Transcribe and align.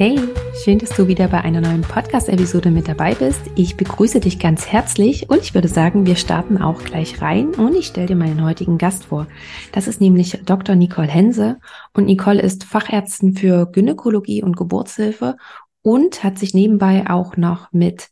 Hey, 0.00 0.16
schön, 0.54 0.78
dass 0.78 0.90
du 0.90 1.08
wieder 1.08 1.26
bei 1.26 1.40
einer 1.40 1.60
neuen 1.60 1.82
Podcast-Episode 1.82 2.70
mit 2.70 2.86
dabei 2.86 3.16
bist. 3.16 3.40
Ich 3.56 3.76
begrüße 3.76 4.20
dich 4.20 4.38
ganz 4.38 4.64
herzlich 4.68 5.28
und 5.28 5.40
ich 5.40 5.54
würde 5.54 5.66
sagen, 5.66 6.06
wir 6.06 6.14
starten 6.14 6.56
auch 6.62 6.84
gleich 6.84 7.20
rein 7.20 7.48
und 7.48 7.74
ich 7.74 7.88
stelle 7.88 8.06
dir 8.06 8.14
meinen 8.14 8.44
heutigen 8.44 8.78
Gast 8.78 9.06
vor. 9.06 9.26
Das 9.72 9.88
ist 9.88 10.00
nämlich 10.00 10.38
Dr. 10.44 10.76
Nicole 10.76 11.08
Hense 11.08 11.58
und 11.94 12.04
Nicole 12.04 12.40
ist 12.40 12.62
Fachärztin 12.62 13.34
für 13.34 13.66
Gynäkologie 13.72 14.40
und 14.44 14.56
Geburtshilfe 14.56 15.36
und 15.82 16.22
hat 16.22 16.38
sich 16.38 16.54
nebenbei 16.54 17.10
auch 17.10 17.36
noch 17.36 17.72
mit 17.72 18.10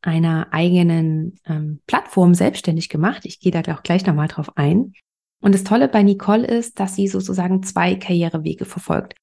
einer 0.00 0.46
eigenen 0.52 1.38
ähm, 1.44 1.80
Plattform 1.86 2.32
selbstständig 2.32 2.88
gemacht. 2.88 3.26
Ich 3.26 3.40
gehe 3.40 3.52
da 3.52 3.60
auch 3.74 3.82
gleich 3.82 4.06
nochmal 4.06 4.28
drauf 4.28 4.56
ein. 4.56 4.94
Und 5.42 5.54
das 5.54 5.64
Tolle 5.64 5.88
bei 5.88 6.02
Nicole 6.02 6.46
ist, 6.46 6.80
dass 6.80 6.94
sie 6.94 7.08
sozusagen 7.08 7.62
zwei 7.62 7.94
Karrierewege 7.94 8.64
verfolgt. 8.64 9.16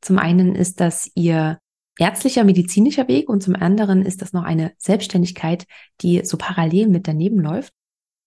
Zum 0.00 0.18
einen 0.18 0.54
ist 0.54 0.80
das 0.80 1.10
ihr 1.14 1.58
ärztlicher, 1.98 2.44
medizinischer 2.44 3.08
Weg 3.08 3.28
und 3.28 3.42
zum 3.42 3.54
anderen 3.54 4.02
ist 4.04 4.22
das 4.22 4.32
noch 4.32 4.44
eine 4.44 4.72
Selbstständigkeit, 4.78 5.66
die 6.00 6.24
so 6.24 6.36
parallel 6.36 6.88
mit 6.88 7.06
daneben 7.06 7.40
läuft. 7.40 7.74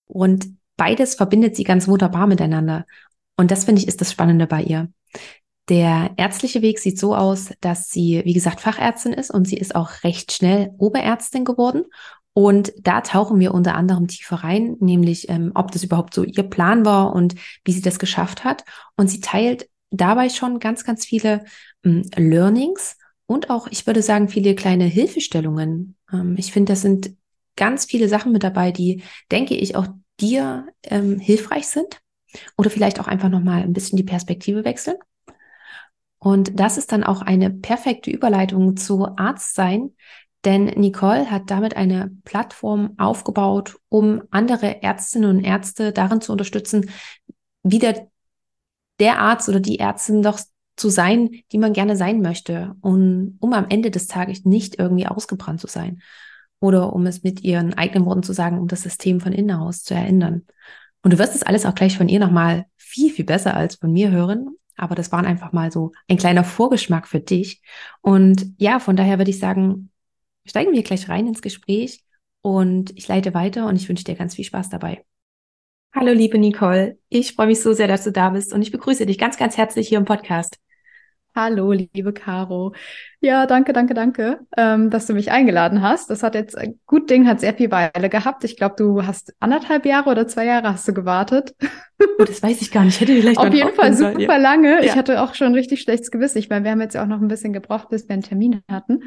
Und 0.05 0.47
beides 0.77 1.15
verbindet 1.15 1.55
sie 1.55 1.63
ganz 1.63 1.87
wunderbar 1.87 2.27
miteinander. 2.27 2.85
Und 3.35 3.51
das 3.51 3.65
finde 3.65 3.81
ich 3.81 3.87
ist 3.87 4.01
das 4.01 4.11
Spannende 4.11 4.47
bei 4.47 4.61
ihr. 4.61 4.89
Der 5.69 6.11
ärztliche 6.17 6.61
Weg 6.61 6.77
sieht 6.79 6.99
so 6.99 7.15
aus, 7.15 7.51
dass 7.61 7.89
sie, 7.89 8.21
wie 8.25 8.33
gesagt, 8.33 8.59
Fachärztin 8.59 9.13
ist 9.13 9.31
und 9.31 9.47
sie 9.47 9.57
ist 9.57 9.75
auch 9.75 10.03
recht 10.03 10.33
schnell 10.33 10.71
Oberärztin 10.77 11.45
geworden. 11.45 11.85
Und 12.33 12.73
da 12.81 13.01
tauchen 13.01 13.39
wir 13.39 13.53
unter 13.53 13.75
anderem 13.75 14.07
tiefer 14.07 14.37
rein, 14.37 14.75
nämlich 14.79 15.29
ähm, 15.29 15.51
ob 15.53 15.71
das 15.71 15.83
überhaupt 15.83 16.13
so 16.13 16.23
ihr 16.23 16.43
Plan 16.43 16.83
war 16.83 17.13
und 17.13 17.35
wie 17.63 17.71
sie 17.71 17.81
das 17.81 17.99
geschafft 17.99 18.43
hat. 18.43 18.65
Und 18.97 19.07
sie 19.07 19.19
teilt 19.21 19.69
dabei 19.93 20.29
schon 20.29 20.59
ganz, 20.59 20.83
ganz 20.83 21.05
viele 21.05 21.45
ähm, 21.83 22.03
Learnings 22.15 22.97
und 23.25 23.49
auch, 23.49 23.67
ich 23.69 23.87
würde 23.87 24.01
sagen, 24.01 24.27
viele 24.27 24.55
kleine 24.55 24.85
Hilfestellungen. 24.85 25.95
Ähm, 26.11 26.35
ich 26.37 26.51
finde, 26.51 26.73
das 26.73 26.81
sind 26.81 27.15
ganz 27.55 27.85
viele 27.85 28.09
Sachen 28.09 28.31
mit 28.31 28.43
dabei, 28.43 28.71
die, 28.71 29.03
denke 29.31 29.55
ich, 29.55 29.75
auch 29.75 29.87
dir 30.19 30.67
ähm, 30.83 31.19
hilfreich 31.19 31.67
sind 31.67 32.01
oder 32.57 32.69
vielleicht 32.69 32.99
auch 32.99 33.07
einfach 33.07 33.29
nochmal 33.29 33.61
ein 33.61 33.73
bisschen 33.73 33.97
die 33.97 34.03
Perspektive 34.03 34.65
wechseln. 34.65 34.97
Und 36.19 36.59
das 36.59 36.77
ist 36.77 36.91
dann 36.91 37.03
auch 37.03 37.21
eine 37.21 37.49
perfekte 37.49 38.09
Überleitung 38.09 38.77
zu 38.77 39.07
Arzt 39.17 39.55
sein, 39.55 39.91
denn 40.45 40.65
Nicole 40.65 41.29
hat 41.29 41.43
damit 41.51 41.75
eine 41.75 42.11
Plattform 42.23 42.95
aufgebaut, 42.97 43.77
um 43.89 44.23
andere 44.31 44.81
Ärztinnen 44.81 45.37
und 45.37 45.43
Ärzte 45.43 45.91
darin 45.93 46.21
zu 46.21 46.31
unterstützen, 46.31 46.89
wieder 47.63 48.07
der 48.99 49.19
Arzt 49.19 49.49
oder 49.49 49.59
die 49.59 49.79
Ärztin 49.79 50.21
doch 50.21 50.39
zu 50.75 50.89
sein, 50.89 51.29
die 51.51 51.57
man 51.57 51.73
gerne 51.73 51.95
sein 51.95 52.21
möchte, 52.21 52.75
und, 52.81 53.37
um 53.39 53.53
am 53.53 53.67
Ende 53.69 53.91
des 53.91 54.07
Tages 54.07 54.45
nicht 54.45 54.79
irgendwie 54.79 55.07
ausgebrannt 55.07 55.61
zu 55.61 55.67
sein. 55.67 56.01
Oder 56.59 56.93
um 56.93 57.05
es 57.05 57.23
mit 57.23 57.43
ihren 57.43 57.73
eigenen 57.73 58.05
Worten 58.05 58.23
zu 58.23 58.33
sagen, 58.33 58.59
um 58.59 58.67
das 58.67 58.81
System 58.81 59.19
von 59.19 59.33
innen 59.33 59.57
aus 59.57 59.83
zu 59.83 59.93
erinnern. 59.93 60.43
Und 61.01 61.13
du 61.13 61.19
wirst 61.19 61.35
es 61.35 61.43
alles 61.43 61.65
auch 61.65 61.75
gleich 61.75 61.97
von 61.97 62.07
ihr 62.07 62.19
nochmal 62.19 62.65
viel, 62.77 63.11
viel 63.11 63.25
besser 63.25 63.55
als 63.55 63.75
von 63.75 63.91
mir 63.91 64.11
hören. 64.11 64.55
Aber 64.77 64.95
das 64.95 65.11
waren 65.11 65.25
einfach 65.25 65.51
mal 65.51 65.71
so 65.71 65.91
ein 66.07 66.17
kleiner 66.17 66.43
Vorgeschmack 66.43 67.07
für 67.07 67.19
dich. 67.19 67.61
Und 68.01 68.55
ja, 68.57 68.79
von 68.79 68.95
daher 68.95 69.17
würde 69.17 69.29
ich 69.29 69.39
sagen, 69.39 69.91
steigen 70.45 70.71
wir 70.71 70.83
gleich 70.83 71.09
rein 71.09 71.27
ins 71.27 71.41
Gespräch 71.41 72.03
und 72.41 72.91
ich 72.97 73.07
leite 73.07 73.33
weiter 73.33 73.67
und 73.67 73.75
ich 73.75 73.87
wünsche 73.89 74.03
dir 74.03 74.15
ganz 74.15 74.35
viel 74.35 74.45
Spaß 74.45 74.69
dabei. 74.69 75.05
Hallo, 75.95 76.11
liebe 76.11 76.39
Nicole. 76.39 76.97
Ich 77.09 77.33
freue 77.33 77.45
mich 77.45 77.61
so 77.61 77.71
sehr, 77.73 77.87
dass 77.87 78.03
du 78.03 78.11
da 78.11 78.31
bist 78.31 78.51
und 78.51 78.63
ich 78.63 78.71
begrüße 78.71 79.05
dich 79.05 79.19
ganz, 79.19 79.37
ganz 79.37 79.57
herzlich 79.57 79.89
hier 79.89 79.99
im 79.99 80.05
Podcast. 80.05 80.57
Hallo, 81.35 81.71
liebe 81.71 82.13
Caro. 82.13 82.73
Ja, 83.21 83.45
danke, 83.45 83.73
danke, 83.73 83.93
danke, 83.93 84.39
ähm, 84.57 84.89
dass 84.89 85.05
du 85.05 85.13
mich 85.13 85.31
eingeladen 85.31 85.83
hast. 85.83 86.09
Das 86.09 86.23
hat 86.23 86.33
jetzt 86.33 86.57
ein 86.57 86.79
gut 86.87 87.11
Ding, 87.11 87.27
hat 87.27 87.39
sehr 87.39 87.53
viel 87.53 87.69
Weile 87.69 88.09
gehabt. 88.09 88.43
Ich 88.43 88.57
glaube, 88.57 88.73
du 88.75 89.05
hast 89.05 89.35
anderthalb 89.39 89.85
Jahre 89.85 90.09
oder 90.09 90.27
zwei 90.27 90.45
Jahre 90.45 90.69
hast 90.69 90.87
du 90.87 90.93
gewartet. 90.93 91.55
Oh, 92.19 92.23
das 92.25 92.41
weiß 92.41 92.61
ich 92.61 92.71
gar 92.71 92.83
nicht. 92.83 92.99
Hätte 92.99 93.13
vielleicht 93.13 93.37
auf 93.37 93.53
jeden 93.53 93.73
Fall 93.75 93.93
super 93.93 94.19
ja. 94.19 94.37
lange. 94.37 94.77
Ja. 94.77 94.83
Ich 94.83 94.95
hatte 94.95 95.21
auch 95.21 95.35
schon 95.35 95.53
richtig 95.53 95.81
schlechtes 95.81 96.09
Gewissen. 96.09 96.39
Ich 96.39 96.49
meine, 96.49 96.65
wir 96.65 96.71
haben 96.71 96.81
jetzt 96.81 96.95
ja 96.95 97.03
auch 97.03 97.07
noch 97.07 97.21
ein 97.21 97.27
bisschen 97.27 97.53
gebraucht, 97.53 97.89
bis 97.89 98.09
wir 98.09 98.13
einen 98.13 98.23
Termin 98.23 98.61
hatten. 98.69 99.03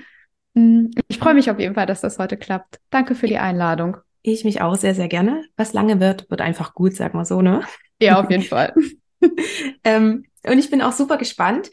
Mm, 0.54 0.86
ich 1.08 1.18
freue 1.18 1.34
mich 1.34 1.50
auf 1.50 1.58
jeden 1.58 1.74
Fall, 1.74 1.86
dass 1.86 2.00
das 2.00 2.18
heute 2.18 2.36
klappt. 2.36 2.78
Danke 2.90 3.16
für 3.16 3.26
die 3.26 3.38
Einladung. 3.38 3.98
Ich 4.32 4.44
mich 4.44 4.60
auch 4.60 4.74
sehr, 4.74 4.94
sehr 4.94 5.06
gerne. 5.06 5.44
Was 5.56 5.72
lange 5.72 6.00
wird, 6.00 6.28
wird 6.30 6.40
einfach 6.40 6.74
gut, 6.74 6.96
sag 6.96 7.14
mal 7.14 7.24
so, 7.24 7.42
ne? 7.42 7.62
Ja, 8.00 8.20
auf 8.20 8.28
jeden 8.28 8.42
Fall. 8.42 8.74
ähm, 9.84 10.24
und 10.44 10.58
ich 10.58 10.68
bin 10.68 10.82
auch 10.82 10.92
super 10.92 11.16
gespannt. 11.16 11.70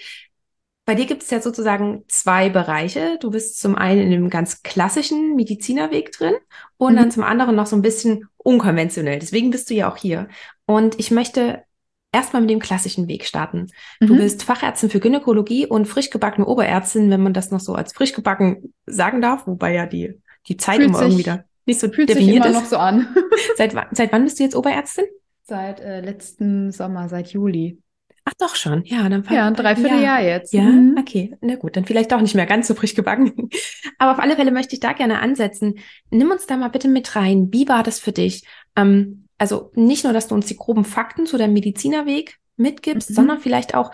Bei 0.86 0.94
dir 0.94 1.08
gibt 1.08 1.24
es 1.24 1.32
ja 1.32 1.42
sozusagen 1.42 2.04
zwei 2.08 2.50
Bereiche. 2.50 3.18
Du 3.20 3.32
bist 3.32 3.60
zum 3.60 3.76
einen 3.76 4.02
in 4.02 4.12
dem 4.12 4.30
ganz 4.30 4.62
klassischen 4.62 5.36
Medizinerweg 5.36 6.12
drin 6.12 6.36
und 6.78 6.94
mhm. 6.94 6.98
dann 6.98 7.12
zum 7.12 7.24
anderen 7.24 7.56
noch 7.56 7.66
so 7.66 7.76
ein 7.76 7.82
bisschen 7.82 8.26
unkonventionell. 8.38 9.18
Deswegen 9.18 9.50
bist 9.50 9.72
du 9.72 9.74
ja 9.74 9.92
auch 9.92 9.98
hier. 9.98 10.28
Und 10.68 11.00
ich 11.00 11.10
möchte 11.10 11.64
erstmal 12.12 12.44
mit 12.44 12.52
dem 12.52 12.60
klassischen 12.60 13.08
Weg 13.08 13.26
starten. 13.26 13.72
Mhm. 14.00 14.08
Du 14.08 14.16
bist 14.16 14.44
Fachärztin 14.44 14.92
für 14.92 15.00
Gynäkologie 15.00 15.66
und 15.66 15.88
frisch 15.88 16.12
gebackene 16.12 16.46
Oberärztin, 16.46 17.10
wenn 17.10 17.24
man 17.24 17.34
das 17.34 17.50
noch 17.50 17.62
so 17.62 17.74
als 17.74 17.94
frisch 17.94 18.14
gebacken 18.14 18.76
sagen 18.86 19.22
darf, 19.22 19.48
wobei 19.48 19.74
ja 19.74 19.88
die, 19.88 20.22
die 20.48 20.58
Zeit 20.58 20.76
Fühlt 20.76 20.90
immer 20.90 21.02
irgendwie 21.02 21.24
da 21.24 21.44
nicht 21.66 21.80
so 21.80 21.90
Fühlt 21.90 22.10
definiert 22.10 22.44
sich 22.44 22.52
immer 22.52 22.58
ist. 22.58 22.64
noch 22.64 22.70
so 22.70 22.78
an. 22.78 23.16
seit, 23.58 23.74
seit 23.92 24.12
wann 24.12 24.24
bist 24.24 24.40
du 24.40 24.44
jetzt 24.44 24.56
Oberärztin? 24.56 25.06
Seit 25.44 25.80
äh, 25.80 26.02
letzten 26.02 26.72
Sommer, 26.72 27.10
seit 27.10 27.30
Juli. 27.30 27.80
Ach 28.26 28.34
doch 28.40 28.56
schon, 28.56 28.86
ja, 28.86 29.10
dann 29.10 29.26
Ja, 29.30 29.48
ein 29.48 29.54
Dreivierteljahr 29.54 30.22
ja. 30.22 30.36
jetzt. 30.36 30.54
Ja, 30.54 30.64
mhm. 30.64 30.96
okay, 30.98 31.36
na 31.42 31.56
gut, 31.56 31.76
dann 31.76 31.84
vielleicht 31.84 32.12
doch 32.14 32.22
nicht 32.22 32.36
mehr 32.36 32.46
ganz 32.46 32.68
so 32.68 32.74
frisch 32.74 32.96
gebacken. 32.96 33.50
Aber 33.98 34.14
auf 34.14 34.20
alle 34.20 34.38
Fälle 34.38 34.52
möchte 34.52 34.76
ich 34.76 34.80
da 34.80 34.94
gerne 34.94 35.20
ansetzen. 35.20 35.76
Nimm 36.10 36.32
uns 36.32 36.46
da 36.46 36.56
mal 36.56 36.70
bitte 36.70 36.88
mit 36.88 37.18
rein. 37.18 37.50
Wie 37.52 37.68
war 37.68 37.84
das 37.84 38.00
für 38.00 38.14
dich? 38.14 38.46
Ähm, 38.78 39.28
also 39.38 39.72
nicht 39.76 40.06
nur, 40.06 40.14
dass 40.14 40.30
du 40.30 40.36
uns 40.36 40.46
die 40.46 40.56
groben 40.56 40.86
Fakten 40.86 41.26
zu 41.26 41.38
deinem 41.38 41.54
Medizinerweg 41.54 42.38
mitgibst, 42.56 43.10
mhm. 43.10 43.16
sondern 43.16 43.40
vielleicht 43.40 43.76
auch, 43.76 43.92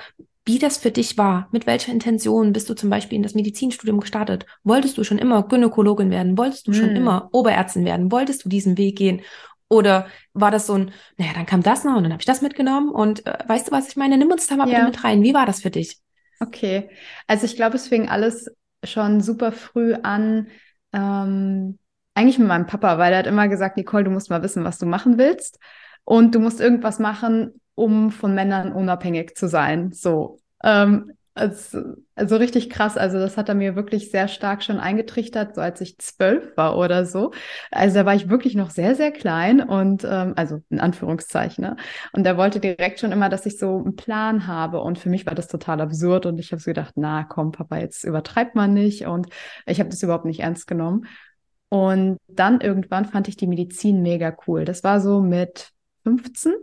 wie 0.49 0.57
das 0.57 0.79
für 0.79 0.89
dich 0.89 1.15
war. 1.15 1.47
Mit 1.51 1.67
welcher 1.67 1.91
Intention 1.91 2.53
bist 2.53 2.67
du 2.71 2.73
zum 2.73 2.89
Beispiel 2.89 3.17
in 3.17 3.21
das 3.21 3.35
Medizinstudium 3.35 3.99
gestartet? 3.99 4.47
Wolltest 4.63 4.97
du 4.97 5.03
schon 5.03 5.19
immer 5.19 5.43
Gynäkologin 5.43 6.09
werden? 6.09 6.39
Wolltest 6.39 6.67
du 6.67 6.73
schon 6.73 6.89
hm. 6.89 6.95
immer 6.95 7.29
Oberärztin 7.33 7.85
werden? 7.85 8.11
Wolltest 8.11 8.43
du 8.43 8.49
diesen 8.49 8.75
Weg 8.75 8.97
gehen? 8.97 9.21
Oder 9.69 10.07
war 10.33 10.49
das 10.49 10.65
so 10.65 10.73
ein, 10.73 10.91
naja, 11.17 11.33
dann 11.35 11.45
kam 11.45 11.61
das 11.61 11.83
noch 11.83 11.95
und 11.95 12.01
dann 12.01 12.11
habe 12.11 12.23
ich 12.23 12.25
das 12.25 12.41
mitgenommen 12.41 12.89
und 12.89 13.27
äh, 13.27 13.37
weißt 13.45 13.67
du, 13.67 13.71
was 13.71 13.89
ich 13.89 13.95
meine? 13.95 14.17
Nimm 14.17 14.31
uns 14.31 14.47
da 14.47 14.55
mal 14.55 14.67
ja. 14.67 14.79
bitte 14.79 14.85
mit 14.87 15.03
rein. 15.03 15.21
Wie 15.21 15.35
war 15.35 15.45
das 15.45 15.61
für 15.61 15.69
dich? 15.69 15.99
Okay, 16.39 16.89
also 17.27 17.45
ich 17.45 17.55
glaube, 17.55 17.75
es 17.75 17.87
fing 17.87 18.09
alles 18.09 18.49
schon 18.83 19.21
super 19.21 19.51
früh 19.51 19.93
an, 19.93 20.47
ähm, 20.93 21.77
eigentlich 22.15 22.39
mit 22.39 22.47
meinem 22.47 22.65
Papa, 22.65 22.97
weil 22.97 23.13
er 23.13 23.19
hat 23.19 23.27
immer 23.27 23.47
gesagt, 23.49 23.77
Nicole, 23.77 24.05
du 24.05 24.09
musst 24.09 24.31
mal 24.31 24.41
wissen, 24.41 24.63
was 24.63 24.79
du 24.79 24.87
machen 24.87 25.19
willst 25.19 25.59
und 26.05 26.33
du 26.33 26.39
musst 26.39 26.59
irgendwas 26.59 26.97
machen, 26.97 27.61
um 27.79 28.11
von 28.11 28.35
Männern 28.35 28.73
unabhängig 28.73 29.35
zu 29.35 29.47
sein. 29.47 29.91
So. 29.93 30.39
Ähm, 30.63 31.13
also, 31.33 31.95
also 32.15 32.35
richtig 32.35 32.69
krass. 32.69 32.97
Also 32.97 33.17
das 33.17 33.37
hat 33.37 33.47
er 33.47 33.55
mir 33.55 33.77
wirklich 33.77 34.11
sehr 34.11 34.27
stark 34.27 34.61
schon 34.61 34.77
eingetrichtert, 34.77 35.55
so 35.55 35.61
als 35.61 35.79
ich 35.79 35.97
zwölf 35.99 36.57
war 36.57 36.77
oder 36.77 37.05
so. 37.05 37.31
Also 37.71 37.95
da 37.95 38.05
war 38.05 38.15
ich 38.15 38.27
wirklich 38.27 38.55
noch 38.55 38.71
sehr, 38.71 38.95
sehr 38.95 39.11
klein 39.11 39.61
und 39.61 40.03
ähm, 40.03 40.33
also 40.35 40.61
in 40.69 40.81
Anführungszeichen. 40.81 41.63
Ne? 41.63 41.77
Und 42.11 42.27
er 42.27 42.35
wollte 42.35 42.59
direkt 42.59 42.99
schon 42.99 43.13
immer, 43.13 43.29
dass 43.29 43.45
ich 43.45 43.57
so 43.57 43.77
einen 43.77 43.95
Plan 43.95 44.47
habe. 44.47 44.81
Und 44.81 44.99
für 44.99 45.09
mich 45.09 45.25
war 45.25 45.35
das 45.35 45.47
total 45.47 45.79
absurd. 45.79 46.25
Und 46.25 46.39
ich 46.39 46.51
habe 46.51 46.61
so 46.61 46.71
gedacht, 46.71 46.95
na 46.97 47.23
komm, 47.23 47.53
Papa, 47.53 47.77
jetzt 47.77 48.03
übertreibt 48.03 48.55
man 48.55 48.73
nicht. 48.73 49.05
Und 49.05 49.27
ich 49.65 49.79
habe 49.79 49.89
das 49.89 50.03
überhaupt 50.03 50.25
nicht 50.25 50.41
ernst 50.41 50.67
genommen. 50.67 51.05
Und 51.69 52.17
dann 52.27 52.59
irgendwann 52.59 53.05
fand 53.05 53.29
ich 53.29 53.37
die 53.37 53.47
Medizin 53.47 54.01
mega 54.01 54.35
cool. 54.47 54.65
Das 54.65 54.83
war 54.83 54.99
so 54.99 55.21
mit 55.21 55.71
15 56.03 56.53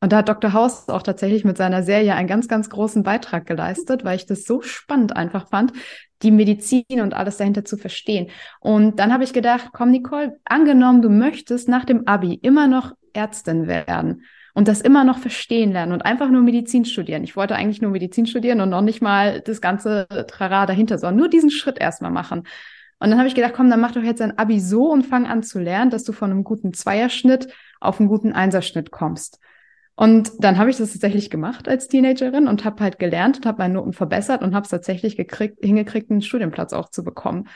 und 0.00 0.12
da 0.12 0.18
hat 0.18 0.28
Dr. 0.28 0.52
Haus 0.52 0.88
auch 0.88 1.02
tatsächlich 1.02 1.44
mit 1.44 1.56
seiner 1.56 1.82
Serie 1.82 2.14
einen 2.14 2.28
ganz, 2.28 2.46
ganz 2.46 2.70
großen 2.70 3.02
Beitrag 3.02 3.46
geleistet, 3.46 4.04
weil 4.04 4.16
ich 4.16 4.26
das 4.26 4.44
so 4.44 4.62
spannend 4.62 5.16
einfach 5.16 5.48
fand, 5.48 5.72
die 6.22 6.30
Medizin 6.30 7.00
und 7.00 7.14
alles 7.14 7.36
dahinter 7.36 7.64
zu 7.64 7.76
verstehen. 7.76 8.28
Und 8.60 9.00
dann 9.00 9.12
habe 9.12 9.24
ich 9.24 9.32
gedacht, 9.32 9.70
komm 9.72 9.90
Nicole, 9.90 10.38
angenommen, 10.44 11.02
du 11.02 11.10
möchtest 11.10 11.68
nach 11.68 11.84
dem 11.84 12.06
Abi 12.06 12.34
immer 12.34 12.68
noch 12.68 12.92
Ärztin 13.12 13.66
werden 13.66 14.22
und 14.54 14.68
das 14.68 14.80
immer 14.80 15.02
noch 15.04 15.18
verstehen 15.18 15.72
lernen 15.72 15.92
und 15.92 16.04
einfach 16.04 16.30
nur 16.30 16.42
Medizin 16.42 16.84
studieren. 16.84 17.24
Ich 17.24 17.36
wollte 17.36 17.56
eigentlich 17.56 17.82
nur 17.82 17.90
Medizin 17.90 18.26
studieren 18.26 18.60
und 18.60 18.70
noch 18.70 18.82
nicht 18.82 19.02
mal 19.02 19.40
das 19.40 19.60
ganze 19.60 20.06
Trara 20.28 20.66
dahinter, 20.66 20.98
sondern 20.98 21.16
nur 21.16 21.28
diesen 21.28 21.50
Schritt 21.50 21.78
erstmal 21.78 22.10
machen. 22.12 22.44
Und 23.00 23.10
dann 23.10 23.18
habe 23.18 23.28
ich 23.28 23.34
gedacht, 23.34 23.52
komm, 23.54 23.70
dann 23.70 23.80
mach 23.80 23.92
doch 23.92 24.02
jetzt 24.02 24.20
ein 24.20 24.38
Abi 24.38 24.60
so 24.60 24.90
und 24.90 25.06
fang 25.06 25.26
an 25.26 25.42
zu 25.42 25.58
lernen, 25.58 25.90
dass 25.90 26.04
du 26.04 26.12
von 26.12 26.30
einem 26.30 26.44
guten 26.44 26.72
Zweierschnitt 26.72 27.48
auf 27.80 28.00
einen 28.00 28.08
guten 28.08 28.32
Einserschnitt 28.32 28.90
kommst. 28.90 29.38
Und 29.98 30.30
dann 30.38 30.58
habe 30.58 30.70
ich 30.70 30.76
das 30.76 30.92
tatsächlich 30.92 31.28
gemacht 31.28 31.66
als 31.66 31.88
Teenagerin 31.88 32.46
und 32.46 32.64
habe 32.64 32.84
halt 32.84 33.00
gelernt 33.00 33.38
und 33.38 33.46
habe 33.46 33.58
meine 33.58 33.74
Noten 33.74 33.92
verbessert 33.92 34.42
und 34.42 34.54
habe 34.54 34.62
es 34.62 34.70
tatsächlich 34.70 35.16
gekriegt, 35.16 35.58
hingekriegt, 35.60 36.08
einen 36.08 36.22
Studienplatz 36.22 36.72
auch 36.72 36.88
zu 36.88 37.02
bekommen. 37.02 37.48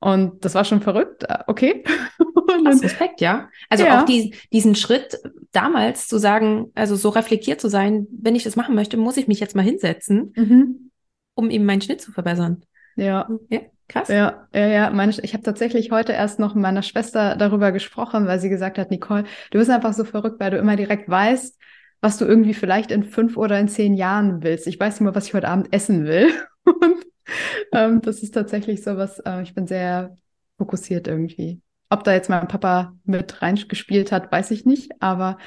Und 0.00 0.42
das 0.42 0.54
war 0.54 0.64
schon 0.64 0.80
verrückt. 0.80 1.24
Äh, 1.24 1.40
okay. 1.48 1.84
Krass, 2.64 2.82
Respekt, 2.82 3.20
ja. 3.20 3.50
Also 3.68 3.84
ja. 3.84 4.00
auch 4.00 4.06
die, 4.06 4.34
diesen 4.54 4.74
Schritt 4.74 5.18
damals 5.52 6.08
zu 6.08 6.16
sagen, 6.16 6.72
also 6.74 6.96
so 6.96 7.10
reflektiert 7.10 7.60
zu 7.60 7.68
sein, 7.68 8.06
wenn 8.10 8.36
ich 8.36 8.44
das 8.44 8.56
machen 8.56 8.74
möchte, 8.74 8.96
muss 8.96 9.18
ich 9.18 9.28
mich 9.28 9.40
jetzt 9.40 9.54
mal 9.54 9.60
hinsetzen, 9.60 10.32
mhm. 10.34 10.90
um 11.34 11.50
eben 11.50 11.66
meinen 11.66 11.82
Schnitt 11.82 12.00
zu 12.00 12.10
verbessern. 12.10 12.64
Ja. 12.96 13.28
Ja, 13.50 13.60
krass. 13.88 14.08
Ja, 14.08 14.48
ja, 14.54 14.66
ja. 14.66 14.90
Meine, 14.90 15.12
ich 15.22 15.34
habe 15.34 15.42
tatsächlich 15.42 15.90
heute 15.90 16.12
erst 16.12 16.38
noch 16.38 16.54
mit 16.54 16.62
meiner 16.62 16.82
Schwester 16.82 17.36
darüber 17.36 17.70
gesprochen, 17.70 18.26
weil 18.26 18.40
sie 18.40 18.48
gesagt 18.48 18.78
hat, 18.78 18.90
Nicole, 18.90 19.24
du 19.50 19.58
bist 19.58 19.70
einfach 19.70 19.92
so 19.92 20.04
verrückt, 20.06 20.40
weil 20.40 20.52
du 20.52 20.56
immer 20.56 20.76
direkt 20.76 21.10
weißt, 21.10 21.58
was 22.02 22.18
du 22.18 22.26
irgendwie 22.26 22.52
vielleicht 22.52 22.90
in 22.90 23.04
fünf 23.04 23.38
oder 23.38 23.58
in 23.58 23.68
zehn 23.68 23.94
Jahren 23.94 24.42
willst. 24.42 24.66
Ich 24.66 24.78
weiß 24.78 24.94
nicht 24.94 25.04
mal, 25.04 25.14
was 25.14 25.26
ich 25.26 25.34
heute 25.34 25.48
Abend 25.48 25.72
essen 25.72 26.04
will. 26.04 26.30
Und 26.64 27.04
ähm, 27.72 28.02
das 28.02 28.22
ist 28.22 28.34
tatsächlich 28.34 28.82
so 28.82 28.96
was, 28.98 29.20
äh, 29.20 29.42
ich 29.42 29.54
bin 29.54 29.66
sehr 29.66 30.16
fokussiert 30.58 31.06
irgendwie. 31.06 31.62
Ob 31.88 32.04
da 32.04 32.12
jetzt 32.12 32.28
mein 32.28 32.48
Papa 32.48 32.94
mit 33.04 33.40
reingespielt 33.40 34.12
hat, 34.12 34.30
weiß 34.30 34.50
ich 34.50 34.66
nicht, 34.66 35.00
aber 35.00 35.38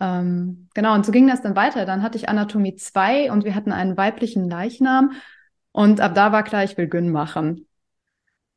ähm, 0.00 0.68
genau, 0.74 0.94
und 0.94 1.06
so 1.06 1.12
ging 1.12 1.28
das 1.28 1.42
dann 1.42 1.56
weiter. 1.56 1.86
Dann 1.86 2.02
hatte 2.02 2.18
ich 2.18 2.28
Anatomie 2.28 2.74
2 2.74 3.30
und 3.30 3.44
wir 3.44 3.54
hatten 3.54 3.72
einen 3.72 3.96
weiblichen 3.96 4.48
Leichnam 4.48 5.12
und 5.72 6.00
ab 6.00 6.14
da 6.14 6.32
war 6.32 6.42
klar, 6.42 6.64
ich 6.64 6.76
will 6.76 6.88
Gyn 6.88 7.10
machen 7.10 7.66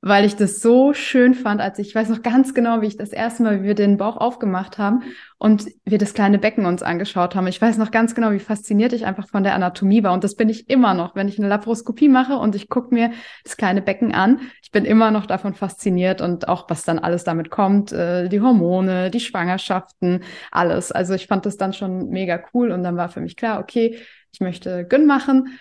weil 0.06 0.26
ich 0.26 0.36
das 0.36 0.60
so 0.60 0.94
schön 0.94 1.34
fand, 1.34 1.62
als 1.62 1.80
ich, 1.80 1.88
ich 1.88 1.96
weiß 1.96 2.10
noch 2.10 2.22
ganz 2.22 2.54
genau, 2.54 2.82
wie 2.82 2.88
ich 2.88 2.98
das 2.98 3.14
erste 3.14 3.42
Mal, 3.42 3.62
wie 3.62 3.68
wir 3.68 3.74
den 3.74 3.96
Bauch 3.96 4.18
aufgemacht 4.18 4.78
haben 4.78 5.04
und 5.38 5.66
wir 5.86 5.98
das 5.98 6.14
kleine 6.14 6.40
Becken 6.40 6.66
uns 6.66 6.84
angeschaut 6.84 7.36
haben. 7.36 7.48
Ich 7.48 7.62
weiß 7.62 7.78
noch 7.78 7.90
ganz 7.90 8.14
genau, 8.14 8.32
wie 8.32 8.40
fasziniert 8.40 8.92
ich 8.92 9.06
einfach 9.06 9.30
von 9.30 9.44
der 9.44 9.56
Anatomie 9.56 10.04
war. 10.04 10.12
Und 10.12 10.26
das 10.26 10.36
bin 10.36 10.50
ich 10.50 10.70
immer 10.70 10.94
noch, 10.94 11.16
wenn 11.16 11.30
ich 11.30 11.40
eine 11.40 11.48
Laparoskopie 11.48 12.10
mache 12.10 12.36
und 12.36 12.54
ich 12.54 12.68
gucke 12.68 12.94
mir 12.94 13.12
das 13.46 13.56
kleine 13.56 13.82
Becken 13.82 14.14
an. 14.14 14.42
Ich 14.62 14.72
bin 14.72 14.84
immer 14.84 15.10
noch 15.10 15.26
davon 15.26 15.54
fasziniert 15.54 16.20
und 16.20 16.50
auch, 16.50 16.70
was 16.70 16.84
dann 16.84 17.00
alles 17.00 17.24
damit 17.24 17.50
kommt, 17.50 17.94
äh, 17.94 18.28
die 18.28 18.42
Hormone, 18.42 19.10
die 19.10 19.22
Schwangerschaften, 19.22 20.26
alles. 20.52 20.92
Also 20.92 21.14
ich 21.14 21.28
fand 21.28 21.46
das 21.46 21.56
dann 21.56 21.72
schon 21.72 22.10
mega 22.10 22.44
cool 22.54 22.72
und 22.72 22.84
dann 22.84 22.98
war 22.98 23.08
für 23.08 23.22
mich 23.22 23.38
klar, 23.38 23.62
okay, 23.62 23.98
ich 24.34 24.42
möchte 24.42 24.86
Gyn 24.86 25.06
machen. 25.06 25.58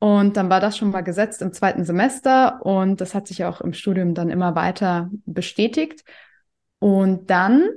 Und 0.00 0.38
dann 0.38 0.48
war 0.48 0.60
das 0.60 0.78
schon 0.78 0.90
mal 0.90 1.02
gesetzt 1.02 1.42
im 1.42 1.52
zweiten 1.52 1.84
Semester 1.84 2.64
und 2.64 3.02
das 3.02 3.14
hat 3.14 3.26
sich 3.28 3.44
auch 3.44 3.60
im 3.60 3.74
Studium 3.74 4.14
dann 4.14 4.30
immer 4.30 4.54
weiter 4.54 5.10
bestätigt. 5.26 6.04
Und 6.78 7.28
dann 7.28 7.68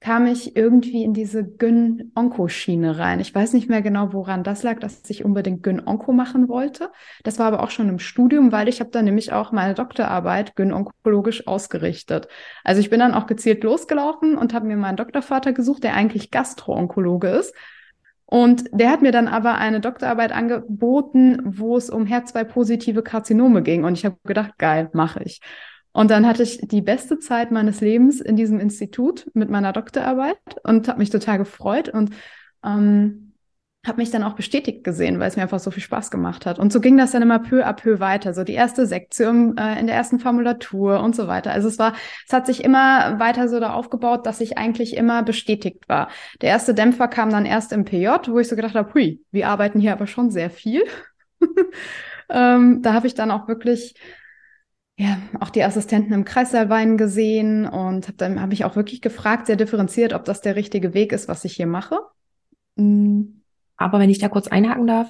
kam 0.00 0.26
ich 0.26 0.56
irgendwie 0.56 1.04
in 1.04 1.12
diese 1.12 1.44
Gyn-Onko-Schiene 1.44 2.98
rein. 2.98 3.20
Ich 3.20 3.34
weiß 3.34 3.52
nicht 3.52 3.68
mehr 3.68 3.82
genau, 3.82 4.14
woran 4.14 4.42
das 4.42 4.62
lag, 4.62 4.80
dass 4.80 5.08
ich 5.08 5.26
unbedingt 5.26 5.62
Gyn-Onko 5.62 6.12
machen 6.12 6.48
wollte. 6.48 6.90
Das 7.22 7.38
war 7.38 7.46
aber 7.46 7.62
auch 7.62 7.70
schon 7.70 7.90
im 7.90 7.98
Studium, 7.98 8.50
weil 8.50 8.66
ich 8.66 8.80
habe 8.80 8.90
dann 8.90 9.04
nämlich 9.04 9.32
auch 9.32 9.52
meine 9.52 9.74
Doktorarbeit 9.74 10.56
gyn-onkologisch 10.56 11.46
ausgerichtet. 11.46 12.28
Also 12.64 12.80
ich 12.80 12.88
bin 12.88 12.98
dann 12.98 13.14
auch 13.14 13.26
gezielt 13.26 13.62
losgelaufen 13.62 14.38
und 14.38 14.54
habe 14.54 14.66
mir 14.66 14.78
meinen 14.78 14.96
Doktorvater 14.96 15.52
gesucht, 15.52 15.84
der 15.84 15.94
eigentlich 15.94 16.30
Gastro-Onkologe 16.30 17.28
ist 17.28 17.54
und 18.32 18.64
der 18.72 18.88
hat 18.88 19.02
mir 19.02 19.12
dann 19.12 19.28
aber 19.28 19.58
eine 19.58 19.80
Doktorarbeit 19.80 20.32
angeboten, 20.32 21.38
wo 21.44 21.76
es 21.76 21.90
um 21.90 22.06
HER2-positive 22.06 23.02
Karzinome 23.02 23.62
ging. 23.62 23.84
Und 23.84 23.92
ich 23.92 24.06
habe 24.06 24.16
gedacht, 24.24 24.56
geil, 24.56 24.88
mache 24.94 25.22
ich. 25.22 25.42
Und 25.92 26.10
dann 26.10 26.26
hatte 26.26 26.42
ich 26.42 26.58
die 26.62 26.80
beste 26.80 27.18
Zeit 27.18 27.50
meines 27.50 27.82
Lebens 27.82 28.22
in 28.22 28.34
diesem 28.34 28.58
Institut 28.58 29.30
mit 29.34 29.50
meiner 29.50 29.74
Doktorarbeit 29.74 30.38
und 30.64 30.88
habe 30.88 31.00
mich 31.00 31.10
total 31.10 31.36
gefreut. 31.36 31.90
Und 31.90 32.14
ähm, 32.64 33.31
habe 33.84 34.00
mich 34.00 34.10
dann 34.10 34.22
auch 34.22 34.34
bestätigt 34.34 34.84
gesehen, 34.84 35.18
weil 35.18 35.28
es 35.28 35.34
mir 35.34 35.42
einfach 35.42 35.58
so 35.58 35.72
viel 35.72 35.82
Spaß 35.82 36.12
gemacht 36.12 36.46
hat. 36.46 36.60
Und 36.60 36.72
so 36.72 36.80
ging 36.80 36.96
das 36.96 37.10
dann 37.10 37.22
immer 37.22 37.40
peu 37.40 37.66
à 37.66 37.72
peu 37.72 37.98
weiter. 37.98 38.32
So 38.32 38.44
die 38.44 38.52
erste 38.52 38.86
Sektion 38.86 39.56
äh, 39.58 39.78
in 39.80 39.88
der 39.88 39.96
ersten 39.96 40.20
Formulatur 40.20 41.00
und 41.00 41.16
so 41.16 41.26
weiter. 41.26 41.50
Also 41.50 41.66
es 41.66 41.80
war, 41.80 41.94
es 42.26 42.32
hat 42.32 42.46
sich 42.46 42.62
immer 42.62 43.18
weiter 43.18 43.48
so 43.48 43.58
da 43.58 43.72
aufgebaut, 43.72 44.24
dass 44.24 44.40
ich 44.40 44.56
eigentlich 44.56 44.96
immer 44.96 45.24
bestätigt 45.24 45.88
war. 45.88 46.08
Der 46.42 46.50
erste 46.50 46.74
Dämpfer 46.74 47.08
kam 47.08 47.30
dann 47.30 47.44
erst 47.44 47.72
im 47.72 47.84
PJ, 47.84 48.06
wo 48.28 48.38
ich 48.38 48.46
so 48.48 48.54
gedacht 48.54 48.76
habe, 48.76 48.94
hui, 48.94 49.20
wir 49.32 49.48
arbeiten 49.48 49.80
hier 49.80 49.92
aber 49.92 50.06
schon 50.06 50.30
sehr 50.30 50.50
viel. 50.50 50.84
ähm, 52.30 52.82
da 52.82 52.92
habe 52.92 53.08
ich 53.08 53.14
dann 53.14 53.32
auch 53.32 53.48
wirklich 53.48 53.94
ja, 54.96 55.18
auch 55.40 55.50
die 55.50 55.64
Assistenten 55.64 56.12
im 56.12 56.24
Kreißsaalwein 56.24 56.96
gesehen 56.98 57.66
und 57.66 58.06
habe 58.06 58.16
dann 58.16 58.40
habe 58.40 58.52
ich 58.52 58.64
auch 58.64 58.76
wirklich 58.76 59.00
gefragt, 59.00 59.46
sehr 59.46 59.56
differenziert, 59.56 60.12
ob 60.12 60.24
das 60.24 60.40
der 60.40 60.54
richtige 60.54 60.94
Weg 60.94 61.12
ist, 61.12 61.26
was 61.26 61.44
ich 61.44 61.54
hier 61.54 61.66
mache. 61.66 61.98
Mhm 62.76 63.41
aber 63.76 63.98
wenn 63.98 64.10
ich 64.10 64.18
da 64.18 64.28
kurz 64.28 64.48
einhaken 64.48 64.86
darf, 64.86 65.08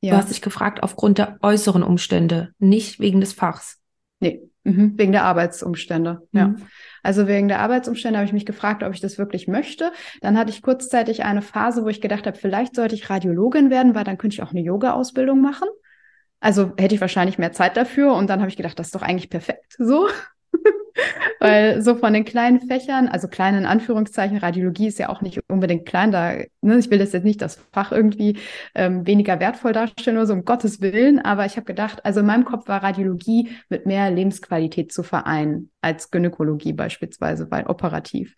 ja. 0.00 0.12
du 0.12 0.16
hast 0.16 0.30
dich 0.30 0.42
gefragt 0.42 0.82
aufgrund 0.82 1.18
der 1.18 1.38
äußeren 1.42 1.82
Umstände, 1.82 2.52
nicht 2.58 3.00
wegen 3.00 3.20
des 3.20 3.32
Fachs. 3.32 3.78
Nee, 4.20 4.42
mhm. 4.64 4.98
wegen 4.98 5.12
der 5.12 5.24
Arbeitsumstände. 5.24 6.22
Mhm. 6.32 6.38
Ja. 6.38 6.54
Also 7.02 7.26
wegen 7.26 7.48
der 7.48 7.60
Arbeitsumstände 7.60 8.18
habe 8.18 8.26
ich 8.26 8.32
mich 8.32 8.46
gefragt, 8.46 8.82
ob 8.82 8.92
ich 8.92 9.00
das 9.00 9.18
wirklich 9.18 9.48
möchte. 9.48 9.92
Dann 10.20 10.38
hatte 10.38 10.50
ich 10.50 10.62
kurzzeitig 10.62 11.24
eine 11.24 11.42
Phase, 11.42 11.84
wo 11.84 11.88
ich 11.88 12.00
gedacht 12.00 12.26
habe, 12.26 12.36
vielleicht 12.36 12.74
sollte 12.74 12.94
ich 12.94 13.08
Radiologin 13.08 13.70
werden, 13.70 13.94
weil 13.94 14.04
dann 14.04 14.18
könnte 14.18 14.34
ich 14.34 14.42
auch 14.42 14.50
eine 14.50 14.60
Yoga-Ausbildung 14.60 15.40
machen. 15.40 15.68
Also 16.40 16.72
hätte 16.78 16.94
ich 16.94 17.00
wahrscheinlich 17.00 17.38
mehr 17.38 17.52
Zeit 17.52 17.76
dafür. 17.76 18.14
Und 18.14 18.28
dann 18.28 18.40
habe 18.40 18.50
ich 18.50 18.56
gedacht, 18.56 18.78
das 18.78 18.88
ist 18.88 18.94
doch 18.94 19.02
eigentlich 19.02 19.30
perfekt 19.30 19.76
so. 19.78 20.08
Weil 21.38 21.82
so 21.82 21.94
von 21.94 22.12
den 22.12 22.24
kleinen 22.24 22.60
Fächern, 22.60 23.08
also 23.08 23.28
kleinen 23.28 23.64
Anführungszeichen, 23.64 24.36
Radiologie 24.36 24.88
ist 24.88 24.98
ja 24.98 25.08
auch 25.08 25.22
nicht 25.22 25.40
unbedingt 25.48 25.86
klein, 25.86 26.12
da, 26.12 26.34
ne, 26.60 26.78
ich 26.78 26.90
will 26.90 26.98
das 26.98 27.12
jetzt 27.12 27.24
nicht 27.24 27.40
das 27.40 27.56
Fach 27.72 27.92
irgendwie 27.92 28.38
ähm, 28.74 29.06
weniger 29.06 29.40
wertvoll 29.40 29.72
darstellen 29.72 30.18
oder 30.18 30.26
so, 30.26 30.34
um 30.34 30.44
Gottes 30.44 30.80
Willen, 30.80 31.18
aber 31.18 31.46
ich 31.46 31.56
habe 31.56 31.64
gedacht, 31.64 32.04
also 32.04 32.20
in 32.20 32.26
meinem 32.26 32.44
Kopf 32.44 32.68
war 32.68 32.82
Radiologie 32.82 33.50
mit 33.68 33.86
mehr 33.86 34.10
Lebensqualität 34.10 34.92
zu 34.92 35.02
vereinen 35.02 35.70
als 35.80 36.10
Gynäkologie 36.10 36.72
beispielsweise, 36.72 37.50
weil 37.50 37.66
operativ. 37.66 38.34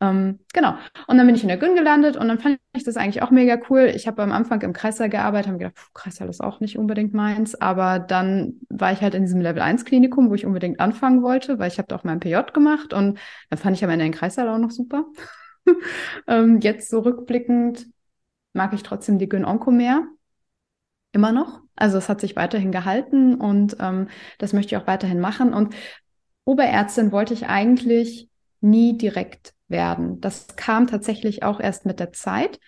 Ähm, 0.00 0.38
genau. 0.52 0.74
Und 1.08 1.18
dann 1.18 1.26
bin 1.26 1.34
ich 1.34 1.42
in 1.42 1.48
der 1.48 1.56
Gyn 1.56 1.74
gelandet 1.74 2.16
und 2.16 2.28
dann 2.28 2.38
fand 2.38 2.58
ich 2.76 2.84
das 2.84 2.96
eigentlich 2.96 3.22
auch 3.22 3.30
mega 3.30 3.58
cool. 3.68 3.92
Ich 3.94 4.06
habe 4.06 4.22
am 4.22 4.30
Anfang 4.30 4.60
im 4.62 4.72
Kreißsaal 4.72 5.08
gearbeitet, 5.08 5.48
habe 5.48 5.58
gedacht, 5.58 5.76
pff, 5.76 5.92
Kreißsaal 5.92 6.28
ist 6.28 6.40
auch 6.40 6.60
nicht 6.60 6.78
unbedingt 6.78 7.14
meins, 7.14 7.60
aber 7.60 7.98
dann 7.98 8.60
war 8.68 8.92
ich 8.92 9.00
halt 9.00 9.14
in 9.14 9.22
diesem 9.22 9.40
Level 9.40 9.60
1 9.60 9.84
Klinikum, 9.84 10.30
wo 10.30 10.34
ich 10.34 10.46
unbedingt 10.46 10.78
anfangen 10.78 11.22
wollte, 11.22 11.58
weil 11.58 11.68
ich 11.68 11.78
habe 11.78 11.88
da 11.88 11.96
auch 11.96 12.04
mein 12.04 12.20
PJ 12.20 12.36
gemacht 12.52 12.92
und 12.92 13.18
dann 13.50 13.58
fand 13.58 13.76
ich 13.76 13.84
am 13.84 13.90
Ende 13.90 14.04
den 14.04 14.12
Kreißsaal 14.12 14.48
auch 14.48 14.58
noch 14.58 14.70
super. 14.70 15.04
ähm, 16.28 16.60
jetzt 16.60 16.90
so 16.90 17.00
rückblickend 17.00 17.86
mag 18.52 18.72
ich 18.72 18.82
trotzdem 18.84 19.18
die 19.18 19.28
Gyn 19.28 19.44
Onko 19.44 19.70
mehr. 19.70 20.06
Immer 21.12 21.32
noch. 21.32 21.60
Also 21.74 21.98
es 21.98 22.08
hat 22.08 22.20
sich 22.20 22.36
weiterhin 22.36 22.70
gehalten 22.70 23.34
und 23.36 23.76
ähm, 23.80 24.08
das 24.38 24.52
möchte 24.52 24.74
ich 24.74 24.82
auch 24.82 24.86
weiterhin 24.86 25.20
machen. 25.20 25.54
Und 25.54 25.74
Oberärztin 26.44 27.12
wollte 27.12 27.34
ich 27.34 27.46
eigentlich 27.46 28.28
nie 28.60 28.96
direkt 28.96 29.54
werden. 29.68 30.20
Das 30.20 30.48
kam 30.56 30.86
tatsächlich 30.86 31.42
auch 31.42 31.60
erst 31.60 31.86
mit 31.86 32.00
der 32.00 32.12
Zeit. 32.12 32.58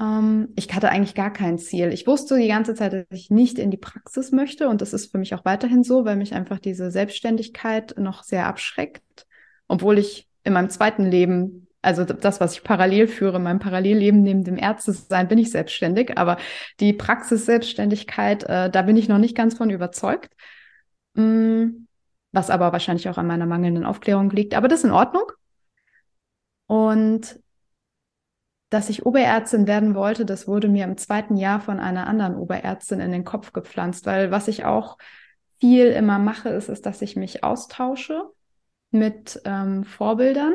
Ähm, 0.00 0.48
ich 0.56 0.72
hatte 0.74 0.88
eigentlich 0.88 1.14
gar 1.14 1.32
kein 1.32 1.58
Ziel. 1.58 1.92
Ich 1.92 2.06
wusste 2.06 2.38
die 2.38 2.48
ganze 2.48 2.74
Zeit, 2.74 2.92
dass 2.92 3.04
ich 3.10 3.30
nicht 3.30 3.58
in 3.58 3.70
die 3.70 3.76
Praxis 3.76 4.32
möchte 4.32 4.68
und 4.68 4.80
das 4.80 4.92
ist 4.92 5.10
für 5.10 5.18
mich 5.18 5.34
auch 5.34 5.44
weiterhin 5.44 5.82
so, 5.82 6.04
weil 6.04 6.16
mich 6.16 6.34
einfach 6.34 6.58
diese 6.58 6.90
Selbstständigkeit 6.90 7.94
noch 7.98 8.22
sehr 8.22 8.46
abschreckt, 8.46 9.26
obwohl 9.68 9.98
ich 9.98 10.28
in 10.44 10.52
meinem 10.52 10.70
zweiten 10.70 11.10
Leben 11.10 11.66
also 11.82 12.04
das, 12.04 12.40
was 12.40 12.54
ich 12.54 12.62
parallel 12.62 13.08
führe, 13.08 13.36
in 13.36 13.42
meinem 13.42 13.58
Parallelleben 13.58 14.22
neben 14.22 14.44
dem 14.44 14.58
Ärztesein 14.58 15.28
bin 15.28 15.38
ich 15.38 15.50
selbstständig, 15.50 16.18
aber 16.18 16.36
die 16.78 16.92
Praxisselbstständigkeit, 16.92 18.44
äh, 18.44 18.70
da 18.70 18.82
bin 18.82 18.96
ich 18.96 19.08
noch 19.08 19.18
nicht 19.18 19.34
ganz 19.34 19.56
von 19.56 19.70
überzeugt. 19.70 20.34
Mm, 21.14 21.86
was 22.32 22.50
aber 22.50 22.72
wahrscheinlich 22.72 23.08
auch 23.08 23.18
an 23.18 23.26
meiner 23.26 23.46
mangelnden 23.46 23.84
Aufklärung 23.84 24.30
liegt. 24.30 24.54
Aber 24.54 24.68
das 24.68 24.80
ist 24.80 24.84
in 24.84 24.92
Ordnung. 24.92 25.24
Und 26.66 27.40
dass 28.70 28.88
ich 28.88 29.04
Oberärztin 29.04 29.66
werden 29.66 29.94
wollte, 29.94 30.24
das 30.24 30.46
wurde 30.46 30.68
mir 30.68 30.84
im 30.84 30.96
zweiten 30.96 31.36
Jahr 31.36 31.60
von 31.60 31.80
einer 31.80 32.06
anderen 32.06 32.36
Oberärztin 32.36 33.00
in 33.00 33.10
den 33.10 33.24
Kopf 33.24 33.52
gepflanzt, 33.52 34.06
weil 34.06 34.30
was 34.30 34.46
ich 34.46 34.64
auch 34.64 34.96
viel 35.58 35.86
immer 35.86 36.18
mache, 36.18 36.48
ist, 36.50 36.68
ist 36.68 36.86
dass 36.86 37.02
ich 37.02 37.16
mich 37.16 37.42
austausche 37.42 38.30
mit 38.92 39.40
ähm, 39.44 39.84
Vorbildern. 39.84 40.54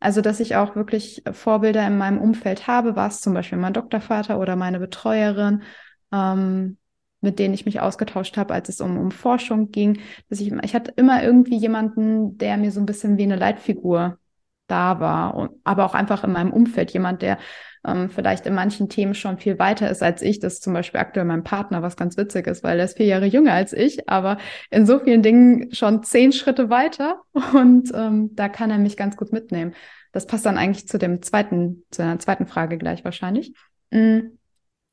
Also, 0.00 0.22
dass 0.22 0.40
ich 0.40 0.56
auch 0.56 0.76
wirklich 0.76 1.22
Vorbilder 1.30 1.86
in 1.86 1.98
meinem 1.98 2.18
Umfeld 2.18 2.66
habe, 2.66 2.96
was 2.96 3.20
zum 3.20 3.34
Beispiel 3.34 3.58
mein 3.58 3.74
Doktorvater 3.74 4.38
oder 4.38 4.56
meine 4.56 4.80
Betreuerin, 4.80 5.62
ähm, 6.10 6.78
mit 7.20 7.38
denen 7.38 7.54
ich 7.54 7.66
mich 7.66 7.80
ausgetauscht 7.80 8.36
habe, 8.36 8.54
als 8.54 8.68
es 8.68 8.80
um, 8.80 8.98
um 8.98 9.10
Forschung 9.10 9.70
ging. 9.70 10.00
Dass 10.28 10.40
ich, 10.40 10.52
ich 10.52 10.74
hatte 10.74 10.92
immer 10.96 11.22
irgendwie 11.22 11.56
jemanden, 11.56 12.38
der 12.38 12.56
mir 12.56 12.72
so 12.72 12.80
ein 12.80 12.86
bisschen 12.86 13.18
wie 13.18 13.24
eine 13.24 13.36
Leitfigur 13.36 14.18
da 14.66 15.00
war. 15.00 15.34
Und, 15.34 15.50
aber 15.64 15.84
auch 15.84 15.94
einfach 15.94 16.24
in 16.24 16.32
meinem 16.32 16.52
Umfeld 16.52 16.92
jemand, 16.92 17.22
der 17.22 17.38
ähm, 17.86 18.10
vielleicht 18.10 18.46
in 18.46 18.54
manchen 18.54 18.88
Themen 18.88 19.14
schon 19.14 19.38
viel 19.38 19.58
weiter 19.58 19.90
ist 19.90 20.02
als 20.02 20.22
ich. 20.22 20.38
Das 20.38 20.54
ist 20.54 20.62
zum 20.62 20.72
Beispiel 20.72 21.00
aktuell 21.00 21.26
mein 21.26 21.44
Partner, 21.44 21.82
was 21.82 21.96
ganz 21.96 22.16
witzig 22.16 22.46
ist, 22.46 22.62
weil 22.62 22.78
er 22.78 22.84
ist 22.84 22.96
vier 22.96 23.06
Jahre 23.06 23.26
jünger 23.26 23.52
als 23.52 23.72
ich, 23.72 24.08
aber 24.08 24.38
in 24.70 24.86
so 24.86 24.98
vielen 24.98 25.22
Dingen 25.22 25.72
schon 25.74 26.02
zehn 26.02 26.32
Schritte 26.32 26.70
weiter. 26.70 27.22
Und 27.54 27.90
ähm, 27.94 28.30
da 28.34 28.48
kann 28.48 28.70
er 28.70 28.78
mich 28.78 28.96
ganz 28.96 29.16
gut 29.16 29.32
mitnehmen. 29.32 29.74
Das 30.12 30.26
passt 30.26 30.46
dann 30.46 30.58
eigentlich 30.58 30.88
zu 30.88 30.98
dem 30.98 31.22
zweiten, 31.22 31.84
zu 31.90 32.02
einer 32.02 32.18
zweiten 32.18 32.46
Frage 32.46 32.78
gleich 32.78 33.04
wahrscheinlich. 33.04 33.54
Mhm. 33.90 34.38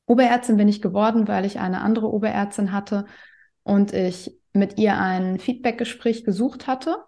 Oberärztin 0.08 0.58
bin 0.58 0.68
ich 0.68 0.82
geworden, 0.82 1.28
weil 1.28 1.46
ich 1.46 1.60
eine 1.60 1.82
andere 1.82 2.12
Oberärztin 2.12 2.72
hatte 2.72 3.06
und 3.64 3.94
ich 3.94 4.36
mit 4.54 4.80
ihr 4.80 4.98
ein 4.98 5.38
Feedbackgespräch 5.38 6.24
gesucht 6.24 6.66
hatte 6.66 7.06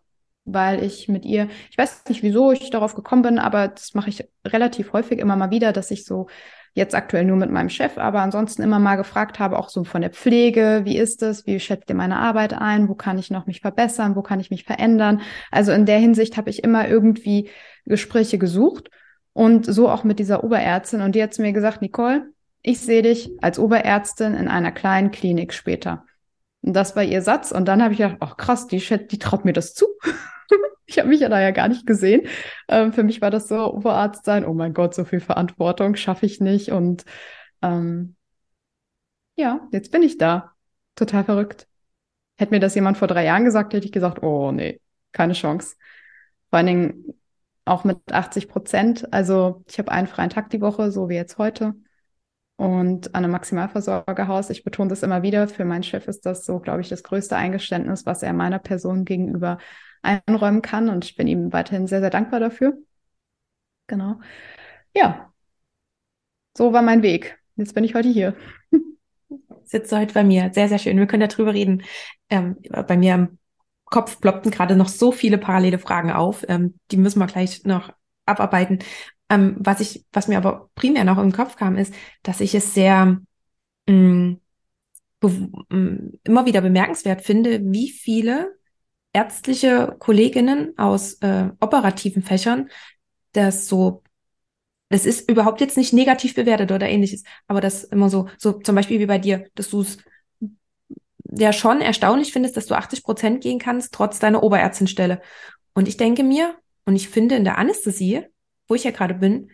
weil 0.53 0.83
ich 0.83 1.07
mit 1.07 1.25
ihr, 1.25 1.47
ich 1.69 1.77
weiß 1.77 2.03
nicht, 2.09 2.23
wieso 2.23 2.51
ich 2.51 2.69
darauf 2.69 2.95
gekommen 2.95 3.21
bin, 3.21 3.39
aber 3.39 3.67
das 3.67 3.93
mache 3.93 4.09
ich 4.09 4.27
relativ 4.45 4.93
häufig 4.93 5.19
immer 5.19 5.35
mal 5.35 5.51
wieder, 5.51 5.73
dass 5.73 5.91
ich 5.91 6.05
so 6.05 6.27
jetzt 6.73 6.95
aktuell 6.95 7.25
nur 7.25 7.37
mit 7.37 7.51
meinem 7.51 7.69
Chef, 7.69 7.97
aber 7.97 8.21
ansonsten 8.21 8.61
immer 8.61 8.79
mal 8.79 8.95
gefragt 8.95 9.39
habe, 9.39 9.57
auch 9.57 9.69
so 9.69 9.83
von 9.83 10.01
der 10.01 10.11
Pflege, 10.11 10.81
wie 10.83 10.97
ist 10.97 11.23
es, 11.23 11.45
wie 11.45 11.59
schätzt 11.59 11.89
ihr 11.89 11.95
meine 11.95 12.17
Arbeit 12.17 12.53
ein, 12.53 12.87
wo 12.87 12.95
kann 12.95 13.17
ich 13.17 13.31
noch 13.31 13.47
mich 13.47 13.61
verbessern, 13.61 14.15
wo 14.15 14.21
kann 14.21 14.39
ich 14.39 14.51
mich 14.51 14.63
verändern. 14.63 15.21
Also 15.51 15.71
in 15.71 15.85
der 15.85 15.97
Hinsicht 15.97 16.37
habe 16.37 16.49
ich 16.49 16.63
immer 16.63 16.87
irgendwie 16.87 17.49
Gespräche 17.85 18.37
gesucht 18.37 18.89
und 19.33 19.65
so 19.65 19.89
auch 19.89 20.03
mit 20.03 20.19
dieser 20.19 20.43
Oberärztin 20.43 21.01
und 21.01 21.15
die 21.15 21.23
hat 21.23 21.33
zu 21.33 21.41
mir 21.41 21.53
gesagt, 21.53 21.81
Nicole, 21.81 22.31
ich 22.61 22.79
sehe 22.79 23.01
dich 23.01 23.31
als 23.41 23.59
Oberärztin 23.59 24.33
in 24.33 24.47
einer 24.47 24.71
kleinen 24.71 25.11
Klinik 25.11 25.53
später. 25.53 26.05
Und 26.61 26.73
das 26.73 26.95
war 26.95 27.03
ihr 27.03 27.21
Satz. 27.21 27.51
Und 27.51 27.65
dann 27.65 27.81
habe 27.81 27.93
ich 27.93 27.99
gedacht, 27.99 28.17
ach 28.19 28.37
krass, 28.37 28.67
die, 28.67 28.79
die 28.79 29.19
traut 29.19 29.45
mir 29.45 29.53
das 29.53 29.73
zu. 29.73 29.87
ich 30.85 30.99
habe 30.99 31.09
mich 31.09 31.21
ja 31.21 31.29
da 31.29 31.39
ja 31.39 31.51
gar 31.51 31.67
nicht 31.69 31.85
gesehen. 31.85 32.27
Ähm, 32.67 32.93
für 32.93 33.03
mich 33.03 33.21
war 33.21 33.31
das 33.31 33.47
so, 33.47 33.73
Oberarzt 33.73 34.25
sein, 34.25 34.45
oh 34.45 34.53
mein 34.53 34.73
Gott, 34.73 34.93
so 34.93 35.05
viel 35.05 35.21
Verantwortung 35.21 35.95
schaffe 35.95 36.25
ich 36.25 36.41
nicht. 36.41 36.71
Und 36.71 37.05
ähm, 37.61 38.15
ja, 39.35 39.67
jetzt 39.71 39.91
bin 39.91 40.03
ich 40.03 40.17
da. 40.17 40.53
Total 40.95 41.23
verrückt. 41.23 41.67
Hätte 42.37 42.53
mir 42.53 42.59
das 42.59 42.75
jemand 42.75 42.97
vor 42.97 43.07
drei 43.07 43.25
Jahren 43.25 43.45
gesagt, 43.45 43.73
hätte 43.73 43.85
ich 43.85 43.91
gesagt, 43.91 44.21
oh 44.23 44.51
nee, 44.51 44.81
keine 45.13 45.33
Chance. 45.33 45.75
Vor 46.49 46.57
allen 46.57 46.67
Dingen 46.67 47.13
auch 47.65 47.83
mit 47.83 47.99
80 48.11 48.49
Prozent. 48.49 49.13
Also 49.13 49.63
ich 49.67 49.77
habe 49.79 49.91
einen 49.91 50.07
freien 50.07 50.29
Tag 50.29 50.49
die 50.49 50.61
Woche, 50.61 50.91
so 50.91 51.07
wie 51.09 51.15
jetzt 51.15 51.37
heute. 51.37 51.75
Und 52.59 53.15
an 53.15 53.23
einem 53.23 53.31
Maximalversorgerhaus, 53.31 54.49
ich 54.49 54.65
betone 54.65 54.89
das 54.89 55.01
immer 55.01 55.23
wieder, 55.23 55.47
für 55.47 55.63
meinen 55.63 55.83
Chef 55.83 56.09
ist 56.09 56.25
das 56.25 56.45
so, 56.45 56.59
glaube 56.59 56.81
ich, 56.81 56.89
das 56.89 57.03
größte 57.03 57.37
Eingeständnis, 57.37 58.05
was 58.05 58.21
er 58.21 58.33
meiner 58.33 58.59
Person 58.59 59.05
gegenüber 59.05 59.59
einräumen 60.01 60.61
kann. 60.61 60.89
Und 60.89 61.05
ich 61.05 61.15
bin 61.15 61.25
ihm 61.27 61.53
weiterhin 61.53 61.87
sehr, 61.87 62.01
sehr 62.01 62.09
dankbar 62.09 62.41
dafür. 62.41 62.77
Genau. 63.87 64.19
Ja, 64.93 65.31
so 66.57 66.73
war 66.73 66.81
mein 66.81 67.01
Weg. 67.01 67.39
Jetzt 67.55 67.75
bin 67.75 67.85
ich 67.85 67.95
heute 67.95 68.09
hier. 68.09 68.35
Sitzt 69.63 69.93
heute 69.93 70.13
bei 70.13 70.25
mir. 70.25 70.51
Sehr, 70.53 70.67
sehr 70.67 70.79
schön. 70.79 70.97
Wir 70.97 71.07
können 71.07 71.29
darüber 71.29 71.53
reden. 71.53 71.83
Ähm, 72.29 72.57
bei 72.85 72.97
mir 72.97 73.15
im 73.15 73.37
Kopf 73.85 74.19
ploppten 74.19 74.51
gerade 74.51 74.75
noch 74.75 74.89
so 74.89 75.13
viele 75.13 75.37
parallele 75.37 75.79
Fragen 75.79 76.11
auf. 76.11 76.43
Ähm, 76.49 76.77
die 76.91 76.97
müssen 76.97 77.19
wir 77.19 77.27
gleich 77.27 77.63
noch 77.63 77.93
abarbeiten. 78.25 78.79
Ähm, 79.29 79.57
was 79.59 79.79
ich, 79.79 80.05
was 80.11 80.27
mir 80.27 80.37
aber 80.37 80.69
primär 80.75 81.03
noch 81.03 81.17
im 81.17 81.31
Kopf 81.31 81.55
kam, 81.55 81.77
ist, 81.77 81.93
dass 82.23 82.41
ich 82.41 82.55
es 82.55 82.73
sehr 82.73 83.19
mh, 83.87 83.93
mm, 83.93 84.39
mm, 85.69 86.19
immer 86.23 86.45
wieder 86.45 86.61
bemerkenswert 86.61 87.21
finde, 87.21 87.61
wie 87.63 87.89
viele 87.89 88.57
ärztliche 89.13 89.95
Kolleginnen 89.99 90.77
aus 90.77 91.15
äh, 91.15 91.49
operativen 91.59 92.23
Fächern 92.23 92.69
das 93.33 93.67
so, 93.67 94.03
das 94.89 95.05
ist 95.05 95.29
überhaupt 95.29 95.61
jetzt 95.61 95.77
nicht 95.77 95.93
negativ 95.93 96.35
bewertet 96.35 96.71
oder 96.71 96.89
ähnliches, 96.89 97.23
aber 97.47 97.61
das 97.61 97.83
immer 97.83 98.09
so, 98.09 98.27
so 98.37 98.53
zum 98.53 98.75
Beispiel 98.75 98.99
wie 98.99 99.05
bei 99.05 99.19
dir, 99.19 99.47
dass 99.55 99.69
du 99.69 99.81
es 99.81 99.99
ja 101.31 101.53
schon 101.53 101.81
erstaunlich 101.81 102.33
findest, 102.33 102.57
dass 102.57 102.65
du 102.65 102.75
80 102.75 103.03
Prozent 103.03 103.43
gehen 103.43 103.59
kannst, 103.59 103.93
trotz 103.93 104.19
deiner 104.19 104.41
Oberärztinstelle. 104.41 105.21
Und 105.73 105.87
ich 105.87 105.97
denke 105.97 106.23
mir, 106.23 106.55
und 106.85 106.95
ich 106.95 107.09
finde 107.09 107.35
in 107.35 107.43
der 107.43 107.59
Anästhesie, 107.59 108.25
wo 108.69 108.75
ich 108.75 108.85
ja 108.85 108.91
gerade 108.91 109.15
bin, 109.15 109.51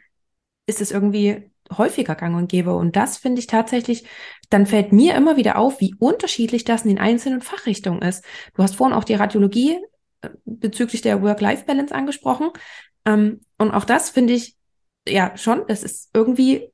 ist 0.67 0.81
es 0.81 0.91
irgendwie 0.91 1.51
häufiger 1.75 2.15
gang 2.15 2.35
und 2.35 2.49
gäbe. 2.49 2.75
Und 2.75 2.95
das 2.95 3.17
finde 3.17 3.39
ich 3.39 3.47
tatsächlich, 3.47 4.05
dann 4.49 4.65
fällt 4.65 4.91
mir 4.91 5.15
immer 5.15 5.37
wieder 5.37 5.57
auf, 5.57 5.81
wie 5.81 5.95
unterschiedlich 5.97 6.63
das 6.63 6.83
in 6.83 6.89
den 6.89 6.99
einzelnen 6.99 7.41
Fachrichtungen 7.41 8.01
ist. 8.01 8.23
Du 8.53 8.63
hast 8.63 8.75
vorhin 8.75 8.95
auch 8.95 9.03
die 9.03 9.15
Radiologie 9.15 9.79
äh, 10.21 10.29
bezüglich 10.45 11.01
der 11.01 11.21
Work-Life-Balance 11.21 11.93
angesprochen. 11.93 12.49
Ähm, 13.05 13.41
und 13.57 13.71
auch 13.71 13.85
das 13.85 14.09
finde 14.09 14.33
ich, 14.33 14.55
ja, 15.07 15.35
schon, 15.37 15.63
das 15.67 15.83
ist 15.83 16.09
irgendwie 16.13 16.71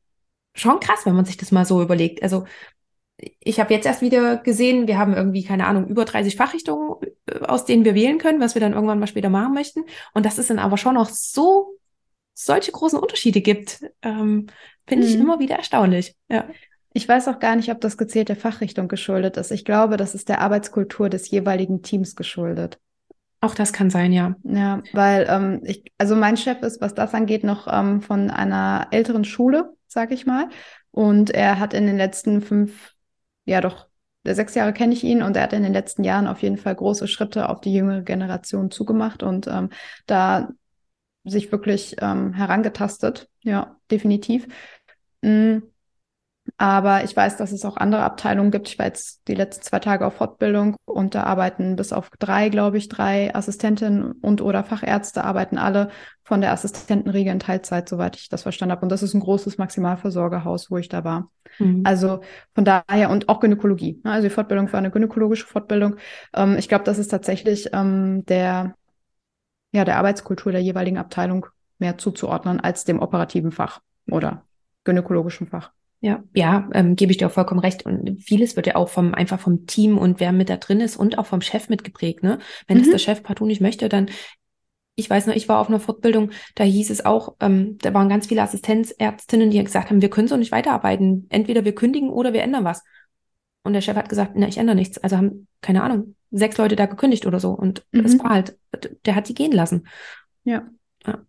schon 0.54 0.80
krass, 0.80 1.06
wenn 1.06 1.16
man 1.16 1.26
sich 1.26 1.38
das 1.38 1.52
mal 1.52 1.66
so 1.66 1.82
überlegt. 1.82 2.24
Also 2.24 2.46
ich 3.40 3.60
habe 3.60 3.74
jetzt 3.74 3.86
erst 3.86 4.02
wieder 4.02 4.38
gesehen, 4.38 4.88
wir 4.88 4.98
haben 4.98 5.14
irgendwie, 5.14 5.44
keine 5.44 5.68
Ahnung, 5.68 5.88
über 5.88 6.06
30 6.06 6.36
Fachrichtungen, 6.36 6.96
äh, 7.28 7.40
aus 7.40 7.66
denen 7.66 7.86
wir 7.86 7.96
wählen 7.96 8.18
können, 8.18 8.42
was 8.42 8.56
wir 8.56 8.60
dann 8.60 8.74
irgendwann 8.74 9.00
mal 9.00 9.08
später 9.08 9.30
machen 9.30 9.54
möchten. 9.54 9.84
Und 10.14 10.26
das 10.26 10.38
ist 10.38 10.50
dann 10.50 10.60
aber 10.60 10.78
schon 10.78 10.98
auch 10.98 11.10
so 11.10 11.78
solche 12.34 12.72
großen 12.72 13.00
Unterschiede 13.00 13.42
gibt, 13.42 13.82
ähm, 14.02 14.48
finde 14.88 15.06
mhm. 15.06 15.14
ich 15.14 15.20
immer 15.20 15.40
wieder 15.40 15.56
erstaunlich. 15.56 16.16
Ja. 16.30 16.48
Ich 16.94 17.08
weiß 17.08 17.30
auch 17.30 17.40
gar 17.40 17.56
nicht, 17.56 17.72
ob 17.72 17.80
das 17.80 17.98
gezielt 17.98 18.30
der 18.30 18.36
Fachrichtung 18.36 18.88
geschuldet 18.88 19.38
ist. 19.38 19.52
Ich 19.52 19.64
glaube, 19.64 19.96
das 19.96 20.14
ist 20.14 20.28
der 20.28 20.42
Arbeitskultur 20.42 21.10
des 21.10 21.30
jeweiligen 21.30 21.82
Teams 21.82 22.16
geschuldet. 22.16 22.80
Auch 23.40 23.56
das 23.56 23.74
kann 23.74 23.90
sein, 23.90 24.12
ja. 24.12 24.36
Ja, 24.44 24.84
weil 24.94 25.26
ähm, 25.30 25.62
ich, 25.64 25.84
also 25.98 26.16
mein 26.16 26.38
Chef 26.38 26.62
ist, 26.62 26.82
was 26.82 26.94
das 26.94 27.14
angeht, 27.14 27.44
noch 27.44 27.68
ähm, 27.72 28.02
von 28.02 28.30
einer 28.30 28.88
älteren 28.92 29.24
Schule, 29.24 29.74
sag 29.88 30.12
ich 30.12 30.26
mal. 30.26 30.50
Und 30.92 31.32
er 31.32 31.60
hat 31.60 31.74
in 31.74 31.88
den 31.88 31.98
letzten 31.98 32.42
fünf, 32.42 32.94
ja 33.46 33.62
doch, 33.62 33.88
sechs 34.24 34.54
Jahre 34.54 34.74
kenne 34.74 34.94
ich 34.94 35.04
ihn 35.04 35.24
und 35.24 35.36
er 35.36 35.44
hat 35.44 35.54
in 35.54 35.64
den 35.64 35.74
letzten 35.74 36.04
Jahren 36.04 36.28
auf 36.28 36.44
jeden 36.44 36.58
Fall 36.58 36.76
große 36.76 37.08
Schritte 37.08 37.50
auf 37.50 37.62
die 37.62 37.74
jüngere 37.74 38.02
Generation 38.02 38.70
zugemacht 38.70 39.24
und 39.24 39.48
ähm, 39.48 39.70
da 40.06 40.50
sich 41.24 41.52
wirklich 41.52 41.96
ähm, 42.02 42.34
herangetastet. 42.34 43.30
Ja, 43.42 43.76
definitiv. 43.90 44.48
Mhm. 45.22 45.64
Aber 46.58 47.04
ich 47.04 47.16
weiß, 47.16 47.38
dass 47.38 47.52
es 47.52 47.66
auch 47.66 47.78
andere 47.78 48.04
Abteilungen 48.04 48.52
gibt. 48.52 48.68
Ich 48.68 48.80
war 48.80 48.88
jetzt 48.88 49.28
die 49.28 49.36
letzten 49.36 49.64
zwei 49.64 49.80
Tage 49.80 50.06
auf 50.06 50.16
Fortbildung 50.16 50.76
und 50.86 51.16
da 51.16 51.24
arbeiten 51.24 51.76
bis 51.76 51.94
auf 51.94 52.10
drei, 52.20 52.50
glaube 52.50 52.78
ich, 52.78 52.90
drei 52.90 53.34
Assistentinnen 53.34 54.12
und 54.12 54.42
oder 54.42 54.64
Fachärzte 54.64 55.24
arbeiten 55.24 55.58
alle 55.58 55.90
von 56.24 56.42
der 56.42 56.52
Assistentenriege 56.52 57.30
in 57.30 57.40
Teilzeit, 57.40 57.88
soweit 57.88 58.16
ich 58.16 58.30
das 58.30 58.44
verstanden 58.44 58.72
habe. 58.72 58.82
Und 58.84 58.90
das 58.90 59.04
ist 59.04 59.14
ein 59.14 59.22
großes 59.22 59.58
Maximalversorgerhaus, 59.58 60.72
wo 60.72 60.78
ich 60.78 60.90
da 60.90 61.04
war. 61.04 61.30
Mhm. 61.60 61.82
Also 61.86 62.22
von 62.56 62.66
daher 62.66 63.10
und 63.12 63.30
auch 63.30 63.40
Gynäkologie. 63.40 64.00
Also 64.04 64.28
die 64.28 64.34
Fortbildung 64.34 64.72
war 64.72 64.80
eine 64.80 64.92
gynäkologische 64.92 65.46
Fortbildung. 65.46 65.98
Ähm, 66.34 66.58
ich 66.58 66.70
glaube, 66.70 66.86
das 66.86 66.98
ist 66.98 67.10
tatsächlich 67.10 67.70
ähm, 67.74 68.26
der 68.26 68.76
ja, 69.72 69.86
der 69.86 69.98
Arbeitskultur 69.98 70.52
der 70.52 70.62
jeweiligen 70.62 70.98
Abteilung 70.98 71.48
mehr 71.80 71.98
zuzuordnen 71.98 72.60
als 72.60 72.86
dem 72.86 73.00
operativen 73.00 73.52
Fach 73.52 73.82
oder 74.10 74.46
gynäkologischen 74.84 75.48
Fach. 75.48 75.72
Ja, 76.00 76.24
ja, 76.34 76.68
ähm, 76.74 76.96
gebe 76.96 77.12
ich 77.12 77.20
dir 77.20 77.28
auch 77.28 77.32
vollkommen 77.32 77.60
recht. 77.60 77.86
Und 77.86 78.20
vieles 78.22 78.56
wird 78.56 78.66
ja 78.66 78.76
auch 78.76 78.90
vom 78.90 79.14
einfach 79.14 79.40
vom 79.40 79.68
Team 79.68 80.00
und 80.00 80.20
wer 80.20 80.32
mit 80.32 80.50
da 80.50 80.58
drin 80.58 80.80
ist 80.80 80.98
und 80.98 81.20
auch 81.20 81.28
vom 81.28 81.42
Chef 81.42 81.70
mitgeprägt. 81.70 82.24
Ne? 82.24 82.40
Wenn 82.68 82.78
mhm. 82.78 82.82
das 82.82 82.90
der 82.90 82.98
Chef 82.98 83.24
partout 83.24 83.46
nicht 83.46 83.62
möchte, 83.62 83.88
dann 83.88 84.10
ich 84.96 85.10
weiß 85.10 85.28
noch, 85.28 85.36
ich 85.36 85.48
war 85.48 85.60
auf 85.60 85.70
einer 85.70 85.80
Fortbildung, 85.80 86.32
da 86.56 86.64
hieß 86.64 86.90
es 86.90 87.06
auch, 87.06 87.36
ähm, 87.40 87.78
da 87.82 87.94
waren 87.94 88.10
ganz 88.10 88.28
viele 88.28 88.42
Assistenzärztinnen, 88.42 89.50
die 89.50 89.64
gesagt 89.64 89.90
haben, 89.90 90.02
wir 90.02 90.10
können 90.10 90.28
so 90.28 90.38
nicht 90.38 90.52
weiterarbeiten. 90.52 91.28
Entweder 91.30 91.64
wir 91.64 91.74
kündigen 91.74 92.10
oder 92.10 92.34
wir 92.34 92.44
ändern 92.44 92.66
was. 92.66 92.84
Und 93.64 93.74
der 93.74 93.82
Chef 93.82 93.96
hat 93.96 94.10
gesagt, 94.10 94.34
na, 94.36 94.48
ich 94.48 94.58
ändere 94.58 94.76
nichts. 94.76 94.98
Also 94.98 95.18
haben, 95.18 95.48
keine 95.62 95.84
Ahnung, 95.84 96.16
sechs 96.32 96.58
Leute 96.58 96.76
da 96.76 96.86
gekündigt 96.86 97.26
oder 97.26 97.40
so. 97.40 97.52
Und 97.52 97.86
mhm. 97.92 98.04
das 98.04 98.20
war 98.20 98.30
halt, 98.30 98.58
der 99.06 99.16
hat 99.16 99.30
die 99.30 99.34
gehen 99.34 99.52
lassen. 99.52 99.88
Ja. 100.44 100.68
Ja, 101.06 101.22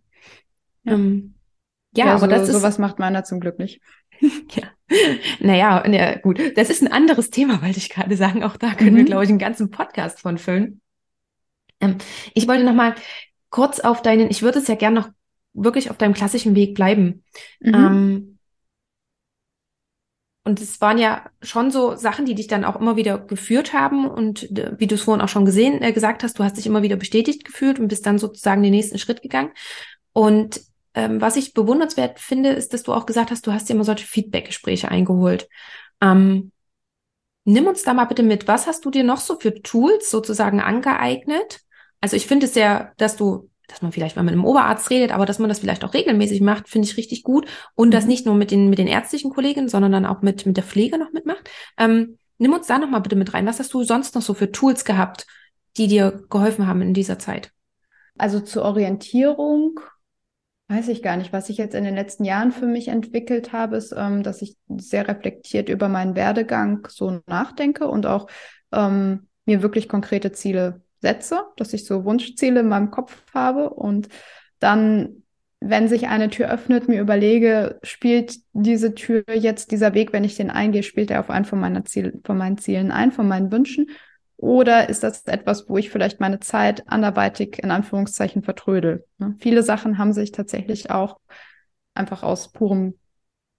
ja. 0.85 0.93
Ähm, 0.95 1.35
ja, 1.95 2.07
ja 2.07 2.13
aber 2.13 2.21
so, 2.21 2.27
das 2.27 2.49
ist. 2.49 2.55
Sowas 2.55 2.79
macht 2.79 2.99
meiner 2.99 3.25
zum 3.25 3.41
Glück 3.41 3.59
nicht. 3.59 3.81
ja. 4.21 4.63
Naja, 5.41 5.87
ja, 5.89 6.19
gut. 6.19 6.41
Das 6.57 6.71
ist 6.71 6.83
ein 6.83 6.93
anderes 6.93 7.31
Thema, 7.31 7.63
wollte 7.63 7.79
ich 7.79 7.91
gerade 7.91 8.17
sagen. 8.17 8.43
Auch 8.43 8.57
da 8.57 8.75
können 8.75 8.93
mhm. 8.93 8.99
wir, 8.99 9.05
glaube 9.05 9.25
ich, 9.25 9.31
einen 9.31 9.39
ganzen 9.39 9.71
Podcast 9.71 10.21
von 10.21 10.39
füllen. 10.39 10.81
Ähm, 11.81 11.99
ich 12.35 12.47
wollte 12.49 12.65
noch 12.65 12.75
mal 12.75 12.95
kurz 13.51 13.81
auf 13.81 14.03
deinen, 14.03 14.31
ich 14.31 14.43
würde 14.43 14.61
es 14.61 14.69
ja 14.69 14.75
gern 14.75 14.95
noch 14.95 15.11
wirklich 15.55 15.91
auf 15.91 15.99
deinem 15.99 16.15
klassischen 16.15 16.55
Weg 16.55 16.75
bleiben. 16.75 17.25
Mhm. 17.61 17.75
Ähm, 17.75 18.32
und 20.45 20.61
es 20.61 20.81
waren 20.81 20.99
ja 20.99 21.25
schon 21.41 21.71
so 21.71 21.95
Sachen, 21.95 22.27
die 22.27 22.35
dich 22.35 22.49
dann 22.49 22.65
auch 22.65 22.77
immer 22.77 22.97
wieder 22.97 23.19
geführt 23.19 23.73
haben. 23.73 24.09
Und 24.09 24.51
äh, 24.59 24.73
wie 24.77 24.89
du 24.89 24.97
es 24.97 25.03
vorhin 25.03 25.23
auch 25.23 25.29
schon 25.29 25.45
gesehen, 25.45 25.83
äh, 25.83 25.93
gesagt 25.93 26.25
hast, 26.25 26.39
du 26.39 26.45
hast 26.45 26.57
dich 26.57 26.67
immer 26.67 26.83
wieder 26.83 26.97
bestätigt 26.97 27.45
gefühlt 27.45 27.79
und 27.79 27.89
bist 27.89 28.07
dann 28.07 28.19
sozusagen 28.19 28.63
den 28.63 28.73
nächsten 28.73 28.99
Schritt 28.99 29.23
gegangen. 29.23 29.53
Und 30.13 30.61
ähm, 30.95 31.21
was 31.21 31.37
ich 31.37 31.55
bewundernswert 31.55 32.19
finde, 32.19 32.51
ist, 32.51 32.73
dass 32.75 32.83
du 32.83 32.93
auch 32.93 33.07
gesagt 33.07 33.31
hast, 33.31 33.47
du 33.47 33.53
hast 33.53 33.69
dir 33.69 33.75
immer 33.75 33.85
solche 33.85 34.07
Feedback-Gespräche 34.07 34.89
eingeholt. 34.89 35.49
Ähm, 36.01 36.51
nimm 37.45 37.69
uns 37.69 37.85
da 37.85 37.95
mal 37.95 38.07
bitte 38.07 38.25
mit. 38.25 38.49
Was 38.49 38.67
hast 38.67 38.85
du 38.85 38.91
dir 38.91 39.05
noch 39.05 39.21
so 39.21 39.39
für 39.39 39.63
Tools 39.63 40.11
sozusagen 40.11 40.61
angeeignet? 40.61 41.61
Also 42.01 42.17
ich 42.17 42.27
finde 42.27 42.47
es 42.47 42.55
sehr, 42.55 42.93
dass 42.97 43.17
du 43.17 43.49
dass 43.73 43.83
man 43.83 43.91
vielleicht 43.91 44.17
mal 44.17 44.23
mit 44.23 44.33
einem 44.33 44.45
Oberarzt 44.45 44.91
redet, 44.91 45.13
aber 45.13 45.25
dass 45.25 45.39
man 45.39 45.49
das 45.49 45.61
vielleicht 45.61 45.83
auch 45.83 45.95
regelmäßig 45.95 46.43
macht, 46.43 46.69
finde 46.69 46.87
ich 46.87 46.97
richtig 46.97 47.23
gut. 47.23 47.47
Und 47.75 47.89
mhm. 47.89 47.93
das 47.93 48.07
nicht 48.07 48.27
nur 48.27 48.35
mit 48.35 48.51
den, 48.51 48.69
mit 48.69 48.79
den 48.79 48.87
ärztlichen 48.87 49.33
Kollegen, 49.33 49.69
sondern 49.69 49.93
dann 49.93 50.07
auch 50.07 50.23
mit, 50.23 50.45
mit 50.47 50.57
der 50.57 50.65
Pflege 50.65 50.99
noch 50.99 51.13
mitmacht. 51.13 51.51
Ähm, 51.79 52.19
nimm 52.39 52.53
uns 52.53 52.67
da 52.67 52.79
nochmal 52.79 53.01
bitte 53.01 53.17
mit 53.17 53.33
rein. 53.33 53.47
Was 53.47 53.59
hast 53.59 53.73
du 53.73 53.83
sonst 53.83 54.15
noch 54.15 54.23
so 54.23 54.35
für 54.35 54.53
Tools 54.53 54.85
gehabt, 54.85 55.27
die 55.79 55.89
dir 55.89 56.23
geholfen 56.29 56.67
haben 56.67 56.83
in 56.83 56.93
dieser 56.93 57.19
Zeit? 57.19 57.51
Also 58.19 58.41
zur 58.41 58.65
Orientierung 58.65 59.81
weiß 60.69 60.89
ich 60.89 61.03
gar 61.03 61.17
nicht. 61.17 61.33
Was 61.33 61.49
ich 61.49 61.57
jetzt 61.57 61.75
in 61.75 61.85
den 61.85 61.95
letzten 61.95 62.25
Jahren 62.25 62.53
für 62.53 62.67
mich 62.67 62.89
entwickelt 62.89 63.53
habe, 63.53 63.77
ist, 63.77 63.95
ähm, 63.97 64.23
dass 64.23 64.43
ich 64.43 64.57
sehr 64.69 65.09
reflektiert 65.09 65.69
über 65.69 65.89
meinen 65.89 66.15
Werdegang 66.15 66.87
so 66.91 67.21
nachdenke 67.27 67.89
und 67.89 68.07
auch 68.07 68.29
ähm, 68.73 69.29
mir 69.47 69.63
wirklich 69.63 69.89
konkrete 69.89 70.33
Ziele 70.33 70.82
setze, 71.03 71.43
dass 71.57 71.73
ich 71.73 71.85
so 71.85 72.05
Wunschziele 72.05 72.61
in 72.61 72.69
meinem 72.69 72.91
Kopf 72.91 73.23
habe 73.35 73.71
und 73.71 74.09
dann, 74.59 75.25
wenn 75.61 75.89
sich 75.89 76.09
eine 76.09 76.31
Tür 76.31 76.51
öffnet, 76.51 76.89
mir 76.89 77.01
überlege, 77.01 77.79
spielt 77.83 78.37
diese 78.53 78.95
Tür 78.95 79.25
jetzt 79.33 79.71
dieser 79.71 79.95
Weg, 79.95 80.13
wenn 80.13 80.25
ich 80.25 80.37
den 80.37 80.51
eingehe, 80.51 80.83
spielt 80.83 81.11
er 81.11 81.21
auf 81.21 81.31
einen 81.31 81.45
von, 81.45 81.61
meiner 81.61 81.85
Ziel, 81.85 82.21
von 82.25 82.39
meinen 82.39 82.59
Zielen 82.59 82.91
ein, 82.91 83.13
von 83.13 83.29
meinen 83.29 83.53
Wünschen 83.53 83.89
oder 84.43 84.89
ist 84.89 85.05
das 85.05 85.23
etwas, 85.29 85.69
wo 85.69 85.79
ich 85.79 85.91
vielleicht 85.91 86.19
meine 86.19 86.41
Zeit 86.41 86.83
anderweitig 86.89 87.63
in 87.63 87.71
Anführungszeichen 87.71 88.43
vertrödel? 88.43 89.05
Ne? 89.19 89.37
Viele 89.39 89.63
Sachen 89.63 89.99
haben 89.99 90.13
sich 90.13 90.33
tatsächlich 90.33 90.91
auch 90.91 91.21
einfach 91.95 92.25
aus 92.25 92.51
purem 92.51 92.99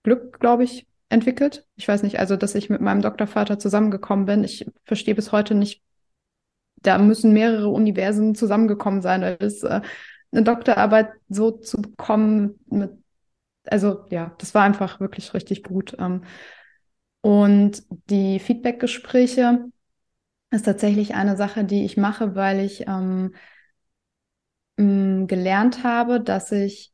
Glück, 0.03 0.41
glaube 0.41 0.65
ich, 0.65 0.85
entwickelt. 1.07 1.65
Ich 1.77 1.87
weiß 1.87 2.03
nicht, 2.03 2.19
also, 2.19 2.35
dass 2.35 2.53
ich 2.53 2.69
mit 2.69 2.81
meinem 2.81 3.01
Doktorvater 3.01 3.59
zusammengekommen 3.59 4.25
bin. 4.25 4.43
Ich 4.43 4.65
verstehe 4.83 5.15
bis 5.15 5.31
heute 5.31 5.55
nicht, 5.55 5.81
da 6.83 6.97
müssen 6.99 7.33
mehrere 7.33 7.69
Universen 7.69 8.35
zusammengekommen 8.35 9.01
sein. 9.01 9.37
Das, 9.39 9.63
äh, 9.63 9.81
eine 10.31 10.43
Doktorarbeit 10.43 11.11
so 11.29 11.51
zu 11.51 11.81
bekommen, 11.81 12.59
mit, 12.67 12.91
also 13.67 14.05
ja, 14.11 14.35
das 14.39 14.55
war 14.55 14.63
einfach 14.63 14.99
wirklich 14.99 15.33
richtig 15.33 15.63
gut. 15.63 15.95
Ähm, 15.99 16.23
und 17.21 17.83
die 18.09 18.39
Feedbackgespräche, 18.39 19.65
ist 20.51 20.65
tatsächlich 20.65 21.15
eine 21.15 21.37
Sache, 21.37 21.65
die 21.65 21.85
ich 21.85 21.97
mache, 21.97 22.35
weil 22.35 22.59
ich 22.61 22.87
ähm, 22.87 23.33
mh, 24.77 25.25
gelernt 25.27 25.83
habe, 25.83 26.21
dass 26.21 26.51
ich, 26.51 26.93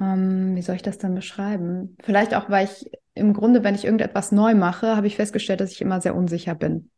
ähm, 0.00 0.54
wie 0.56 0.62
soll 0.62 0.76
ich 0.76 0.82
das 0.82 0.98
dann 0.98 1.14
beschreiben? 1.14 1.96
Vielleicht 2.02 2.34
auch, 2.34 2.50
weil 2.50 2.66
ich 2.66 2.90
im 3.14 3.32
Grunde, 3.32 3.64
wenn 3.64 3.74
ich 3.74 3.84
irgendetwas 3.84 4.32
neu 4.32 4.54
mache, 4.54 4.96
habe 4.96 5.06
ich 5.06 5.16
festgestellt, 5.16 5.60
dass 5.60 5.72
ich 5.72 5.80
immer 5.80 6.00
sehr 6.00 6.14
unsicher 6.14 6.54
bin. 6.54 6.90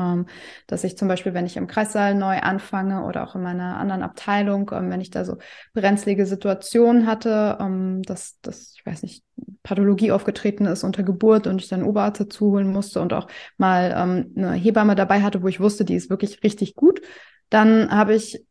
Ähm, 0.00 0.26
dass 0.66 0.84
ich 0.84 0.96
zum 0.96 1.08
Beispiel, 1.08 1.34
wenn 1.34 1.46
ich 1.46 1.56
im 1.56 1.66
Kreissaal 1.66 2.14
neu 2.14 2.38
anfange 2.38 3.04
oder 3.04 3.24
auch 3.24 3.34
in 3.34 3.42
meiner 3.42 3.76
anderen 3.76 4.02
Abteilung, 4.02 4.70
ähm, 4.72 4.90
wenn 4.90 5.00
ich 5.00 5.10
da 5.10 5.24
so 5.24 5.36
brenzlige 5.74 6.26
Situationen 6.26 7.06
hatte, 7.06 7.58
ähm, 7.60 8.02
dass, 8.02 8.40
dass, 8.40 8.74
ich 8.76 8.86
weiß 8.86 9.02
nicht, 9.02 9.24
Pathologie 9.62 10.12
aufgetreten 10.12 10.66
ist 10.66 10.84
unter 10.84 11.02
Geburt 11.02 11.46
und 11.46 11.60
ich 11.60 11.68
dann 11.68 11.82
Oberarzt 11.82 12.20
dazu 12.20 12.52
holen 12.52 12.72
musste 12.72 13.00
und 13.00 13.12
auch 13.12 13.26
mal 13.56 13.92
eine 13.92 14.52
Hebamme 14.52 14.94
dabei 14.94 15.22
hatte, 15.22 15.42
wo 15.42 15.48
ich 15.48 15.60
wusste, 15.60 15.84
die 15.84 15.94
ist 15.94 16.10
wirklich 16.10 16.42
richtig 16.42 16.74
gut, 16.74 17.00
dann 17.50 17.90
habe 17.90 18.14
ich 18.14 18.44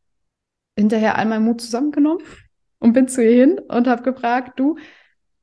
hinterher 0.78 1.18
all 1.18 1.26
meinen 1.26 1.46
Mut 1.46 1.62
zusammengenommen 1.62 2.24
und 2.80 2.94
bin 2.94 3.08
zu 3.08 3.24
ihr 3.24 3.32
hin 3.32 3.60
und 3.68 3.88
habe 3.88 4.04
gefragt, 4.04 4.60
du, 4.60 4.78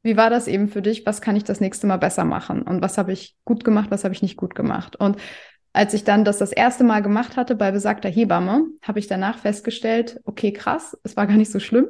wie 0.03 0.17
war 0.17 0.31
das 0.31 0.47
eben 0.47 0.69
für 0.69 0.83
dich? 0.83 1.05
Was 1.05 1.21
kann 1.21 1.37
ich 1.37 1.45
das 1.45 1.61
nächste 1.61 1.87
Mal 1.87 1.97
besser 1.97 2.25
machen? 2.25 2.63
Und 2.63 2.81
was 2.81 2.97
habe 2.97 3.13
ich 3.13 3.37
gut 3.45 3.65
gemacht? 3.65 3.91
Was 3.91 4.05
habe 4.05 4.15
ich 4.15 4.23
nicht 4.23 4.37
gut 4.37 4.55
gemacht? 4.55 4.97
Und 4.97 5.17
als 5.77 5.93
ich 5.93 6.05
dann 6.05 6.25
das 6.25 6.39
das 6.39 6.53
erste 6.53 6.85
Mal 6.85 7.03
gemacht 7.03 7.37
hatte 7.37 7.55
bei 7.55 7.71
besagter 7.71 8.09
Hebamme, 8.09 8.67
habe 8.81 8.99
ich 8.99 9.09
danach 9.09 9.39
festgestellt, 9.39 10.21
okay, 10.25 10.51
krass, 10.51 10.97
es 11.05 11.19
war 11.19 11.27
gar 11.27 11.37
nicht 11.37 11.53
so 11.53 11.61
schlimm, 11.61 11.89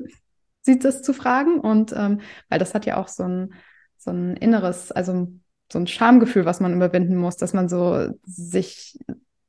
sie 0.62 0.80
das 0.80 1.02
zu 1.02 1.13
fragen. 1.13 1.60
Und 1.60 1.95
ähm, 1.97 2.21
weil 2.49 2.58
das 2.58 2.75
hat 2.75 2.84
ja 2.84 2.97
auch 2.97 3.06
so 3.06 3.23
ein, 3.23 3.54
so 3.97 4.10
ein 4.10 4.37
inneres, 4.37 4.91
also 4.91 5.28
so 5.73 5.78
ein 5.78 5.87
Schamgefühl, 5.87 6.45
was 6.45 6.58
man 6.58 6.75
überwinden 6.75 7.17
muss, 7.17 7.37
dass 7.37 7.52
man 7.52 7.69
so 7.69 8.08
sich 8.25 8.99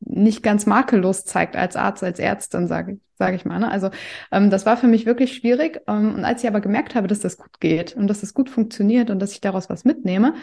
nicht 0.02 0.44
ganz 0.44 0.68
makellos 0.68 1.26
zeigt 1.26 1.56
als 1.56 1.76
Arzt, 1.76 2.04
als 2.04 2.20
Ärztin, 2.20 2.68
sage 2.68 3.00
sag 3.16 3.34
ich 3.34 3.44
mal. 3.44 3.58
Ne? 3.58 3.72
Also 3.72 3.90
ähm, 4.32 4.52
das 4.52 4.68
war 4.68 4.78
für 4.78 4.86
mich 4.86 5.08
wirklich 5.08 5.34
schwierig. 5.34 5.82
Ähm, 5.88 6.14
und 6.14 6.26
als 6.26 6.44
ich 6.44 6.48
aber 6.48 6.62
gemerkt 6.62 6.94
habe, 6.94 7.08
dass 7.08 7.22
das 7.22 7.38
gut 7.38 7.60
geht 7.60 7.96
und 7.96 8.06
dass 8.06 8.22
das 8.22 8.36
gut 8.36 8.52
funktioniert 8.52 9.10
und 9.10 9.18
dass 9.18 9.32
ich 9.32 9.42
daraus 9.42 9.68
was 9.68 9.84
mitnehme, 9.84 10.36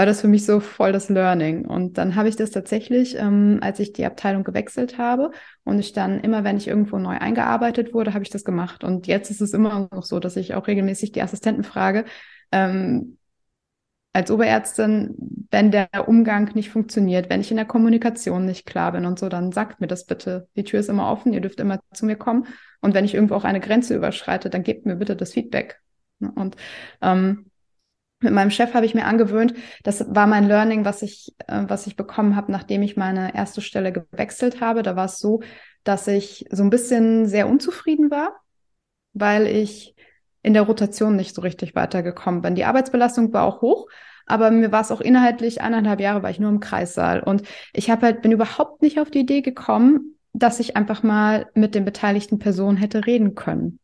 war 0.00 0.06
das 0.06 0.22
für 0.22 0.28
mich 0.28 0.46
so 0.46 0.60
voll 0.60 0.92
das 0.92 1.10
Learning. 1.10 1.66
Und 1.66 1.98
dann 1.98 2.14
habe 2.14 2.30
ich 2.30 2.34
das 2.34 2.50
tatsächlich, 2.50 3.16
ähm, 3.18 3.58
als 3.60 3.80
ich 3.80 3.92
die 3.92 4.06
Abteilung 4.06 4.44
gewechselt 4.44 4.96
habe 4.96 5.30
und 5.62 5.78
ich 5.78 5.92
dann 5.92 6.20
immer, 6.20 6.42
wenn 6.42 6.56
ich 6.56 6.68
irgendwo 6.68 6.96
neu 6.96 7.18
eingearbeitet 7.18 7.92
wurde, 7.92 8.14
habe 8.14 8.24
ich 8.24 8.30
das 8.30 8.42
gemacht. 8.42 8.82
Und 8.82 9.06
jetzt 9.08 9.30
ist 9.30 9.42
es 9.42 9.52
immer 9.52 9.90
noch 9.92 10.04
so, 10.04 10.18
dass 10.18 10.36
ich 10.36 10.54
auch 10.54 10.68
regelmäßig 10.68 11.12
die 11.12 11.20
Assistenten 11.20 11.64
frage, 11.64 12.06
ähm, 12.50 13.18
als 14.14 14.30
Oberärztin, 14.30 15.16
wenn 15.50 15.70
der 15.70 15.90
Umgang 16.08 16.50
nicht 16.54 16.70
funktioniert, 16.70 17.28
wenn 17.28 17.42
ich 17.42 17.50
in 17.50 17.58
der 17.58 17.66
Kommunikation 17.66 18.46
nicht 18.46 18.64
klar 18.64 18.92
bin 18.92 19.04
und 19.04 19.18
so, 19.18 19.28
dann 19.28 19.52
sagt 19.52 19.82
mir 19.82 19.86
das 19.86 20.06
bitte. 20.06 20.48
Die 20.56 20.64
Tür 20.64 20.80
ist 20.80 20.88
immer 20.88 21.12
offen, 21.12 21.34
ihr 21.34 21.42
dürft 21.42 21.60
immer 21.60 21.78
zu 21.92 22.06
mir 22.06 22.16
kommen. 22.16 22.46
Und 22.80 22.94
wenn 22.94 23.04
ich 23.04 23.12
irgendwo 23.12 23.34
auch 23.34 23.44
eine 23.44 23.60
Grenze 23.60 23.96
überschreite, 23.96 24.48
dann 24.48 24.62
gebt 24.62 24.86
mir 24.86 24.96
bitte 24.96 25.14
das 25.14 25.34
Feedback. 25.34 25.78
Und 26.20 26.56
ähm, 27.02 27.49
mit 28.20 28.32
meinem 28.32 28.50
Chef 28.50 28.74
habe 28.74 28.86
ich 28.86 28.94
mir 28.94 29.06
angewöhnt, 29.06 29.54
das 29.82 30.04
war 30.14 30.26
mein 30.26 30.46
Learning, 30.46 30.84
was 30.84 31.02
ich, 31.02 31.34
äh, 31.46 31.64
was 31.66 31.86
ich 31.86 31.96
bekommen 31.96 32.36
habe, 32.36 32.52
nachdem 32.52 32.82
ich 32.82 32.96
meine 32.96 33.34
erste 33.34 33.60
Stelle 33.60 33.92
gewechselt 33.92 34.60
habe. 34.60 34.82
Da 34.82 34.94
war 34.94 35.06
es 35.06 35.18
so, 35.18 35.40
dass 35.84 36.06
ich 36.06 36.46
so 36.50 36.62
ein 36.62 36.70
bisschen 36.70 37.26
sehr 37.26 37.48
unzufrieden 37.48 38.10
war, 38.10 38.40
weil 39.14 39.46
ich 39.46 39.94
in 40.42 40.54
der 40.54 40.62
Rotation 40.62 41.16
nicht 41.16 41.34
so 41.34 41.42
richtig 41.42 41.74
weitergekommen 41.74 42.42
bin. 42.42 42.54
Die 42.54 42.64
Arbeitsbelastung 42.64 43.32
war 43.32 43.44
auch 43.44 43.62
hoch, 43.62 43.88
aber 44.26 44.50
mir 44.50 44.70
war 44.70 44.82
es 44.82 44.90
auch 44.90 45.00
inhaltlich 45.00 45.60
eineinhalb 45.60 46.00
Jahre 46.00 46.22
war 46.22 46.30
ich 46.30 46.38
nur 46.40 46.50
im 46.50 46.60
Kreissaal 46.60 47.20
und 47.20 47.42
ich 47.72 47.90
habe 47.90 48.06
halt 48.06 48.22
bin 48.22 48.32
überhaupt 48.32 48.80
nicht 48.82 49.00
auf 49.00 49.10
die 49.10 49.20
Idee 49.20 49.42
gekommen, 49.42 50.14
dass 50.32 50.60
ich 50.60 50.76
einfach 50.76 51.02
mal 51.02 51.48
mit 51.54 51.74
den 51.74 51.84
beteiligten 51.84 52.38
Personen 52.38 52.76
hätte 52.76 53.06
reden 53.06 53.34
können, 53.34 53.80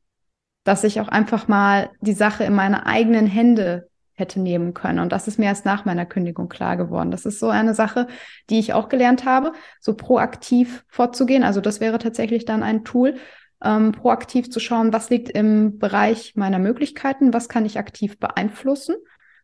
dass 0.64 0.85
ich 0.85 1.01
auch 1.01 1.09
einfach 1.09 1.49
mal 1.49 1.90
die 2.01 2.12
Sache 2.12 2.44
in 2.44 2.55
meine 2.55 2.87
eigenen 2.87 3.27
Hände 3.27 3.88
hätte 4.16 4.40
nehmen 4.40 4.74
können. 4.74 4.98
Und 4.98 5.12
das 5.12 5.29
ist 5.29 5.38
mir 5.38 5.44
erst 5.44 5.64
nach 5.64 5.85
meiner 5.85 6.07
Kündigung 6.07 6.48
klar 6.48 6.76
geworden. 6.76 7.11
Das 7.11 7.26
ist 7.26 7.38
so 7.38 7.48
eine 7.48 7.74
Sache, 7.74 8.09
die 8.50 8.59
ich 8.59 8.72
auch 8.72 8.88
gelernt 8.88 9.24
habe, 9.24 9.52
so 9.81 9.94
proaktiv 9.94 10.85
vorzugehen. 10.88 11.44
Also 11.44 11.61
das 11.61 11.81
wäre 11.81 11.98
tatsächlich 11.98 12.44
dann 12.44 12.62
ein 12.62 12.85
Tool, 12.85 13.16
ähm, 13.62 13.92
proaktiv 13.92 14.50
zu 14.50 14.61
schauen, 14.61 14.92
was 14.92 15.11
liegt 15.11 15.31
im 15.31 15.79
Bereich 15.79 16.35
meiner 16.37 16.59
Möglichkeiten, 16.59 17.33
was 17.33 17.48
kann 17.48 17.64
ich 17.64 17.79
aktiv 17.79 18.18
beeinflussen, 18.18 18.96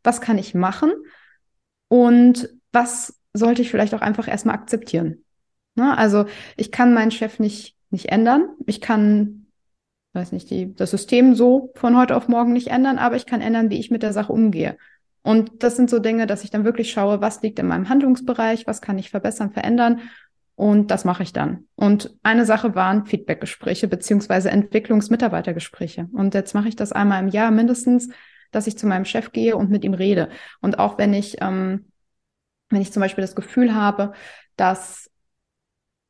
was 0.02 0.20
kann 0.20 0.38
ich 0.38 0.54
machen 0.54 0.92
und 1.88 2.50
was 2.72 3.20
sollte 3.32 3.62
ich 3.62 3.70
vielleicht 3.70 3.94
auch 3.94 4.00
einfach 4.00 4.28
erstmal 4.28 4.54
akzeptieren. 4.54 5.24
Ne? 5.74 5.96
Also 5.96 6.26
ich 6.56 6.70
kann 6.70 6.92
meinen 6.94 7.10
Chef 7.10 7.38
nicht, 7.38 7.76
nicht 7.90 8.10
ändern. 8.10 8.50
Ich 8.66 8.80
kann 8.80 9.41
weiß 10.12 10.32
nicht, 10.32 10.50
die, 10.50 10.74
das 10.74 10.90
System 10.90 11.34
so 11.34 11.72
von 11.74 11.96
heute 11.96 12.16
auf 12.16 12.28
morgen 12.28 12.52
nicht 12.52 12.68
ändern, 12.68 12.98
aber 12.98 13.16
ich 13.16 13.26
kann 13.26 13.40
ändern, 13.40 13.70
wie 13.70 13.78
ich 13.78 13.90
mit 13.90 14.02
der 14.02 14.12
Sache 14.12 14.32
umgehe. 14.32 14.76
Und 15.22 15.62
das 15.62 15.76
sind 15.76 15.88
so 15.88 16.00
Dinge, 16.00 16.26
dass 16.26 16.44
ich 16.44 16.50
dann 16.50 16.64
wirklich 16.64 16.90
schaue, 16.90 17.20
was 17.20 17.42
liegt 17.42 17.58
in 17.58 17.66
meinem 17.66 17.88
Handlungsbereich, 17.88 18.66
was 18.66 18.82
kann 18.82 18.98
ich 18.98 19.10
verbessern, 19.10 19.52
verändern. 19.52 20.00
Und 20.54 20.90
das 20.90 21.04
mache 21.04 21.22
ich 21.22 21.32
dann. 21.32 21.64
Und 21.76 22.14
eine 22.22 22.44
Sache 22.44 22.74
waren 22.74 23.06
Feedbackgespräche 23.06 23.88
beziehungsweise 23.88 24.50
Entwicklungsmitarbeitergespräche. 24.50 26.08
Und 26.12 26.34
jetzt 26.34 26.54
mache 26.54 26.68
ich 26.68 26.76
das 26.76 26.92
einmal 26.92 27.22
im 27.22 27.28
Jahr 27.28 27.50
mindestens, 27.50 28.08
dass 28.50 28.66
ich 28.66 28.76
zu 28.76 28.86
meinem 28.86 29.04
Chef 29.04 29.32
gehe 29.32 29.56
und 29.56 29.70
mit 29.70 29.84
ihm 29.84 29.94
rede. 29.94 30.28
Und 30.60 30.78
auch 30.78 30.98
wenn 30.98 31.14
ich, 31.14 31.36
ähm, 31.40 31.86
wenn 32.68 32.82
ich 32.82 32.92
zum 32.92 33.00
Beispiel 33.00 33.22
das 33.22 33.34
Gefühl 33.34 33.74
habe, 33.74 34.12
dass 34.56 35.10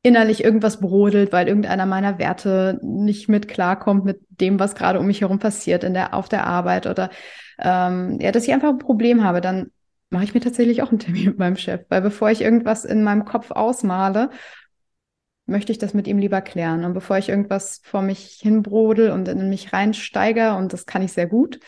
innerlich 0.03 0.43
irgendwas 0.43 0.81
brodelt, 0.81 1.31
weil 1.31 1.47
irgendeiner 1.47 1.85
meiner 1.85 2.19
Werte 2.19 2.77
nicht 2.83 3.29
mit 3.29 3.47
klarkommt 3.47 4.03
mit 4.03 4.19
dem, 4.29 4.59
was 4.59 4.75
gerade 4.75 4.99
um 4.99 5.07
mich 5.07 5.21
herum 5.21 5.39
passiert 5.39 5.83
in 5.83 5.93
der, 5.93 6.13
auf 6.13 6.27
der 6.27 6.45
Arbeit 6.45 6.87
oder 6.87 7.09
ähm, 7.57 8.19
ja, 8.19 8.31
dass 8.31 8.43
ich 8.43 8.53
einfach 8.53 8.69
ein 8.69 8.79
Problem 8.79 9.23
habe, 9.23 9.39
dann 9.39 9.71
mache 10.09 10.25
ich 10.25 10.33
mir 10.33 10.41
tatsächlich 10.41 10.83
auch 10.83 10.89
einen 10.89 10.99
Termin 10.99 11.25
mit 11.25 11.39
meinem 11.39 11.55
Chef, 11.55 11.85
weil 11.87 12.01
bevor 12.01 12.29
ich 12.29 12.41
irgendwas 12.41 12.83
in 12.83 13.03
meinem 13.03 13.23
Kopf 13.23 13.51
ausmale, 13.51 14.29
möchte 15.45 15.71
ich 15.71 15.77
das 15.77 15.93
mit 15.93 16.07
ihm 16.07 16.17
lieber 16.17 16.41
klären. 16.41 16.83
Und 16.85 16.93
bevor 16.93 17.17
ich 17.17 17.29
irgendwas 17.29 17.81
vor 17.83 18.01
mich 18.01 18.39
hinbrodel 18.41 19.11
und 19.11 19.27
in 19.27 19.49
mich 19.49 19.73
reinsteige, 19.73 20.53
und 20.55 20.73
das 20.73 20.85
kann 20.85 21.01
ich 21.01 21.13
sehr 21.13 21.27
gut, 21.27 21.59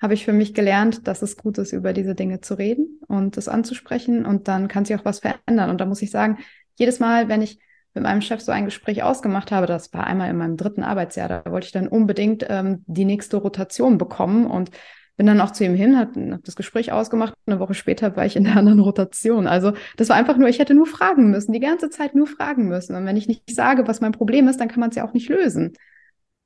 habe 0.00 0.14
ich 0.14 0.24
für 0.24 0.32
mich 0.32 0.54
gelernt, 0.54 1.06
dass 1.08 1.22
es 1.22 1.36
gut 1.36 1.58
ist, 1.58 1.72
über 1.72 1.92
diese 1.92 2.14
Dinge 2.14 2.40
zu 2.40 2.54
reden 2.54 3.00
und 3.08 3.36
das 3.36 3.48
anzusprechen 3.48 4.26
und 4.26 4.46
dann 4.46 4.68
kann 4.68 4.84
sich 4.84 4.96
auch 4.96 5.04
was 5.04 5.20
verändern. 5.20 5.70
Und 5.70 5.80
da 5.80 5.86
muss 5.86 6.02
ich 6.02 6.10
sagen, 6.10 6.38
jedes 6.74 7.00
Mal, 7.00 7.28
wenn 7.28 7.42
ich 7.42 7.58
mit 7.96 8.04
meinem 8.04 8.20
Chef 8.20 8.40
so 8.40 8.52
ein 8.52 8.66
Gespräch 8.66 9.02
ausgemacht 9.02 9.50
habe, 9.50 9.66
das 9.66 9.92
war 9.92 10.06
einmal 10.06 10.30
in 10.30 10.36
meinem 10.36 10.56
dritten 10.56 10.84
Arbeitsjahr, 10.84 11.28
da 11.28 11.50
wollte 11.50 11.66
ich 11.66 11.72
dann 11.72 11.88
unbedingt 11.88 12.46
ähm, 12.48 12.84
die 12.86 13.06
nächste 13.06 13.38
Rotation 13.38 13.98
bekommen 13.98 14.46
und 14.46 14.70
bin 15.16 15.26
dann 15.26 15.40
auch 15.40 15.50
zu 15.50 15.64
ihm 15.64 15.74
hin, 15.74 15.98
habe 15.98 16.32
hab 16.32 16.44
das 16.44 16.56
Gespräch 16.56 16.92
ausgemacht 16.92 17.34
eine 17.46 17.58
Woche 17.58 17.72
später 17.72 18.14
war 18.16 18.26
ich 18.26 18.36
in 18.36 18.44
der 18.44 18.56
anderen 18.56 18.80
Rotation. 18.80 19.46
Also 19.46 19.72
das 19.96 20.10
war 20.10 20.16
einfach 20.16 20.36
nur, 20.36 20.48
ich 20.48 20.58
hätte 20.58 20.74
nur 20.74 20.86
fragen 20.86 21.30
müssen, 21.30 21.52
die 21.52 21.60
ganze 21.60 21.88
Zeit 21.88 22.14
nur 22.14 22.26
fragen 22.26 22.68
müssen. 22.68 22.94
Und 22.94 23.06
wenn 23.06 23.16
ich 23.16 23.26
nicht 23.26 23.50
sage, 23.50 23.88
was 23.88 24.02
mein 24.02 24.12
Problem 24.12 24.46
ist, 24.46 24.60
dann 24.60 24.68
kann 24.68 24.80
man 24.80 24.90
es 24.90 24.96
ja 24.96 25.08
auch 25.08 25.14
nicht 25.14 25.30
lösen. 25.30 25.72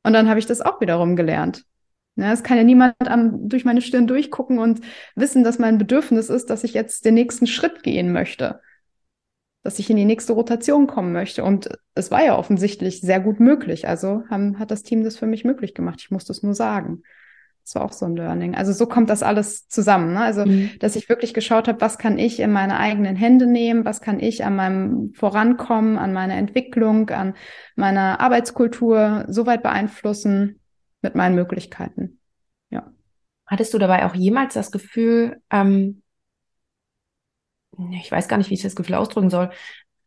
Und 0.04 0.12
dann 0.12 0.28
habe 0.28 0.38
ich 0.38 0.46
das 0.46 0.60
auch 0.60 0.80
wiederum 0.80 1.16
gelernt. 1.16 1.64
Ja, 2.14 2.32
es 2.32 2.44
kann 2.44 2.58
ja 2.58 2.64
niemand 2.64 2.94
am, 3.06 3.48
durch 3.48 3.64
meine 3.64 3.82
Stirn 3.82 4.06
durchgucken 4.06 4.60
und 4.60 4.80
wissen, 5.16 5.42
dass 5.42 5.58
mein 5.58 5.78
Bedürfnis 5.78 6.28
ist, 6.28 6.48
dass 6.48 6.62
ich 6.62 6.74
jetzt 6.74 7.04
den 7.04 7.14
nächsten 7.14 7.48
Schritt 7.48 7.82
gehen 7.82 8.12
möchte. 8.12 8.60
Dass 9.62 9.78
ich 9.78 9.90
in 9.90 9.96
die 9.96 10.04
nächste 10.04 10.32
Rotation 10.32 10.86
kommen 10.86 11.12
möchte. 11.12 11.44
Und 11.44 11.68
es 11.94 12.10
war 12.10 12.24
ja 12.24 12.38
offensichtlich 12.38 13.00
sehr 13.00 13.20
gut 13.20 13.40
möglich. 13.40 13.86
Also 13.86 14.22
haben, 14.30 14.58
hat 14.58 14.70
das 14.70 14.82
Team 14.82 15.04
das 15.04 15.16
für 15.16 15.26
mich 15.26 15.44
möglich 15.44 15.74
gemacht. 15.74 16.00
Ich 16.00 16.10
musste 16.10 16.32
es 16.32 16.42
nur 16.42 16.54
sagen. 16.54 17.02
Das 17.64 17.74
war 17.74 17.84
auch 17.84 17.92
so 17.92 18.06
ein 18.06 18.16
Learning. 18.16 18.54
Also 18.54 18.72
so 18.72 18.86
kommt 18.86 19.10
das 19.10 19.22
alles 19.22 19.68
zusammen. 19.68 20.14
Ne? 20.14 20.20
Also, 20.20 20.46
mhm. 20.46 20.70
dass 20.80 20.96
ich 20.96 21.08
wirklich 21.08 21.34
geschaut 21.34 21.68
habe, 21.68 21.80
was 21.80 21.98
kann 21.98 22.18
ich 22.18 22.40
in 22.40 22.50
meine 22.50 22.78
eigenen 22.78 23.16
Hände 23.16 23.46
nehmen, 23.46 23.84
was 23.84 24.00
kann 24.00 24.18
ich 24.18 24.44
an 24.44 24.56
meinem 24.56 25.12
Vorankommen, 25.14 25.98
an 25.98 26.12
meiner 26.12 26.34
Entwicklung, 26.34 27.10
an 27.10 27.34
meiner 27.76 28.20
Arbeitskultur 28.20 29.26
so 29.28 29.46
weit 29.46 29.62
beeinflussen 29.62 30.60
mit 31.02 31.14
meinen 31.14 31.34
Möglichkeiten. 31.34 32.18
Ja. 32.70 32.90
Hattest 33.46 33.74
du 33.74 33.78
dabei 33.78 34.06
auch 34.06 34.14
jemals 34.14 34.54
das 34.54 34.70
Gefühl, 34.70 35.40
ähm, 35.50 36.02
ich 37.92 38.10
weiß 38.10 38.28
gar 38.28 38.36
nicht, 38.36 38.50
wie 38.50 38.54
ich 38.54 38.62
das 38.62 38.76
Gefühl 38.76 38.94
ausdrücken 38.96 39.30
soll, 39.30 39.50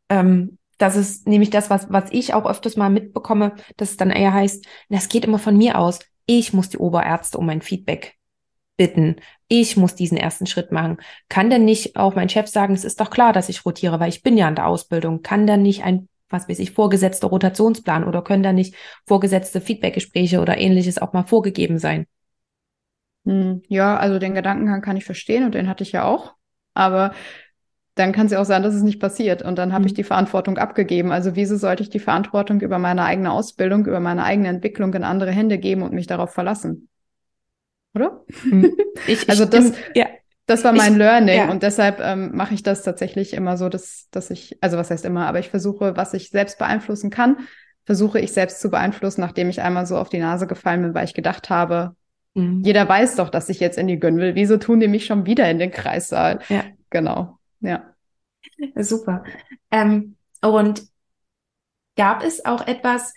ähm, 0.09 0.57
das 0.77 0.95
ist 0.95 1.27
nämlich 1.27 1.49
das, 1.49 1.69
was, 1.69 1.91
was 1.91 2.11
ich 2.11 2.33
auch 2.33 2.45
öfters 2.45 2.75
mal 2.75 2.89
mitbekomme, 2.89 3.53
dass 3.77 3.91
es 3.91 3.97
dann 3.97 4.09
eher 4.09 4.33
heißt, 4.33 4.65
das 4.89 5.07
geht 5.07 5.23
immer 5.23 5.39
von 5.39 5.55
mir 5.55 5.77
aus 5.77 5.99
ich 6.25 6.53
muss 6.53 6.69
die 6.69 6.77
Oberärzte 6.77 7.37
um 7.37 7.45
mein 7.45 7.61
Feedback 7.61 8.15
bitten. 8.77 9.17
Ich 9.47 9.77
muss 9.77 9.95
diesen 9.95 10.17
ersten 10.17 10.45
Schritt 10.45 10.71
machen. 10.71 10.97
Kann 11.29 11.49
denn 11.49 11.65
nicht 11.65 11.95
auch 11.95 12.15
mein 12.15 12.29
Chef 12.29 12.47
sagen, 12.47 12.73
es 12.73 12.85
ist 12.85 12.99
doch 12.99 13.09
klar, 13.09 13.33
dass 13.33 13.49
ich 13.49 13.65
rotiere, 13.65 13.99
weil 13.99 14.09
ich 14.09 14.23
bin 14.23 14.37
ja 14.37 14.47
in 14.47 14.55
der 14.55 14.67
Ausbildung. 14.67 15.21
Kann 15.21 15.45
dann 15.45 15.61
nicht 15.61 15.83
ein, 15.83 16.07
was 16.29 16.49
weiß 16.49 16.59
ich, 16.59 16.71
vorgesetzter 16.71 17.27
Rotationsplan 17.27 18.03
oder 18.03 18.23
können 18.23 18.43
da 18.43 18.53
nicht 18.53 18.75
vorgesetzte 19.05 19.61
Feedbackgespräche 19.61 20.41
oder 20.41 20.57
ähnliches 20.57 20.97
auch 20.97 21.13
mal 21.13 21.23
vorgegeben 21.23 21.77
sein? 21.77 22.07
Hm, 23.25 23.61
ja, 23.67 23.97
also 23.97 24.19
den 24.19 24.33
Gedankengang 24.33 24.81
kann 24.81 24.97
ich 24.97 25.05
verstehen 25.05 25.43
und 25.43 25.53
den 25.53 25.67
hatte 25.67 25.83
ich 25.83 25.91
ja 25.91 26.05
auch. 26.05 26.33
Aber 26.73 27.13
dann 27.95 28.11
kann 28.11 28.25
es 28.25 28.31
ja 28.31 28.41
auch 28.41 28.45
sein, 28.45 28.63
dass 28.63 28.73
es 28.73 28.81
nicht 28.81 28.99
passiert. 28.99 29.43
Und 29.43 29.57
dann 29.57 29.71
habe 29.71 29.81
mhm. 29.81 29.87
ich 29.87 29.93
die 29.93 30.03
Verantwortung 30.03 30.57
abgegeben. 30.57 31.11
Also 31.11 31.35
wieso 31.35 31.57
sollte 31.57 31.83
ich 31.83 31.89
die 31.89 31.99
Verantwortung 31.99 32.61
über 32.61 32.79
meine 32.79 33.03
eigene 33.03 33.31
Ausbildung, 33.31 33.85
über 33.85 33.99
meine 33.99 34.23
eigene 34.23 34.47
Entwicklung 34.47 34.93
in 34.93 35.03
andere 35.03 35.31
Hände 35.31 35.59
geben 35.59 35.83
und 35.83 35.93
mich 35.93 36.07
darauf 36.07 36.31
verlassen? 36.31 36.89
Oder? 37.93 38.23
Mhm. 38.45 38.75
Ich, 39.07 39.27
also 39.27 39.45
das, 39.45 39.73
ja. 39.95 40.05
das 40.45 40.63
war 40.63 40.71
mein 40.71 40.93
ich, 40.93 40.97
Learning 40.99 41.37
ja. 41.37 41.51
und 41.51 41.63
deshalb 41.63 41.99
ähm, 41.99 42.29
mache 42.35 42.53
ich 42.53 42.61
das 42.61 42.83
tatsächlich 42.83 43.33
immer 43.33 43.57
so, 43.57 43.67
dass, 43.67 44.07
dass 44.11 44.29
ich, 44.29 44.55
also 44.61 44.77
was 44.77 44.91
heißt 44.91 45.03
immer, 45.03 45.25
aber 45.25 45.39
ich 45.39 45.49
versuche, 45.49 45.97
was 45.97 46.13
ich 46.13 46.29
selbst 46.29 46.59
beeinflussen 46.59 47.09
kann, 47.09 47.37
versuche 47.85 48.19
ich 48.19 48.31
selbst 48.31 48.61
zu 48.61 48.69
beeinflussen, 48.69 49.21
nachdem 49.21 49.49
ich 49.49 49.61
einmal 49.61 49.87
so 49.87 49.97
auf 49.97 50.09
die 50.09 50.19
Nase 50.19 50.45
gefallen 50.45 50.83
bin, 50.83 50.93
weil 50.93 51.05
ich 51.05 51.15
gedacht 51.15 51.49
habe, 51.49 51.95
mhm. 52.35 52.61
jeder 52.63 52.87
weiß 52.87 53.15
doch, 53.15 53.29
dass 53.29 53.49
ich 53.49 53.59
jetzt 53.59 53.79
in 53.79 53.87
die 53.87 53.99
Gönn 53.99 54.17
will. 54.17 54.35
Wieso 54.35 54.57
tun 54.57 54.79
die 54.79 54.87
mich 54.87 55.05
schon 55.05 55.25
wieder 55.25 55.49
in 55.49 55.57
den 55.57 55.71
Kreissaal? 55.71 56.39
Ja. 56.49 56.63
Genau. 56.91 57.39
Ja. 57.63 57.95
Super. 58.75 59.23
Ähm, 59.71 60.15
und 60.41 60.83
gab 61.95 62.23
es 62.23 62.45
auch 62.45 62.67
etwas, 62.67 63.13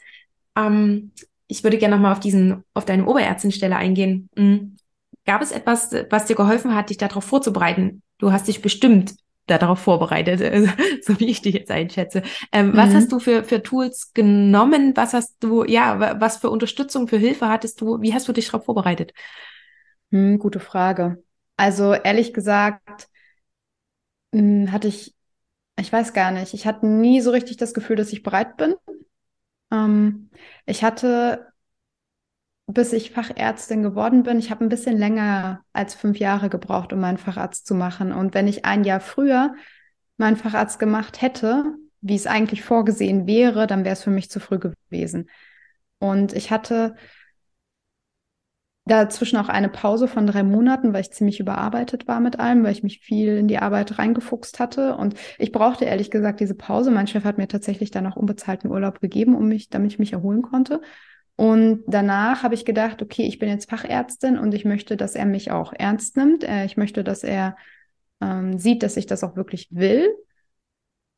ähm, 0.56 1.12
ich 1.48 1.62
würde 1.62 1.78
gerne 1.78 1.96
nochmal 1.96 2.12
auf 2.12 2.20
diesen, 2.20 2.64
auf 2.74 2.84
deine 2.84 3.06
Oberärztinstelle 3.06 3.76
eingehen. 3.76 4.28
Mhm. 4.36 4.76
Gab 5.24 5.42
es 5.42 5.50
etwas, 5.50 5.92
was 6.10 6.26
dir 6.26 6.36
geholfen 6.36 6.74
hat, 6.74 6.90
dich 6.90 6.98
darauf 6.98 7.24
vorzubereiten? 7.24 8.02
Du 8.18 8.32
hast 8.32 8.48
dich 8.48 8.62
bestimmt 8.62 9.14
darauf 9.46 9.78
vorbereitet, 9.78 10.40
so 11.02 11.18
wie 11.20 11.26
ich 11.26 11.42
dich 11.42 11.54
jetzt 11.54 11.70
einschätze. 11.70 12.22
Ähm, 12.52 12.68
mhm. 12.68 12.76
Was 12.76 12.94
hast 12.94 13.12
du 13.12 13.18
für, 13.18 13.44
für 13.44 13.62
Tools 13.62 14.12
genommen? 14.14 14.92
Was 14.96 15.12
hast 15.12 15.36
du, 15.40 15.64
ja, 15.64 16.20
was 16.20 16.38
für 16.38 16.50
Unterstützung, 16.50 17.08
für 17.08 17.18
Hilfe 17.18 17.48
hattest 17.48 17.80
du? 17.80 18.00
Wie 18.00 18.14
hast 18.14 18.26
du 18.28 18.32
dich 18.32 18.46
darauf 18.46 18.64
vorbereitet? 18.64 19.12
Hm, 20.10 20.38
gute 20.38 20.60
Frage. 20.60 21.22
Also 21.56 21.94
ehrlich 21.94 22.32
gesagt, 22.32 23.08
hm, 24.32 24.70
hatte 24.72 24.88
ich, 24.88 25.14
ich 25.78 25.92
weiß 25.92 26.12
gar 26.12 26.30
nicht, 26.30 26.54
ich 26.54 26.66
hatte 26.66 26.86
nie 26.86 27.20
so 27.20 27.30
richtig 27.30 27.56
das 27.56 27.74
Gefühl, 27.74 27.96
dass 27.96 28.12
ich 28.12 28.22
bereit 28.22 28.56
bin. 28.56 28.74
Ähm, 29.72 30.30
ich 30.66 30.84
hatte, 30.84 31.52
bis 32.66 32.92
ich 32.92 33.12
Fachärztin 33.12 33.82
geworden 33.82 34.22
bin, 34.22 34.38
ich 34.38 34.50
habe 34.50 34.64
ein 34.64 34.68
bisschen 34.68 34.98
länger 34.98 35.62
als 35.72 35.94
fünf 35.94 36.18
Jahre 36.18 36.48
gebraucht, 36.48 36.92
um 36.92 37.00
meinen 37.00 37.18
Facharzt 37.18 37.66
zu 37.66 37.74
machen. 37.74 38.12
Und 38.12 38.34
wenn 38.34 38.48
ich 38.48 38.64
ein 38.64 38.84
Jahr 38.84 39.00
früher 39.00 39.54
meinen 40.16 40.36
Facharzt 40.36 40.78
gemacht 40.78 41.22
hätte, 41.22 41.64
wie 42.00 42.16
es 42.16 42.26
eigentlich 42.26 42.62
vorgesehen 42.62 43.26
wäre, 43.26 43.66
dann 43.66 43.84
wäre 43.84 43.92
es 43.92 44.02
für 44.02 44.10
mich 44.10 44.30
zu 44.30 44.40
früh 44.40 44.58
gewesen. 44.58 45.30
Und 45.98 46.32
ich 46.32 46.50
hatte 46.50 46.96
dazwischen 48.86 49.36
auch 49.36 49.48
eine 49.48 49.68
Pause 49.68 50.06
von 50.06 50.26
drei 50.26 50.44
Monaten, 50.44 50.92
weil 50.92 51.00
ich 51.00 51.10
ziemlich 51.10 51.40
überarbeitet 51.40 52.06
war 52.06 52.20
mit 52.20 52.38
allem, 52.38 52.62
weil 52.62 52.72
ich 52.72 52.84
mich 52.84 53.00
viel 53.00 53.36
in 53.36 53.48
die 53.48 53.58
Arbeit 53.58 53.98
reingefuchst 53.98 54.60
hatte. 54.60 54.96
Und 54.96 55.14
ich 55.38 55.50
brauchte 55.50 55.84
ehrlich 55.84 56.10
gesagt 56.10 56.38
diese 56.38 56.54
Pause. 56.54 56.92
Mein 56.92 57.08
Chef 57.08 57.24
hat 57.24 57.36
mir 57.36 57.48
tatsächlich 57.48 57.90
dann 57.90 58.06
auch 58.06 58.16
unbezahlten 58.16 58.70
Urlaub 58.70 59.00
gegeben, 59.00 59.34
um 59.34 59.48
mich, 59.48 59.70
damit 59.70 59.92
ich 59.92 59.98
mich 59.98 60.12
erholen 60.12 60.42
konnte. 60.42 60.80
Und 61.34 61.82
danach 61.88 62.44
habe 62.44 62.54
ich 62.54 62.64
gedacht, 62.64 63.02
okay, 63.02 63.26
ich 63.26 63.38
bin 63.38 63.48
jetzt 63.48 63.68
Fachärztin 63.68 64.38
und 64.38 64.54
ich 64.54 64.64
möchte, 64.64 64.96
dass 64.96 65.16
er 65.16 65.26
mich 65.26 65.50
auch 65.50 65.72
ernst 65.72 66.16
nimmt. 66.16 66.44
Äh, 66.44 66.64
ich 66.64 66.76
möchte, 66.76 67.02
dass 67.02 67.24
er 67.24 67.56
ähm, 68.20 68.58
sieht, 68.58 68.82
dass 68.84 68.96
ich 68.96 69.06
das 69.06 69.24
auch 69.24 69.36
wirklich 69.36 69.68
will. 69.72 70.08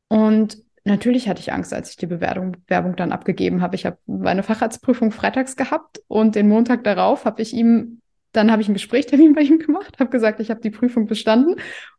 Und 0.07 0.57
Natürlich 0.89 1.29
hatte 1.29 1.39
ich 1.39 1.53
Angst, 1.53 1.71
als 1.71 1.91
ich 1.91 1.97
die 1.97 2.07
Bewerbung, 2.07 2.53
Bewerbung 2.65 2.95
dann 2.95 3.11
abgegeben 3.11 3.61
habe. 3.61 3.75
Ich 3.75 3.85
habe 3.85 3.99
meine 4.07 4.41
Facharztprüfung 4.41 5.11
freitags 5.11 5.55
gehabt 5.55 6.01
und 6.07 6.33
den 6.33 6.47
Montag 6.47 6.83
darauf 6.83 7.25
habe 7.25 7.43
ich 7.43 7.53
ihm, 7.53 8.01
dann 8.31 8.51
habe 8.51 8.63
ich 8.63 8.67
einen 8.67 8.73
Gesprächstermin 8.73 9.33
bei 9.35 9.41
ihm 9.41 9.59
gemacht, 9.59 9.99
habe 9.99 10.09
gesagt, 10.09 10.39
ich 10.39 10.49
habe 10.49 10.61
die 10.61 10.71
Prüfung 10.71 11.05
bestanden 11.05 11.57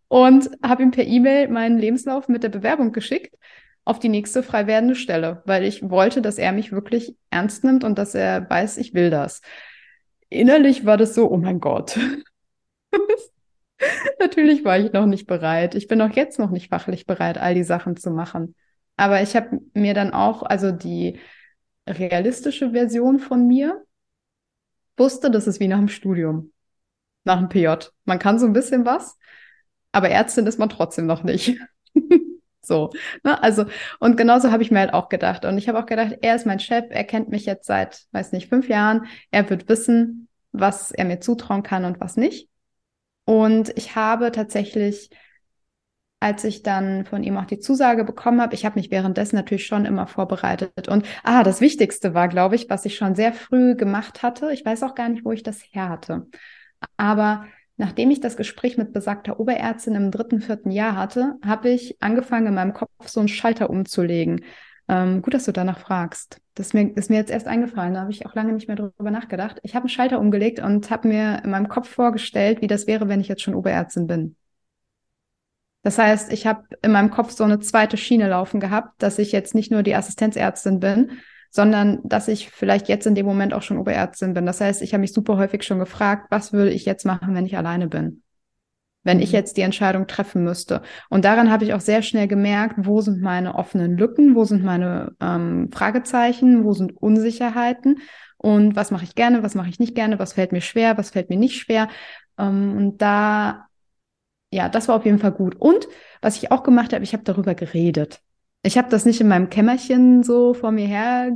und 0.09 0.51
habe 0.61 0.83
ihm 0.83 0.91
per 0.91 1.07
E-Mail 1.07 1.49
meinen 1.49 1.79
Lebenslauf 1.79 2.27
mit 2.27 2.43
der 2.43 2.49
Bewerbung 2.49 2.91
geschickt 2.91 3.37
auf 3.85 4.01
die 4.01 4.09
nächste 4.09 4.43
frei 4.43 4.67
werdende 4.67 4.97
Stelle, 4.97 5.43
weil 5.47 5.65
ich 5.65 5.89
wollte, 5.89 6.21
dass 6.21 6.37
er 6.37 6.51
mich 6.51 6.73
wirklich 6.73 7.17
ernst 7.31 7.63
nimmt 7.63 7.85
und 7.85 7.97
dass 7.97 8.17
er 8.17 8.51
weiß, 8.51 8.77
ich 8.77 8.93
will 8.93 9.11
das. 9.11 9.41
Innerlich 10.29 10.85
war 10.85 10.97
das 10.97 11.15
so, 11.15 11.31
oh 11.31 11.37
mein 11.37 11.61
Gott. 11.61 11.97
Natürlich 14.19 14.65
war 14.65 14.79
ich 14.79 14.93
noch 14.93 15.07
nicht 15.07 15.27
bereit. 15.27 15.77
Ich 15.77 15.87
bin 15.87 16.01
auch 16.03 16.11
jetzt 16.11 16.41
noch 16.41 16.51
nicht 16.51 16.71
fachlich 16.71 17.07
bereit, 17.07 17.39
all 17.39 17.55
die 17.55 17.65
Sachen 17.65 17.97
zu 17.97 18.11
machen. 18.11 18.55
Aber 19.01 19.23
ich 19.23 19.35
habe 19.35 19.61
mir 19.73 19.95
dann 19.95 20.13
auch, 20.13 20.43
also 20.43 20.73
die 20.73 21.19
realistische 21.89 22.73
Version 22.73 23.19
von 23.19 23.47
mir, 23.47 23.83
wusste, 24.99 25.31
das 25.31 25.47
ist 25.47 25.59
wie 25.59 25.69
nach 25.69 25.79
dem 25.79 25.89
Studium, 25.89 26.53
nach 27.25 27.39
dem 27.39 27.49
PJ. 27.49 27.87
Man 28.05 28.19
kann 28.19 28.39
so 28.39 28.45
ein 28.45 28.53
bisschen 28.53 28.85
was, 28.85 29.17
aber 29.91 30.11
Ärztin 30.11 30.47
ist 30.47 30.59
man 30.59 30.69
trotzdem 30.69 31.07
noch 31.07 31.23
nicht. 31.23 31.57
so, 32.61 32.91
ne? 33.25 33.43
Also, 33.43 33.65
und 34.01 34.19
genauso 34.19 34.53
habe 34.53 34.63
ich 34.63 34.71
mir 34.71 34.81
halt 34.81 34.93
auch 34.93 35.09
gedacht. 35.09 35.47
Und 35.47 35.57
ich 35.57 35.67
habe 35.67 35.79
auch 35.79 35.87
gedacht, 35.87 36.19
er 36.21 36.37
ist 36.37 36.45
mein 36.45 36.61
Chef, 36.61 36.85
er 36.91 37.05
kennt 37.05 37.31
mich 37.31 37.47
jetzt 37.47 37.67
seit, 37.67 38.03
weiß 38.13 38.33
nicht, 38.33 38.51
fünf 38.51 38.69
Jahren. 38.69 39.07
Er 39.31 39.49
wird 39.49 39.67
wissen, 39.71 40.29
was 40.53 40.91
er 40.91 41.07
mir 41.07 41.21
zutrauen 41.21 41.63
kann 41.63 41.87
und 41.87 42.01
was 42.01 42.19
nicht. 42.19 42.51
Und 43.25 43.73
ich 43.79 43.97
habe 43.97 44.31
tatsächlich 44.31 45.09
als 46.21 46.45
ich 46.45 46.63
dann 46.63 47.07
von 47.07 47.23
ihm 47.23 47.39
auch 47.39 47.47
die 47.47 47.59
Zusage 47.59 48.05
bekommen 48.05 48.43
habe, 48.43 48.55
ich 48.55 48.67
habe 48.67 48.79
mich 48.79 48.91
währenddessen 48.91 49.37
natürlich 49.37 49.67
schon 49.67 49.87
immer 49.87 50.07
vorbereitet. 50.07 50.87
Und 50.87 51.07
ah, 51.25 51.43
das 51.43 51.63
Wichtigste 51.63 52.13
war, 52.13 52.29
glaube 52.29 52.57
ich, 52.57 52.69
was 52.69 52.85
ich 52.85 52.97
schon 52.97 53.15
sehr 53.15 53.33
früh 53.33 53.75
gemacht 53.75 54.23
hatte. 54.23 54.53
Ich 54.53 54.65
weiß 54.65 54.83
auch 54.83 54.95
gar 54.95 55.09
nicht, 55.09 55.25
wo 55.25 55.33
ich 55.33 55.43
das 55.43 55.63
her 55.73 55.89
hatte. 55.89 56.27
Aber 56.99 57.47
nachdem 57.79 58.11
ich 58.11 58.21
das 58.21 58.37
Gespräch 58.37 58.77
mit 58.77 58.93
besagter 58.93 59.41
Oberärztin 59.41 59.95
im 59.95 60.11
dritten, 60.11 60.43
vierten 60.43 60.71
Jahr 60.71 60.95
hatte, 60.95 61.37
habe 61.45 61.71
ich 61.71 61.97
angefangen, 62.03 62.49
in 62.49 62.55
meinem 62.55 62.75
Kopf 62.75 62.91
so 63.07 63.21
einen 63.21 63.29
Schalter 63.29 63.71
umzulegen. 63.71 64.45
Ähm, 64.89 65.23
gut, 65.23 65.33
dass 65.33 65.45
du 65.45 65.53
danach 65.53 65.79
fragst. 65.79 66.41
Das 66.55 66.69
ist 66.69 66.75
mir, 66.75 66.95
ist 66.97 67.09
mir 67.09 67.17
jetzt 67.17 67.31
erst 67.31 67.47
eingefallen, 67.47 67.95
da 67.95 68.01
habe 68.01 68.11
ich 68.11 68.27
auch 68.27 68.35
lange 68.35 68.53
nicht 68.53 68.69
mehr 68.69 68.77
drüber 68.77 69.11
nachgedacht. 69.11 69.59
Ich 69.63 69.75
habe 69.75 69.85
einen 69.85 69.89
Schalter 69.89 70.21
umgelegt 70.21 70.59
und 70.59 70.91
habe 70.91 71.09
mir 71.09 71.41
in 71.43 71.51
meinem 71.51 71.69
Kopf 71.69 71.89
vorgestellt, 71.89 72.61
wie 72.61 72.67
das 72.67 72.87
wäre, 72.87 73.09
wenn 73.09 73.21
ich 73.21 73.29
jetzt 73.29 73.41
schon 73.41 73.55
Oberärztin 73.55 74.07
bin. 74.07 74.37
Das 75.83 75.99
heißt, 75.99 76.33
ich 76.33 76.47
habe 76.47 76.65
in 76.83 76.93
meinem 76.93 77.11
Kopf 77.11 77.31
so 77.31 77.45
eine 77.45 77.59
zweite 77.59 77.97
Schiene 77.97 78.29
laufen 78.29 78.61
gehabt, 78.61 79.03
dass 79.03 79.19
ich 79.19 79.33
jetzt 79.33 79.55
nicht 79.55 79.71
nur 79.71 79.83
die 79.83 79.95
Assistenzärztin 79.95 80.79
bin, 80.79 81.13
sondern 81.51 82.01
dass 82.05 82.29
ich 82.29 82.51
vielleicht 82.51 82.89
jetzt 82.89 83.07
in 83.07 83.15
dem 83.15 83.27
Moment 83.27 83.55
auch 83.55 83.63
schon 83.63 83.79
Oberärztin 83.79 84.35
bin. 84.35 84.47
Das 84.47 84.61
heißt, 84.61 84.83
ich 84.83 84.93
habe 84.93 85.01
mich 85.01 85.13
super 85.13 85.37
häufig 85.37 85.63
schon 85.63 85.79
gefragt, 85.79 86.27
was 86.31 86.53
würde 86.53 86.71
ich 86.71 86.85
jetzt 86.85 87.05
machen, 87.05 87.35
wenn 87.35 87.47
ich 87.47 87.57
alleine 87.57 87.89
bin? 87.89 88.23
Wenn 89.03 89.17
mhm. 89.17 89.23
ich 89.23 89.33
jetzt 89.33 89.57
die 89.57 89.63
Entscheidung 89.63 90.07
treffen 90.07 90.45
müsste. 90.45 90.83
Und 91.09 91.25
daran 91.25 91.51
habe 91.51 91.65
ich 91.65 91.73
auch 91.73 91.81
sehr 91.81 92.03
schnell 92.03 92.29
gemerkt, 92.29 92.77
wo 92.79 93.01
sind 93.01 93.21
meine 93.21 93.55
offenen 93.55 93.97
Lücken, 93.97 94.37
wo 94.37 94.45
sind 94.45 94.63
meine 94.63 95.13
ähm, 95.21 95.71
Fragezeichen, 95.73 96.65
wo 96.65 96.73
sind 96.73 96.97
Unsicherheiten 96.97 98.01
und 98.37 98.77
was 98.77 98.91
mache 98.91 99.05
ich 99.05 99.15
gerne, 99.15 99.43
was 99.43 99.55
mache 99.55 99.71
ich 99.71 99.81
nicht 99.81 99.95
gerne, 99.95 100.19
was 100.19 100.35
fällt 100.35 100.53
mir 100.53 100.61
schwer, 100.61 100.99
was 100.99 101.11
fällt 101.11 101.31
mir 101.31 101.39
nicht 101.39 101.57
schwer. 101.57 101.89
Ähm, 102.39 102.77
und 102.77 103.03
da 103.03 103.70
ja, 104.51 104.69
das 104.69 104.89
war 104.89 104.97
auf 104.97 105.05
jeden 105.05 105.19
Fall 105.19 105.33
gut. 105.33 105.57
Und 105.57 105.89
was 106.21 106.37
ich 106.37 106.51
auch 106.51 106.63
gemacht 106.63 106.93
habe, 106.93 107.05
ich 107.05 107.13
habe 107.13 107.25
darüber 107.25 107.55
geredet. 107.55 108.21
Ich 108.63 108.77
habe 108.77 108.89
das 108.91 109.05
nicht 109.05 109.21
in 109.21 109.29
meinem 109.29 109.49
Kämmerchen 109.49 110.23
so 110.23 110.55
vor 110.55 110.73
mir 110.73 110.87
her 110.87 111.33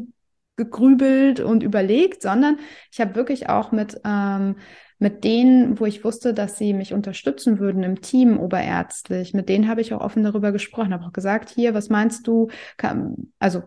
gegrübelt 0.57 1.40
und 1.40 1.62
überlegt, 1.62 2.22
sondern 2.22 2.59
ich 2.92 3.00
habe 3.00 3.14
wirklich 3.14 3.48
auch 3.48 3.72
mit, 3.72 4.00
ähm, 4.05 4.57
mit 4.98 5.24
denen, 5.24 5.81
wo 5.81 5.87
ich 5.87 6.05
wusste, 6.05 6.33
dass 6.35 6.59
sie 6.59 6.72
mich 6.72 6.92
unterstützen 6.92 7.59
würden 7.59 7.83
im 7.83 8.00
Team 8.00 8.38
oberärztlich, 8.38 9.35
mit 9.35 9.48
denen 9.48 9.68
habe 9.68 9.81
ich 9.81 9.92
auch 9.92 10.00
offen 10.00 10.22
darüber 10.22 10.53
gesprochen, 10.53 10.92
habe 10.92 11.05
auch 11.05 11.12
gesagt, 11.12 11.50
hier, 11.50 11.74
was 11.74 11.88
meinst 11.88 12.27
du, 12.27 12.48
kann, 12.77 13.33
also 13.38 13.62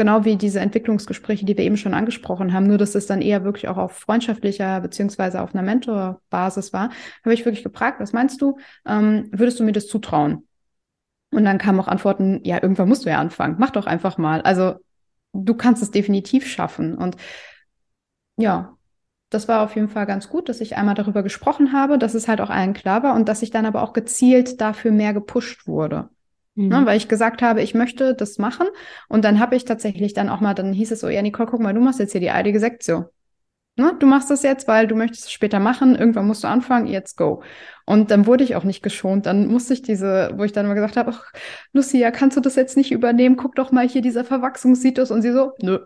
genau 0.00 0.24
wie 0.24 0.36
diese 0.36 0.60
Entwicklungsgespräche, 0.60 1.44
die 1.44 1.58
wir 1.58 1.64
eben 1.64 1.76
schon 1.76 1.92
angesprochen 1.92 2.54
haben, 2.54 2.66
nur 2.66 2.78
dass 2.78 2.94
es 2.94 3.06
dann 3.06 3.20
eher 3.20 3.44
wirklich 3.44 3.68
auch 3.68 3.76
auf 3.76 3.92
freundschaftlicher 3.92 4.80
beziehungsweise 4.80 5.42
auf 5.42 5.54
einer 5.54 5.62
Mentorbasis 5.62 6.72
war, 6.72 6.88
habe 7.22 7.34
ich 7.34 7.44
wirklich 7.44 7.62
gefragt, 7.62 8.00
was 8.00 8.14
meinst 8.14 8.40
du, 8.40 8.56
ähm, 8.86 9.28
würdest 9.30 9.60
du 9.60 9.64
mir 9.64 9.72
das 9.72 9.88
zutrauen? 9.88 10.48
Und 11.30 11.44
dann 11.44 11.58
kamen 11.58 11.78
auch 11.78 11.86
Antworten, 11.86 12.40
ja, 12.44 12.62
irgendwann 12.62 12.88
musst 12.88 13.04
du 13.04 13.10
ja 13.10 13.18
anfangen, 13.18 13.56
mach 13.58 13.68
doch 13.72 13.84
einfach 13.84 14.16
mal. 14.16 14.40
Also 14.40 14.76
du 15.34 15.52
kannst 15.52 15.82
es 15.82 15.90
definitiv 15.90 16.46
schaffen. 16.46 16.96
Und 16.96 17.18
ja, 18.38 18.78
das 19.28 19.48
war 19.48 19.60
auf 19.60 19.74
jeden 19.74 19.90
Fall 19.90 20.06
ganz 20.06 20.30
gut, 20.30 20.48
dass 20.48 20.62
ich 20.62 20.78
einmal 20.78 20.94
darüber 20.94 21.22
gesprochen 21.22 21.74
habe, 21.74 21.98
dass 21.98 22.14
es 22.14 22.26
halt 22.26 22.40
auch 22.40 22.48
allen 22.48 22.72
klar 22.72 23.02
war 23.02 23.14
und 23.16 23.28
dass 23.28 23.42
ich 23.42 23.50
dann 23.50 23.66
aber 23.66 23.82
auch 23.82 23.92
gezielt 23.92 24.62
dafür 24.62 24.92
mehr 24.92 25.12
gepusht 25.12 25.66
wurde. 25.66 26.08
Mhm. 26.60 26.68
Ne, 26.68 26.86
weil 26.86 26.96
ich 26.96 27.08
gesagt 27.08 27.40
habe, 27.40 27.62
ich 27.62 27.74
möchte 27.74 28.14
das 28.14 28.38
machen. 28.38 28.66
Und 29.08 29.24
dann 29.24 29.40
habe 29.40 29.56
ich 29.56 29.64
tatsächlich 29.64 30.12
dann 30.12 30.28
auch 30.28 30.40
mal, 30.40 30.54
dann 30.54 30.72
hieß 30.72 30.90
es 30.92 31.00
so, 31.00 31.08
ja, 31.08 31.22
Nicole, 31.22 31.48
guck 31.48 31.60
mal, 31.60 31.72
du 31.72 31.80
machst 31.80 32.00
jetzt 32.00 32.12
hier 32.12 32.20
die 32.20 32.30
eilige 32.30 32.60
Sektion. 32.60 33.06
Ne? 33.76 33.96
Du 33.98 34.06
machst 34.06 34.30
das 34.30 34.42
jetzt, 34.42 34.68
weil 34.68 34.86
du 34.86 34.94
möchtest 34.94 35.24
es 35.24 35.32
später 35.32 35.58
machen. 35.58 35.96
Irgendwann 35.96 36.26
musst 36.26 36.44
du 36.44 36.48
anfangen, 36.48 36.86
jetzt 36.86 37.16
go. 37.16 37.42
Und 37.86 38.10
dann 38.10 38.26
wurde 38.26 38.44
ich 38.44 38.56
auch 38.56 38.64
nicht 38.64 38.82
geschont. 38.82 39.24
Dann 39.24 39.46
musste 39.46 39.72
ich 39.72 39.80
diese, 39.80 40.32
wo 40.36 40.44
ich 40.44 40.52
dann 40.52 40.66
mal 40.66 40.74
gesagt 40.74 40.98
habe, 40.98 41.12
ach, 41.14 41.32
Lucia, 41.72 42.10
kannst 42.10 42.36
du 42.36 42.42
das 42.42 42.56
jetzt 42.56 42.76
nicht 42.76 42.92
übernehmen? 42.92 43.36
Guck 43.36 43.54
doch 43.54 43.72
mal 43.72 43.88
hier 43.88 44.02
dieser 44.02 44.24
Verwachsungssitus. 44.24 45.10
Und 45.10 45.22
sie 45.22 45.32
so, 45.32 45.52
nö, 45.62 45.78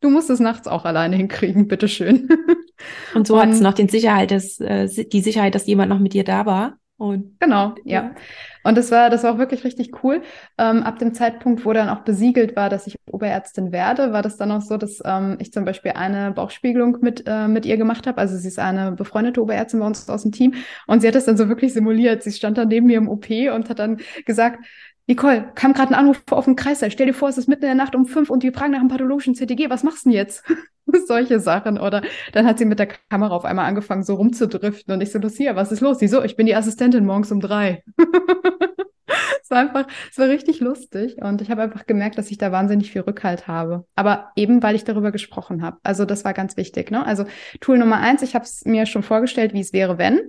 du 0.00 0.10
musst 0.10 0.28
es 0.28 0.40
nachts 0.40 0.68
auch 0.68 0.84
alleine 0.84 1.16
hinkriegen, 1.16 1.66
bitteschön. 1.66 2.28
Und 3.14 3.26
so 3.26 3.40
hat 3.40 3.50
es 3.50 3.60
noch 3.60 3.74
den 3.74 3.88
Sicherheit, 3.88 4.30
dass, 4.30 4.60
äh, 4.60 4.86
die 4.86 5.20
Sicherheit, 5.20 5.54
dass 5.54 5.66
jemand 5.66 5.90
noch 5.90 5.98
mit 5.98 6.12
dir 6.12 6.24
da 6.24 6.46
war. 6.46 6.78
Und 6.96 7.40
genau, 7.40 7.74
ja. 7.84 8.14
Und 8.62 8.76
das 8.76 8.90
war, 8.90 9.10
das 9.10 9.22
war 9.24 9.34
auch 9.34 9.38
wirklich 9.38 9.64
richtig 9.64 10.04
cool. 10.04 10.22
Ähm, 10.58 10.82
ab 10.82 10.98
dem 10.98 11.14
Zeitpunkt, 11.14 11.64
wo 11.64 11.72
dann 11.72 11.88
auch 11.88 12.00
besiegelt 12.00 12.56
war, 12.56 12.68
dass 12.68 12.86
ich 12.86 12.96
Oberärztin 13.10 13.72
werde, 13.72 14.12
war 14.12 14.22
das 14.22 14.36
dann 14.36 14.52
auch 14.52 14.60
so, 14.60 14.76
dass 14.76 15.00
ähm, 15.04 15.36
ich 15.40 15.52
zum 15.52 15.64
Beispiel 15.64 15.92
eine 15.92 16.32
Bauchspiegelung 16.32 16.98
mit, 17.00 17.24
äh, 17.26 17.48
mit 17.48 17.66
ihr 17.66 17.76
gemacht 17.76 18.06
habe. 18.06 18.18
Also 18.18 18.36
sie 18.36 18.48
ist 18.48 18.58
eine 18.58 18.92
befreundete 18.92 19.42
Oberärztin 19.42 19.80
bei 19.80 19.86
uns 19.86 20.08
aus 20.08 20.22
dem 20.22 20.32
Team 20.32 20.54
und 20.86 21.00
sie 21.00 21.08
hat 21.08 21.14
das 21.14 21.24
dann 21.24 21.36
so 21.36 21.48
wirklich 21.48 21.72
simuliert. 21.72 22.22
Sie 22.22 22.32
stand 22.32 22.58
dann 22.58 22.68
neben 22.68 22.86
mir 22.86 22.98
im 22.98 23.08
OP 23.08 23.30
und 23.54 23.68
hat 23.68 23.78
dann 23.78 23.98
gesagt, 24.26 24.64
Nicole, 25.10 25.50
kam 25.56 25.72
gerade 25.72 25.90
ein 25.90 25.98
Anruf 25.98 26.22
auf 26.30 26.44
den 26.44 26.54
Kreißsaal. 26.54 26.92
Stell 26.92 27.06
dir 27.06 27.14
vor, 27.14 27.28
es 27.28 27.36
ist 27.36 27.48
mitten 27.48 27.64
in 27.64 27.70
der 27.70 27.74
Nacht 27.74 27.96
um 27.96 28.06
fünf 28.06 28.30
und 28.30 28.44
wir 28.44 28.52
fragen 28.52 28.70
nach 28.70 28.78
einem 28.78 28.90
pathologischen 28.90 29.34
CTG. 29.34 29.68
Was 29.68 29.82
machst 29.82 30.06
du 30.06 30.10
denn 30.10 30.16
jetzt? 30.16 30.44
Solche 31.08 31.40
Sachen. 31.40 31.80
Oder 31.80 32.02
dann 32.32 32.46
hat 32.46 32.58
sie 32.58 32.64
mit 32.64 32.78
der 32.78 32.86
Kamera 32.86 33.34
auf 33.34 33.44
einmal 33.44 33.66
angefangen, 33.66 34.04
so 34.04 34.14
rumzudriften. 34.14 34.94
Und 34.94 35.00
ich 35.00 35.10
so, 35.10 35.18
Lucia, 35.18 35.56
was 35.56 35.72
ist 35.72 35.80
los? 35.80 35.98
Sie 35.98 36.06
so, 36.06 36.22
ich 36.22 36.36
bin 36.36 36.46
die 36.46 36.54
Assistentin 36.54 37.04
morgens 37.04 37.32
um 37.32 37.40
drei. 37.40 37.82
es 39.42 39.50
war 39.50 39.58
einfach, 39.58 39.88
es 40.12 40.16
war 40.16 40.28
richtig 40.28 40.60
lustig. 40.60 41.16
Und 41.20 41.42
ich 41.42 41.50
habe 41.50 41.62
einfach 41.62 41.88
gemerkt, 41.88 42.16
dass 42.16 42.30
ich 42.30 42.38
da 42.38 42.52
wahnsinnig 42.52 42.92
viel 42.92 43.00
Rückhalt 43.00 43.48
habe. 43.48 43.86
Aber 43.96 44.30
eben, 44.36 44.62
weil 44.62 44.76
ich 44.76 44.84
darüber 44.84 45.10
gesprochen 45.10 45.60
habe. 45.60 45.78
Also 45.82 46.04
das 46.04 46.24
war 46.24 46.34
ganz 46.34 46.56
wichtig. 46.56 46.92
Ne? 46.92 47.04
Also 47.04 47.24
Tool 47.60 47.78
Nummer 47.78 47.96
eins, 47.96 48.22
ich 48.22 48.36
habe 48.36 48.44
es 48.44 48.64
mir 48.64 48.86
schon 48.86 49.02
vorgestellt, 49.02 49.54
wie 49.54 49.60
es 49.60 49.72
wäre, 49.72 49.98
wenn. 49.98 50.20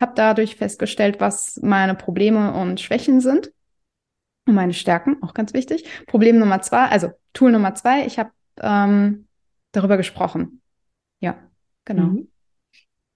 Habe 0.00 0.12
dadurch 0.14 0.56
festgestellt, 0.56 1.20
was 1.20 1.60
meine 1.62 1.94
Probleme 1.94 2.54
und 2.54 2.80
Schwächen 2.80 3.20
sind 3.20 3.50
und 4.50 4.56
meine 4.56 4.74
Stärken, 4.74 5.22
auch 5.22 5.34
ganz 5.34 5.54
wichtig. 5.54 5.84
Problem 6.06 6.38
Nummer 6.38 6.60
zwei, 6.60 6.86
also 6.86 7.10
Tool 7.32 7.52
Nummer 7.52 7.74
zwei, 7.74 8.04
ich 8.06 8.18
habe 8.18 8.30
ähm, 8.60 9.26
darüber 9.72 9.96
gesprochen. 9.96 10.60
Ja, 11.20 11.36
genau. 11.84 12.04
Mhm. 12.04 12.28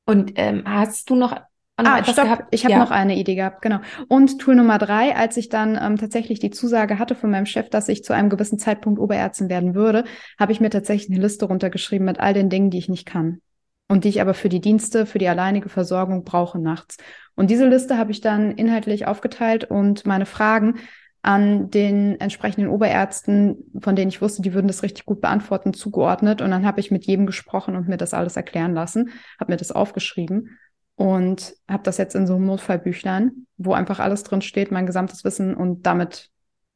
Und 0.07 0.33
ähm, 0.37 0.63
hast 0.67 1.11
du 1.11 1.17
noch 1.17 1.41
Ah, 1.77 2.05
stopp, 2.05 2.25
gehabt? 2.25 2.45
ich 2.53 2.65
habe 2.65 2.75
ja. 2.75 2.79
noch 2.79 2.93
eine 2.93 3.17
Idee 3.17 3.35
gehabt, 3.35 3.61
genau. 3.61 3.81
Und 4.07 4.41
Tool 4.41 4.55
Nummer 4.55 4.79
drei, 4.79 5.17
als 5.17 5.37
ich 5.37 5.49
dann 5.49 5.77
ähm, 5.81 5.97
tatsächlich 5.97 6.39
die 6.39 6.51
Zusage 6.51 7.01
hatte 7.01 7.17
von 7.17 7.33
meinem 7.33 7.47
Chef, 7.47 7.69
dass 7.69 7.89
ich 7.89 8.05
zu 8.05 8.13
einem 8.13 8.31
gewissen 8.31 8.61
Zeitpunkt 8.61 9.01
Oberärztin 9.01 9.49
werden 9.49 9.75
würde, 9.75 10.05
habe 10.39 10.53
ich 10.53 10.61
mir 10.61 10.71
tatsächlich 10.71 11.11
eine 11.11 11.21
Liste 11.21 11.47
runtergeschrieben 11.47 12.05
mit 12.05 12.21
all 12.21 12.33
den 12.33 12.49
Dingen, 12.49 12.71
die 12.71 12.79
ich 12.79 12.89
nicht 12.89 13.07
kann. 13.07 13.41
Und 13.89 14.05
die 14.05 14.09
ich 14.09 14.21
aber 14.21 14.35
für 14.35 14.49
die 14.49 14.61
Dienste, 14.61 15.05
für 15.05 15.19
die 15.19 15.29
alleinige 15.29 15.69
Versorgung 15.69 16.23
brauche 16.23 16.61
nachts. 16.61 16.97
Und 17.35 17.51
diese 17.51 17.67
Liste 17.69 17.99
habe 17.99 18.13
ich 18.13 18.21
dann 18.21 18.53
inhaltlich 18.53 19.09
aufgeteilt 19.09 19.65
und 19.65 20.07
meine 20.07 20.27
Fragen 20.27 20.77
an 21.25 21.71
den 21.71 22.21
entsprechenden 22.21 22.69
Oberärzten, 22.69 23.71
von 23.81 23.97
denen 23.97 24.11
ich 24.11 24.21
wusste, 24.21 24.43
die 24.43 24.53
würden 24.53 24.67
das 24.69 24.83
richtig 24.83 25.07
gut 25.07 25.23
beantworten, 25.23 25.73
zugeordnet. 25.73 26.43
Und 26.43 26.51
dann 26.51 26.67
habe 26.67 26.81
ich 26.81 26.91
mit 26.91 27.07
jedem 27.07 27.25
gesprochen 27.25 27.77
und 27.77 27.89
mir 27.89 27.97
das 27.97 28.13
alles 28.13 28.37
erklären 28.37 28.75
lassen, 28.75 29.09
habe 29.41 29.53
mir 29.53 29.57
das 29.57 29.73
aufgeschrieben 29.73 30.59
und 30.97 31.55
habe 31.67 31.83
das 31.83 31.97
jetzt 31.97 32.15
in 32.15 32.27
so 32.27 32.35
einem 32.35 32.45
Notfallbüchlein, 32.45 33.47
wo 33.57 33.73
einfach 33.73 34.01
alles 34.01 34.23
drin 34.23 34.43
steht, 34.43 34.71
mein 34.71 34.85
gesamtes 34.85 35.25
Wissen 35.25 35.55
und 35.55 35.87
damit 35.87 36.29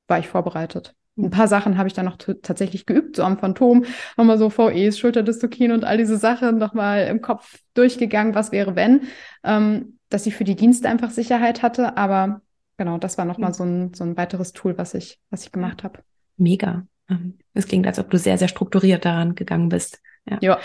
war 0.07 0.19
ich 0.19 0.29
vorbereitet. 0.29 0.95
Ein 1.19 1.29
paar 1.29 1.49
Sachen 1.49 1.77
habe 1.77 1.89
ich 1.89 1.95
dann 1.95 2.07
noch 2.07 2.17
tatsächlich 2.17 2.87
geübt, 2.87 3.17
so 3.17 3.25
am 3.25 3.39
Phantom, 3.39 3.85
nochmal 4.17 4.39
so 4.39 4.49
VEs, 4.49 4.99
Schulterdystokien 4.99 5.73
und 5.73 5.85
all 5.85 5.99
diese 5.99 6.17
Sachen 6.17 6.57
nochmal 6.57 7.07
im 7.09 7.21
Kopf 7.21 7.59
durchgegangen, 7.75 8.35
was 8.35 8.51
wäre, 8.51 8.77
wenn, 8.77 9.03
ähm, 9.45 9.99
dass 10.09 10.25
ich 10.25 10.35
für 10.37 10.45
die 10.45 10.57
Dienste 10.57 10.89
einfach 10.89 11.11
Sicherheit 11.11 11.63
hatte, 11.63 11.99
aber 11.99 12.41
genau, 12.79 12.97
das 12.97 13.19
war 13.19 13.27
nochmal 13.27 13.53
so 13.53 13.65
ein, 13.65 13.93
so 13.93 14.05
ein 14.05 14.17
weiteres 14.17 14.53
Tool, 14.55 14.79
was 14.79 14.95
ich, 14.95 15.19
was 15.29 15.45
ich 15.45 15.53
gemacht 15.53 15.85
habe. 15.85 16.01
Mega. 16.39 16.87
Ähm, 17.11 17.39
es 17.53 17.67
klingt, 17.67 17.87
als 17.87 17.99
ob 17.99 18.11
du 18.11 18.17
sehr, 18.17 18.39
sehr 18.39 18.49
strukturiert 18.49 19.05
daran 19.05 19.35
gegangen 19.35 19.69
bist. 19.69 20.01
Ja. 20.25 20.39
ja. 20.41 20.59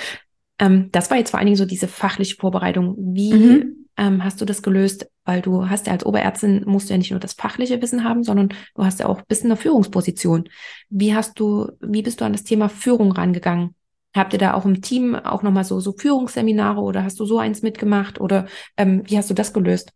Ähm, 0.60 0.90
das 0.92 1.10
war 1.10 1.18
jetzt 1.18 1.32
vor 1.32 1.40
allen 1.40 1.48
Dingen 1.48 1.58
so 1.58 1.66
diese 1.66 1.88
fachliche 1.88 2.36
Vorbereitung. 2.36 2.96
Wie 2.98 3.34
mhm. 3.34 3.88
ähm, 3.98 4.24
hast 4.24 4.40
du 4.40 4.46
das 4.46 4.62
gelöst? 4.62 5.10
Weil 5.26 5.42
du 5.42 5.70
hast 5.70 5.88
ja 5.88 5.94
als 5.94 6.06
Oberärztin 6.06 6.64
musst 6.66 6.90
du 6.90 6.94
ja 6.94 6.98
nicht 6.98 7.12
nur 7.12 7.20
das 7.20 7.34
fachliche 7.34 7.82
Wissen 7.82 8.04
haben, 8.04 8.24
sondern 8.24 8.50
du 8.76 8.86
hast 8.86 9.00
ja 9.00 9.08
auch 9.08 9.22
bist 9.24 9.44
in 9.44 9.50
der 9.50 9.58
Führungsposition. 9.58 10.50
Wie 10.90 11.16
hast 11.16 11.40
du, 11.40 11.72
wie 11.82 12.04
bist 12.04 12.22
du 12.22 12.26
an 12.26 12.34
das 12.34 12.44
Thema 12.44 12.70
Führung 12.70 13.12
rangegangen? 13.12 13.76
Habt 14.16 14.34
ihr 14.34 14.40
da 14.40 14.54
auch 14.54 14.66
im 14.66 14.82
Team 14.82 15.16
auch 15.16 15.42
nochmal 15.42 15.64
so, 15.64 15.80
so 15.80 15.94
Führungsseminare 15.94 16.82
oder 16.82 17.04
hast 17.04 17.20
du 17.20 17.26
so 17.26 17.40
eins 17.40 17.64
mitgemacht 17.64 18.22
oder 18.22 18.46
ähm, 18.78 19.02
wie 19.06 19.18
hast 19.18 19.30
du 19.30 19.34
das 19.34 19.54
gelöst? 19.54 19.94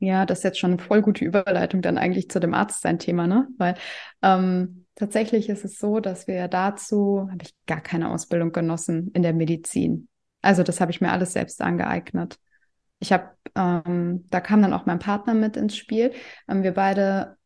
Ja, 0.00 0.26
das 0.26 0.38
ist 0.38 0.44
jetzt 0.44 0.58
schon 0.60 0.72
eine 0.72 0.82
voll 0.82 1.02
gute 1.02 1.24
Überleitung 1.24 1.82
dann 1.82 1.98
eigentlich 1.98 2.30
zu 2.30 2.38
dem 2.38 2.54
Arzt 2.54 2.82
sein 2.82 2.98
Thema, 3.00 3.26
ne? 3.26 3.48
Weil 3.58 3.74
ähm, 4.22 4.86
tatsächlich 4.94 5.48
ist 5.48 5.64
es 5.64 5.78
so, 5.78 5.98
dass 5.98 6.28
wir 6.28 6.46
dazu, 6.46 7.28
habe 7.30 7.42
ich 7.42 7.54
gar 7.66 7.80
keine 7.80 8.10
Ausbildung 8.10 8.52
genossen 8.52 9.10
in 9.14 9.22
der 9.22 9.32
Medizin. 9.32 10.08
Also 10.40 10.62
das 10.62 10.80
habe 10.80 10.92
ich 10.92 11.00
mir 11.00 11.10
alles 11.10 11.32
selbst 11.32 11.60
angeeignet. 11.62 12.38
Ich 13.00 13.12
habe, 13.12 13.30
ähm, 13.56 14.26
da 14.30 14.40
kam 14.40 14.62
dann 14.62 14.72
auch 14.72 14.86
mein 14.86 15.00
Partner 15.00 15.34
mit 15.34 15.56
ins 15.56 15.76
Spiel. 15.76 16.12
Ähm, 16.48 16.62
wir 16.62 16.74
beide 16.74 17.37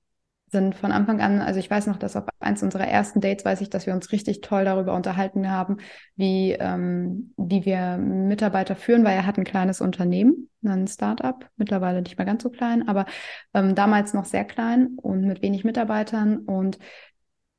sind 0.52 0.74
von 0.74 0.92
Anfang 0.92 1.20
an, 1.20 1.40
also 1.40 1.58
ich 1.58 1.70
weiß 1.70 1.86
noch, 1.86 1.96
dass 1.96 2.14
auf 2.14 2.24
eins 2.38 2.62
unserer 2.62 2.86
ersten 2.86 3.20
Dates 3.20 3.44
weiß 3.44 3.62
ich, 3.62 3.70
dass 3.70 3.86
wir 3.86 3.94
uns 3.94 4.12
richtig 4.12 4.42
toll 4.42 4.64
darüber 4.64 4.94
unterhalten 4.94 5.50
haben, 5.50 5.78
wie, 6.14 6.52
ähm, 6.52 7.32
wie 7.38 7.64
wir 7.64 7.96
Mitarbeiter 7.96 8.76
führen, 8.76 9.02
weil 9.04 9.16
er 9.16 9.26
hat 9.26 9.38
ein 9.38 9.44
kleines 9.44 9.80
Unternehmen, 9.80 10.50
ein 10.62 10.86
Startup, 10.86 11.48
mittlerweile 11.56 12.02
nicht 12.02 12.18
mehr 12.18 12.26
ganz 12.26 12.42
so 12.42 12.50
klein, 12.50 12.86
aber 12.86 13.06
ähm, 13.54 13.74
damals 13.74 14.12
noch 14.12 14.26
sehr 14.26 14.44
klein 14.44 14.98
und 15.00 15.22
mit 15.22 15.40
wenig 15.40 15.64
Mitarbeitern 15.64 16.38
und 16.38 16.78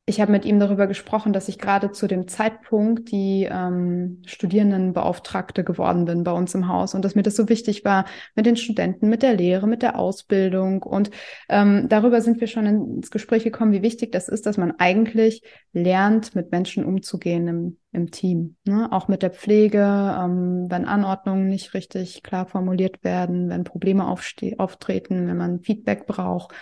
ich 0.06 0.20
habe 0.20 0.34
mit 0.34 0.44
ihm 0.44 0.60
darüber 0.60 0.86
gesprochen, 0.88 1.32
dass 1.32 1.48
ich 1.48 1.58
gerade 1.58 1.92
zu 1.92 2.08
dem 2.08 2.28
Zeitpunkt 2.28 3.10
die 3.10 3.48
ähm, 3.50 4.22
Studierendenbeauftragte 4.26 5.64
geworden 5.64 6.04
bin 6.04 6.26
bei 6.26 6.34
uns 6.34 6.54
im 6.56 6.68
Haus 6.68 6.94
und 6.94 7.06
dass 7.06 7.16
mir 7.16 7.24
das 7.24 7.38
so 7.38 7.48
wichtig 7.48 7.86
war 7.86 8.04
mit 8.36 8.46
den 8.46 8.58
Studenten, 8.58 9.08
mit 9.08 9.24
der 9.24 9.34
Lehre, 9.34 9.66
mit 9.66 9.82
der 9.82 9.98
Ausbildung. 9.98 10.84
Und 10.84 11.10
ähm, 11.48 11.88
darüber 11.88 12.20
sind 12.20 12.42
wir 12.42 12.48
schon 12.48 12.66
ins 12.66 13.12
Gespräch 13.12 13.46
gekommen, 13.46 13.72
wie 13.72 13.82
wichtig 13.82 14.12
das 14.12 14.28
ist, 14.28 14.46
dass 14.46 14.58
man 14.58 14.74
eigentlich 14.78 15.42
lernt, 15.72 16.36
mit 16.36 16.52
Menschen 16.52 16.84
umzugehen 16.84 17.48
im, 17.48 17.78
im 17.94 18.12
Team. 18.12 18.58
Ne? 18.66 18.92
Auch 18.92 19.08
mit 19.08 19.22
der 19.22 19.32
Pflege, 19.32 19.80
ähm, 19.80 20.66
wenn 20.70 20.84
Anordnungen 20.84 21.48
nicht 21.48 21.74
richtig 21.74 22.24
klar 22.24 22.46
formuliert 22.46 23.06
werden, 23.06 23.48
wenn 23.48 23.64
Probleme 23.64 24.06
auftreten, 24.06 25.28
wenn 25.30 25.38
man 25.38 25.62
Feedback 25.62 26.08
braucht. 26.08 26.54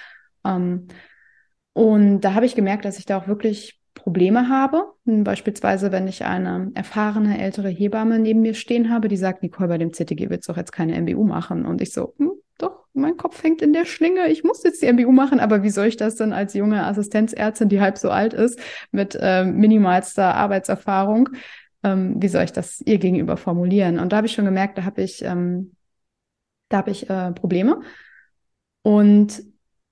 Ähm, 0.46 0.90
und 1.74 2.22
da 2.22 2.34
habe 2.34 2.46
ich 2.46 2.56
gemerkt, 2.56 2.86
dass 2.86 3.00
ich 3.00 3.06
da 3.06 3.18
auch 3.18 3.28
wirklich 3.28 3.80
Probleme 3.94 4.50
habe. 4.50 4.94
Beispielsweise, 5.06 5.92
wenn 5.92 6.08
ich 6.08 6.26
eine 6.26 6.72
erfahrene 6.74 7.40
ältere 7.42 7.70
Hebamme 7.70 8.20
neben 8.20 8.42
mir 8.42 8.54
stehen 8.54 8.90
habe, 8.90 9.08
die 9.08 9.18
sagt, 9.18 9.44
Nicole, 9.44 9.70
bei 9.70 9.78
dem 9.78 9.94
CTG 9.94 10.30
willst 10.30 10.48
du 10.48 10.54
doch 10.54 10.58
jetzt 10.58 10.72
keine 10.72 10.96
MBU 10.96 11.24
machen. 11.24 11.66
Und 11.66 11.82
ich 11.82 11.94
so, 11.94 12.14
hm, 12.18 12.32
doch, 12.58 12.86
mein 12.94 13.18
Kopf 13.18 13.44
hängt 13.44 13.62
in 13.62 13.74
der 13.74 13.86
Schlinge, 13.86 14.28
ich 14.28 14.44
muss 14.44 14.64
jetzt 14.64 14.82
die 14.82 14.88
MBU 14.88 15.12
machen, 15.12 15.40
aber 15.40 15.64
wie 15.64 15.70
soll 15.70 15.88
ich 15.88 15.98
das 15.98 16.16
denn 16.16 16.34
als 16.34 16.54
junge 16.54 16.84
Assistenzärztin, 16.86 17.70
die 17.70 17.82
halb 17.82 17.98
so 17.98 18.10
alt 18.10 18.34
ist, 18.34 18.60
mit 18.92 19.18
äh, 19.20 19.46
minimalster 19.46 20.36
Arbeitserfahrung, 20.36 21.30
ähm, 21.84 22.16
wie 22.22 22.28
soll 22.28 22.44
ich 22.44 22.54
das 22.54 22.82
ihr 22.82 22.98
gegenüber 22.98 23.38
formulieren? 23.38 24.00
Und 24.00 24.12
da 24.12 24.18
habe 24.18 24.28
ich 24.28 24.34
schon 24.34 24.46
gemerkt, 24.46 24.78
da 24.78 24.84
habe 24.84 25.02
ich, 25.02 25.24
ähm, 25.24 25.76
da 26.70 26.78
habe 26.78 26.92
ich 26.92 27.10
äh, 27.10 27.32
Probleme. 27.32 27.82
Und 28.84 29.51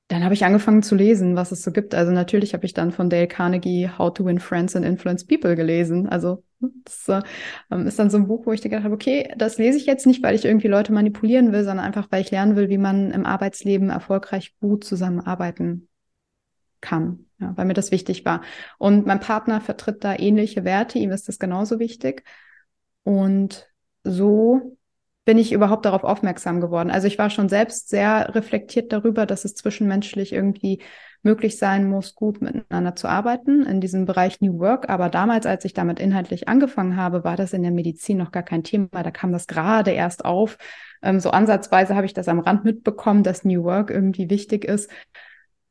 dann 0.10 0.24
habe 0.24 0.34
ich 0.34 0.43
angefangen 0.43 0.82
zu 0.82 0.95
lesen, 0.95 1.36
was 1.36 1.52
es 1.52 1.62
so 1.62 1.72
gibt. 1.72 1.93
Also 1.93 2.12
natürlich 2.12 2.56
habe 2.56 2.65
ich 2.65 2.74
dann 2.74 2.91
von 2.91 3.12
Dale 3.12 3.28
Carnegie 3.28 3.89
How 3.95 4.12
to 4.12 4.26
Win 4.26 4.39
Friends 4.39 4.76
and 4.76 4.84
Influence 4.84 5.24
People 5.24 5.56
gelesen. 5.56 6.10
Also 6.10 6.43
das 6.84 7.08
äh, 7.69 7.84
ist 7.86 8.00
dann 8.00 8.10
so 8.10 8.17
ein 8.17 8.28
Buch, 8.28 8.48
wo 8.48 8.52
ich 8.52 8.63
gedacht 8.63 8.84
habe, 8.84 8.95
okay, 8.95 9.32
das 9.38 9.60
lese 9.60 9.78
ich 9.78 9.86
jetzt 9.86 10.08
nicht, 10.08 10.24
weil 10.24 10.34
ich 10.34 10.45
irgendwie 10.45 10.67
Leute 10.67 10.91
manipulieren 10.93 11.52
will, 11.52 11.63
sondern 11.63 11.86
einfach, 11.86 12.08
weil 12.10 12.22
ich 12.22 12.32
lernen 12.32 12.56
will, 12.56 12.69
wie 12.69 12.80
man 12.80 13.12
im 13.12 13.24
Arbeitsleben 13.24 13.91
erfolgreich 13.91 14.56
gut 14.60 14.84
zusammenarbeiten 14.84 15.88
kann, 16.82 17.28
ja, 17.39 17.56
weil 17.56 17.65
mir 17.65 17.76
das 17.76 17.91
wichtig 17.91 18.26
war. 18.26 18.41
Und 18.80 19.06
mein 19.06 19.19
Partner 19.19 19.62
vertritt 19.62 20.04
da 20.04 20.17
ähnliche 20.17 20.63
Werte, 20.63 20.98
ihm 20.98 21.12
ist 21.12 21.28
das 21.28 21.38
genauso 21.38 21.78
wichtig. 21.78 22.24
Und 23.04 23.69
so 24.04 24.76
bin 25.25 25.38
ich 25.38 25.51
überhaupt 25.51 25.86
darauf 25.86 26.03
aufmerksam 26.03 26.62
geworden. 26.62 26.89
Also 26.89 27.08
ich 27.08 27.17
war 27.19 27.29
schon 27.29 27.49
selbst 27.49 27.89
sehr 27.89 28.34
reflektiert 28.34 28.91
darüber, 28.91 29.25
dass 29.25 29.45
es 29.45 29.55
zwischenmenschlich 29.55 30.34
irgendwie 30.34 30.82
möglich 31.21 31.58
sein 31.58 31.88
muss, 31.88 32.15
gut 32.15 32.41
miteinander 32.41 32.95
zu 32.95 33.08
arbeiten 33.08 33.63
in 33.63 33.82
diesem 33.82 34.05
Bereich 34.05 34.39
New 34.41 34.60
Work. 34.60 34.89
Aber 34.89 35.10
damals, 35.10 35.45
als 35.45 35.65
ich 35.65 35.73
damit 35.73 35.99
inhaltlich 35.99 36.47
angefangen 36.47 36.95
habe, 36.95 37.23
war 37.23 37.36
das 37.36 37.53
in 37.53 37.62
der 37.62 37.71
Medizin 37.71 38.17
noch 38.17 38.32
gar 38.32 38.43
kein 38.43 38.63
Thema. 38.63 39.03
Da 39.03 39.12
kam 39.12 39.32
das 39.32 39.45
gerade 39.45 39.91
erst 39.91 40.23
auf. 40.25 40.58
Ähm, 41.01 41.19
so 41.19 41.32
ansatzweise 41.32 41.95
habe 41.95 42.05
ich 42.05 42.13
das 42.13 42.27
am 42.27 42.39
Rand 42.39 42.63
mitbekommen, 42.63 43.23
dass 43.23 43.43
New 43.43 43.63
Work 43.63 43.89
irgendwie 43.89 44.29
wichtig 44.29 44.65
ist 44.65 44.89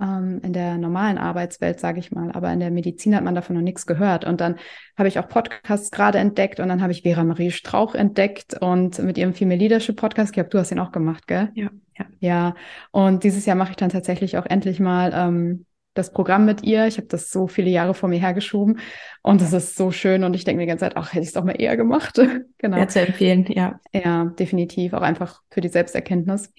ähm, 0.00 0.40
in 0.42 0.52
der 0.52 0.78
normalen 0.78 1.18
Arbeitswelt, 1.18 1.80
sage 1.80 1.98
ich 1.98 2.12
mal. 2.12 2.32
Aber 2.32 2.52
in 2.52 2.60
der 2.60 2.70
Medizin 2.70 3.14
hat 3.14 3.24
man 3.24 3.34
davon 3.34 3.56
noch 3.56 3.62
nichts 3.62 3.86
gehört. 3.86 4.24
Und 4.24 4.40
dann 4.40 4.56
habe 4.96 5.08
ich 5.08 5.18
auch 5.18 5.28
Podcasts 5.28 5.90
gerade 5.90 6.18
entdeckt 6.18 6.60
und 6.60 6.68
dann 6.68 6.82
habe 6.82 6.92
ich 6.92 7.02
Vera 7.02 7.24
Marie 7.24 7.50
Strauch 7.50 7.94
entdeckt 7.94 8.54
und 8.60 8.98
mit 9.00 9.18
ihrem 9.18 9.34
Female 9.34 9.58
Leadership 9.58 9.96
Podcast, 9.96 10.30
ich 10.30 10.34
glaube, 10.34 10.50
du 10.50 10.58
hast 10.58 10.70
ihn 10.70 10.78
auch 10.78 10.92
gemacht, 10.92 11.26
gell? 11.26 11.50
Ja. 11.54 11.70
Ja, 11.98 12.06
ja. 12.20 12.54
und 12.92 13.24
dieses 13.24 13.44
Jahr 13.44 13.56
mache 13.56 13.70
ich 13.70 13.76
dann 13.76 13.90
tatsächlich 13.90 14.38
auch 14.38 14.46
endlich 14.46 14.78
mal 14.78 15.10
ähm, 15.12 15.66
das 15.94 16.12
Programm 16.12 16.44
mit 16.46 16.62
ihr. 16.62 16.86
Ich 16.86 16.96
habe 16.96 17.08
das 17.08 17.30
so 17.30 17.48
viele 17.48 17.70
Jahre 17.70 17.92
vor 17.92 18.08
mir 18.08 18.20
hergeschoben 18.20 18.78
und 19.22 19.42
es 19.42 19.52
ist 19.52 19.76
so 19.76 19.90
schön 19.90 20.22
und 20.22 20.34
ich 20.34 20.44
denke 20.44 20.58
mir 20.58 20.62
die 20.62 20.68
ganze 20.68 20.84
Zeit, 20.84 20.96
ach, 20.96 21.12
hätte 21.12 21.22
ich 21.22 21.28
es 21.28 21.34
doch 21.34 21.44
mal 21.44 21.60
eher 21.60 21.76
gemacht. 21.76 22.20
genau. 22.58 22.76
Ja, 22.76 22.88
zu 22.88 23.00
empfehlen, 23.00 23.46
ja. 23.48 23.80
Ja, 23.92 24.26
definitiv. 24.26 24.92
Auch 24.92 25.02
einfach 25.02 25.42
für 25.50 25.60
die 25.60 25.68
Selbsterkenntnis. 25.68 26.52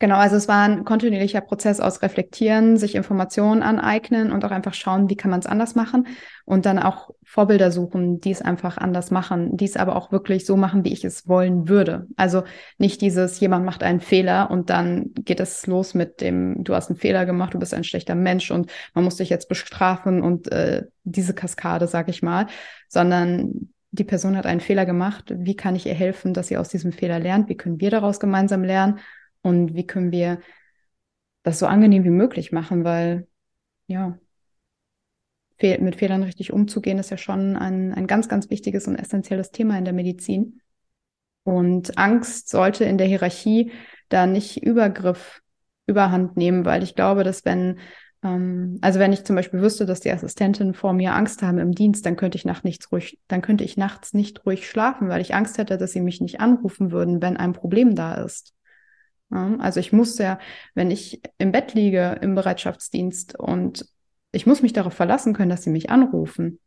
Genau, 0.00 0.16
also 0.16 0.34
es 0.34 0.48
war 0.48 0.64
ein 0.64 0.84
kontinuierlicher 0.84 1.40
Prozess 1.40 1.78
aus 1.78 2.02
Reflektieren, 2.02 2.76
sich 2.76 2.96
Informationen 2.96 3.62
aneignen 3.62 4.32
und 4.32 4.44
auch 4.44 4.50
einfach 4.50 4.74
schauen, 4.74 5.08
wie 5.08 5.16
kann 5.16 5.30
man 5.30 5.38
es 5.38 5.46
anders 5.46 5.76
machen 5.76 6.08
und 6.44 6.66
dann 6.66 6.80
auch 6.80 7.10
Vorbilder 7.22 7.70
suchen, 7.70 8.20
die 8.20 8.32
es 8.32 8.42
einfach 8.42 8.76
anders 8.76 9.12
machen, 9.12 9.56
die 9.56 9.64
es 9.66 9.76
aber 9.76 9.94
auch 9.94 10.10
wirklich 10.10 10.46
so 10.46 10.56
machen, 10.56 10.84
wie 10.84 10.92
ich 10.92 11.04
es 11.04 11.28
wollen 11.28 11.68
würde. 11.68 12.08
Also 12.16 12.42
nicht 12.76 13.02
dieses, 13.02 13.38
jemand 13.38 13.64
macht 13.64 13.84
einen 13.84 14.00
Fehler 14.00 14.50
und 14.50 14.68
dann 14.68 15.12
geht 15.14 15.38
es 15.38 15.64
los 15.68 15.94
mit 15.94 16.20
dem, 16.20 16.64
du 16.64 16.74
hast 16.74 16.90
einen 16.90 16.98
Fehler 16.98 17.24
gemacht, 17.24 17.54
du 17.54 17.60
bist 17.60 17.72
ein 17.72 17.84
schlechter 17.84 18.16
Mensch 18.16 18.50
und 18.50 18.72
man 18.94 19.04
muss 19.04 19.16
dich 19.16 19.30
jetzt 19.30 19.48
bestrafen 19.48 20.22
und 20.22 20.50
äh, 20.50 20.82
diese 21.04 21.34
Kaskade, 21.34 21.86
sag 21.86 22.08
ich 22.08 22.20
mal, 22.20 22.48
sondern 22.88 23.70
die 23.92 24.04
Person 24.04 24.36
hat 24.36 24.44
einen 24.44 24.60
Fehler 24.60 24.86
gemacht, 24.86 25.32
wie 25.36 25.54
kann 25.54 25.76
ich 25.76 25.86
ihr 25.86 25.94
helfen, 25.94 26.34
dass 26.34 26.48
sie 26.48 26.56
aus 26.56 26.68
diesem 26.68 26.90
Fehler 26.90 27.20
lernt, 27.20 27.48
wie 27.48 27.56
können 27.56 27.80
wir 27.80 27.90
daraus 27.90 28.18
gemeinsam 28.18 28.64
lernen 28.64 28.98
und 29.44 29.74
wie 29.74 29.86
können 29.86 30.10
wir 30.10 30.40
das 31.42 31.58
so 31.58 31.66
angenehm 31.66 32.02
wie 32.02 32.10
möglich 32.10 32.50
machen, 32.50 32.82
weil 32.82 33.28
ja, 33.86 34.18
mit 35.60 35.96
Fehlern 35.96 36.22
richtig 36.22 36.52
umzugehen, 36.52 36.98
ist 36.98 37.10
ja 37.10 37.16
schon 37.16 37.56
ein, 37.56 37.94
ein 37.94 38.06
ganz, 38.06 38.28
ganz 38.28 38.50
wichtiges 38.50 38.86
und 38.86 38.96
essentielles 38.96 39.50
Thema 39.50 39.78
in 39.78 39.84
der 39.84 39.94
Medizin. 39.94 40.60
Und 41.42 41.96
Angst 41.96 42.48
sollte 42.48 42.84
in 42.84 42.98
der 42.98 43.06
Hierarchie 43.06 43.72
da 44.08 44.26
nicht 44.26 44.62
Übergriff, 44.62 45.42
Überhand 45.86 46.36
nehmen, 46.36 46.64
weil 46.64 46.82
ich 46.82 46.94
glaube, 46.94 47.24
dass 47.24 47.44
wenn, 47.44 47.78
ähm, 48.22 48.78
also 48.80 48.98
wenn 48.98 49.12
ich 49.12 49.24
zum 49.24 49.36
Beispiel 49.36 49.60
wüsste, 49.60 49.84
dass 49.84 50.00
die 50.00 50.10
Assistentinnen 50.10 50.72
vor 50.72 50.94
mir 50.94 51.14
Angst 51.14 51.42
haben 51.42 51.58
im 51.58 51.72
Dienst, 51.72 52.06
dann 52.06 52.16
könnte 52.16 52.36
ich 52.36 52.46
nachts 52.46 52.64
nichts 52.64 52.90
ruhig, 52.90 53.18
dann 53.28 53.42
könnte 53.42 53.64
ich 53.64 53.76
nachts 53.76 54.14
nicht 54.14 54.44
ruhig 54.46 54.68
schlafen, 54.68 55.08
weil 55.08 55.20
ich 55.20 55.34
Angst 55.34 55.58
hätte, 55.58 55.76
dass 55.76 55.92
sie 55.92 56.00
mich 56.00 56.22
nicht 56.22 56.40
anrufen 56.40 56.90
würden, 56.90 57.20
wenn 57.20 57.36
ein 57.36 57.52
Problem 57.52 57.94
da 57.94 58.14
ist. 58.14 58.54
Also 59.34 59.80
ich 59.80 59.92
muss 59.92 60.18
ja, 60.18 60.38
wenn 60.74 60.90
ich 60.90 61.20
im 61.38 61.52
Bett 61.52 61.74
liege 61.74 62.18
im 62.22 62.34
Bereitschaftsdienst 62.34 63.38
und 63.38 63.86
ich 64.32 64.46
muss 64.46 64.62
mich 64.62 64.72
darauf 64.72 64.94
verlassen 64.94 65.34
können, 65.34 65.50
dass 65.50 65.62
sie 65.62 65.70
mich 65.70 65.90
anrufen. 65.90 66.60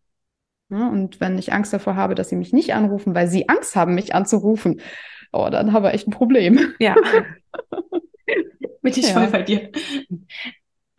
Und 0.69 1.19
wenn 1.21 1.37
ich 1.37 1.53
Angst 1.53 1.71
davor 1.71 1.95
habe, 1.95 2.15
dass 2.15 2.29
sie 2.29 2.35
mich 2.35 2.51
nicht 2.51 2.73
anrufen, 2.73 3.15
weil 3.15 3.27
sie 3.27 3.47
Angst 3.47 3.75
haben, 3.75 3.95
mich 3.95 4.13
anzurufen, 4.13 4.81
oh, 5.31 5.47
dann 5.49 5.71
haben 5.71 5.83
wir 5.83 5.93
echt 5.93 6.07
ein 6.07 6.11
Problem. 6.11 6.59
Ja. 6.79 6.95
Bin 8.81 8.93
ich 8.93 9.09
ja. 9.09 9.13
voll 9.13 9.27
bei 9.27 9.43
dir. 9.43 9.71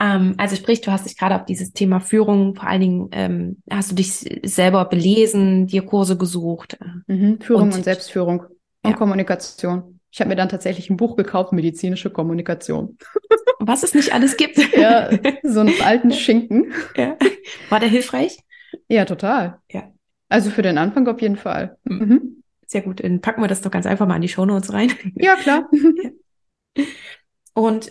Ähm, 0.00 0.34
also 0.38 0.56
sprich, 0.56 0.80
du 0.80 0.90
hast 0.90 1.06
dich 1.06 1.18
gerade 1.18 1.36
auf 1.36 1.44
dieses 1.44 1.72
Thema 1.72 2.00
Führung, 2.00 2.54
vor 2.54 2.66
allen 2.66 2.80
Dingen 2.80 3.08
ähm, 3.12 3.62
hast 3.70 3.90
du 3.90 3.94
dich 3.94 4.12
selber 4.44 4.84
belesen, 4.84 5.66
dir 5.66 5.84
Kurse 5.84 6.16
gesucht. 6.16 6.78
Mhm, 7.06 7.40
Führung 7.40 7.64
und, 7.64 7.74
und 7.74 7.84
Selbstführung 7.84 8.40
und 8.82 8.90
ja. 8.90 8.96
Kommunikation. 8.96 9.97
Ich 10.10 10.20
habe 10.20 10.30
mir 10.30 10.36
dann 10.36 10.48
tatsächlich 10.48 10.90
ein 10.90 10.96
Buch 10.96 11.16
gekauft, 11.16 11.52
medizinische 11.52 12.10
Kommunikation. 12.10 12.98
Was 13.60 13.82
es 13.82 13.94
nicht 13.94 14.12
alles 14.14 14.36
gibt. 14.36 14.58
ja, 14.76 15.10
so 15.42 15.60
einen 15.60 15.80
alten 15.82 16.12
Schinken. 16.12 16.72
Ja. 16.96 17.16
War 17.68 17.80
der 17.80 17.88
hilfreich? 17.88 18.38
Ja, 18.88 19.04
total. 19.04 19.58
Ja. 19.70 19.92
Also 20.28 20.50
für 20.50 20.62
den 20.62 20.78
Anfang 20.78 21.06
auf 21.08 21.20
jeden 21.20 21.36
Fall. 21.36 21.76
Mhm. 21.84 21.98
mhm. 21.98 22.34
Sehr 22.66 22.82
gut. 22.82 23.02
Dann 23.02 23.22
packen 23.22 23.40
wir 23.40 23.48
das 23.48 23.62
doch 23.62 23.70
ganz 23.70 23.86
einfach 23.86 24.06
mal 24.06 24.16
in 24.16 24.22
die 24.22 24.28
Shownotes 24.28 24.74
rein. 24.74 24.92
Ja, 25.16 25.36
klar. 25.36 25.70
Und 27.54 27.90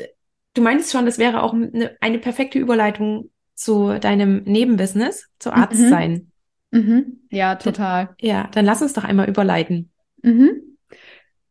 du 0.54 0.62
meintest 0.62 0.92
schon, 0.92 1.08
das 1.08 1.18
wäre 1.18 1.42
auch 1.42 1.54
eine, 1.54 1.98
eine 2.00 2.20
perfekte 2.20 2.60
Überleitung 2.60 3.32
zu 3.56 3.98
deinem 4.00 4.44
Nebenbusiness, 4.44 5.30
zu 5.40 5.52
Arzt 5.52 5.80
mhm. 5.80 5.90
sein. 5.90 6.32
Mhm. 6.72 7.22
Ja, 7.32 7.56
total. 7.56 8.16
Ja, 8.22 8.50
dann 8.54 8.66
lass 8.66 8.84
uns 8.84 8.94
doch 8.94 9.04
einmal 9.04 9.28
überleiten. 9.28 9.92
Mhm. 10.22 10.77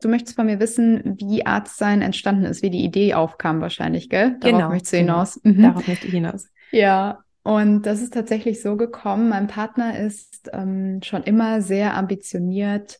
Du 0.01 0.09
möchtest 0.09 0.37
von 0.37 0.47
mir 0.47 0.61
wissen, 0.61 1.17
wie 1.19 1.47
Arztsein 1.47 2.03
entstanden 2.03 2.45
ist, 2.45 2.63
wie 2.63 2.71
die 2.71 2.85
Idee 2.85 3.15
aufkam 3.15 3.61
wahrscheinlich, 3.61 4.09
gell? 4.09 4.37
Darauf 4.41 4.59
genau. 4.59 4.69
möchtest 4.69 4.93
du 4.93 4.99
hinaus. 4.99 5.41
Mhm. 5.43 5.63
Darauf 5.63 5.89
möchte 5.89 6.07
ich 6.07 6.13
hinaus. 6.13 6.49
Ja, 6.71 7.25
und 7.43 7.83
das 7.83 8.03
ist 8.03 8.13
tatsächlich 8.13 8.61
so 8.61 8.77
gekommen. 8.77 9.29
Mein 9.29 9.47
Partner 9.47 9.99
ist 9.99 10.51
ähm, 10.53 11.01
schon 11.03 11.23
immer 11.23 11.63
sehr 11.63 11.95
ambitioniert 11.95 12.99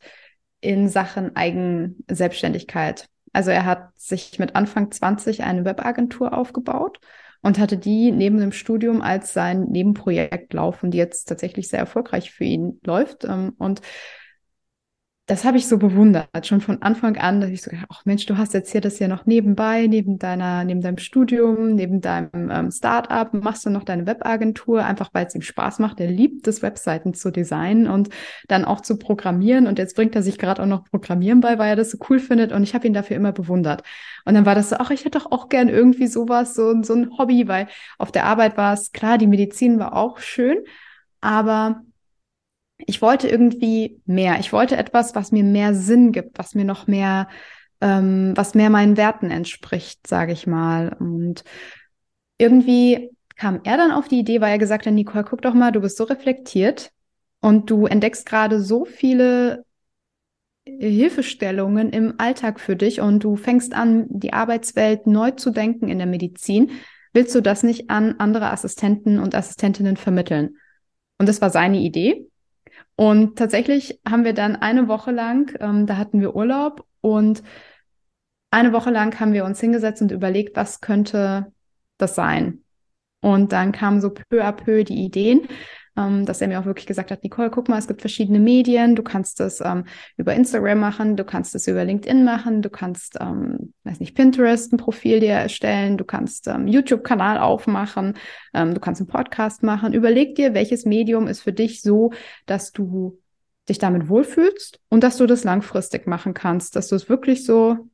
in 0.61 0.89
Sachen 0.89 1.35
Eigenselbstständigkeit. 1.35 3.09
Also 3.33 3.51
er 3.51 3.65
hat 3.65 3.91
sich 3.97 4.39
mit 4.39 4.55
Anfang 4.57 4.91
20 4.91 5.43
eine 5.43 5.65
Webagentur 5.65 6.33
aufgebaut 6.33 7.01
und 7.43 7.59
hatte 7.59 7.77
die 7.77 8.11
neben 8.13 8.39
dem 8.39 8.53
Studium 8.53 9.03
als 9.03 9.33
sein 9.33 9.65
Nebenprojekt 9.65 10.53
laufen, 10.55 10.91
die 10.91 10.99
jetzt 10.99 11.25
tatsächlich 11.25 11.69
sehr 11.69 11.81
erfolgreich 11.81 12.31
für 12.31 12.45
ihn 12.45 12.81
läuft. 12.85 13.25
Ähm, 13.25 13.53
und 13.59 13.83
das 15.27 15.45
habe 15.45 15.59
ich 15.59 15.67
so 15.67 15.77
bewundert, 15.77 16.47
schon 16.47 16.61
von 16.61 16.83
Anfang 16.83 17.17
an, 17.17 17.41
dass 17.41 17.51
ich 17.51 17.61
so 17.61 17.73
ach 17.89 18.05
Mensch, 18.05 18.27
du 18.27 18.39
hast 18.39 18.55
jetzt 18.55 18.71
hier 18.71 18.81
das 18.81 19.01
ja 19.01 19.09
noch 19.09 19.27
nebenbei, 19.27 19.89
neben 19.89 20.21
deiner, 20.21 20.63
neben 20.63 20.81
deinem 20.81 20.99
Studium, 20.99 21.75
neben 21.75 22.01
deinem 22.01 22.49
ähm, 22.49 22.71
Startup, 22.71 23.35
machst 23.35 23.67
du 23.67 23.71
noch 23.71 23.83
deine 23.83 24.07
Webagentur, 24.07 24.85
einfach 24.85 25.11
weil 25.13 25.27
es 25.27 25.35
ihm 25.35 25.43
Spaß 25.43 25.81
macht. 25.81 25.99
Er 25.99 26.07
liebt 26.07 26.47
es, 26.47 26.63
Webseiten 26.63 27.13
zu 27.13 27.33
designen 27.33 27.89
und 27.89 28.09
dann 28.47 28.65
auch 28.65 28.81
zu 28.81 28.99
programmieren. 28.99 29.67
Und 29.67 29.81
jetzt 29.81 29.97
bringt 29.97 30.15
er 30.15 30.23
sich 30.23 30.39
gerade 30.39 30.63
auch 30.63 30.67
noch 30.67 30.85
Programmieren 30.85 31.41
bei, 31.41 31.59
weil 31.59 31.71
er 31.71 31.77
das 31.77 31.91
so 31.91 31.99
cool 32.09 32.21
findet. 32.21 32.53
Und 32.53 32.63
ich 32.63 32.75
habe 32.75 32.87
ihn 32.87 32.95
dafür 32.95 33.17
immer 33.17 33.33
bewundert. 33.33 33.83
Und 34.27 34.35
dann 34.35 34.47
war 34.47 34.55
das 34.55 34.71
so, 34.71 34.77
ach, 34.79 34.93
ich 34.93 35.05
hätte 35.05 35.19
doch 35.19 35.33
auch 35.33 35.49
gern 35.49 35.69
irgendwie 35.69 36.07
sowas, 36.07 36.55
so, 36.55 36.83
so 36.85 36.95
ein 36.95 37.19
Hobby, 37.19 37.49
weil 37.49 37.67
auf 37.99 38.13
der 38.13 38.27
Arbeit 38.27 38.57
war 38.57 38.75
es 38.75 38.93
klar, 38.93 39.19
die 39.19 39.27
Medizin 39.27 39.81
war 39.81 39.97
auch 39.97 40.19
schön, 40.19 40.59
aber 41.21 41.83
ich 42.87 43.03
wollte 43.03 43.29
irgendwie 43.29 44.01
mehr. 44.07 44.39
Ich 44.39 44.53
wollte 44.53 44.77
etwas, 44.77 45.15
was 45.15 45.33
mir 45.33 45.45
mehr 45.45 45.75
Sinn 45.75 46.13
gibt, 46.13 46.39
was 46.39 46.55
mir 46.55 46.65
noch 46.65 46.87
mehr, 46.87 47.29
ähm, 47.81 48.33
was 48.37 48.55
mehr 48.55 48.71
meinen 48.71 48.97
Werten 48.97 49.31
entspricht, 49.31 50.07
sage 50.07 50.33
ich 50.33 50.47
mal. 50.47 50.97
Und 50.99 51.45
irgendwie 52.39 53.11
kam 53.37 53.61
er 53.65 53.77
dann 53.77 53.93
auf 53.93 54.09
die 54.09 54.21
Idee, 54.21 54.41
weil 54.41 54.53
er 54.53 54.59
gesagt 54.59 54.87
hat, 54.87 54.95
Nicole, 54.95 55.25
guck 55.25 55.43
doch 55.43 55.55
mal, 55.55 55.73
du 55.73 55.81
bist 55.81 55.97
so 55.97 56.05
reflektiert 56.05 56.91
und 57.41 57.71
du 57.71 57.87
entdeckst 57.87 58.25
gerade 58.25 58.61
so 58.61 58.85
viele 58.85 59.65
Hilfestellungen 60.65 61.91
im 61.91 62.15
Alltag 62.19 62.61
für 62.61 62.77
dich 62.77 63.01
und 63.01 63.23
du 63.23 63.37
fängst 63.37 63.75
an, 63.75 64.07
die 64.09 64.33
Arbeitswelt 64.33 65.07
neu 65.07 65.33
zu 65.33 65.51
denken 65.51 65.89
in 65.89 65.99
der 65.99 66.07
Medizin. 66.07 66.71
Willst 67.13 67.35
du 67.35 67.41
das 67.41 67.63
nicht 67.63 67.89
an 67.89 68.17
andere 68.19 68.51
Assistenten 68.51 69.19
und 69.19 69.35
Assistentinnen 69.35 69.97
vermitteln? 69.97 70.57
Und 71.19 71.29
das 71.29 71.41
war 71.41 71.51
seine 71.51 71.79
Idee. 71.79 72.29
Und 72.97 73.37
tatsächlich 73.39 74.01
haben 74.09 74.25
wir 74.25 74.33
dann 74.33 74.57
eine 74.57 74.89
Woche 74.89 75.11
lang, 75.11 75.55
ähm, 75.61 75.87
da 75.87 75.99
hatten 75.99 76.21
wir 76.21 76.35
Urlaub 76.35 76.87
und 77.03 77.43
eine 78.51 78.73
Woche 78.73 78.91
lang 78.91 79.19
haben 79.21 79.35
wir 79.35 79.45
uns 79.45 79.61
hingesetzt 79.61 80.01
und 80.01 80.13
überlegt, 80.13 80.57
was 80.57 80.81
könnte 80.81 81.53
das 81.99 82.15
sein. 82.15 82.65
Und 83.21 83.53
dann 83.53 83.73
kamen 83.73 84.01
so 84.01 84.11
peu 84.11 84.45
à 84.45 84.53
peu 84.53 84.85
die 84.85 85.05
Ideen. 85.05 85.49
Ähm, 85.97 86.27
dass 86.27 86.41
er 86.41 86.49
mir 86.49 86.61
auch 86.61 86.65
wirklich 86.65 86.87
gesagt 86.87 87.11
hat, 87.11 87.23
Nicole, 87.23 87.51
guck 87.51 87.69
mal, 87.69 87.79
es 87.79 87.87
gibt 87.87 88.01
verschiedene 88.01 88.39
Medien, 88.39 88.95
du 88.95 89.03
kannst 89.03 89.41
das 89.41 89.61
ähm, 89.61 89.85
über 90.17 90.35
Instagram 90.35 90.79
machen, 90.79 91.17
du 91.17 91.25
kannst 91.25 91.55
das 91.55 91.67
über 91.67 91.85
LinkedIn 91.85 92.25
machen, 92.25 92.63
du 92.63 92.71
kannst, 92.71 93.17
ähm, 93.21 93.73
weiß 93.85 94.01
nicht, 94.01 94.15
Pinterest 94.15 94.73
ein 94.73 94.77
Profil 94.77 95.21
dir 95.21 95.33
erstellen, 95.33 95.97
du 95.97 96.05
kannst 96.05 96.49
ähm, 96.49 96.67
YouTube-Kanal 96.67 97.39
aufmachen, 97.39 98.15
ähm, 98.55 98.75
du 98.75 98.81
kannst 98.81 99.01
einen 99.01 99.09
Podcast 99.09 99.63
machen. 99.63 99.93
Überleg 99.93 100.35
dir, 100.35 100.55
welches 100.55 100.85
Medium 100.85 101.27
ist 101.27 101.41
für 101.41 101.53
dich 101.53 101.83
so, 101.83 102.13
dass 102.47 102.73
du 102.73 103.19
dich 103.69 103.79
damit 103.79 104.09
wohlfühlst 104.09 104.81
und 104.89 105.03
dass 105.03 105.17
du 105.17 105.27
das 105.27 105.45
langfristig 105.45 106.07
machen 106.07 106.35
kannst, 106.35 106.77
dass 106.77 106.89
du 106.89 106.95
es 106.95 107.09
wirklich 107.09 107.45
so 107.45 107.89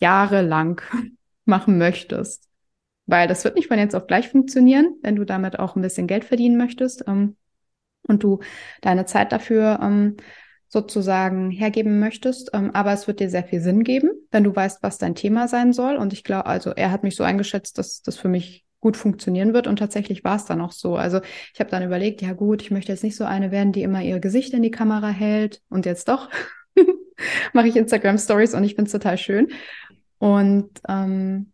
jahrelang 0.00 0.80
machen 1.44 1.78
möchtest. 1.78 2.45
Weil 3.06 3.28
das 3.28 3.44
wird 3.44 3.54
nicht 3.54 3.68
von 3.68 3.78
jetzt 3.78 3.94
auf 3.94 4.06
gleich 4.06 4.28
funktionieren, 4.28 4.96
wenn 5.02 5.16
du 5.16 5.24
damit 5.24 5.58
auch 5.58 5.76
ein 5.76 5.82
bisschen 5.82 6.06
Geld 6.06 6.24
verdienen 6.24 6.56
möchtest 6.56 7.04
ähm, 7.06 7.36
und 8.02 8.22
du 8.22 8.40
deine 8.80 9.06
Zeit 9.06 9.32
dafür 9.32 9.78
ähm, 9.80 10.16
sozusagen 10.68 11.50
hergeben 11.50 12.00
möchtest. 12.00 12.50
Ähm, 12.52 12.72
aber 12.74 12.92
es 12.92 13.06
wird 13.06 13.20
dir 13.20 13.30
sehr 13.30 13.44
viel 13.44 13.60
Sinn 13.60 13.84
geben, 13.84 14.10
wenn 14.30 14.44
du 14.44 14.54
weißt, 14.54 14.82
was 14.82 14.98
dein 14.98 15.14
Thema 15.14 15.48
sein 15.48 15.72
soll. 15.72 15.96
Und 15.96 16.12
ich 16.12 16.24
glaube, 16.24 16.46
also 16.46 16.70
er 16.70 16.90
hat 16.90 17.02
mich 17.02 17.16
so 17.16 17.24
eingeschätzt, 17.24 17.78
dass 17.78 18.02
das 18.02 18.16
für 18.16 18.28
mich 18.28 18.64
gut 18.80 18.96
funktionieren 18.96 19.54
wird. 19.54 19.66
Und 19.66 19.78
tatsächlich 19.78 20.24
war 20.24 20.36
es 20.36 20.44
dann 20.44 20.60
auch 20.60 20.72
so. 20.72 20.96
Also 20.96 21.20
ich 21.54 21.60
habe 21.60 21.70
dann 21.70 21.82
überlegt, 21.84 22.22
ja 22.22 22.32
gut, 22.32 22.62
ich 22.62 22.70
möchte 22.70 22.92
jetzt 22.92 23.04
nicht 23.04 23.16
so 23.16 23.24
eine 23.24 23.50
werden, 23.50 23.72
die 23.72 23.82
immer 23.82 24.02
ihr 24.02 24.20
Gesicht 24.20 24.52
in 24.52 24.62
die 24.62 24.70
Kamera 24.70 25.08
hält. 25.08 25.62
Und 25.68 25.86
jetzt 25.86 26.08
doch 26.08 26.28
mache 27.52 27.68
ich 27.68 27.76
Instagram 27.76 28.18
Stories 28.18 28.54
und 28.54 28.64
ich 28.64 28.74
finde 28.74 28.88
es 28.88 28.92
total 28.92 29.18
schön. 29.18 29.48
Und 30.18 30.70
ähm, 30.88 31.52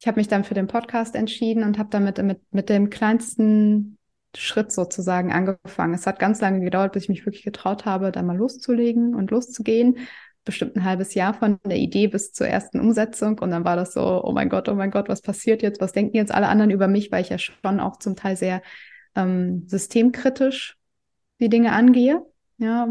ich 0.00 0.06
habe 0.06 0.20
mich 0.20 0.28
dann 0.28 0.44
für 0.44 0.54
den 0.54 0.68
Podcast 0.68 1.14
entschieden 1.14 1.64
und 1.64 1.78
habe 1.78 1.88
damit 1.90 2.22
mit, 2.22 2.40
mit 2.52 2.68
dem 2.68 2.88
kleinsten 2.88 3.98
Schritt 4.36 4.70
sozusagen 4.70 5.32
angefangen. 5.32 5.94
Es 5.94 6.06
hat 6.06 6.18
ganz 6.18 6.40
lange 6.40 6.60
gedauert, 6.60 6.92
bis 6.92 7.04
ich 7.04 7.08
mich 7.08 7.26
wirklich 7.26 7.44
getraut 7.44 7.84
habe, 7.84 8.12
da 8.12 8.22
mal 8.22 8.36
loszulegen 8.36 9.14
und 9.14 9.30
loszugehen. 9.30 9.98
Bestimmt 10.44 10.76
ein 10.76 10.84
halbes 10.84 11.14
Jahr 11.14 11.34
von 11.34 11.58
der 11.66 11.78
Idee 11.78 12.06
bis 12.06 12.32
zur 12.32 12.46
ersten 12.46 12.78
Umsetzung. 12.78 13.38
Und 13.40 13.50
dann 13.50 13.64
war 13.64 13.74
das 13.74 13.92
so, 13.92 14.22
oh 14.24 14.32
mein 14.32 14.48
Gott, 14.48 14.68
oh 14.68 14.74
mein 14.74 14.90
Gott, 14.90 15.08
was 15.08 15.20
passiert 15.20 15.62
jetzt? 15.62 15.80
Was 15.80 15.92
denken 15.92 16.16
jetzt 16.16 16.32
alle 16.32 16.48
anderen 16.48 16.70
über 16.70 16.86
mich? 16.86 17.10
Weil 17.10 17.22
ich 17.22 17.30
ja 17.30 17.38
schon 17.38 17.80
auch 17.80 17.98
zum 17.98 18.14
Teil 18.14 18.36
sehr 18.36 18.62
ähm, 19.16 19.64
systemkritisch 19.66 20.76
die 21.40 21.48
Dinge 21.48 21.72
angehe. 21.72 22.22
Ja, 22.58 22.88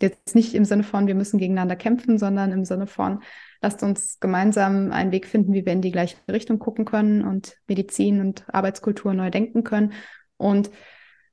jetzt 0.00 0.34
nicht 0.34 0.54
im 0.54 0.64
Sinne 0.64 0.82
von, 0.82 1.06
wir 1.06 1.14
müssen 1.14 1.38
gegeneinander 1.38 1.76
kämpfen, 1.76 2.18
sondern 2.18 2.52
im 2.52 2.64
Sinne 2.64 2.86
von, 2.86 3.20
lasst 3.62 3.82
uns 3.82 4.18
gemeinsam 4.20 4.92
einen 4.92 5.12
Weg 5.12 5.26
finden, 5.26 5.52
wie 5.52 5.64
wir 5.66 5.72
in 5.72 5.82
die 5.82 5.92
gleiche 5.92 6.16
Richtung 6.30 6.58
gucken 6.58 6.84
können 6.84 7.22
und 7.22 7.56
Medizin 7.66 8.20
und 8.20 8.44
Arbeitskultur 8.52 9.12
neu 9.14 9.30
denken 9.30 9.64
können. 9.64 9.92
Und 10.36 10.70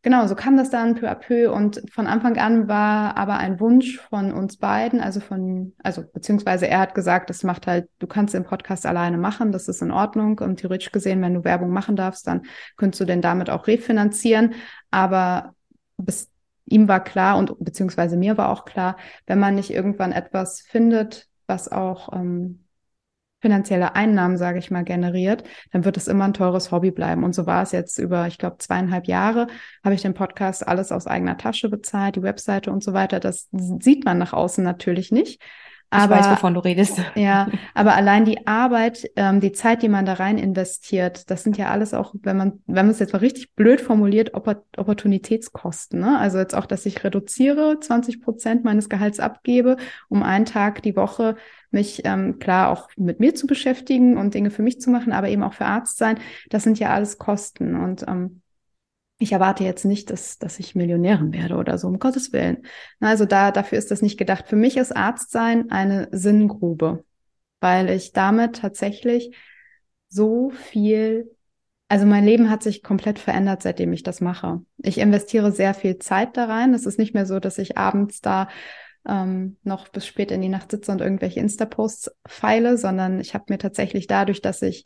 genau, 0.01 0.27
so 0.27 0.35
kam 0.35 0.57
das 0.57 0.69
dann 0.69 0.95
peu 0.95 1.09
à 1.09 1.15
peu. 1.15 1.51
Und 1.51 1.81
von 1.91 2.05
Anfang 2.05 2.37
an 2.37 2.67
war 2.67 3.15
aber 3.17 3.37
ein 3.37 3.59
Wunsch 3.59 3.97
von 3.97 4.33
uns 4.33 4.57
beiden, 4.57 4.99
also 4.99 5.21
von, 5.21 5.73
also 5.83 6.03
beziehungsweise 6.13 6.67
er 6.67 6.79
hat 6.79 6.95
gesagt, 6.95 7.29
das 7.29 7.43
macht 7.43 7.65
halt, 7.65 7.89
du 7.99 8.07
kannst 8.07 8.33
den 8.33 8.43
Podcast 8.43 8.85
alleine 8.85 9.17
machen, 9.17 9.51
das 9.51 9.69
ist 9.69 9.81
in 9.81 9.91
Ordnung. 9.91 10.39
Und 10.39 10.59
theoretisch 10.59 10.91
gesehen, 10.91 11.21
wenn 11.21 11.33
du 11.33 11.43
Werbung 11.45 11.69
machen 11.69 11.95
darfst, 11.95 12.27
dann 12.27 12.43
könntest 12.75 13.01
du 13.01 13.05
den 13.05 13.21
damit 13.21 13.49
auch 13.49 13.67
refinanzieren. 13.67 14.53
Aber 14.91 15.53
bis 15.95 16.29
ihm 16.65 16.89
war 16.89 17.03
klar 17.03 17.37
und 17.37 17.57
beziehungsweise 17.59 18.17
mir 18.17 18.37
war 18.37 18.49
auch 18.49 18.65
klar, 18.65 18.97
wenn 19.25 19.39
man 19.39 19.55
nicht 19.55 19.71
irgendwann 19.71 20.11
etwas 20.11 20.59
findet, 20.59 21.26
was 21.47 21.71
auch 21.71 22.13
ähm, 22.13 22.67
finanzielle 23.39 23.95
Einnahmen, 23.95 24.37
sage 24.37 24.59
ich 24.59 24.71
mal, 24.71 24.83
generiert, 24.83 25.43
dann 25.71 25.85
wird 25.85 25.97
es 25.97 26.07
immer 26.07 26.25
ein 26.25 26.33
teures 26.33 26.71
Hobby 26.71 26.91
bleiben. 26.91 27.23
Und 27.23 27.33
so 27.33 27.45
war 27.45 27.61
es 27.61 27.71
jetzt 27.71 27.99
über, 27.99 28.27
ich 28.27 28.37
glaube, 28.37 28.57
zweieinhalb 28.57 29.07
Jahre, 29.07 29.47
habe 29.83 29.95
ich 29.95 30.01
den 30.01 30.13
Podcast 30.13 30.67
alles 30.67 30.91
aus 30.91 31.07
eigener 31.07 31.37
Tasche 31.37 31.69
bezahlt, 31.69 32.15
die 32.15 32.23
Webseite 32.23 32.71
und 32.71 32.83
so 32.83 32.93
weiter. 32.93 33.19
Das 33.19 33.47
sieht 33.51 34.05
man 34.05 34.17
nach 34.17 34.33
außen 34.33 34.63
natürlich 34.63 35.11
nicht. 35.11 35.41
Aber, 35.89 36.15
ich 36.15 36.21
weiß, 36.21 36.31
wovon 36.31 36.53
du 36.53 36.59
redest. 36.59 36.99
Ja, 37.15 37.47
aber 37.73 37.95
allein 37.95 38.25
die 38.25 38.45
Arbeit, 38.45 39.09
ähm, 39.15 39.39
die 39.39 39.53
Zeit, 39.53 39.81
die 39.81 39.89
man 39.89 40.05
da 40.05 40.13
rein 40.13 40.37
investiert, 40.37 41.29
das 41.31 41.43
sind 41.43 41.57
ja 41.57 41.69
alles 41.69 41.93
auch, 41.93 42.13
wenn 42.21 42.35
man, 42.35 42.59
wenn 42.65 42.85
man 42.85 42.89
es 42.89 42.99
jetzt 42.99 43.13
mal 43.13 43.19
richtig 43.19 43.55
blöd 43.55 43.79
formuliert, 43.79 44.33
Oppor 44.33 44.63
Opportunitätskosten. 44.75 45.99
Ne? 45.99 46.19
Also 46.19 46.39
jetzt 46.39 46.55
auch, 46.55 46.65
dass 46.65 46.85
ich 46.85 47.03
reduziere, 47.03 47.79
20 47.79 48.21
Prozent 48.21 48.65
meines 48.65 48.89
Gehalts 48.89 49.19
abgebe, 49.19 49.77
um 50.09 50.23
einen 50.23 50.45
Tag 50.45 50.81
die 50.81 50.95
Woche 50.95 51.35
mich 51.71 52.01
ähm, 52.05 52.39
klar 52.39 52.69
auch 52.69 52.89
mit 52.97 53.19
mir 53.19 53.35
zu 53.35 53.47
beschäftigen 53.47 54.17
und 54.17 54.33
Dinge 54.33 54.51
für 54.51 54.61
mich 54.61 54.81
zu 54.81 54.89
machen, 54.89 55.13
aber 55.13 55.29
eben 55.29 55.43
auch 55.43 55.53
für 55.53 55.65
Arzt 55.65 55.97
sein. 55.97 56.19
Das 56.49 56.63
sind 56.63 56.79
ja 56.79 56.89
alles 56.89 57.17
Kosten 57.17 57.75
und 57.75 58.05
ähm, 58.07 58.41
ich 59.19 59.31
erwarte 59.31 59.63
jetzt 59.63 59.85
nicht, 59.85 60.09
dass, 60.09 60.37
dass 60.37 60.59
ich 60.59 60.75
Millionärin 60.75 61.33
werde 61.33 61.55
oder 61.55 61.77
so, 61.77 61.87
um 61.87 61.99
Gottes 61.99 62.33
Willen. 62.33 62.63
Also 62.99 63.25
da, 63.25 63.51
dafür 63.51 63.77
ist 63.77 63.89
das 63.89 64.01
nicht 64.01 64.17
gedacht. 64.17 64.47
Für 64.47 64.55
mich 64.55 64.77
ist 64.77 64.95
Arztsein 64.95 65.71
eine 65.71 66.07
Sinngrube, 66.11 67.03
weil 67.59 67.89
ich 67.89 68.13
damit 68.13 68.57
tatsächlich 68.57 69.35
so 70.07 70.51
viel, 70.51 71.35
also 71.87 72.05
mein 72.05 72.25
Leben 72.25 72.49
hat 72.49 72.61
sich 72.61 72.83
komplett 72.83 73.17
verändert, 73.17 73.63
seitdem 73.63 73.91
ich 73.91 74.03
das 74.03 74.21
mache. 74.21 74.61
Ich 74.77 74.99
investiere 74.99 75.51
sehr 75.51 75.73
viel 75.73 75.97
Zeit 75.97 76.37
da 76.37 76.45
rein. 76.45 76.73
Es 76.73 76.85
ist 76.85 76.99
nicht 76.99 77.15
mehr 77.15 77.25
so, 77.25 77.39
dass 77.39 77.57
ich 77.57 77.77
abends 77.77 78.21
da 78.21 78.47
ähm, 79.07 79.57
noch 79.63 79.87
bis 79.87 80.05
spät 80.05 80.31
in 80.31 80.41
die 80.41 80.49
Nacht 80.49 80.69
sitze 80.69 80.91
und 80.91 81.01
irgendwelche 81.01 81.39
Insta-Posts 81.39 82.11
feile, 82.27 82.77
sondern 82.77 83.19
ich 83.19 83.33
habe 83.33 83.45
mir 83.49 83.57
tatsächlich 83.57 84.05
dadurch, 84.05 84.41
dass 84.41 84.61
ich 84.61 84.83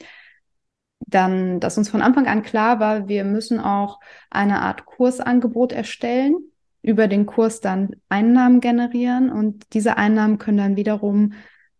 dann, 1.07 1.59
dass 1.59 1.77
uns 1.77 1.89
von 1.89 2.01
Anfang 2.01 2.27
an 2.27 2.43
klar 2.43 2.79
war, 2.79 3.07
wir 3.07 3.23
müssen 3.23 3.59
auch 3.59 3.99
eine 4.29 4.61
Art 4.61 4.85
Kursangebot 4.85 5.71
erstellen, 5.71 6.35
über 6.81 7.07
den 7.07 7.25
Kurs 7.25 7.61
dann 7.61 7.91
Einnahmen 8.09 8.59
generieren 8.59 9.31
und 9.31 9.73
diese 9.73 9.97
Einnahmen 9.97 10.37
können 10.37 10.57
dann 10.57 10.75
wiederum 10.75 11.33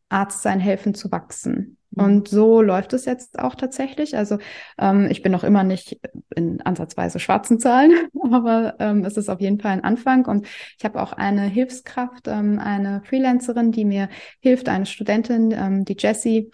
Arzt 0.09 0.41
sein 0.41 0.59
helfen 0.59 0.93
zu 0.93 1.11
wachsen. 1.11 1.77
Mhm. 1.91 2.03
Und 2.03 2.27
so 2.27 2.61
läuft 2.61 2.93
es 2.93 3.05
jetzt 3.05 3.39
auch 3.39 3.55
tatsächlich. 3.55 4.15
Also 4.15 4.37
ähm, 4.77 5.07
ich 5.09 5.21
bin 5.21 5.31
noch 5.31 5.43
immer 5.43 5.63
nicht 5.63 5.99
in 6.35 6.61
ansatzweise 6.61 7.19
schwarzen 7.19 7.59
Zahlen, 7.59 7.93
aber 8.31 8.75
ähm, 8.79 9.03
es 9.05 9.17
ist 9.17 9.29
auf 9.29 9.41
jeden 9.41 9.59
Fall 9.59 9.71
ein 9.71 9.83
Anfang. 9.83 10.25
Und 10.25 10.47
ich 10.77 10.85
habe 10.85 11.01
auch 11.01 11.13
eine 11.13 11.43
Hilfskraft, 11.43 12.27
ähm, 12.27 12.59
eine 12.59 13.01
Freelancerin, 13.05 13.71
die 13.71 13.85
mir 13.85 14.09
hilft, 14.39 14.69
eine 14.69 14.85
Studentin, 14.85 15.51
ähm, 15.51 15.85
die 15.85 15.97
Jessie, 15.97 16.51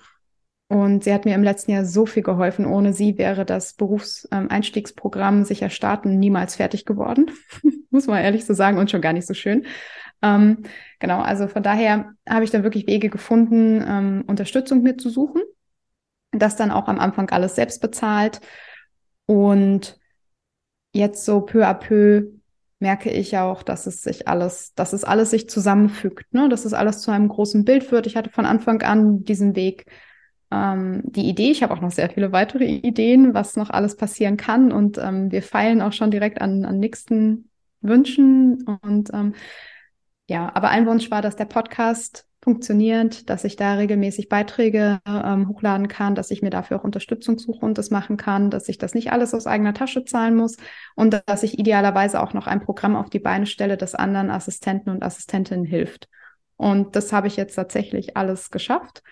und 0.70 1.06
sie 1.06 1.14
hat 1.14 1.24
mir 1.26 1.36
im 1.36 1.44
letzten 1.44 1.72
Jahr 1.72 1.86
so 1.86 2.06
viel 2.06 2.24
geholfen. 2.24 2.66
Ohne 2.66 2.92
sie 2.92 3.18
wäre 3.18 3.46
das 3.46 3.74
Berufseinstiegsprogramm 3.74 5.46
sicher 5.46 5.70
starten 5.70 6.20
niemals 6.20 6.58
fertig 6.58 6.86
geworden. 6.86 7.32
Muss 7.90 8.08
man 8.08 8.22
ehrlich 8.22 8.46
so 8.46 8.54
sagen 8.54 8.78
und 8.78 8.92
schon 8.92 9.02
gar 9.02 9.14
nicht 9.14 9.28
so 9.28 9.34
schön. 9.34 9.66
Ähm, 10.22 10.64
genau, 11.00 11.22
also 11.22 11.48
von 11.48 11.64
daher 11.64 12.12
habe 12.28 12.44
ich 12.44 12.52
dann 12.52 12.64
wirklich 12.64 12.86
Wege 12.86 13.10
gefunden, 13.10 13.84
ähm, 13.88 14.24
Unterstützung 14.28 14.84
mitzusuchen. 14.84 15.42
Das 16.32 16.58
dann 16.58 16.72
auch 16.72 16.90
am 16.90 17.00
Anfang 17.00 17.30
alles 17.30 17.56
selbst 17.56 17.82
bezahlt. 17.82 18.42
Und 19.26 19.98
jetzt 20.92 21.24
so 21.24 21.42
peu 21.42 21.66
à 21.66 21.74
peu 21.74 22.32
merke 22.80 23.10
ich 23.10 23.38
auch, 23.38 23.64
dass 23.64 23.88
es 23.88 24.02
sich 24.02 24.28
alles, 24.28 24.74
dass 24.76 24.92
es 24.92 25.06
alles 25.06 25.32
sich 25.32 25.50
zusammenfügt, 25.50 26.34
ne? 26.34 26.50
dass 26.50 26.66
es 26.66 26.74
alles 26.74 27.02
zu 27.02 27.12
einem 27.12 27.30
großen 27.30 27.64
Bild 27.64 27.90
wird. 27.92 28.06
Ich 28.06 28.18
hatte 28.18 28.30
von 28.30 28.46
Anfang 28.46 28.82
an 28.82 29.24
diesen 29.24 29.56
Weg 29.56 29.86
ähm, 30.52 31.02
die 31.06 31.28
Idee. 31.28 31.52
Ich 31.52 31.64
habe 31.64 31.74
auch 31.74 31.82
noch 31.82 31.92
sehr 31.92 32.10
viele 32.10 32.32
weitere 32.32 32.66
Ideen, 32.66 33.34
was 33.34 33.56
noch 33.56 33.70
alles 33.70 33.96
passieren 33.98 34.38
kann. 34.38 34.72
Und 34.72 34.98
ähm, 34.98 35.32
wir 35.32 35.44
feilen 35.44 35.82
auch 35.82 35.94
schon 35.94 36.12
direkt 36.12 36.42
an, 36.42 36.66
an 36.66 36.80
nächsten 36.80 37.50
Wünschen. 37.82 38.64
Und 38.82 39.12
ähm, 39.14 39.34
ja, 40.28 40.52
aber 40.54 40.70
ein 40.70 40.86
Wunsch 40.86 41.12
war, 41.12 41.22
dass 41.22 41.36
der 41.36 41.46
Podcast 41.46 42.28
funktioniert, 42.42 43.30
dass 43.30 43.44
ich 43.44 43.58
da 43.58 43.74
regelmäßig 43.74 44.30
Beiträge 44.30 45.02
ähm, 45.06 45.50
hochladen 45.50 45.90
kann, 45.90 46.16
dass 46.16 46.32
ich 46.32 46.42
mir 46.42 46.50
dafür 46.50 46.80
auch 46.80 46.84
Unterstützung 46.86 47.40
suche 47.40 47.66
und 47.66 47.78
das 47.78 47.90
machen 47.90 48.16
kann, 48.16 48.50
dass 48.50 48.70
ich 48.70 48.78
das 48.78 48.94
nicht 48.94 49.12
alles 49.12 49.34
aus 49.34 49.48
eigener 49.48 49.74
Tasche 49.74 50.06
zahlen 50.06 50.36
muss 50.36 50.56
und 50.96 51.22
dass 51.26 51.44
ich 51.44 51.60
idealerweise 51.60 52.22
auch 52.22 52.34
noch 52.34 52.48
ein 52.48 52.62
Programm 52.62 52.96
auf 52.96 53.10
die 53.10 53.20
Beine 53.20 53.48
stelle, 53.48 53.76
das 53.76 53.96
anderen 53.96 54.30
Assistenten 54.30 54.92
und 54.92 55.04
Assistentinnen 55.04 55.66
hilft. 55.66 56.08
Und 56.56 56.96
das 56.96 57.12
habe 57.12 57.28
ich 57.28 57.36
jetzt 57.36 57.56
tatsächlich 57.56 58.16
alles 58.16 58.50
geschafft. 58.50 59.04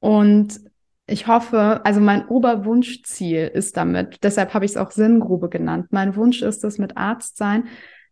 Und 0.00 0.60
ich 1.06 1.26
hoffe, 1.26 1.80
also 1.84 2.00
mein 2.00 2.28
Oberwunschziel 2.28 3.50
ist 3.52 3.76
damit, 3.76 4.18
deshalb 4.22 4.52
habe 4.52 4.64
ich 4.64 4.72
es 4.72 4.76
auch 4.76 4.90
Sinngrube 4.90 5.48
genannt. 5.48 5.86
Mein 5.90 6.16
Wunsch 6.16 6.42
ist 6.42 6.64
es 6.64 6.78
mit 6.78 6.96
Arzt 6.96 7.38
sein, 7.38 7.64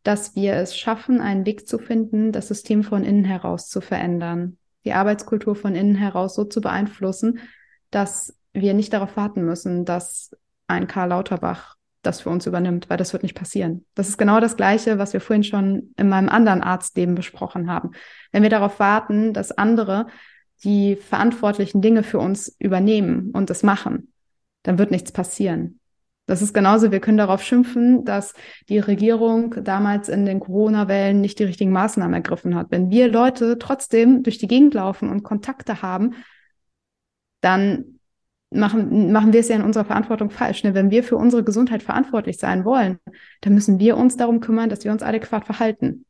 dass 0.02 0.34
wir 0.34 0.54
es 0.54 0.76
schaffen, 0.76 1.20
einen 1.20 1.44
Weg 1.44 1.68
zu 1.68 1.78
finden, 1.78 2.32
das 2.32 2.48
System 2.48 2.84
von 2.84 3.04
innen 3.04 3.24
heraus 3.24 3.68
zu 3.68 3.80
verändern, 3.80 4.56
die 4.84 4.92
Arbeitskultur 4.92 5.56
von 5.56 5.74
innen 5.74 5.96
heraus 5.96 6.34
so 6.34 6.44
zu 6.44 6.60
beeinflussen, 6.60 7.40
dass 7.90 8.38
wir 8.52 8.72
nicht 8.72 8.92
darauf 8.92 9.16
warten 9.16 9.44
müssen, 9.44 9.84
dass 9.84 10.30
ein 10.68 10.86
Karl 10.86 11.10
Lauterbach 11.10 11.76
das 12.02 12.20
für 12.20 12.30
uns 12.30 12.46
übernimmt, 12.46 12.88
weil 12.88 12.96
das 12.96 13.12
wird 13.12 13.24
nicht 13.24 13.34
passieren. 13.34 13.84
Das 13.94 14.08
ist 14.08 14.16
genau 14.16 14.40
das 14.40 14.56
Gleiche, 14.56 14.98
was 14.98 15.12
wir 15.12 15.20
vorhin 15.20 15.44
schon 15.44 15.92
in 15.96 16.08
meinem 16.08 16.28
anderen 16.28 16.62
Arztleben 16.62 17.14
besprochen 17.16 17.68
haben. 17.68 17.90
Wenn 18.32 18.44
wir 18.44 18.50
darauf 18.50 18.78
warten, 18.78 19.32
dass 19.32 19.50
andere 19.50 20.06
die 20.64 20.96
verantwortlichen 20.96 21.82
Dinge 21.82 22.02
für 22.02 22.18
uns 22.18 22.54
übernehmen 22.58 23.30
und 23.32 23.50
es 23.50 23.62
machen, 23.62 24.12
dann 24.62 24.78
wird 24.78 24.90
nichts 24.90 25.12
passieren. 25.12 25.80
Das 26.26 26.42
ist 26.42 26.52
genauso, 26.52 26.90
wir 26.90 26.98
können 26.98 27.18
darauf 27.18 27.42
schimpfen, 27.42 28.04
dass 28.04 28.34
die 28.68 28.80
Regierung 28.80 29.54
damals 29.62 30.08
in 30.08 30.26
den 30.26 30.40
Corona-Wellen 30.40 31.20
nicht 31.20 31.38
die 31.38 31.44
richtigen 31.44 31.70
Maßnahmen 31.70 32.14
ergriffen 32.14 32.56
hat. 32.56 32.66
Wenn 32.70 32.90
wir 32.90 33.08
Leute 33.08 33.58
trotzdem 33.58 34.24
durch 34.24 34.38
die 34.38 34.48
Gegend 34.48 34.74
laufen 34.74 35.08
und 35.08 35.22
Kontakte 35.22 35.82
haben, 35.82 36.14
dann 37.42 38.00
machen, 38.50 39.12
machen 39.12 39.32
wir 39.32 39.40
es 39.40 39.48
ja 39.48 39.56
in 39.56 39.62
unserer 39.62 39.84
Verantwortung 39.84 40.30
falsch. 40.30 40.64
Ne? 40.64 40.74
Wenn 40.74 40.90
wir 40.90 41.04
für 41.04 41.16
unsere 41.16 41.44
Gesundheit 41.44 41.84
verantwortlich 41.84 42.38
sein 42.38 42.64
wollen, 42.64 42.98
dann 43.42 43.54
müssen 43.54 43.78
wir 43.78 43.96
uns 43.96 44.16
darum 44.16 44.40
kümmern, 44.40 44.68
dass 44.68 44.84
wir 44.84 44.90
uns 44.90 45.04
adäquat 45.04 45.44
verhalten. 45.44 46.05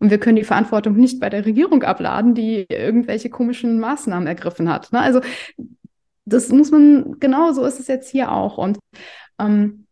Und 0.00 0.10
wir 0.10 0.18
können 0.18 0.36
die 0.36 0.44
Verantwortung 0.44 0.96
nicht 0.96 1.20
bei 1.20 1.28
der 1.28 1.44
Regierung 1.44 1.82
abladen, 1.82 2.34
die 2.34 2.66
irgendwelche 2.68 3.30
komischen 3.30 3.78
Maßnahmen 3.78 4.26
ergriffen 4.26 4.70
hat. 4.70 4.92
Ne? 4.92 4.98
Also 4.98 5.20
das 6.24 6.48
muss 6.48 6.70
man, 6.70 7.18
genau 7.20 7.52
so 7.52 7.64
ist 7.64 7.78
es 7.78 7.86
jetzt 7.86 8.10
hier 8.10 8.32
auch. 8.32 8.56
Und 8.56 8.78
ähm, 9.38 9.86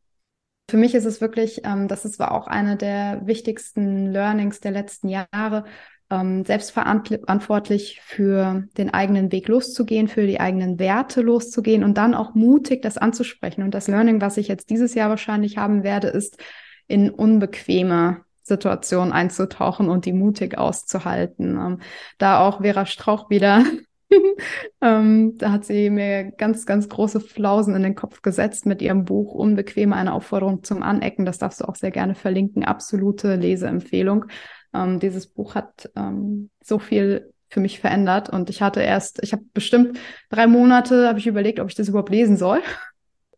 für 0.70 0.78
mich 0.78 0.94
ist 0.94 1.04
es 1.04 1.20
wirklich, 1.20 1.62
ähm, 1.64 1.88
das 1.88 2.04
ist 2.04 2.18
war 2.18 2.32
auch 2.32 2.46
eine 2.46 2.76
der 2.76 3.26
wichtigsten 3.26 4.06
Learnings 4.12 4.60
der 4.60 4.72
letzten 4.72 5.08
Jahre, 5.08 5.64
ähm, 6.10 6.44
selbstverantwortlich 6.44 8.00
für 8.02 8.66
den 8.78 8.92
eigenen 8.92 9.30
Weg 9.30 9.48
loszugehen, 9.48 10.08
für 10.08 10.26
die 10.26 10.40
eigenen 10.40 10.78
Werte 10.78 11.20
loszugehen 11.20 11.84
und 11.84 11.98
dann 11.98 12.14
auch 12.14 12.34
mutig 12.34 12.82
das 12.82 12.96
anzusprechen. 12.96 13.62
Und 13.62 13.74
das 13.74 13.88
Learning, 13.88 14.20
was 14.20 14.38
ich 14.38 14.48
jetzt 14.48 14.70
dieses 14.70 14.94
Jahr 14.94 15.10
wahrscheinlich 15.10 15.58
haben 15.58 15.82
werde, 15.82 16.08
ist 16.08 16.38
in 16.86 17.10
unbequeme 17.10 18.24
Situationen 18.48 19.12
einzutauchen 19.12 19.88
und 19.88 20.04
die 20.06 20.12
mutig 20.12 20.58
auszuhalten. 20.58 21.56
Ähm, 21.56 21.80
da 22.18 22.40
auch 22.40 22.60
Vera 22.62 22.86
Strauch 22.86 23.30
wieder 23.30 23.64
ähm, 24.80 25.36
da 25.38 25.52
hat 25.52 25.64
sie 25.64 25.90
mir 25.90 26.32
ganz, 26.32 26.66
ganz 26.66 26.88
große 26.88 27.20
Flausen 27.20 27.74
in 27.74 27.82
den 27.82 27.94
Kopf 27.94 28.22
gesetzt 28.22 28.66
mit 28.66 28.80
ihrem 28.82 29.04
Buch 29.04 29.34
Unbequem, 29.34 29.92
eine 29.92 30.12
Aufforderung 30.12 30.62
zum 30.62 30.82
Anecken. 30.82 31.24
Das 31.24 31.38
darfst 31.38 31.60
du 31.60 31.64
auch 31.66 31.76
sehr 31.76 31.90
gerne 31.90 32.14
verlinken. 32.14 32.64
Absolute 32.64 33.36
Leseempfehlung. 33.36 34.26
Ähm, 34.74 35.00
dieses 35.00 35.26
Buch 35.26 35.54
hat 35.54 35.90
ähm, 35.96 36.50
so 36.62 36.78
viel 36.78 37.32
für 37.50 37.60
mich 37.60 37.80
verändert 37.80 38.28
und 38.28 38.50
ich 38.50 38.60
hatte 38.60 38.82
erst, 38.82 39.22
ich 39.22 39.32
habe 39.32 39.42
bestimmt 39.54 39.98
drei 40.28 40.46
Monate, 40.46 41.08
habe 41.08 41.18
ich 41.18 41.26
überlegt, 41.26 41.60
ob 41.60 41.68
ich 41.68 41.74
das 41.74 41.88
überhaupt 41.88 42.10
lesen 42.10 42.36
soll. 42.36 42.60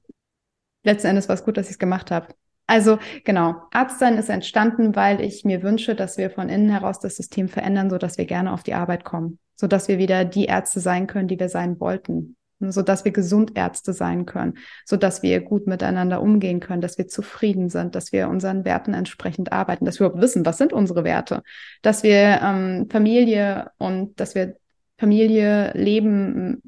Letzten 0.83 1.09
Endes 1.09 1.29
war 1.29 1.35
es 1.35 1.45
gut, 1.45 1.57
dass 1.57 1.67
ich 1.67 1.73
es 1.73 1.79
gemacht 1.79 2.11
habe. 2.11 2.35
Also 2.71 3.01
genau, 3.25 3.57
Arztsein 3.73 4.17
ist 4.17 4.29
entstanden, 4.29 4.95
weil 4.95 5.21
ich 5.23 5.45
mir 5.45 5.65
wünsche, 5.65 5.97
dass 5.97 6.19
wir 6.19 6.31
von 6.31 6.49
innen 6.49 6.71
heraus 6.71 7.01
das 7.01 7.17
System 7.17 7.49
verändern, 7.49 7.91
so 7.91 7.99
dass 7.99 8.17
wir 8.17 8.27
gerne 8.27 8.53
auf 8.53 8.63
die 8.63 8.75
Arbeit 8.75 9.03
kommen. 9.03 9.41
So 9.57 9.67
dass 9.67 9.89
wir 9.89 9.99
wieder 9.99 10.25
die 10.25 10.45
Ärzte 10.45 10.79
sein 10.79 11.09
können, 11.09 11.27
die 11.27 11.41
wir 11.41 11.49
sein 11.49 11.81
wollten, 11.81 12.37
so 12.61 12.83
dass 12.83 13.05
wir 13.05 13.11
Gesundärzte 13.11 13.93
sein 13.93 14.25
können, 14.25 14.55
so 14.85 14.97
dass 14.97 15.25
wir 15.25 15.41
gut 15.41 15.67
miteinander 15.67 16.23
umgehen 16.23 16.61
können, 16.61 16.81
dass 16.81 16.97
wir 16.97 17.09
zufrieden 17.09 17.71
sind, 17.71 17.97
dass 17.97 18.13
wir 18.13 18.29
unseren 18.29 18.65
Werten 18.65 18.95
entsprechend 18.95 19.51
arbeiten, 19.51 19.85
dass 19.85 19.99
wir 19.99 20.07
überhaupt 20.07 20.23
wissen, 20.23 20.47
was 20.47 20.59
sind 20.59 20.73
unsere 20.73 21.03
Werte, 21.03 21.43
dass 21.83 22.05
wir 22.05 22.41
ähm, 22.41 22.87
Familie 22.89 23.73
und 23.79 24.21
dass 24.21 24.37
wir 24.37 24.55
Familie, 24.97 25.73
Leben 25.75 26.63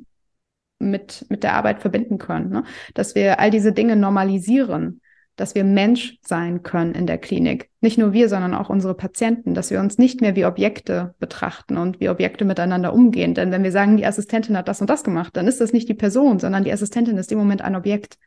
mit, 0.80 1.26
mit 1.28 1.44
der 1.44 1.55
Arbeit 1.55 1.80
verbinden 1.80 2.18
können, 2.18 2.50
ne? 2.50 2.64
dass 2.94 3.14
wir 3.14 3.38
all 3.38 3.53
diese 3.53 3.72
Dinge 3.72 3.94
normalisieren, 3.94 5.00
dass 5.37 5.55
wir 5.55 5.64
Mensch 5.64 6.18
sein 6.20 6.62
können 6.62 6.95
in 6.95 7.07
der 7.07 7.18
Klinik. 7.18 7.70
Nicht 7.80 7.99
nur 7.99 8.12
wir, 8.12 8.28
sondern 8.28 8.55
auch 8.55 8.68
unsere 8.68 8.95
Patienten, 8.95 9.55
dass 9.55 9.70
wir 9.70 9.80
uns 9.80 9.99
nicht 9.99 10.20
mehr 10.20 10.37
wie 10.37 10.45
Objekte 10.45 11.14
betrachten 11.18 11.78
und 11.78 12.01
wie 12.01 12.09
Objekte 12.09 12.45
miteinander 12.45 12.93
umgehen. 12.93 13.35
Denn 13.35 13.51
wenn 13.51 13.62
wir 13.62 13.72
sagen, 13.72 13.97
die 13.97 14.07
Assistentin 14.07 14.57
hat 14.57 14.68
das 14.68 14.80
und 14.80 14.91
das 14.91 15.05
gemacht, 15.05 15.37
dann 15.37 15.47
ist 15.47 15.61
das 15.61 15.72
nicht 15.72 15.89
die 15.89 15.95
Person, 15.95 16.39
sondern 16.39 16.64
die 16.64 16.72
Assistentin 16.72 17.16
ist 17.16 17.33
im 17.33 17.39
Moment 17.39 17.62
ein 17.62 17.76
Objekt. 17.76 18.18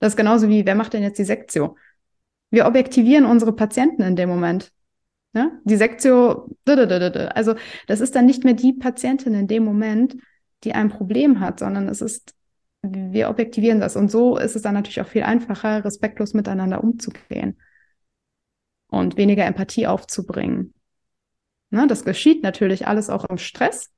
Das 0.00 0.12
ist 0.12 0.16
genauso 0.16 0.48
wie, 0.48 0.64
wer 0.64 0.74
macht 0.74 0.94
denn 0.94 1.02
jetzt 1.02 1.18
die 1.18 1.24
Sektio? 1.24 1.76
Wir 2.50 2.66
objektivieren 2.66 3.26
unsere 3.26 3.52
Patienten 3.52 4.02
in 4.02 4.16
dem 4.16 4.28
Moment. 4.28 4.72
Ja? 5.34 5.50
Die 5.64 5.76
Sektio, 5.76 6.48
also 6.66 7.54
das 7.86 8.00
ist 8.00 8.14
dann 8.14 8.26
nicht 8.26 8.44
mehr 8.44 8.54
die 8.54 8.72
Patientin 8.72 9.34
in 9.34 9.48
dem 9.48 9.64
Moment, 9.64 10.16
die 10.64 10.72
ein 10.72 10.88
Problem 10.88 11.40
hat, 11.40 11.58
sondern 11.58 11.88
es 11.88 12.00
ist 12.00 12.34
wir 12.82 13.28
objektivieren 13.28 13.80
das. 13.80 13.96
Und 13.96 14.10
so 14.10 14.36
ist 14.36 14.56
es 14.56 14.62
dann 14.62 14.74
natürlich 14.74 15.00
auch 15.00 15.08
viel 15.08 15.22
einfacher, 15.22 15.84
respektlos 15.84 16.34
miteinander 16.34 16.82
umzugehen 16.82 17.58
und 18.88 19.16
weniger 19.16 19.44
Empathie 19.44 19.86
aufzubringen. 19.86 20.74
Ne, 21.70 21.86
das 21.86 22.04
geschieht 22.04 22.42
natürlich 22.42 22.86
alles 22.86 23.10
auch 23.10 23.24
im 23.24 23.36
Stress, 23.36 23.92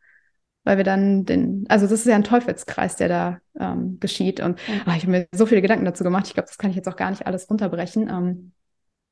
weil 0.64 0.76
wir 0.76 0.84
dann 0.84 1.24
den, 1.24 1.66
also 1.68 1.86
das 1.86 2.00
ist 2.00 2.06
ja 2.06 2.16
ein 2.16 2.24
Teufelskreis, 2.24 2.96
der 2.96 3.08
da 3.08 3.38
ähm, 3.58 3.98
geschieht. 4.00 4.40
Und 4.40 4.58
oh, 4.86 4.90
ich 4.96 5.02
habe 5.02 5.10
mir 5.10 5.28
so 5.32 5.46
viele 5.46 5.62
Gedanken 5.62 5.84
dazu 5.84 6.02
gemacht. 6.02 6.26
Ich 6.26 6.34
glaube, 6.34 6.48
das 6.48 6.58
kann 6.58 6.70
ich 6.70 6.76
jetzt 6.76 6.88
auch 6.88 6.96
gar 6.96 7.10
nicht 7.10 7.26
alles 7.26 7.48
runterbrechen. 7.48 8.08
Ähm, 8.08 8.52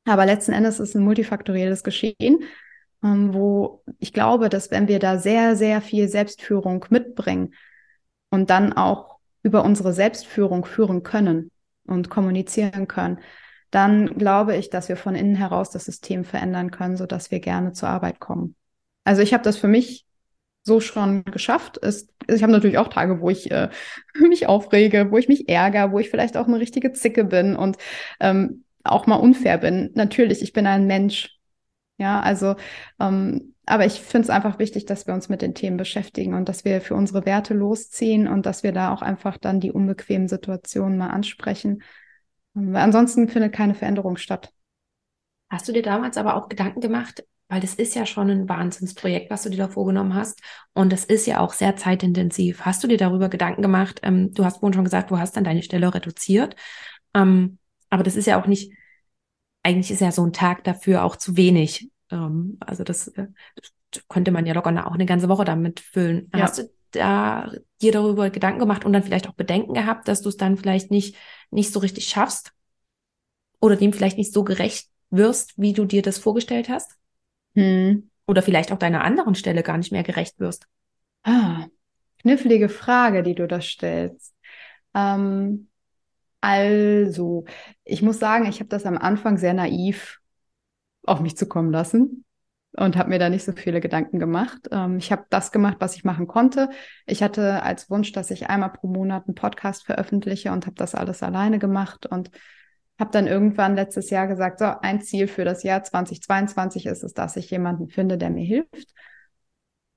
aber 0.05 0.27
letzten 0.27 0.53
Endes 0.53 0.81
ist 0.81 0.91
es 0.91 0.95
ein 0.97 1.05
multifaktorielles 1.05 1.85
Geschehen, 1.85 2.43
ähm, 3.05 3.33
wo 3.33 3.85
ich 3.99 4.13
glaube, 4.13 4.49
dass 4.49 4.71
wenn 4.71 4.89
wir 4.89 4.99
da 4.99 5.19
sehr, 5.19 5.55
sehr 5.55 5.81
viel 5.81 6.09
Selbstführung 6.09 6.85
mitbringen 6.91 7.55
und 8.31 8.51
dann 8.51 8.73
auch 8.73 9.18
über 9.43 9.65
unsere 9.65 9.93
Selbstführung 9.93 10.65
führen 10.65 11.03
können 11.03 11.51
und 11.87 12.11
kommunizieren 12.11 12.89
können, 12.89 13.19
dann 13.71 14.19
glaube 14.19 14.57
ich, 14.57 14.71
dass 14.71 14.89
wir 14.89 14.97
von 14.97 15.15
innen 15.15 15.35
heraus 15.35 15.71
das 15.71 15.85
System 15.85 16.25
verändern 16.25 16.71
können, 16.71 16.97
so 16.97 17.07
dass 17.07 17.31
wir 17.31 17.41
gerne 17.41 17.73
zur 17.73 17.89
Arbeit 17.89 18.19
kommen. 18.19 18.55
Also 19.05 19.23
ich 19.23 19.33
habe 19.33 19.45
das 19.45 19.57
für 19.57 19.69
mich 19.69 20.07
so 20.63 20.81
schon 20.81 21.25
geschafft. 21.25 21.79
Es, 21.83 22.09
ich 22.29 22.43
habe 22.43 22.53
natürlich 22.53 22.79
auch 22.79 22.89
Tage, 22.89 23.21
wo 23.21 23.31
ich 23.31 23.51
äh, 23.51 23.69
mich 24.21 24.47
aufrege, 24.47 25.11
wo 25.11 25.19
ich 25.19 25.29
mich 25.29 25.49
ärgere, 25.49 25.93
wo 25.93 25.99
ich 25.99 26.11
vielleicht 26.11 26.37
auch 26.37 26.47
eine 26.47 26.61
richtige 26.61 26.93
Zicke 26.93 27.25
bin 27.25 27.57
und 27.57 27.77
ähm, 28.21 28.65
auch 28.85 29.07
mal 29.07 29.17
unfair 29.17 29.59
bin. 29.59 29.91
Natürlich, 29.95 30.43
ich 30.43 30.53
bin 30.53 30.67
ein 30.67 30.87
Mensch. 30.87 31.37
Ja, 31.99 32.21
also 32.21 32.55
ähm, 33.01 33.55
aber 33.69 33.85
ich 33.85 34.01
finde 34.01 34.27
es 34.27 34.31
einfach 34.31 34.59
wichtig, 34.59 34.87
dass 34.87 35.07
wir 35.07 35.15
uns 35.15 35.29
mit 35.29 35.43
den 35.43 35.55
Themen 35.55 35.77
beschäftigen 35.77 36.35
und 36.35 36.49
dass 36.49 36.65
wir 36.65 36.81
für 36.81 36.95
unsere 36.95 37.27
Werte 37.27 37.55
losziehen 37.55 38.27
und 38.27 38.47
dass 38.47 38.63
wir 38.63 38.73
da 38.73 38.93
auch 38.93 39.03
einfach 39.03 39.37
dann 39.37 39.61
die 39.61 39.71
unbequemen 39.73 40.27
Situationen 40.27 40.97
mal 40.97 41.11
ansprechen. 41.11 41.83
Weil 42.55 42.77
ansonsten 42.77 43.29
findet 43.29 43.53
keine 43.53 43.75
Veränderung 43.75 44.17
statt. 44.17 44.53
Hast 45.51 45.69
du 45.69 45.73
dir 45.73 45.83
damals 45.83 46.17
aber 46.17 46.37
auch 46.37 46.49
Gedanken 46.49 46.81
gemacht, 46.81 47.25
weil 47.49 47.61
das 47.61 47.75
ist 47.75 47.95
ja 47.95 48.07
schon 48.07 48.31
ein 48.31 48.49
Wahnsinnsprojekt, 48.49 49.31
was 49.31 49.43
du 49.43 49.51
dir 49.51 49.59
da 49.59 49.69
vorgenommen 49.69 50.15
hast. 50.15 50.41
Und 50.75 50.93
das 50.93 51.05
ist 51.05 51.27
ja 51.27 51.41
auch 51.41 51.53
sehr 51.53 51.77
zeitintensiv. 51.77 52.63
Hast 52.63 52.83
du 52.83 52.89
dir 52.89 52.99
darüber 52.99 53.29
Gedanken 53.29 53.63
gemacht? 53.63 54.01
Ähm, 54.03 54.33
du 54.35 54.45
hast 54.45 54.59
vorhin 54.59 54.75
schon 54.75 54.85
gesagt, 54.85 55.11
du 55.11 55.19
hast 55.19 55.37
dann 55.37 55.45
deine 55.45 55.63
Stelle 55.63 55.93
reduziert. 55.95 56.57
Ähm, 57.15 57.59
aber 57.91 58.03
das 58.03 58.17
ist 58.17 58.27
ja 58.27 58.41
auch 58.41 58.47
nicht, 58.47 58.73
eigentlich 59.63 59.91
ist 59.91 60.01
ja 60.01 60.13
so 60.13 60.25
ein 60.25 60.33
Tag 60.33 60.65
dafür 60.65 61.05
auch 61.05 61.17
zu 61.17 61.37
wenig. 61.37 61.91
Ähm, 62.11 62.57
also 62.61 62.85
das, 62.85 63.09
äh, 63.09 63.27
das, 63.55 64.05
könnte 64.09 64.31
man 64.31 64.47
ja 64.47 64.55
locker 64.55 64.87
auch 64.87 64.93
eine 64.93 65.07
ganze 65.07 65.29
Woche 65.29 65.45
damit 65.45 65.81
füllen. 65.81 66.31
Ja. 66.35 66.43
Hast 66.43 66.59
du 66.59 66.71
da 66.91 67.51
dir 67.81 67.93
darüber 67.93 68.31
Gedanken 68.31 68.61
gemacht 68.61 68.85
und 68.85 68.93
dann 68.93 69.03
vielleicht 69.03 69.29
auch 69.29 69.35
Bedenken 69.35 69.75
gehabt, 69.75 70.09
dass 70.09 70.23
du 70.23 70.29
es 70.29 70.37
dann 70.37 70.57
vielleicht 70.57 70.91
nicht, 70.91 71.17
nicht 71.51 71.73
so 71.73 71.81
richtig 71.81 72.09
schaffst? 72.09 72.53
Oder 73.61 73.77
dem 73.77 73.93
vielleicht 73.93 74.19
nicht 74.19 74.33
so 74.33 74.45
gerecht 74.45 74.89
wirst, 75.11 75.55
wie 75.57 75.73
du 75.73 75.85
dir 75.85 76.03
das 76.03 76.19
vorgestellt 76.19 76.69
hast? 76.69 76.97
Hm. 77.55 78.11
Oder 78.27 78.43
vielleicht 78.43 78.73
auch 78.73 78.79
deiner 78.79 79.05
anderen 79.05 79.35
Stelle 79.35 79.63
gar 79.63 79.79
nicht 79.79 79.91
mehr 79.91 80.03
gerecht 80.03 80.39
wirst? 80.39 80.67
Ah, 81.25 81.67
knifflige 82.21 82.69
Frage, 82.69 83.23
die 83.23 83.35
du 83.35 83.49
da 83.49 83.61
stellst. 83.61 84.35
Ähm, 84.95 85.69
also, 86.41 87.45
ich 87.85 88.03
muss 88.03 88.19
sagen, 88.19 88.47
ich 88.47 88.61
habe 88.61 88.69
das 88.69 88.87
am 88.87 88.99
Anfang 88.99 89.39
sehr 89.39 89.55
naiv 89.55 90.21
auf 91.09 91.21
mich 91.21 91.37
zukommen 91.37 91.73
lassen 91.73 92.25
und 92.77 92.97
habe 92.97 93.09
mir 93.09 93.19
da 93.19 93.29
nicht 93.29 93.45
so 93.45 93.53
viele 93.53 93.81
Gedanken 93.81 94.19
gemacht. 94.19 94.69
Ähm, 94.71 94.99
ich 94.99 95.11
habe 95.11 95.25
das 95.31 95.53
gemacht, 95.53 95.77
was 95.81 95.97
ich 95.97 96.05
machen 96.05 96.27
konnte. 96.27 96.71
Ich 97.07 97.23
hatte 97.23 97.63
als 97.63 97.91
Wunsch, 97.91 98.13
dass 98.13 98.31
ich 98.31 98.49
einmal 98.49 98.73
pro 98.73 98.89
Monat 98.89 99.27
einen 99.27 99.35
Podcast 99.35 99.85
veröffentliche 99.85 100.53
und 100.53 100.67
habe 100.67 100.77
das 100.77 100.95
alles 100.95 101.23
alleine 101.23 101.59
gemacht 101.59 102.07
und 102.07 102.31
habe 102.99 103.11
dann 103.13 103.27
irgendwann 103.27 103.77
letztes 103.77 104.11
Jahr 104.11 104.27
gesagt, 104.27 104.59
so 104.59 104.67
ein 104.67 105.01
Ziel 105.01 105.29
für 105.29 105.45
das 105.45 105.63
Jahr 105.63 105.83
2022 105.83 106.87
ist 106.87 107.05
es, 107.05 107.15
dass 107.15 107.37
ich 107.37 107.51
jemanden 107.51 107.89
finde, 107.89 108.19
der 108.19 108.31
mir 108.31 108.45
hilft. 108.45 108.93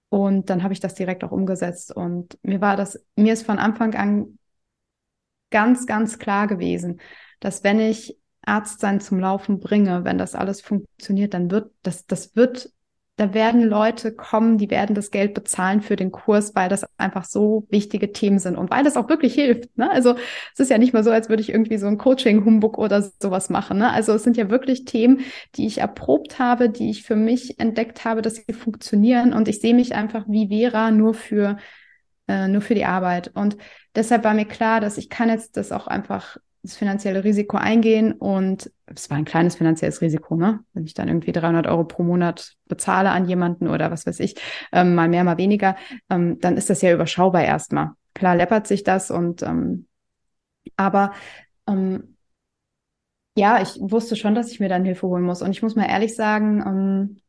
Und 0.10 0.50
dann 0.50 0.62
habe 0.62 0.74
ich 0.74 0.80
das 0.80 0.94
direkt 0.94 1.24
auch 1.24 1.32
umgesetzt 1.32 1.96
und 1.96 2.38
mir 2.44 2.62
war 2.62 2.76
das, 2.76 3.04
mir 3.16 3.34
ist 3.34 3.46
von 3.46 3.60
Anfang 3.60 3.96
an 3.96 4.38
ganz, 5.52 5.86
ganz 5.86 6.20
klar 6.20 6.48
gewesen, 6.48 7.00
dass 7.40 7.64
wenn 7.64 7.80
ich 7.80 8.21
Arztsein 8.44 9.00
zum 9.00 9.20
Laufen 9.20 9.60
bringe, 9.60 10.04
wenn 10.04 10.18
das 10.18 10.36
alles 10.36 10.62
funktioniert, 10.62 11.34
dann 11.34 11.52
wird 11.52 11.72
das, 11.84 12.06
das 12.06 12.36
wird, 12.36 12.72
da 13.18 13.34
werden 13.34 13.64
Leute 13.64 14.14
kommen, 14.14 14.58
die 14.58 14.72
werden 14.72 14.96
das 14.96 15.12
Geld 15.12 15.34
bezahlen 15.36 15.82
für 15.82 15.96
den 15.96 16.12
Kurs, 16.12 16.56
weil 16.56 16.70
das 16.70 16.86
einfach 16.98 17.26
so 17.26 17.68
wichtige 17.70 18.12
Themen 18.12 18.40
sind 18.40 18.58
und 18.58 18.72
weil 18.72 18.84
das 18.84 18.98
auch 18.98 19.10
wirklich 19.10 19.36
hilft. 19.36 19.78
Ne? 19.78 19.92
Also 19.92 20.16
es 20.54 20.60
ist 20.60 20.72
ja 20.72 20.80
nicht 20.80 20.94
mal 20.94 21.04
so, 21.04 21.12
als 21.12 21.30
würde 21.30 21.42
ich 21.42 21.50
irgendwie 21.50 21.78
so 21.78 21.86
ein 21.86 22.00
Coaching-Humbug 22.00 22.78
oder 22.80 23.02
sowas 23.20 23.50
machen. 23.50 23.78
Ne? 23.78 23.92
Also 23.92 24.14
es 24.14 24.24
sind 24.24 24.38
ja 24.38 24.50
wirklich 24.50 24.86
Themen, 24.86 25.22
die 25.56 25.68
ich 25.68 25.78
erprobt 25.80 26.40
habe, 26.40 26.70
die 26.70 26.90
ich 26.90 27.04
für 27.04 27.16
mich 27.16 27.60
entdeckt 27.60 28.06
habe, 28.06 28.24
dass 28.24 28.38
sie 28.38 28.54
funktionieren 28.54 29.34
und 29.34 29.48
ich 29.48 29.62
sehe 29.62 29.76
mich 29.76 29.94
einfach 29.94 30.26
wie 30.28 30.48
Vera 30.48 30.90
nur 30.90 31.14
für 31.14 31.58
äh, 32.28 32.48
nur 32.48 32.62
für 32.62 32.76
die 32.76 32.86
Arbeit. 32.86 33.32
Und 33.36 33.58
deshalb 33.96 34.24
war 34.24 34.34
mir 34.34 34.46
klar, 34.46 34.80
dass 34.80 34.98
ich 34.98 35.10
kann 35.10 35.30
jetzt 35.30 35.58
das 35.58 35.72
auch 35.72 35.88
einfach 35.88 36.38
das 36.64 36.76
finanzielle 36.78 37.24
Risiko 37.24 37.58
eingehen 37.58 38.14
und 38.14 38.72
es 38.86 39.10
war 39.10 39.18
ein 39.18 39.26
kleines 39.26 39.56
finanzielles 39.56 40.02
Risiko, 40.02 40.36
ne? 40.36 40.64
Wenn 40.74 40.86
ich 40.86 40.94
dann 40.94 41.08
irgendwie 41.08 41.32
300 41.32 41.68
Euro 41.68 41.86
pro 41.86 42.04
Monat 42.04 42.56
bezahle 42.68 43.10
an 43.12 43.28
jemanden 43.28 43.68
oder 43.68 43.90
was 43.92 44.06
weiß 44.06 44.20
ich, 44.20 44.36
ähm, 44.72 44.94
mal 44.94 45.08
mehr, 45.10 45.24
mal 45.24 45.38
weniger, 45.38 45.76
ähm, 46.10 46.40
dann 46.40 46.58
ist 46.58 46.70
das 46.70 46.82
ja 46.82 46.94
überschaubar 46.94 47.44
erstmal. 47.44 47.92
Klar 48.14 48.36
läppert 48.36 48.68
sich 48.68 48.84
das 48.84 49.10
und 49.10 49.42
ähm, 49.42 49.88
aber 50.76 51.14
ähm, 51.68 52.16
ja, 53.36 53.62
ich 53.62 53.78
wusste 53.80 54.16
schon, 54.16 54.36
dass 54.36 54.52
ich 54.52 54.60
mir 54.60 54.70
dann 54.70 54.86
Hilfe 54.86 55.08
holen 55.08 55.24
muss. 55.24 55.42
Und 55.42 55.52
ich 55.52 55.62
muss 55.62 55.76
mal 55.76 55.86
ehrlich 55.90 56.16
sagen, 56.16 56.62
ähm, 56.66 57.22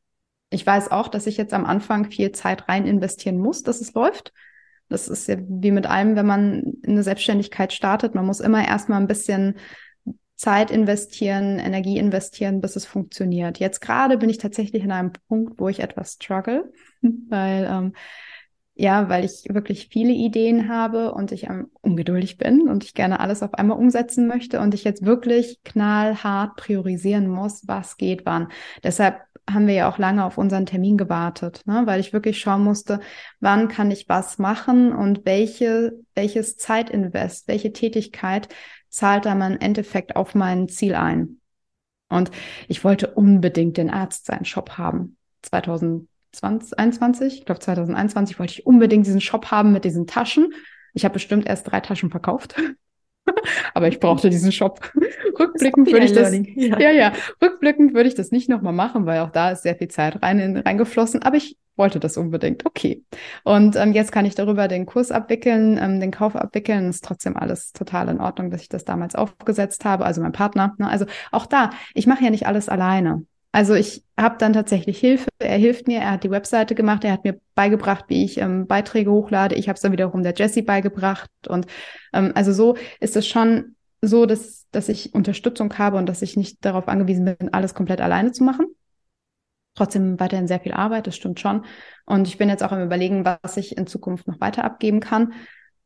ich 0.51 0.67
weiß 0.67 0.91
auch, 0.91 1.09
dass 1.09 1.27
ich 1.27 1.37
jetzt 1.37 1.55
am 1.55 1.65
Anfang 1.65 2.11
viel 2.11 2.33
Zeit 2.33 2.69
rein 2.69 2.87
investieren 2.87 3.39
muss, 3.39 3.63
dass 3.63 3.81
es 3.81 3.95
läuft. 3.95 4.33
Das 4.93 5.09
ist 5.09 5.29
ja 5.29 5.37
wie 5.41 5.71
mit 5.71 5.87
allem, 5.87 6.17
wenn 6.17 6.27
man 6.27 6.63
in 6.83 6.93
eine 6.93 7.03
Selbstständigkeit 7.03 7.73
startet. 7.73 8.15
Man 8.15 8.27
muss 8.27 8.41
immer 8.41 8.67
erstmal 8.67 9.01
ein 9.01 9.09
bisschen 9.09 9.57
Zeit 10.37 10.71
investieren, 10.71 11.59
Energie 11.59 11.99
investieren, 11.99 12.61
bis 12.61 12.77
es 12.77 12.85
funktioniert. 12.85 13.59
Jetzt 13.59 13.81
gerade 13.81 14.19
bin 14.19 14.29
ich 14.29 14.39
tatsächlich 14.39 14.83
in 14.83 14.91
einem 14.91 15.13
Punkt, 15.29 15.61
wo 15.61 15.69
ich 15.69 15.81
etwas 15.81 16.15
struggle, 16.15 16.73
weil 17.01 17.69
ähm, 17.71 17.93
ja, 18.75 19.09
weil 19.09 19.25
ich 19.25 19.45
wirklich 19.51 19.89
viele 19.89 20.13
Ideen 20.13 20.69
habe 20.69 21.13
und 21.13 21.31
ich 21.31 21.45
ähm, 21.45 21.71
ungeduldig 21.83 22.39
bin 22.39 22.69
und 22.69 22.85
ich 22.85 22.95
gerne 22.95 23.21
alles 23.21 23.43
auf 23.43 23.55
einmal 23.55 23.79
umsetzen 23.79 24.27
möchte 24.27 24.61
und 24.61 24.73
ich 24.73 24.83
jetzt 24.83 25.05
wirklich 25.05 25.61
knallhart 25.63 26.57
priorisieren 26.57 27.29
muss, 27.29 27.69
was 27.69 27.99
geht 27.99 28.25
wann. 28.25 28.49
Deshalb 28.83 29.21
haben 29.51 29.67
wir 29.67 29.75
ja 29.75 29.91
auch 29.91 29.99
lange 29.99 30.25
auf 30.25 30.39
unseren 30.39 30.67
Termin 30.67 30.97
gewartet, 30.97 31.63
ne? 31.67 31.83
weil 31.85 32.01
ich 32.01 32.13
wirklich 32.13 32.39
schauen 32.39 32.63
musste, 32.63 33.01
wann 33.41 33.69
kann 33.69 33.91
ich 33.91 34.09
was 34.09 34.39
machen 34.39 34.93
und 34.93 35.25
welche, 35.25 35.99
welches 36.15 36.57
Zeitinvest, 36.57 37.49
welche 37.49 37.73
Tätigkeit 37.73 38.49
zahlt 38.89 39.27
da 39.27 39.33
im 39.33 39.41
Endeffekt 39.59 40.17
auf 40.17 40.35
mein 40.35 40.69
Ziel 40.69 40.95
ein. 40.95 41.41
Und 42.09 42.31
ich 42.69 42.85
wollte 42.85 43.09
unbedingt 43.09 43.79
den 43.79 43.91
Arzt 43.91 44.27
seinen 44.27 44.45
Shop 44.45 44.77
haben. 44.77 45.17
2021, 45.43 47.39
ich 47.39 47.45
glaube 47.47 47.61
2021 47.61 48.39
wollte 48.39 48.53
ich 48.53 48.67
unbedingt 48.67 49.07
diesen 49.07 49.21
Shop 49.21 49.51
haben 49.51 49.73
mit 49.73 49.85
diesen 49.85 50.07
Taschen. 50.07 50.53
Ich 50.93 51.05
habe 51.05 51.15
bestimmt 51.15 51.47
erst 51.47 51.71
drei 51.71 51.81
Taschen 51.81 52.11
verkauft. 52.11 52.55
Aber 53.75 53.89
ich 53.89 54.01
brauchte 54.01 54.31
diesen 54.31 54.53
Shop. 54.53 54.81
Rückblickend 55.39 55.91
würde 55.91 56.07
ich 56.07 56.13
das, 56.13 56.33
ja. 56.33 56.79
ja, 56.79 56.91
ja, 56.91 57.13
rückblickend 57.41 57.95
würde 57.95 58.09
ich 58.09 58.15
das 58.15 58.33
nicht 58.33 58.49
nochmal 58.49 58.73
machen, 58.73 59.07
weil 59.07 59.21
auch 59.21 59.31
da 59.31 59.51
ist 59.51 59.63
sehr 59.63 59.75
viel 59.75 59.89
Zeit 59.89 60.23
rein, 60.23 60.39
in, 60.39 60.57
reingeflossen. 60.57 61.23
Aber 61.23 61.37
ich 61.37 61.57
wollte 61.77 62.01
das 62.01 62.17
unbedingt. 62.17 62.67
Okay. 62.67 63.03
Und 63.45 63.77
ähm, 63.77 63.93
jetzt 63.93 64.13
kann 64.13 64.27
ich 64.27 64.35
darüber 64.35 64.69
den 64.69 64.87
Kurs 64.87 65.11
abwickeln, 65.11 65.79
ähm, 65.81 66.01
den 66.01 66.11
Kauf 66.11 66.37
abwickeln. 66.37 66.91
Ist 66.91 67.05
trotzdem 67.05 67.37
alles 67.37 67.73
total 67.73 68.09
in 68.09 68.21
Ordnung, 68.21 68.51
dass 68.51 68.63
ich 68.63 68.69
das 68.69 68.85
damals 68.85 69.15
aufgesetzt 69.15 69.85
habe. 69.85 70.05
Also 70.05 70.21
mein 70.21 70.33
Partner. 70.33 70.75
Ne? 70.79 70.89
Also 70.89 71.07
auch 71.31 71.47
da, 71.47 71.71
ich 71.95 72.07
mache 72.07 72.25
ja 72.25 72.31
nicht 72.31 72.47
alles 72.47 72.69
alleine. 72.69 73.25
Also 73.53 73.75
ich 73.75 74.03
habe 74.19 74.39
dann 74.39 74.55
tatsächlich 74.55 74.99
Hilfe. 74.99 75.29
Er 75.39 75.59
hilft 75.59 75.87
mir. 75.87 76.01
Er 76.01 76.13
hat 76.13 76.25
die 76.25 76.31
Webseite 76.31 76.75
gemacht. 76.75 77.05
Er 77.05 77.13
hat 77.13 77.25
mir 77.25 77.39
beigebracht, 77.55 78.07
wie 78.09 78.25
ich 78.25 78.39
ähm, 78.39 78.67
Beiträge 78.67 79.11
hochlade. 79.13 79.55
Ich 79.55 79.69
habe 79.69 79.77
es 79.77 79.83
dann 79.83 79.93
wiederum 79.93 80.23
der 80.23 80.35
Jessie 80.35 80.63
beigebracht. 80.63 81.31
Und 81.49 81.67
ähm, 82.15 82.33
also 82.35 82.53
so 82.53 82.77
ist 82.99 83.15
es 83.15 83.29
schon 83.29 83.77
so, 84.01 84.25
dass, 84.25 84.67
dass 84.71 84.89
ich 84.89 85.15
Unterstützung 85.15 85.77
habe 85.79 85.99
und 85.99 86.07
dass 86.09 86.23
ich 86.23 86.37
nicht 86.37 86.65
darauf 86.65 86.89
angewiesen 86.89 87.25
bin, 87.25 87.53
alles 87.53 87.75
komplett 87.75 88.01
alleine 88.01 88.33
zu 88.33 88.43
machen. 88.43 88.67
Trotzdem 89.75 90.19
weiterhin 90.19 90.49
sehr 90.49 90.61
viel 90.61 90.73
Arbeit, 90.73 91.07
das 91.07 91.17
stimmt 91.17 91.41
schon. 91.41 91.65
Und 92.05 92.29
ich 92.29 92.37
bin 92.37 92.49
jetzt 92.49 92.63
auch 92.63 92.73
am 92.73 92.83
Überlegen, 92.83 93.25
was 93.25 93.57
ich 93.57 93.77
in 93.77 93.87
Zukunft 93.87 94.27
noch 94.27 94.41
weiter 94.41 94.65
abgeben 94.65 95.01
kann. 95.01 95.35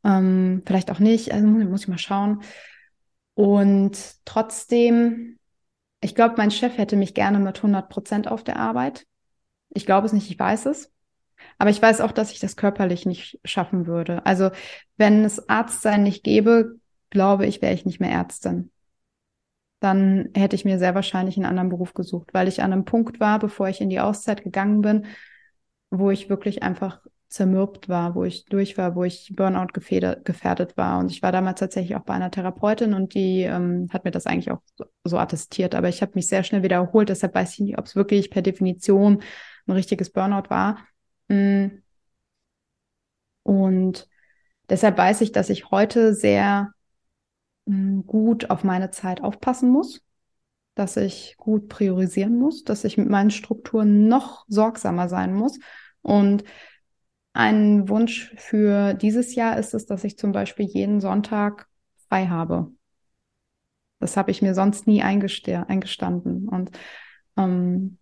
Ähm, 0.05 0.63
vielleicht 0.67 0.91
auch 0.91 0.99
nicht, 0.99 1.33
also 1.33 1.47
muss 1.47 1.83
ich 1.83 1.89
mal 1.89 1.99
schauen. 1.99 2.43
Und 3.35 3.99
trotzdem 4.25 5.39
ich 6.01 6.15
glaube, 6.15 6.35
mein 6.37 6.51
Chef 6.51 6.77
hätte 6.79 6.97
mich 6.97 7.15
gerne 7.15 7.39
mit 7.39 7.59
100 7.59 7.89
Prozent 7.89 8.29
auf 8.29 8.45
der 8.45 8.57
Arbeit. 8.57 9.07
Ich 9.71 9.87
glaube 9.87 10.07
es 10.07 10.13
nicht, 10.13 10.31
ich 10.31 10.39
weiß 10.39 10.67
es. 10.67 10.93
Aber 11.59 11.71
ich 11.71 11.81
weiß 11.81 12.01
auch, 12.01 12.13
dass 12.13 12.33
ich 12.33 12.41
das 12.41 12.57
körperlich 12.57 13.07
nicht 13.07 13.41
schaffen 13.45 13.87
würde. 13.87 14.25
Also 14.25 14.51
wenn 14.97 15.25
es 15.25 15.49
Arztsein 15.49 16.03
nicht 16.03 16.25
gäbe, 16.25 16.77
glaube 17.11 17.47
ich, 17.47 17.63
wäre 17.63 17.75
ich 17.75 17.85
nicht 17.85 18.01
mehr 18.01 18.11
Ärztin. 18.11 18.71
Dann 19.81 20.31
hätte 20.35 20.57
ich 20.57 20.65
mir 20.65 20.79
sehr 20.79 20.95
wahrscheinlich 20.95 21.37
einen 21.37 21.47
anderen 21.47 21.69
Beruf 21.69 21.95
gesucht, 21.95 22.31
weil 22.33 22.49
ich 22.49 22.63
an 22.63 22.73
einem 22.73 22.85
Punkt 22.85 23.21
war, 23.21 23.39
bevor 23.39 23.69
ich 23.69 23.81
in 23.81 23.91
die 23.91 24.01
Auszeit 24.01 24.43
gegangen 24.43 24.81
bin, 24.81 25.07
wo 25.91 26.11
ich 26.11 26.29
wirklich 26.29 26.63
einfach 26.63 27.01
zermürbt 27.37 27.89
war, 27.89 28.15
wo 28.15 28.25
ich 28.25 28.47
durch 28.47 28.79
war, 28.79 28.95
wo 28.97 29.05
ich 29.05 29.35
Burnout 29.37 29.69
gefährdet 29.75 30.77
war. 30.77 30.99
Und 30.99 31.11
ich 31.11 31.23
war 31.23 31.33
damals 31.33 31.61
tatsächlich 31.61 31.95
auch 31.97 32.03
bei 32.05 32.15
einer 32.15 32.31
Therapeutin 32.31 32.95
und 32.95 33.15
die 33.15 33.43
ähm, 33.43 33.89
hat 33.93 34.05
mir 34.05 34.11
das 34.11 34.27
eigentlich 34.27 34.51
auch 34.51 34.63
so, 34.75 34.87
so 35.05 35.19
attestiert. 35.19 35.75
Aber 35.75 35.89
ich 35.89 36.01
habe 36.01 36.13
mich 36.15 36.29
sehr 36.29 36.43
schnell 36.45 36.63
wieder 36.63 36.77
erholt, 36.77 37.11
deshalb 37.11 37.35
weiß 37.35 37.53
ich 37.55 37.61
nicht, 37.61 37.79
ob 37.79 37.85
es 37.85 37.95
wirklich 37.95 38.31
per 38.31 38.43
Definition 38.43 39.23
ein 39.67 39.73
richtiges 39.73 40.11
Burnout 40.11 40.49
war. 40.49 40.79
Mm. 41.29 41.67
Und 43.43 44.09
deshalb 44.71 44.97
weiß 44.97 45.21
ich, 45.21 45.31
dass 45.31 45.51
ich 45.51 45.71
heute 45.71 46.15
sehr 46.15 46.73
mm, 47.67 48.01
gut 48.07 48.51
auf 48.51 48.65
meine 48.65 48.91
Zeit 48.91 49.23
aufpassen 49.23 49.71
muss, 49.71 50.03
dass 50.75 50.97
ich 50.97 51.37
gut 51.37 51.69
priorisieren 51.69 52.39
muss, 52.39 52.65
dass 52.65 52.85
ich 52.85 52.97
mit 52.97 53.11
meinen 53.11 53.31
Strukturen 53.31 54.09
noch 54.09 54.47
sorgsamer 54.49 55.09
sein 55.11 55.35
muss. 55.35 55.59
Und 56.01 56.45
ein 57.37 57.89
Wunsch 57.89 58.33
für 58.37 58.95
dieses 58.95 59.35
Jahr 59.35 59.59
ist 59.59 59.75
es, 59.75 59.87
dass 59.87 60.05
ich 60.05 60.19
zum 60.19 60.33
Beispiel 60.33 60.67
jeden 60.67 61.01
Sonntag 61.01 61.69
frei 62.09 62.27
habe. 62.27 62.73
Das 63.99 64.17
habe 64.17 64.31
ich 64.31 64.43
mir 64.43 64.55
sonst 64.55 64.87
nie 64.87 65.03
eingestanden. 65.03 66.49
Und 66.49 66.71
ähm, 67.37 67.99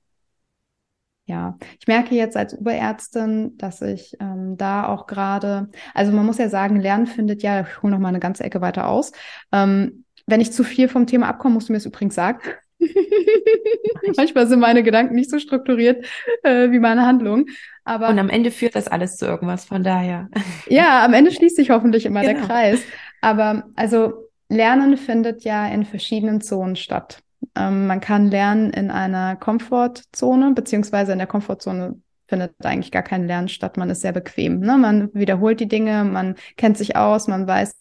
ja, 1.26 1.57
ich 1.80 1.87
merke 1.87 2.14
jetzt 2.14 2.37
als 2.37 2.57
Oberärztin, 2.57 3.57
dass 3.57 3.80
ich 3.80 4.14
ähm, 4.20 4.57
da 4.57 4.87
auch 4.89 5.07
gerade, 5.07 5.70
also 5.95 6.12
man 6.12 6.26
muss 6.26 6.39
ja 6.39 6.49
sagen, 6.49 6.78
Lernen 6.78 7.07
findet 7.07 7.43
ja, 7.43 7.62
ich 7.62 7.82
hole 7.82 7.93
noch 7.93 7.99
mal 8.01 8.09
eine 8.09 8.20
ganze 8.20 8.45
Ecke 8.45 8.61
weiter 8.61 8.89
aus. 8.89 9.12
Ähm, 9.53 10.05
wenn 10.26 10.41
ich 10.41 10.53
zu 10.53 10.64
viel 10.64 10.89
vom 10.89 11.07
Thema 11.07 11.28
abkomme, 11.28 11.55
musst 11.55 11.68
du 11.68 11.72
mir 11.72 11.78
es 11.78 11.87
übrigens 11.87 12.14
sagen. 12.14 12.41
Manchmal 14.16 14.47
sind 14.47 14.61
meine 14.61 14.82
Gedanken 14.82 15.14
nicht 15.14 15.30
so 15.30 15.39
strukturiert 15.39 16.05
äh, 16.43 16.70
wie 16.70 16.78
meine 16.78 17.07
Handlungen. 17.07 17.47
Aber 17.85 18.09
und 18.09 18.18
am 18.18 18.30
Ende 18.30 18.51
führt 18.51 18.74
das 18.74 18.89
alles 18.89 19.16
zu 19.16 19.26
irgendwas, 19.26 19.66
von 19.66 19.82
daher. 19.82 20.28
Ja, 20.68 21.05
am 21.05 21.12
Ende 21.12 21.30
schließt 21.30 21.57
sich 21.57 21.70
hoffentlich 21.70 22.07
immer 22.07 22.22
genau. 22.22 22.35
der 22.35 22.43
Kreis. 22.43 22.80
Aber 23.20 23.64
also 23.76 24.28
Lernen 24.49 24.97
findet 24.97 25.45
ja 25.45 25.66
in 25.66 25.85
verschiedenen 25.85 26.41
Zonen 26.41 26.76
statt. 26.76 27.22
Ähm, 27.55 27.87
man 27.87 28.01
kann 28.01 28.30
lernen 28.30 28.70
in 28.70 28.91
einer 28.91 29.37
Komfortzone, 29.37 30.53
beziehungsweise 30.53 31.12
in 31.12 31.18
der 31.18 31.26
Komfortzone 31.26 32.01
findet 32.26 32.53
eigentlich 32.64 32.91
gar 32.91 33.03
kein 33.03 33.26
Lernen 33.26 33.49
statt. 33.49 33.76
Man 33.76 33.91
ist 33.91 34.01
sehr 34.01 34.12
bequem. 34.12 34.61
Ne? 34.61 34.78
Man 34.78 35.11
wiederholt 35.12 35.61
die 35.61 35.68
Dinge, 35.68 36.05
man 36.05 36.37
kennt 36.57 36.78
sich 36.78 36.97
aus, 36.97 37.28
man 37.28 37.47
weiß, 37.47 37.74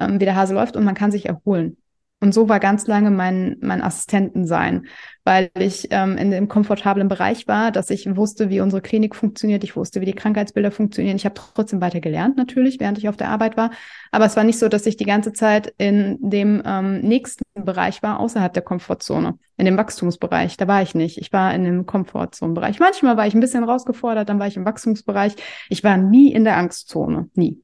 ähm, 0.00 0.20
wie 0.20 0.24
der 0.24 0.34
Hase 0.34 0.54
läuft 0.54 0.76
und 0.76 0.84
man 0.84 0.94
kann 0.94 1.12
sich 1.12 1.26
erholen. 1.26 1.76
Und 2.24 2.32
so 2.32 2.48
war 2.48 2.58
ganz 2.58 2.86
lange 2.86 3.10
mein, 3.10 3.58
mein 3.60 3.82
Assistenten 3.82 4.46
sein, 4.46 4.86
weil 5.24 5.50
ich 5.58 5.88
ähm, 5.90 6.16
in 6.16 6.30
dem 6.30 6.48
komfortablen 6.48 7.06
Bereich 7.06 7.46
war, 7.48 7.70
dass 7.70 7.90
ich 7.90 8.08
wusste, 8.16 8.48
wie 8.48 8.62
unsere 8.62 8.80
Klinik 8.80 9.14
funktioniert, 9.14 9.62
ich 9.62 9.76
wusste, 9.76 10.00
wie 10.00 10.06
die 10.06 10.14
Krankheitsbilder 10.14 10.70
funktionieren. 10.70 11.16
Ich 11.16 11.26
habe 11.26 11.34
trotzdem 11.34 11.82
weiter 11.82 12.00
gelernt, 12.00 12.38
natürlich, 12.38 12.80
während 12.80 12.96
ich 12.96 13.10
auf 13.10 13.18
der 13.18 13.28
Arbeit 13.28 13.58
war. 13.58 13.72
Aber 14.10 14.24
es 14.24 14.36
war 14.36 14.44
nicht 14.44 14.58
so, 14.58 14.68
dass 14.68 14.86
ich 14.86 14.96
die 14.96 15.04
ganze 15.04 15.34
Zeit 15.34 15.74
in 15.76 16.16
dem 16.22 16.62
ähm, 16.64 17.02
nächsten 17.02 17.44
Bereich 17.62 18.02
war, 18.02 18.18
außerhalb 18.20 18.54
der 18.54 18.62
Komfortzone, 18.62 19.38
in 19.58 19.66
dem 19.66 19.76
Wachstumsbereich. 19.76 20.56
Da 20.56 20.66
war 20.66 20.80
ich 20.80 20.94
nicht. 20.94 21.18
Ich 21.18 21.30
war 21.30 21.54
in 21.54 21.64
dem 21.64 21.84
Komfortzonenbereich. 21.84 22.80
Manchmal 22.80 23.18
war 23.18 23.26
ich 23.26 23.34
ein 23.34 23.40
bisschen 23.40 23.66
herausgefordert, 23.66 24.30
dann 24.30 24.38
war 24.38 24.46
ich 24.46 24.56
im 24.56 24.64
Wachstumsbereich. 24.64 25.36
Ich 25.68 25.84
war 25.84 25.98
nie 25.98 26.32
in 26.32 26.44
der 26.44 26.56
Angstzone, 26.56 27.28
nie 27.34 27.63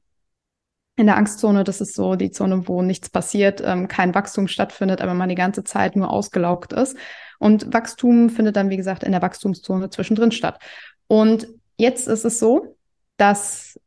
in 0.95 1.05
der 1.05 1.17
Angstzone, 1.17 1.63
das 1.63 1.81
ist 1.81 1.95
so 1.95 2.15
die 2.15 2.31
Zone, 2.31 2.67
wo 2.67 2.81
nichts 2.81 3.09
passiert, 3.09 3.61
ähm, 3.65 3.87
kein 3.87 4.13
Wachstum 4.13 4.47
stattfindet, 4.47 5.01
aber 5.01 5.13
man 5.13 5.29
die 5.29 5.35
ganze 5.35 5.63
Zeit 5.63 5.95
nur 5.95 6.11
ausgelaugt 6.11 6.73
ist. 6.73 6.97
Und 7.39 7.73
Wachstum 7.73 8.29
findet 8.29 8.55
dann, 8.55 8.69
wie 8.69 8.77
gesagt, 8.77 9.03
in 9.03 9.11
der 9.11 9.21
Wachstumszone 9.21 9.89
zwischendrin 9.89 10.31
statt. 10.31 10.61
Und 11.07 11.47
jetzt 11.77 12.07
ist 12.07 12.25
es 12.25 12.39
so, 12.39 12.75
dass 13.17 13.79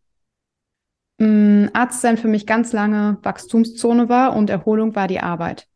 mh, 1.19 1.71
Arztsein 1.73 2.17
für 2.17 2.29
mich 2.29 2.47
ganz 2.47 2.73
lange 2.73 3.19
Wachstumszone 3.23 4.09
war 4.09 4.35
und 4.35 4.51
Erholung 4.51 4.97
war 4.97 5.07
die 5.07 5.21
Arbeit. 5.21 5.69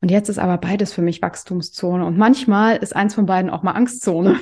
Und 0.00 0.10
jetzt 0.10 0.28
ist 0.28 0.38
aber 0.38 0.58
beides 0.58 0.92
für 0.92 1.02
mich 1.02 1.22
Wachstumszone. 1.22 2.04
Und 2.04 2.18
manchmal 2.18 2.76
ist 2.76 2.94
eins 2.94 3.14
von 3.14 3.26
beiden 3.26 3.50
auch 3.50 3.62
mal 3.62 3.72
Angstzone. 3.72 4.38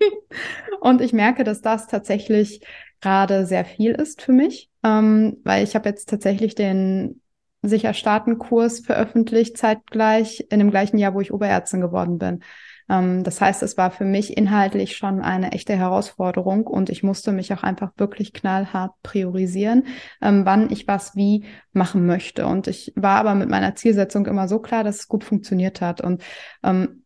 und 0.80 1.00
ich 1.00 1.12
merke, 1.12 1.44
dass 1.44 1.60
das 1.60 1.86
tatsächlich 1.86 2.64
gerade 3.00 3.46
sehr 3.46 3.64
viel 3.64 3.92
ist 3.92 4.22
für 4.22 4.32
mich 4.32 4.69
ähm, 4.82 5.38
weil 5.44 5.64
ich 5.64 5.74
habe 5.74 5.88
jetzt 5.88 6.08
tatsächlich 6.08 6.54
den 6.54 7.20
sicher 7.62 7.92
starten 7.92 8.38
Kurs 8.38 8.80
veröffentlicht, 8.80 9.58
zeitgleich 9.58 10.46
in 10.50 10.58
dem 10.58 10.70
gleichen 10.70 10.98
Jahr, 10.98 11.14
wo 11.14 11.20
ich 11.20 11.32
Oberärztin 11.32 11.80
geworden 11.80 12.18
bin. 12.18 12.40
Ähm, 12.88 13.22
das 13.22 13.40
heißt, 13.40 13.62
es 13.62 13.76
war 13.76 13.90
für 13.90 14.04
mich 14.04 14.36
inhaltlich 14.36 14.96
schon 14.96 15.20
eine 15.22 15.52
echte 15.52 15.76
Herausforderung 15.76 16.66
und 16.66 16.90
ich 16.90 17.02
musste 17.02 17.32
mich 17.32 17.52
auch 17.52 17.62
einfach 17.62 17.92
wirklich 17.96 18.32
knallhart 18.32 18.92
priorisieren, 19.02 19.86
ähm, 20.20 20.44
wann 20.44 20.70
ich 20.70 20.88
was 20.88 21.14
wie 21.16 21.44
machen 21.72 22.06
möchte. 22.06 22.46
Und 22.46 22.66
ich 22.66 22.92
war 22.96 23.18
aber 23.18 23.34
mit 23.34 23.48
meiner 23.48 23.74
Zielsetzung 23.74 24.26
immer 24.26 24.48
so 24.48 24.58
klar, 24.58 24.82
dass 24.82 25.00
es 25.00 25.08
gut 25.08 25.24
funktioniert 25.24 25.80
hat. 25.80 26.00
Und 26.00 26.22
ähm, 26.62 27.04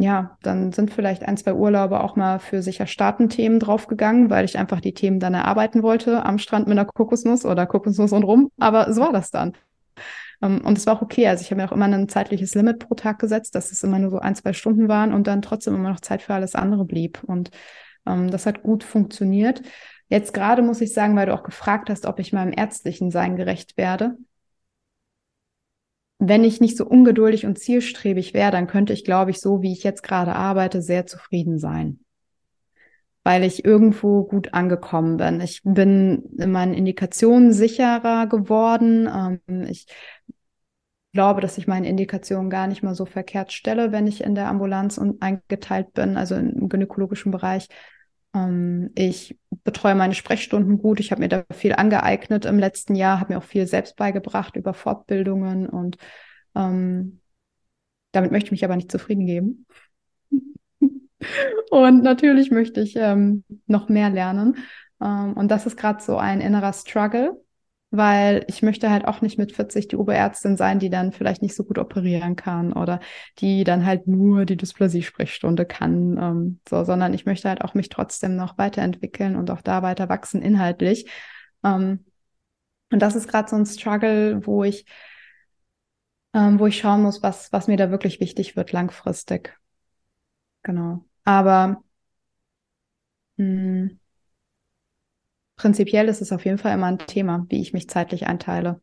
ja, 0.00 0.38
dann 0.42 0.72
sind 0.72 0.90
vielleicht 0.90 1.24
ein, 1.24 1.36
zwei 1.36 1.52
Urlaube 1.52 2.02
auch 2.02 2.16
mal 2.16 2.38
für 2.38 2.62
sicher 2.62 2.86
Staaten-Themen 2.86 3.60
draufgegangen, 3.60 4.30
weil 4.30 4.46
ich 4.46 4.56
einfach 4.56 4.80
die 4.80 4.94
Themen 4.94 5.20
dann 5.20 5.34
erarbeiten 5.34 5.82
wollte 5.82 6.24
am 6.24 6.38
Strand 6.38 6.66
mit 6.68 6.78
einer 6.78 6.86
Kokosnuss 6.86 7.44
oder 7.44 7.66
Kokosnuss 7.66 8.12
und 8.12 8.22
rum. 8.22 8.50
Aber 8.58 8.92
so 8.94 9.02
war 9.02 9.12
das 9.12 9.30
dann. 9.30 9.52
Ähm, 10.40 10.62
und 10.64 10.78
es 10.78 10.86
war 10.86 10.96
auch 10.96 11.02
okay. 11.02 11.28
Also 11.28 11.42
ich 11.42 11.50
habe 11.50 11.60
mir 11.60 11.68
auch 11.68 11.72
immer 11.72 11.84
ein 11.84 12.08
zeitliches 12.08 12.54
Limit 12.54 12.78
pro 12.78 12.94
Tag 12.94 13.18
gesetzt, 13.18 13.54
dass 13.54 13.72
es 13.72 13.82
immer 13.82 13.98
nur 13.98 14.10
so 14.10 14.18
ein, 14.18 14.34
zwei 14.34 14.54
Stunden 14.54 14.88
waren 14.88 15.12
und 15.12 15.26
dann 15.26 15.42
trotzdem 15.42 15.74
immer 15.74 15.90
noch 15.90 16.00
Zeit 16.00 16.22
für 16.22 16.32
alles 16.32 16.54
andere 16.54 16.86
blieb. 16.86 17.22
Und 17.24 17.50
ähm, 18.06 18.30
das 18.30 18.46
hat 18.46 18.62
gut 18.62 18.84
funktioniert. 18.84 19.60
Jetzt 20.08 20.32
gerade 20.32 20.62
muss 20.62 20.80
ich 20.80 20.94
sagen, 20.94 21.14
weil 21.14 21.26
du 21.26 21.34
auch 21.34 21.42
gefragt 21.42 21.90
hast, 21.90 22.06
ob 22.06 22.18
ich 22.20 22.32
meinem 22.32 22.54
ärztlichen 22.56 23.10
Sein 23.10 23.36
gerecht 23.36 23.76
werde 23.76 24.16
wenn 26.20 26.44
ich 26.44 26.60
nicht 26.60 26.76
so 26.76 26.86
ungeduldig 26.86 27.46
und 27.46 27.58
zielstrebig 27.58 28.34
wäre, 28.34 28.52
dann 28.52 28.66
könnte 28.66 28.92
ich, 28.92 29.04
glaube 29.04 29.30
ich, 29.30 29.40
so 29.40 29.62
wie 29.62 29.72
ich 29.72 29.82
jetzt 29.82 30.02
gerade 30.02 30.36
arbeite, 30.36 30.82
sehr 30.82 31.06
zufrieden 31.06 31.58
sein. 31.58 32.00
Weil 33.24 33.42
ich 33.42 33.64
irgendwo 33.64 34.24
gut 34.24 34.52
angekommen 34.52 35.16
bin. 35.16 35.40
Ich 35.40 35.62
bin 35.64 36.24
in 36.38 36.52
meinen 36.52 36.74
Indikationen 36.74 37.52
sicherer 37.52 38.26
geworden. 38.26 39.08
Ähm, 39.48 39.66
ich 39.68 39.86
glaube, 41.12 41.40
dass 41.40 41.56
ich 41.56 41.66
meine 41.66 41.88
Indikationen 41.88 42.50
gar 42.50 42.66
nicht 42.66 42.82
mal 42.82 42.94
so 42.94 43.06
verkehrt 43.06 43.52
stelle, 43.52 43.90
wenn 43.90 44.06
ich 44.06 44.22
in 44.22 44.34
der 44.34 44.48
Ambulanz 44.48 45.00
eingeteilt 45.20 45.94
bin, 45.94 46.18
also 46.18 46.34
im 46.34 46.68
gynäkologischen 46.68 47.32
Bereich. 47.32 47.66
Ähm, 48.34 48.90
ich 48.94 49.38
betreue 49.64 49.94
meine 49.94 50.14
Sprechstunden 50.14 50.78
gut. 50.78 51.00
Ich 51.00 51.10
habe 51.10 51.20
mir 51.20 51.28
da 51.28 51.44
viel 51.52 51.74
angeeignet 51.74 52.44
im 52.44 52.58
letzten 52.58 52.94
Jahr, 52.94 53.20
habe 53.20 53.32
mir 53.32 53.38
auch 53.38 53.44
viel 53.44 53.66
selbst 53.66 53.96
beigebracht 53.96 54.56
über 54.56 54.74
Fortbildungen 54.74 55.68
und 55.68 55.96
ähm, 56.54 57.20
damit 58.12 58.32
möchte 58.32 58.46
ich 58.48 58.52
mich 58.52 58.64
aber 58.64 58.76
nicht 58.76 58.90
zufrieden 58.90 59.26
geben. 59.26 59.66
und 61.70 62.02
natürlich 62.02 62.50
möchte 62.50 62.80
ich 62.80 62.94
ähm, 62.96 63.44
noch 63.66 63.88
mehr 63.88 64.10
lernen. 64.10 64.56
Ähm, 65.00 65.34
und 65.34 65.48
das 65.48 65.66
ist 65.66 65.76
gerade 65.76 66.02
so 66.02 66.16
ein 66.16 66.40
innerer 66.40 66.72
Struggle, 66.72 67.40
weil 67.90 68.44
ich 68.48 68.62
möchte 68.62 68.90
halt 68.90 69.06
auch 69.06 69.20
nicht 69.20 69.38
mit 69.38 69.52
40 69.52 69.88
die 69.88 69.96
Oberärztin 69.96 70.56
sein, 70.56 70.78
die 70.78 70.90
dann 70.90 71.12
vielleicht 71.12 71.42
nicht 71.42 71.54
so 71.56 71.64
gut 71.64 71.78
operieren 71.78 72.36
kann 72.36 72.72
oder 72.72 73.00
die 73.38 73.64
dann 73.64 73.84
halt 73.84 74.06
nur 74.06 74.44
die 74.46 74.56
Dysplasie-Sprechstunde 74.56 75.66
kann, 75.66 76.16
ähm, 76.18 76.60
so, 76.68 76.84
sondern 76.84 77.14
ich 77.14 77.26
möchte 77.26 77.48
halt 77.48 77.62
auch 77.62 77.74
mich 77.74 77.88
trotzdem 77.88 78.36
noch 78.36 78.58
weiterentwickeln 78.58 79.36
und 79.36 79.50
auch 79.50 79.60
da 79.62 79.82
weiter 79.82 80.08
wachsen 80.08 80.42
inhaltlich. 80.42 81.06
Ähm, 81.64 82.04
und 82.92 83.00
das 83.00 83.16
ist 83.16 83.28
gerade 83.28 83.48
so 83.50 83.56
ein 83.56 83.66
Struggle, 83.66 84.46
wo 84.46 84.64
ich, 84.64 84.86
ähm, 86.34 86.58
wo 86.58 86.66
ich 86.66 86.78
schauen 86.78 87.02
muss, 87.02 87.22
was, 87.22 87.52
was 87.52 87.66
mir 87.68 87.76
da 87.76 87.90
wirklich 87.92 88.18
wichtig 88.20 88.56
wird 88.56 88.72
langfristig. 88.72 89.56
Genau. 90.62 91.04
Aber 91.24 91.82
mh, 93.36 93.44
hm, 93.88 93.99
prinzipiell 95.60 96.08
ist 96.08 96.22
es 96.22 96.32
auf 96.32 96.46
jeden 96.46 96.56
Fall 96.56 96.72
immer 96.72 96.86
ein 96.86 96.98
Thema, 96.98 97.44
wie 97.50 97.60
ich 97.60 97.74
mich 97.74 97.86
zeitlich 97.86 98.26
einteile. 98.26 98.80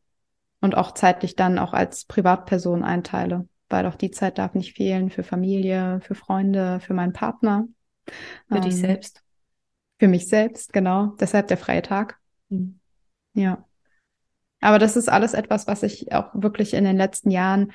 Und 0.62 0.76
auch 0.76 0.94
zeitlich 0.94 1.36
dann 1.36 1.58
auch 1.58 1.74
als 1.74 2.06
Privatperson 2.06 2.84
einteile, 2.84 3.48
weil 3.68 3.88
auch 3.88 3.96
die 3.96 4.12
Zeit 4.12 4.38
darf 4.38 4.54
nicht 4.54 4.76
fehlen 4.76 5.10
für 5.10 5.24
Familie, 5.24 6.02
für 6.02 6.14
Freunde, 6.14 6.80
für 6.80 6.94
meinen 6.94 7.14
Partner. 7.14 7.68
Für 8.48 8.58
ähm, 8.58 8.62
dich 8.62 8.76
selbst. 8.76 9.24
Für 9.98 10.08
mich 10.08 10.28
selbst, 10.28 10.72
genau. 10.72 11.16
Deshalb 11.20 11.48
der 11.48 11.58
freie 11.58 11.82
Tag. 11.82 12.20
Mhm. 12.50 12.80
Ja. 13.34 13.66
Aber 14.62 14.78
das 14.78 14.96
ist 14.98 15.10
alles 15.10 15.34
etwas, 15.34 15.66
was 15.66 15.82
ich 15.82 16.14
auch 16.14 16.30
wirklich 16.36 16.76
in 16.76 16.84
den 16.84 16.98
letzten 16.98 17.32
Jahren 17.32 17.72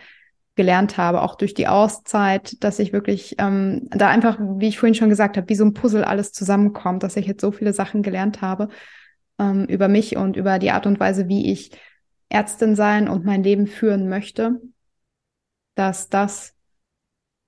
gelernt 0.55 0.99
habe, 0.99 1.23
auch 1.23 1.37
durch 1.37 1.55
die 1.55 1.69
Auszeit, 1.69 2.63
dass 2.63 2.79
ich 2.79 2.93
wirklich 2.93 3.37
ähm, 3.39 3.89
da 3.91 4.09
einfach, 4.09 4.39
wie 4.39 4.69
ich 4.69 4.79
vorhin 4.79 4.95
schon 4.95 5.09
gesagt 5.09 5.37
habe, 5.37 5.49
wie 5.49 5.55
so 5.55 5.65
ein 5.65 5.73
Puzzle 5.73 6.05
alles 6.05 6.33
zusammenkommt, 6.33 7.03
dass 7.03 7.17
ich 7.17 7.27
jetzt 7.27 7.41
so 7.41 7.53
viele 7.53 7.73
Sachen 7.73 8.03
gelernt 8.03 8.43
habe 8.43 8.69
ähm, 9.39 9.65
über 9.65 9.89
mich 9.89 10.17
und 10.17 10.37
über 10.37 10.59
die 10.59 10.71
Art 10.71 10.87
und 10.87 11.01
Weise, 11.01 11.29
wie 11.29 11.51
ich 11.51 11.71
Ärztin 12.29 12.77
sein 12.77 13.09
und 13.09 13.25
mein 13.25 13.43
Leben 13.43 13.67
führen 13.67 14.09
möchte, 14.09 14.61
dass 15.75 16.11
das 16.11 16.55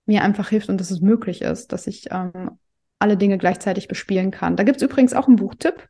mir 0.07 0.22
einfach 0.22 0.48
hilft 0.48 0.68
und 0.68 0.78
dass 0.80 0.90
es 0.90 1.00
möglich 1.00 1.42
ist, 1.42 1.72
dass 1.72 1.86
ich 1.86 2.11
ähm, 2.11 2.59
alle 2.98 3.16
Dinge 3.18 3.36
gleichzeitig 3.36 3.88
bespielen 3.88 4.30
kann. 4.30 4.57
Da 4.57 4.64
gibt 4.64 4.78
es 4.78 4.82
übrigens 4.82 5.12
auch 5.12 5.26
einen 5.26 5.36
Buchtipp, 5.36 5.88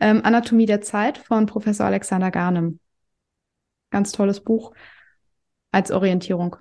ähm, 0.00 0.24
Anatomie 0.24 0.66
der 0.66 0.80
Zeit 0.80 1.18
von 1.18 1.46
Professor 1.46 1.86
Alexander 1.86 2.32
Garnem. 2.32 2.80
Ganz 3.90 4.12
tolles 4.12 4.40
Buch 4.40 4.72
als 5.72 5.90
Orientierung. 5.90 6.56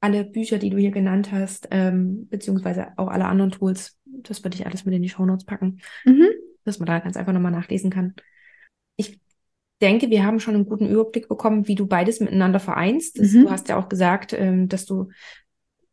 Alle 0.00 0.24
Bücher, 0.24 0.58
die 0.58 0.70
du 0.70 0.78
hier 0.78 0.90
genannt 0.90 1.30
hast, 1.30 1.68
ähm, 1.70 2.28
beziehungsweise 2.28 2.88
auch 2.96 3.08
alle 3.08 3.26
anderen 3.26 3.52
Tools, 3.52 3.96
das 4.04 4.42
würde 4.42 4.56
ich 4.56 4.66
alles 4.66 4.84
mit 4.84 4.94
in 4.94 5.02
die 5.02 5.08
Shownotes 5.08 5.44
packen, 5.44 5.80
mhm. 6.04 6.28
dass 6.64 6.78
man 6.78 6.86
da 6.86 6.98
ganz 6.98 7.16
einfach 7.16 7.32
nochmal 7.32 7.52
nachlesen 7.52 7.90
kann. 7.90 8.14
Ich 8.96 9.20
denke, 9.80 10.10
wir 10.10 10.24
haben 10.24 10.40
schon 10.40 10.54
einen 10.54 10.66
guten 10.66 10.88
Überblick 10.88 11.28
bekommen, 11.28 11.68
wie 11.68 11.76
du 11.76 11.86
beides 11.86 12.20
miteinander 12.20 12.60
vereinst. 12.60 13.18
Mhm. 13.18 13.44
Du 13.44 13.50
hast 13.50 13.68
ja 13.68 13.76
auch 13.76 13.88
gesagt, 13.88 14.32
ähm, 14.32 14.68
dass 14.68 14.86
du 14.86 15.10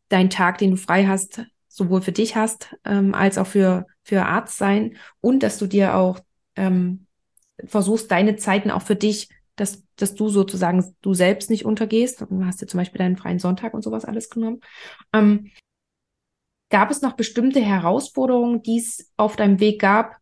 deinen 0.08 0.30
Tag, 0.30 0.58
den 0.58 0.72
du 0.72 0.76
frei 0.76 1.06
hast, 1.06 1.44
sowohl 1.68 2.02
für 2.02 2.12
dich 2.12 2.36
hast, 2.36 2.76
ähm, 2.84 3.14
als 3.14 3.38
auch 3.38 3.46
für, 3.46 3.86
für 4.02 4.26
Arzt 4.26 4.58
sein 4.58 4.96
und 5.20 5.42
dass 5.42 5.56
du 5.58 5.66
dir 5.66 5.94
auch 5.94 6.18
ähm, 6.56 7.06
versuchst, 7.64 8.10
deine 8.10 8.36
Zeiten 8.36 8.70
auch 8.70 8.82
für 8.82 8.96
dich 8.96 9.28
dass, 9.60 9.84
dass 9.96 10.14
du 10.14 10.28
sozusagen 10.28 10.96
du 11.02 11.12
selbst 11.12 11.50
nicht 11.50 11.66
untergehst. 11.66 12.22
Du 12.22 12.44
hast 12.44 12.62
dir 12.62 12.66
zum 12.66 12.78
Beispiel 12.78 12.98
deinen 12.98 13.18
freien 13.18 13.38
Sonntag 13.38 13.74
und 13.74 13.82
sowas 13.82 14.06
alles 14.06 14.30
genommen. 14.30 14.60
Ähm, 15.12 15.50
gab 16.70 16.90
es 16.90 17.02
noch 17.02 17.12
bestimmte 17.12 17.60
Herausforderungen, 17.60 18.62
die 18.62 18.78
es 18.78 19.12
auf 19.16 19.36
deinem 19.36 19.60
Weg 19.60 19.80
gab, 19.80 20.16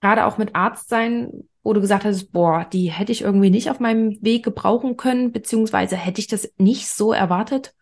gerade 0.00 0.26
auch 0.26 0.36
mit 0.36 0.56
Arztsein, 0.56 1.30
wo 1.62 1.72
du 1.72 1.80
gesagt 1.80 2.04
hast, 2.04 2.32
boah, 2.32 2.64
die 2.64 2.90
hätte 2.90 3.12
ich 3.12 3.22
irgendwie 3.22 3.50
nicht 3.50 3.70
auf 3.70 3.78
meinem 3.78 4.18
Weg 4.20 4.44
gebrauchen 4.44 4.96
können, 4.96 5.30
beziehungsweise 5.30 5.96
hätte 5.96 6.20
ich 6.20 6.26
das 6.26 6.52
nicht 6.56 6.88
so 6.88 7.12
erwartet? 7.12 7.74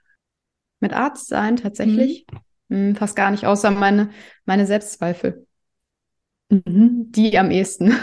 Mit 0.81 0.93
Arztsein 0.93 1.57
tatsächlich? 1.57 2.27
Mhm. 2.69 2.87
Hm, 2.89 2.97
fast 2.97 3.17
gar 3.17 3.31
nicht, 3.31 3.47
außer 3.47 3.71
meine, 3.71 4.11
meine 4.45 4.67
Selbstzweifel. 4.67 5.47
Mhm. 6.51 7.11
Die 7.13 7.39
am 7.39 7.51
ehesten. 7.51 7.95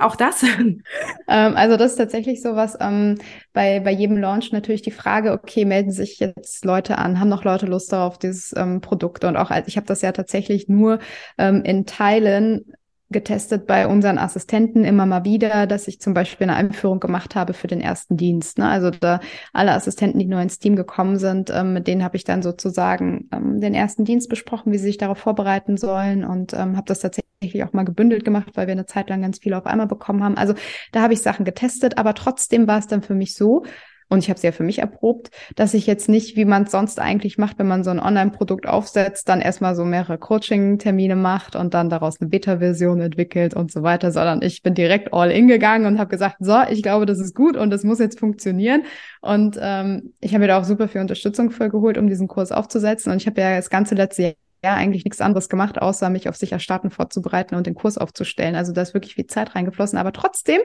Auch 0.00 0.16
das? 0.16 0.42
ähm, 1.28 1.56
also 1.56 1.76
das 1.76 1.92
ist 1.92 1.98
tatsächlich 1.98 2.42
so 2.42 2.56
was 2.56 2.76
ähm, 2.80 3.18
bei, 3.52 3.80
bei 3.80 3.92
jedem 3.92 4.16
Launch 4.16 4.50
natürlich 4.52 4.82
die 4.82 4.90
Frage, 4.90 5.32
okay, 5.32 5.64
melden 5.64 5.92
sich 5.92 6.18
jetzt 6.18 6.64
Leute 6.64 6.98
an, 6.98 7.20
haben 7.20 7.28
noch 7.28 7.44
Leute 7.44 7.66
Lust 7.66 7.92
darauf, 7.92 8.18
dieses 8.18 8.52
ähm, 8.56 8.80
Produkt? 8.80 9.24
Und 9.24 9.36
auch 9.36 9.50
als 9.50 9.68
ich 9.68 9.76
habe 9.76 9.86
das 9.86 10.02
ja 10.02 10.12
tatsächlich 10.12 10.68
nur 10.68 10.98
ähm, 11.38 11.62
in 11.62 11.86
Teilen 11.86 12.72
getestet 13.10 13.66
bei 13.66 13.86
unseren 13.86 14.18
Assistenten 14.18 14.84
immer 14.84 15.06
mal 15.06 15.24
wieder, 15.24 15.66
dass 15.66 15.86
ich 15.86 16.00
zum 16.00 16.12
Beispiel 16.12 16.48
eine 16.48 16.56
Einführung 16.56 16.98
gemacht 16.98 17.34
habe 17.36 17.52
für 17.52 17.68
den 17.68 17.80
ersten 17.80 18.16
Dienst. 18.16 18.58
Ne? 18.58 18.68
Also 18.68 18.90
da 18.90 19.20
alle 19.52 19.72
Assistenten, 19.72 20.18
die 20.18 20.26
neu 20.26 20.42
ins 20.42 20.58
Team 20.58 20.74
gekommen 20.74 21.18
sind, 21.18 21.50
ähm, 21.50 21.72
mit 21.72 21.86
denen 21.86 22.02
habe 22.02 22.16
ich 22.16 22.24
dann 22.24 22.42
sozusagen 22.42 23.28
ähm, 23.32 23.60
den 23.60 23.74
ersten 23.74 24.04
Dienst 24.04 24.28
besprochen, 24.28 24.72
wie 24.72 24.78
sie 24.78 24.86
sich 24.86 24.98
darauf 24.98 25.18
vorbereiten 25.18 25.76
sollen 25.76 26.24
und 26.24 26.52
ähm, 26.52 26.76
habe 26.76 26.86
das 26.86 26.98
tatsächlich 26.98 27.62
auch 27.64 27.72
mal 27.72 27.84
gebündelt 27.84 28.24
gemacht, 28.24 28.50
weil 28.54 28.66
wir 28.66 28.72
eine 28.72 28.86
Zeit 28.86 29.08
lang 29.08 29.22
ganz 29.22 29.38
viel 29.38 29.54
auf 29.54 29.66
einmal 29.66 29.86
bekommen 29.86 30.24
haben. 30.24 30.36
Also 30.36 30.54
da 30.90 31.02
habe 31.02 31.12
ich 31.12 31.22
Sachen 31.22 31.44
getestet, 31.44 31.98
aber 31.98 32.14
trotzdem 32.14 32.66
war 32.66 32.78
es 32.78 32.88
dann 32.88 33.02
für 33.02 33.14
mich 33.14 33.34
so, 33.34 33.64
und 34.08 34.20
ich 34.20 34.28
habe 34.28 34.36
es 34.36 34.42
ja 34.42 34.52
für 34.52 34.62
mich 34.62 34.78
erprobt, 34.78 35.30
dass 35.56 35.74
ich 35.74 35.86
jetzt 35.86 36.08
nicht, 36.08 36.36
wie 36.36 36.44
man 36.44 36.64
es 36.64 36.70
sonst 36.70 37.00
eigentlich 37.00 37.38
macht, 37.38 37.58
wenn 37.58 37.66
man 37.66 37.82
so 37.82 37.90
ein 37.90 37.98
Online-Produkt 37.98 38.66
aufsetzt, 38.66 39.28
dann 39.28 39.40
erstmal 39.40 39.74
so 39.74 39.84
mehrere 39.84 40.16
Coaching-Termine 40.16 41.16
macht 41.16 41.56
und 41.56 41.74
dann 41.74 41.90
daraus 41.90 42.20
eine 42.20 42.30
Beta-Version 42.30 43.00
entwickelt 43.00 43.54
und 43.54 43.72
so 43.72 43.82
weiter, 43.82 44.12
sondern 44.12 44.42
ich 44.42 44.62
bin 44.62 44.74
direkt 44.74 45.12
all 45.12 45.32
in 45.32 45.48
gegangen 45.48 45.86
und 45.86 45.98
habe 45.98 46.08
gesagt, 46.08 46.36
so, 46.38 46.56
ich 46.70 46.82
glaube, 46.82 47.06
das 47.06 47.18
ist 47.18 47.34
gut 47.34 47.56
und 47.56 47.70
das 47.70 47.82
muss 47.82 47.98
jetzt 47.98 48.20
funktionieren. 48.20 48.84
Und 49.22 49.58
ähm, 49.60 50.14
ich 50.20 50.32
habe 50.32 50.40
mir 50.40 50.48
da 50.48 50.60
auch 50.60 50.64
super 50.64 50.86
viel 50.86 51.00
Unterstützung 51.00 51.50
für 51.50 51.68
geholt, 51.68 51.98
um 51.98 52.06
diesen 52.06 52.28
Kurs 52.28 52.52
aufzusetzen. 52.52 53.10
Und 53.10 53.20
ich 53.20 53.26
habe 53.26 53.40
ja 53.40 53.56
das 53.56 53.70
ganze 53.70 53.96
letzte 53.96 54.22
Jahr 54.22 54.32
ja 54.64 54.74
eigentlich 54.74 55.04
nichts 55.04 55.20
anderes 55.20 55.48
gemacht, 55.48 55.80
außer 55.80 56.10
mich 56.10 56.28
auf 56.28 56.36
sicher 56.36 56.58
starten 56.58 56.90
vorzubereiten 56.90 57.54
und 57.56 57.66
den 57.66 57.74
Kurs 57.74 57.98
aufzustellen. 57.98 58.54
Also 58.54 58.72
da 58.72 58.82
ist 58.82 58.94
wirklich 58.94 59.14
viel 59.14 59.26
Zeit 59.26 59.54
reingeflossen. 59.54 59.98
Aber 59.98 60.12
trotzdem, 60.12 60.60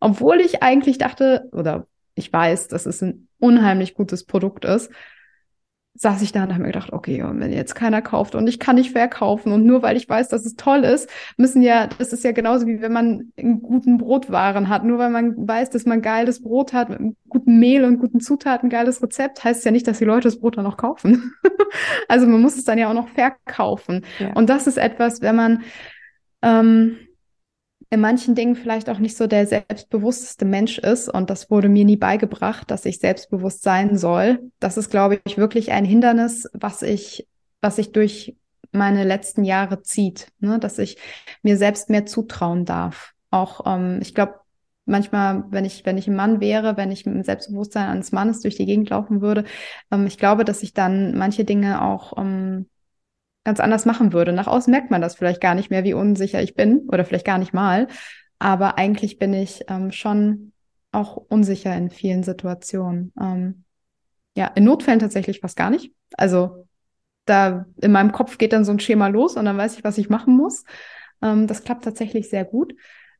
obwohl 0.00 0.40
ich 0.40 0.62
eigentlich 0.62 0.98
dachte, 0.98 1.48
oder 1.52 1.86
ich 2.14 2.32
weiß, 2.32 2.68
dass 2.68 2.86
es 2.86 3.02
ein 3.02 3.28
unheimlich 3.38 3.94
gutes 3.94 4.24
Produkt 4.24 4.64
ist, 4.64 4.90
saß 5.94 6.22
ich 6.22 6.32
da 6.32 6.44
und 6.44 6.50
habe 6.50 6.62
mir 6.62 6.68
gedacht, 6.68 6.92
okay, 6.92 7.22
und 7.22 7.38
wenn 7.38 7.52
jetzt 7.52 7.74
keiner 7.74 8.00
kauft 8.00 8.34
und 8.34 8.46
ich 8.46 8.58
kann 8.58 8.76
nicht 8.76 8.92
verkaufen 8.92 9.52
und 9.52 9.66
nur 9.66 9.82
weil 9.82 9.96
ich 9.96 10.08
weiß, 10.08 10.28
dass 10.28 10.46
es 10.46 10.54
toll 10.54 10.84
ist, 10.84 11.10
müssen 11.36 11.60
ja, 11.60 11.86
das 11.86 12.14
ist 12.14 12.24
ja 12.24 12.32
genauso 12.32 12.66
wie 12.66 12.80
wenn 12.80 12.92
man 12.92 13.32
einen 13.36 13.60
guten 13.60 13.98
Brotwaren 13.98 14.70
hat. 14.70 14.84
Nur 14.84 14.98
weil 14.98 15.10
man 15.10 15.34
weiß, 15.36 15.68
dass 15.68 15.84
man 15.84 16.00
geiles 16.00 16.42
Brot 16.42 16.72
hat, 16.72 16.88
mit 16.88 16.98
einem 16.98 17.16
guten 17.28 17.58
Mehl 17.58 17.84
und 17.84 17.98
guten 17.98 18.20
Zutaten, 18.20 18.70
geiles 18.70 19.02
Rezept, 19.02 19.44
heißt 19.44 19.58
es 19.58 19.64
ja 19.64 19.70
nicht, 19.70 19.86
dass 19.86 19.98
die 19.98 20.06
Leute 20.06 20.28
das 20.28 20.38
Brot 20.38 20.56
dann 20.56 20.64
noch 20.64 20.78
kaufen. 20.78 21.34
also 22.08 22.26
man 22.26 22.40
muss 22.40 22.56
es 22.56 22.64
dann 22.64 22.78
ja 22.78 22.88
auch 22.88 22.94
noch 22.94 23.08
verkaufen. 23.08 24.06
Ja. 24.18 24.32
Und 24.32 24.48
das 24.48 24.66
ist 24.66 24.78
etwas, 24.78 25.20
wenn 25.20 25.36
man 25.36 25.62
ähm, 26.40 26.96
in 27.92 28.00
manchen 28.00 28.34
Dingen 28.34 28.56
vielleicht 28.56 28.88
auch 28.88 28.98
nicht 28.98 29.18
so 29.18 29.26
der 29.26 29.46
selbstbewussteste 29.46 30.46
Mensch 30.46 30.78
ist. 30.78 31.10
Und 31.10 31.28
das 31.28 31.50
wurde 31.50 31.68
mir 31.68 31.84
nie 31.84 31.98
beigebracht, 31.98 32.70
dass 32.70 32.86
ich 32.86 32.98
selbstbewusst 32.98 33.62
sein 33.62 33.98
soll. 33.98 34.50
Das 34.60 34.78
ist, 34.78 34.90
glaube 34.90 35.20
ich, 35.24 35.36
wirklich 35.36 35.72
ein 35.72 35.84
Hindernis, 35.84 36.48
was 36.54 36.80
ich, 36.80 37.28
was 37.60 37.76
ich 37.76 37.92
durch 37.92 38.34
meine 38.72 39.04
letzten 39.04 39.44
Jahre 39.44 39.82
zieht, 39.82 40.28
ne? 40.40 40.58
dass 40.58 40.78
ich 40.78 40.96
mir 41.42 41.58
selbst 41.58 41.90
mehr 41.90 42.06
zutrauen 42.06 42.64
darf. 42.64 43.12
Auch, 43.30 43.66
ähm, 43.66 43.98
ich 44.00 44.14
glaube, 44.14 44.36
manchmal, 44.86 45.44
wenn 45.50 45.66
ich, 45.66 45.84
wenn 45.84 45.98
ich 45.98 46.08
ein 46.08 46.16
Mann 46.16 46.40
wäre, 46.40 46.78
wenn 46.78 46.90
ich 46.90 47.04
mit 47.04 47.14
dem 47.14 47.24
Selbstbewusstsein 47.24 47.90
eines 47.90 48.10
Mannes 48.10 48.40
durch 48.40 48.56
die 48.56 48.64
Gegend 48.64 48.88
laufen 48.88 49.20
würde, 49.20 49.44
ähm, 49.90 50.06
ich 50.06 50.16
glaube, 50.16 50.46
dass 50.46 50.62
ich 50.62 50.72
dann 50.72 51.14
manche 51.14 51.44
Dinge 51.44 51.82
auch 51.82 52.16
ähm, 52.16 52.70
ganz 53.44 53.60
anders 53.60 53.86
machen 53.86 54.12
würde. 54.12 54.32
Nach 54.32 54.46
außen 54.46 54.70
merkt 54.70 54.90
man 54.90 55.00
das 55.00 55.14
vielleicht 55.14 55.40
gar 55.40 55.54
nicht 55.54 55.70
mehr, 55.70 55.84
wie 55.84 55.94
unsicher 55.94 56.42
ich 56.42 56.54
bin 56.54 56.88
oder 56.88 57.04
vielleicht 57.04 57.26
gar 57.26 57.38
nicht 57.38 57.52
mal. 57.52 57.88
Aber 58.38 58.78
eigentlich 58.78 59.18
bin 59.18 59.34
ich 59.34 59.64
ähm, 59.68 59.92
schon 59.92 60.52
auch 60.92 61.16
unsicher 61.16 61.74
in 61.76 61.90
vielen 61.90 62.22
Situationen. 62.22 63.12
Ähm, 63.20 63.64
ja, 64.36 64.46
in 64.46 64.64
Notfällen 64.64 65.00
tatsächlich 65.00 65.40
fast 65.40 65.56
gar 65.56 65.70
nicht. 65.70 65.92
Also 66.16 66.66
da 67.24 67.66
in 67.80 67.92
meinem 67.92 68.12
Kopf 68.12 68.38
geht 68.38 68.52
dann 68.52 68.64
so 68.64 68.72
ein 68.72 68.80
Schema 68.80 69.08
los 69.08 69.36
und 69.36 69.44
dann 69.44 69.56
weiß 69.56 69.76
ich, 69.76 69.84
was 69.84 69.98
ich 69.98 70.10
machen 70.10 70.36
muss. 70.36 70.64
Ähm, 71.22 71.46
das 71.46 71.64
klappt 71.64 71.84
tatsächlich 71.84 72.28
sehr 72.28 72.44
gut. 72.44 72.74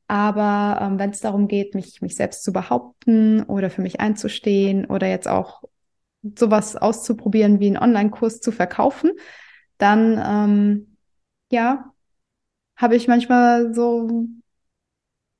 Aber 0.08 0.78
ähm, 0.82 0.98
wenn 0.98 1.10
es 1.10 1.20
darum 1.20 1.48
geht, 1.48 1.74
mich, 1.74 2.02
mich 2.02 2.16
selbst 2.16 2.44
zu 2.44 2.52
behaupten 2.52 3.42
oder 3.44 3.70
für 3.70 3.82
mich 3.82 4.00
einzustehen 4.00 4.84
oder 4.86 5.06
jetzt 5.06 5.28
auch 5.28 5.62
sowas 6.36 6.76
auszuprobieren 6.76 7.60
wie 7.60 7.68
einen 7.68 7.78
Online-Kurs 7.78 8.40
zu 8.40 8.52
verkaufen, 8.52 9.12
dann 9.82 10.22
ähm, 10.24 10.96
ja, 11.50 11.92
habe 12.76 12.96
ich 12.96 13.08
manchmal 13.08 13.74
so, 13.74 14.26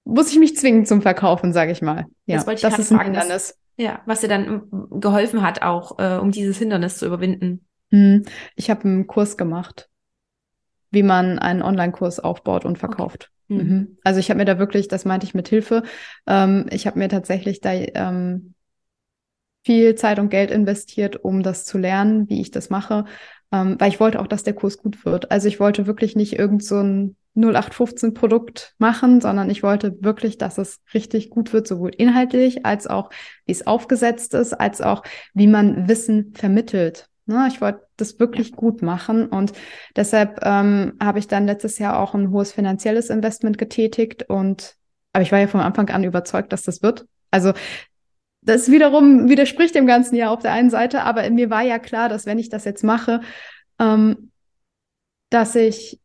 muss 0.05 0.33
ich 0.33 0.39
mich 0.39 0.57
zwingen 0.57 0.85
zum 0.85 1.01
Verkaufen, 1.01 1.53
sage 1.53 1.73
ich 1.73 1.81
mal. 1.81 2.07
Ja, 2.27 2.37
das, 2.37 2.47
wollte 2.47 2.59
ich 2.59 2.63
das 2.63 2.79
ist 2.79 2.93
ein 2.93 3.01
Hindernis. 3.01 3.59
ja, 3.77 4.01
was 4.05 4.21
dir 4.21 4.29
dann 4.29 4.69
geholfen 4.91 5.43
hat, 5.43 5.63
auch 5.63 5.99
äh, 5.99 6.19
um 6.19 6.31
dieses 6.31 6.59
Hindernis 6.59 6.99
zu 6.99 7.07
überwinden. 7.07 7.67
Hm, 7.91 8.25
ich 8.57 8.71
habe 8.71 8.85
einen 8.85 9.07
Kurs 9.07 9.37
gemacht, 9.37 9.89
wie 10.91 11.03
man 11.03 11.39
einen 11.39 11.63
Online-Kurs 11.63 12.21
aufbaut 12.21 12.65
und 12.65 12.79
verkauft. 12.79 13.31
Okay. 13.49 13.63
Mhm. 13.63 13.69
mhm. 13.69 13.99
Also 14.03 14.19
ich 14.21 14.29
habe 14.29 14.39
mir 14.39 14.45
da 14.45 14.59
wirklich, 14.59 14.89
das 14.89 15.05
meinte 15.05 15.27
ich 15.27 15.35
mit 15.35 15.49
Hilfe, 15.49 15.83
ähm, 16.27 16.67
ich 16.71 16.87
habe 16.87 16.99
mir 16.99 17.09
tatsächlich 17.09 17.61
da 17.61 17.73
ähm, 17.73 18.55
viel 19.65 19.95
Zeit 19.95 20.19
und 20.19 20.31
Geld 20.31 20.51
investiert, 20.51 21.25
um 21.25 21.43
das 21.43 21.65
zu 21.65 21.79
lernen, 21.79 22.29
wie 22.29 22.41
ich 22.41 22.51
das 22.51 22.71
mache, 22.71 23.05
ähm, 23.53 23.77
weil 23.79 23.91
ich 23.91 24.01
wollte 24.01 24.21
auch, 24.21 24.27
dass 24.27 24.43
der 24.43 24.55
Kurs 24.55 24.79
gut 24.79 25.05
wird. 25.05 25.31
Also 25.31 25.49
ich 25.49 25.61
wollte 25.61 25.87
wirklich 25.87 26.17
nicht 26.17 26.39
irgend 26.39 26.65
so 26.65 26.81
ein 26.81 27.17
0815 27.35 28.15
Produkt 28.15 28.75
machen, 28.79 29.21
sondern 29.21 29.49
ich 29.49 29.63
wollte 29.63 29.97
wirklich, 30.03 30.37
dass 30.37 30.59
es 30.59 30.81
richtig 30.93 31.31
gut 31.31 31.53
wird, 31.53 31.67
sowohl 31.67 31.91
inhaltlich 31.97 32.67
als 32.67 32.87
auch, 32.87 33.11
wie 33.47 33.53
es 33.53 33.67
aufgesetzt 33.67 34.35
ist, 34.35 34.53
als 34.53 34.81
auch, 34.81 35.03
wie 35.33 35.47
man 35.47 35.89
Wissen 35.89 36.35
vermittelt. 36.35 37.09
Ne, 37.25 37.47
ich 37.49 37.61
wollte 37.61 37.87
das 37.97 38.19
wirklich 38.19 38.51
ja. 38.51 38.57
gut 38.57 38.83
machen 38.83 39.29
und 39.29 39.53
deshalb 39.95 40.41
ähm, 40.43 40.95
habe 41.01 41.21
ich 41.21 41.29
dann 41.29 41.47
letztes 41.47 41.79
Jahr 41.79 42.01
auch 42.01 42.15
ein 42.15 42.33
hohes 42.33 42.53
finanzielles 42.53 43.11
Investment 43.11 43.59
getätigt 43.59 44.29
und 44.29 44.75
aber 45.13 45.23
ich 45.23 45.31
war 45.31 45.39
ja 45.39 45.47
von 45.47 45.61
Anfang 45.61 45.89
an 45.91 46.05
überzeugt, 46.05 46.53
dass 46.53 46.63
das 46.63 46.83
wird. 46.83 47.07
Also 47.31 47.53
das 48.43 48.71
wiederum 48.71 49.29
widerspricht 49.29 49.75
dem 49.75 49.87
ganzen 49.87 50.17
ja 50.17 50.31
auf 50.31 50.41
der 50.41 50.53
einen 50.53 50.71
Seite, 50.71 51.03
aber 51.03 51.29
mir 51.31 51.49
war 51.49 51.63
ja 51.63 51.79
klar, 51.79 52.09
dass 52.09 52.27
wenn 52.27 52.39
ich 52.39 52.49
das 52.49 52.65
jetzt 52.65 52.83
mache, 52.83 53.21
ähm, 53.79 54.31
dass 55.31 55.55
ich, 55.55 56.01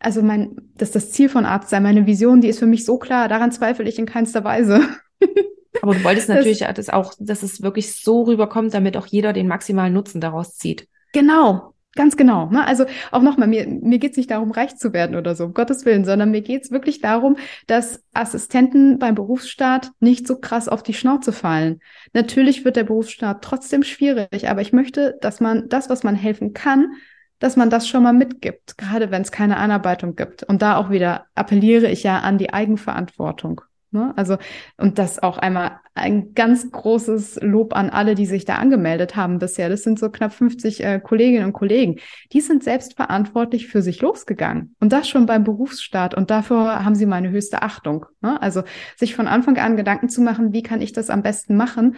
also 0.00 0.22
mein, 0.22 0.56
dass 0.74 0.90
das 0.90 1.12
Ziel 1.12 1.28
von 1.28 1.46
Arzt 1.46 1.70
sein, 1.70 1.82
meine 1.82 2.06
Vision, 2.06 2.40
die 2.40 2.48
ist 2.48 2.58
für 2.58 2.66
mich 2.66 2.84
so 2.84 2.98
klar, 2.98 3.28
daran 3.28 3.52
zweifle 3.52 3.88
ich 3.88 3.98
in 3.98 4.06
keinster 4.06 4.44
Weise. 4.44 4.80
aber 5.82 5.94
du 5.94 6.04
wolltest 6.04 6.28
natürlich 6.28 6.60
das, 6.60 6.74
das 6.74 6.90
auch, 6.90 7.14
dass 7.18 7.42
es 7.42 7.62
wirklich 7.62 8.00
so 8.00 8.22
rüberkommt, 8.22 8.74
damit 8.74 8.96
auch 8.96 9.06
jeder 9.06 9.32
den 9.32 9.48
maximalen 9.48 9.94
Nutzen 9.94 10.20
daraus 10.20 10.56
zieht. 10.56 10.88
Genau, 11.12 11.72
Ganz 11.98 12.16
genau. 12.16 12.46
Ne? 12.46 12.64
Also 12.64 12.84
auch 13.10 13.22
nochmal, 13.22 13.48
mir, 13.48 13.66
mir 13.66 13.98
geht 13.98 14.12
es 14.12 14.16
nicht 14.16 14.30
darum, 14.30 14.52
reich 14.52 14.76
zu 14.76 14.92
werden 14.92 15.16
oder 15.16 15.34
so, 15.34 15.46
um 15.46 15.52
Gottes 15.52 15.84
Willen, 15.84 16.04
sondern 16.04 16.30
mir 16.30 16.42
geht 16.42 16.62
es 16.62 16.70
wirklich 16.70 17.00
darum, 17.00 17.36
dass 17.66 18.04
Assistenten 18.14 19.00
beim 19.00 19.16
Berufsstaat 19.16 19.90
nicht 19.98 20.24
so 20.28 20.38
krass 20.38 20.68
auf 20.68 20.84
die 20.84 20.94
Schnauze 20.94 21.32
fallen. 21.32 21.80
Natürlich 22.12 22.64
wird 22.64 22.76
der 22.76 22.84
Berufsstaat 22.84 23.42
trotzdem 23.42 23.82
schwierig, 23.82 24.48
aber 24.48 24.60
ich 24.60 24.72
möchte, 24.72 25.18
dass 25.20 25.40
man 25.40 25.68
das, 25.70 25.90
was 25.90 26.04
man 26.04 26.14
helfen 26.14 26.52
kann, 26.52 26.92
dass 27.40 27.56
man 27.56 27.68
das 27.68 27.88
schon 27.88 28.04
mal 28.04 28.12
mitgibt, 28.12 28.78
gerade 28.78 29.10
wenn 29.10 29.22
es 29.22 29.32
keine 29.32 29.56
Einarbeitung 29.56 30.14
gibt. 30.14 30.44
Und 30.44 30.62
da 30.62 30.76
auch 30.76 30.90
wieder 30.90 31.26
appelliere 31.34 31.88
ich 31.88 32.04
ja 32.04 32.20
an 32.20 32.38
die 32.38 32.52
Eigenverantwortung. 32.52 33.62
Ne? 33.90 34.12
Also, 34.16 34.36
und 34.76 34.98
das 34.98 35.22
auch 35.22 35.38
einmal 35.38 35.80
ein 35.94 36.34
ganz 36.34 36.70
großes 36.70 37.40
Lob 37.42 37.74
an 37.74 37.90
alle, 37.90 38.14
die 38.14 38.26
sich 38.26 38.44
da 38.44 38.56
angemeldet 38.56 39.16
haben 39.16 39.38
bisher. 39.38 39.68
Das 39.68 39.82
sind 39.82 39.98
so 39.98 40.10
knapp 40.10 40.32
50 40.32 40.84
äh, 40.84 41.00
Kolleginnen 41.00 41.46
und 41.46 41.52
Kollegen. 41.52 41.96
Die 42.32 42.40
sind 42.40 42.62
selbst 42.62 42.94
verantwortlich 42.94 43.68
für 43.68 43.82
sich 43.82 44.00
losgegangen. 44.00 44.74
Und 44.80 44.92
das 44.92 45.08
schon 45.08 45.26
beim 45.26 45.44
Berufsstart. 45.44 46.14
Und 46.14 46.30
dafür 46.30 46.84
haben 46.84 46.94
sie 46.94 47.06
meine 47.06 47.30
höchste 47.30 47.62
Achtung. 47.62 48.06
Ne? 48.20 48.40
Also, 48.40 48.62
sich 48.96 49.14
von 49.14 49.26
Anfang 49.26 49.56
an 49.58 49.76
Gedanken 49.76 50.08
zu 50.08 50.20
machen, 50.20 50.52
wie 50.52 50.62
kann 50.62 50.82
ich 50.82 50.92
das 50.92 51.10
am 51.10 51.22
besten 51.22 51.56
machen? 51.56 51.96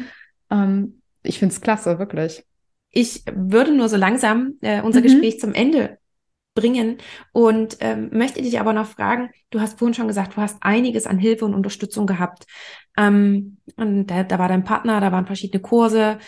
Ähm, 0.50 1.02
ich 1.22 1.38
finde 1.38 1.54
es 1.54 1.60
klasse, 1.60 1.98
wirklich. 1.98 2.44
Ich 2.90 3.24
würde 3.32 3.72
nur 3.72 3.88
so 3.88 3.96
langsam 3.96 4.54
äh, 4.62 4.82
unser 4.82 5.00
mhm. 5.00 5.04
Gespräch 5.04 5.38
zum 5.38 5.54
Ende 5.54 5.99
bringen. 6.54 6.98
Und 7.32 7.78
ähm, 7.80 8.10
möchte 8.12 8.42
dich 8.42 8.60
aber 8.60 8.72
noch 8.72 8.86
fragen, 8.86 9.30
du 9.50 9.60
hast 9.60 9.78
vorhin 9.78 9.94
schon 9.94 10.08
gesagt, 10.08 10.36
du 10.36 10.40
hast 10.40 10.58
einiges 10.60 11.06
an 11.06 11.18
Hilfe 11.18 11.44
und 11.44 11.54
Unterstützung 11.54 12.06
gehabt. 12.06 12.46
Ähm, 12.96 13.58
und 13.76 14.06
da, 14.06 14.24
da 14.24 14.38
war 14.38 14.48
dein 14.48 14.64
Partner, 14.64 15.00
da 15.00 15.12
waren 15.12 15.26
verschiedene 15.26 15.62
Kurse. 15.62 16.18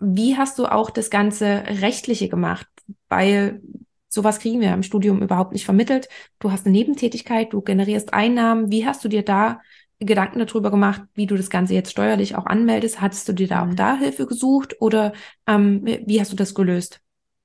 Wie 0.00 0.36
hast 0.36 0.58
du 0.58 0.66
auch 0.66 0.90
das 0.90 1.10
ganze 1.10 1.64
Rechtliche 1.66 2.28
gemacht? 2.28 2.68
Weil 3.08 3.62
sowas 4.08 4.38
kriegen 4.38 4.60
wir 4.60 4.72
im 4.72 4.82
Studium 4.82 5.22
überhaupt 5.22 5.52
nicht 5.52 5.64
vermittelt. 5.64 6.08
Du 6.38 6.52
hast 6.52 6.66
eine 6.66 6.72
Nebentätigkeit, 6.72 7.52
du 7.52 7.60
generierst 7.60 8.14
Einnahmen. 8.14 8.70
Wie 8.70 8.86
hast 8.86 9.04
du 9.04 9.08
dir 9.08 9.22
da 9.22 9.60
Gedanken 10.00 10.38
darüber 10.38 10.70
gemacht, 10.70 11.02
wie 11.14 11.26
du 11.26 11.36
das 11.36 11.50
Ganze 11.50 11.74
jetzt 11.74 11.90
steuerlich 11.90 12.36
auch 12.36 12.46
anmeldest? 12.46 13.00
Hattest 13.00 13.28
du 13.28 13.32
dir 13.32 13.48
da 13.48 13.64
mhm. 13.64 13.72
auch 13.72 13.74
da 13.74 13.96
Hilfe 13.96 14.26
gesucht 14.26 14.76
oder 14.80 15.12
ähm, 15.46 15.84
wie 15.84 16.20
hast 16.20 16.32
du 16.32 16.36
das 16.36 16.54
gelöst? 16.54 17.00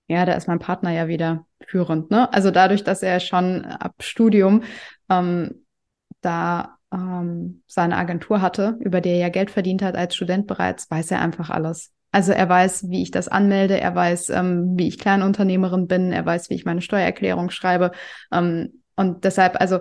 Ja, 0.07 0.25
da 0.25 0.33
ist 0.33 0.47
mein 0.47 0.59
Partner 0.59 0.91
ja 0.91 1.07
wieder 1.07 1.45
führend. 1.65 2.11
Ne? 2.11 2.31
Also 2.33 2.51
dadurch, 2.51 2.83
dass 2.83 3.03
er 3.03 3.19
schon 3.19 3.65
ab 3.65 3.95
Studium 3.99 4.63
ähm, 5.09 5.65
da 6.21 6.77
ähm, 6.93 7.63
seine 7.67 7.97
Agentur 7.97 8.41
hatte, 8.41 8.77
über 8.79 9.01
die 9.01 9.09
er 9.09 9.17
ja 9.17 9.29
Geld 9.29 9.49
verdient 9.49 9.81
hat 9.81 9.95
als 9.95 10.15
Student 10.15 10.47
bereits, 10.47 10.89
weiß 10.91 11.11
er 11.11 11.21
einfach 11.21 11.49
alles. 11.49 11.91
Also 12.11 12.31
er 12.31 12.47
weiß, 12.47 12.89
wie 12.89 13.01
ich 13.01 13.11
das 13.11 13.27
anmelde, 13.27 13.79
er 13.79 13.95
weiß, 13.95 14.29
ähm, 14.29 14.73
wie 14.77 14.87
ich 14.87 14.99
Kleinunternehmerin 14.99 15.87
bin, 15.87 16.11
er 16.11 16.25
weiß, 16.25 16.49
wie 16.49 16.55
ich 16.55 16.65
meine 16.65 16.81
Steuererklärung 16.81 17.49
schreibe. 17.49 17.91
Ähm, 18.31 18.83
und 18.95 19.23
deshalb, 19.23 19.59
also 19.59 19.79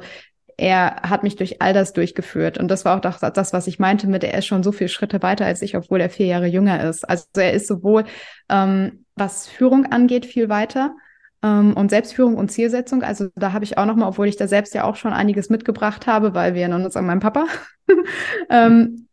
er 0.57 1.03
hat 1.03 1.25
mich 1.25 1.37
durch 1.37 1.61
all 1.61 1.75
das 1.75 1.93
durchgeführt. 1.93 2.57
Und 2.57 2.68
das 2.68 2.85
war 2.85 2.97
auch 2.97 3.01
das, 3.01 3.53
was 3.53 3.66
ich 3.66 3.79
meinte 3.79 4.07
mit, 4.07 4.25
er 4.25 4.39
ist 4.39 4.47
schon 4.47 4.62
so 4.62 4.73
viele 4.73 4.89
Schritte 4.89 5.23
weiter 5.23 5.45
als 5.45 5.61
ich, 5.61 5.77
obwohl 5.77 6.01
er 6.01 6.09
vier 6.09 6.27
Jahre 6.27 6.47
jünger 6.47 6.89
ist. 6.89 7.07
Also 7.09 7.27
er 7.37 7.53
ist 7.53 7.66
sowohl, 7.66 8.05
ähm, 8.49 9.01
was 9.15 9.49
Führung 9.49 9.87
angeht, 9.87 10.27
viel 10.27 10.49
weiter 10.49 10.95
ähm, 11.43 11.75
und 11.75 11.91
Selbstführung 11.91 12.37
und 12.37 12.51
Zielsetzung. 12.51 13.03
Also 13.03 13.29
da 13.35 13.53
habe 13.53 13.65
ich 13.65 13.79
auch 13.79 13.87
nochmal, 13.87 14.09
obwohl 14.09 14.29
ich 14.29 14.37
da 14.37 14.49
selbst 14.49 14.75
ja 14.75 14.85
auch 14.85 14.97
schon 14.97 15.13
einiges 15.13 15.51
mitgebracht 15.51 16.07
habe, 16.07 16.35
weil 16.35 16.55
wir 16.55 16.63
erinnern 16.63 16.85
uns 16.85 16.97
an 16.97 17.07
meinen 17.07 17.21
Papa, 17.21 17.47
ähm, 18.51 19.09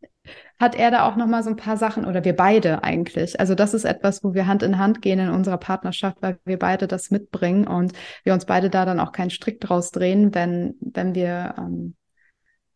hat 0.59 0.75
er 0.75 0.91
da 0.91 1.07
auch 1.07 1.15
nochmal 1.15 1.41
so 1.41 1.49
ein 1.49 1.55
paar 1.55 1.77
Sachen 1.77 2.05
oder 2.05 2.25
wir 2.25 2.35
beide 2.35 2.83
eigentlich. 2.83 3.39
Also 3.39 3.55
das 3.55 3.73
ist 3.73 3.85
etwas, 3.85 4.23
wo 4.23 4.33
wir 4.33 4.45
Hand 4.45 4.61
in 4.61 4.77
Hand 4.77 5.01
gehen 5.01 5.19
in 5.19 5.29
unserer 5.29 5.57
Partnerschaft, 5.57 6.17
weil 6.21 6.37
wir 6.43 6.59
beide 6.59 6.87
das 6.87 7.11
mitbringen 7.11 7.65
und 7.65 7.93
wir 8.23 8.33
uns 8.33 8.45
beide 8.45 8.69
da 8.69 8.85
dann 8.85 8.99
auch 8.99 9.13
keinen 9.13 9.29
Strick 9.29 9.61
draus 9.61 9.91
drehen, 9.91 10.35
wenn, 10.35 10.75
wenn 10.81 11.15
wir 11.15 11.55
ähm, 11.57 11.95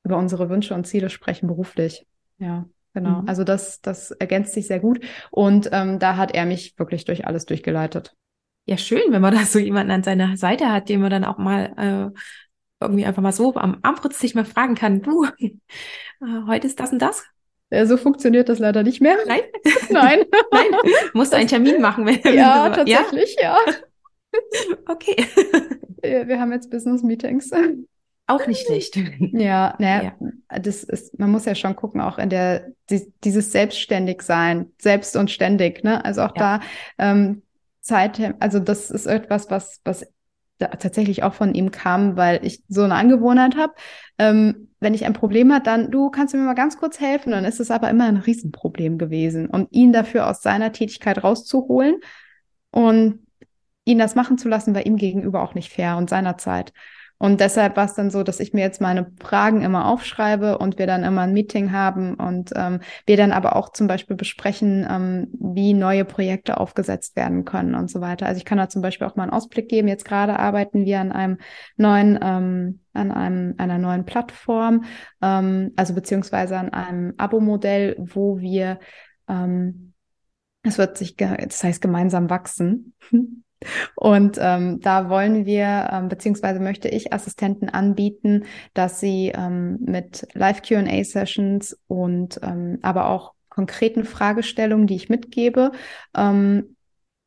über 0.04 0.18
unsere 0.18 0.50
Wünsche 0.50 0.74
und 0.74 0.88
Ziele 0.88 1.10
sprechen 1.10 1.48
beruflich. 1.48 2.06
Ja. 2.38 2.66
Genau, 2.94 3.22
mhm. 3.22 3.30
also 3.30 3.44
das, 3.44 3.82
das 3.82 4.12
ergänzt 4.12 4.54
sich 4.54 4.68
sehr 4.68 4.80
gut 4.80 5.00
und 5.32 5.70
ähm, 5.72 6.00
da 6.00 6.16
hat 6.16 6.34
er 6.34 6.46
mich 6.46 6.78
wirklich 6.78 7.06
durch 7.06 7.26
alles 7.26 7.46
durchgeleitet. 7.46 8.16
Ja, 8.66 8.78
schön, 8.78 9.02
wenn 9.10 9.22
man 9.22 9.34
da 9.36 9.46
so 9.46 9.60
jemanden 9.60 9.92
an 9.92 10.04
seiner 10.04 10.38
Seite 10.38 10.72
hat, 10.72 10.90
den 10.90 11.02
man 11.02 11.10
dann 11.10 11.26
auch 11.26 11.38
mal 11.38 12.12
äh, 12.14 12.20
irgendwie 12.80 13.06
einfach 13.06 13.22
mal 13.22 13.32
so 13.32 13.56
am 13.56 13.80
Armbrust 13.82 14.20
sich 14.20 14.36
mal 14.36 14.46
fragen 14.46 14.76
kann, 14.76 15.02
du, 15.02 15.26
äh, 15.40 15.50
heute 16.48 16.68
ist 16.68 16.80
das 16.80 16.92
und 16.92 17.00
das, 17.00 17.24
Ja, 17.72 17.86
so 17.86 17.98
funktioniert 17.98 18.50
das 18.50 18.60
leider 18.60 18.84
nicht 18.84 19.02
mehr. 19.02 19.18
Nein? 19.26 19.42
Nein. 19.90 20.20
Nein. 20.52 20.66
Musst 21.14 21.34
du 21.34 21.38
einen 21.38 21.50
Termin 21.50 21.82
machen, 21.82 22.06
wenn 22.06 22.36
Ja, 22.36 22.70
tatsächlich, 22.70 23.36
ja. 23.42 23.58
ja. 23.66 23.74
Okay. 24.88 25.28
Wir 26.02 26.28
wir 26.28 26.40
haben 26.40 26.52
jetzt 26.52 26.70
Business 26.70 27.04
Meetings. 27.04 27.52
Auch 28.28 28.46
nicht 28.48 28.66
schlecht. 28.66 28.98
Ja, 29.34 29.76
naja, 29.80 30.14
das 30.50 30.84
ist, 30.84 31.18
man 31.20 31.32
muss 31.32 31.46
ja 31.46 31.56
schon 31.56 31.76
gucken, 31.76 32.02
auch 32.02 32.18
in 32.18 32.30
der, 32.30 32.68
die, 32.90 33.12
dieses 33.24 33.52
Selbstständigsein, 33.52 34.72
selbst 34.80 35.16
und 35.16 35.32
ständig, 35.32 35.84
ne? 35.84 36.04
Also 36.06 36.22
auch 36.22 36.36
Ja. 36.36 36.60
da 36.60 36.66
ähm, 37.00 37.42
Zeit, 37.82 38.36
also 38.40 38.60
das 38.60 38.92
ist 38.92 39.08
etwas, 39.08 39.50
was, 39.50 39.82
was 39.84 40.06
tatsächlich 40.60 41.24
auch 41.24 41.34
von 41.34 41.54
ihm 41.54 41.72
kam, 41.72 42.16
weil 42.16 42.46
ich 42.46 42.64
so 42.68 42.84
eine 42.84 42.96
Angewohnheit 42.96 43.58
habe. 43.58 43.74
Ähm, 44.18 44.70
wenn 44.80 44.94
ich 44.94 45.06
ein 45.06 45.14
Problem 45.14 45.52
habe, 45.52 45.64
dann, 45.64 45.92
du 45.92 46.10
kannst 46.10 46.34
mir 46.34 46.42
mal 46.42 46.54
ganz 46.54 46.78
kurz 46.78 47.00
helfen. 47.00 47.32
Dann 47.32 47.46
ist 47.46 47.60
es 47.60 47.72
aber 47.72 47.90
immer 47.90 48.06
ein 48.06 48.18
Riesenproblem 48.18 48.98
gewesen. 48.98 49.48
Und 49.48 49.72
ihn 49.72 49.92
dafür 49.92 50.30
aus 50.30 50.42
seiner 50.42 50.72
Tätigkeit 50.72 51.24
rauszuholen 51.24 51.96
und 52.72 53.26
ihn 53.86 53.98
das 54.00 54.16
machen 54.16 54.38
zu 54.38 54.48
lassen, 54.48 54.76
war 54.76 54.86
ihm 54.86 54.96
gegenüber 54.96 55.42
auch 55.42 55.56
nicht 55.56 55.72
fair 55.74 55.98
und 55.98 56.10
seiner 56.10 56.38
Zeit. 56.38 56.72
Und 57.18 57.40
deshalb 57.40 57.78
war 57.78 57.86
es 57.86 57.94
dann 57.94 58.12
so, 58.12 58.24
dass 58.24 58.40
ich 58.40 58.54
mir 58.54 58.62
jetzt 58.62 58.82
meine 58.82 59.12
Fragen 59.22 59.62
immer 59.62 59.88
aufschreibe 59.88 60.58
und 60.58 60.78
wir 60.78 60.88
dann 60.88 61.04
immer 61.04 61.22
ein 61.22 61.34
Meeting 61.34 61.72
haben 61.72 62.16
und 62.16 62.52
ähm, 62.56 62.82
wir 63.06 63.18
dann 63.18 63.32
aber 63.32 63.56
auch 63.56 63.70
zum 63.70 63.88
Beispiel 63.88 64.16
besprechen, 64.16 64.86
ähm, 64.90 65.28
wie 65.40 65.74
neue 65.74 66.06
Projekte 66.06 66.60
aufgesetzt 66.60 67.16
werden 67.16 67.46
können 67.46 67.76
und 67.76 67.90
so 67.90 68.02
weiter. 68.02 68.26
Also 68.26 68.40
ich 68.40 68.46
kann 68.46 68.58
da 68.58 68.68
zum 68.68 68.82
Beispiel 68.82 69.08
auch 69.08 69.16
mal 69.16 69.24
einen 69.24 69.32
Ausblick 69.32 69.70
geben. 69.70 69.88
Jetzt 69.88 70.06
gerade 70.06 70.38
arbeiten 70.38 70.86
wir 70.86 71.00
an 71.00 71.12
einem 71.12 71.38
neuen, 71.78 72.20
ähm, 72.22 72.80
an 72.94 73.12
einem, 73.12 73.56
einer 73.58 73.78
neuen 73.78 74.06
Plattform, 74.06 74.84
ähm, 75.22 75.72
also 75.76 75.94
beziehungsweise 75.94 76.58
an 76.58 76.70
einem 76.70 77.14
Abo-Modell, 77.18 77.96
wo 77.98 78.40
wir 78.40 78.80
ähm, 79.30 79.94
es 80.64 80.78
wird 80.78 80.98
sich, 80.98 81.16
das 81.16 81.64
heißt 81.64 81.82
gemeinsam 81.82 82.30
wachsen. 82.30 82.96
Und 83.96 84.38
ähm, 84.40 84.80
da 84.82 85.10
wollen 85.10 85.46
wir, 85.46 85.90
ähm, 85.92 86.10
beziehungsweise 86.10 86.60
möchte 86.60 86.88
ich 86.90 87.14
Assistenten 87.14 87.70
anbieten, 87.70 88.46
dass 88.74 89.00
sie 89.00 89.32
ähm, 89.36 89.80
mit 89.82 90.28
Live-QA-Sessions 90.34 91.80
und 91.88 92.40
ähm, 92.44 92.80
aber 92.82 93.10
auch 93.10 93.34
konkreten 93.50 94.04
Fragestellungen, 94.04 94.88
die 94.88 94.96
ich 94.96 95.10
mitgebe, 95.10 95.72
ähm, 96.16 96.76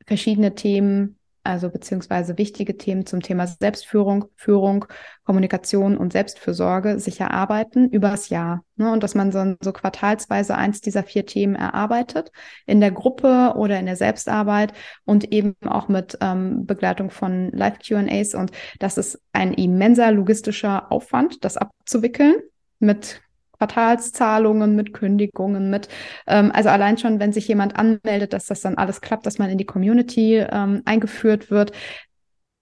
verschiedene 0.07 0.55
Themen, 0.55 1.19
also 1.47 1.71
beziehungsweise 1.71 2.37
wichtige 2.39 2.77
Themen 2.77 3.07
zum 3.07 3.21
Thema 3.23 3.47
Selbstführung, 3.47 4.27
Führung, 4.37 4.87
Kommunikation 5.25 5.97
und 5.97 6.13
Selbstfürsorge 6.13 6.99
sich 6.99 7.21
erarbeiten 7.21 7.89
übers 7.89 8.29
Jahr. 8.29 8.65
Ne? 8.77 8.93
Und 8.93 9.03
dass 9.03 9.15
man 9.15 9.33
so, 9.33 9.57
so 9.61 9.73
quartalsweise 9.73 10.57
eins 10.57 10.81
dieser 10.81 11.03
vier 11.03 11.27
Themen 11.27 11.55
erarbeitet 11.55 12.31
in 12.67 12.81
der 12.81 12.91
Gruppe 12.91 13.55
oder 13.57 13.79
in 13.79 13.87
der 13.87 13.97
Selbstarbeit 13.97 14.73
und 15.05 15.33
eben 15.33 15.57
auch 15.65 15.89
mit 15.89 16.19
ähm, 16.21 16.67
Begleitung 16.67 17.11
von 17.11 17.51
Live-QAs. 17.53 18.35
Und 18.35 18.53
das 18.79 18.99
ist 18.99 19.21
ein 19.33 19.55
immenser 19.55 20.13
logistischer 20.13 20.91
Aufwand, 20.93 21.45
das 21.45 21.57
abzuwickeln 21.57 22.37
mit 22.79 23.23
Quartalszahlungen, 23.59 24.77
mit 24.77 24.93
Kündigungen, 24.93 25.71
mit, 25.71 25.89
ähm, 26.27 26.51
also 26.53 26.69
allein 26.69 26.99
schon, 26.99 27.21
wenn 27.21 27.33
sich 27.33 27.49
jemand 27.49 27.77
anmeldet, 27.77 28.33
dass 28.33 28.47
das 28.47 28.61
dann 28.61 28.77
alles 28.77 29.01
klappt, 29.01 29.27
dass 29.27 29.39
man 29.39 29.51
in 29.51 29.59
die 29.59 29.67
Community 29.67 30.37
ähm, 30.37 30.83
eingeführt 30.85 31.51
wird. 31.51 31.73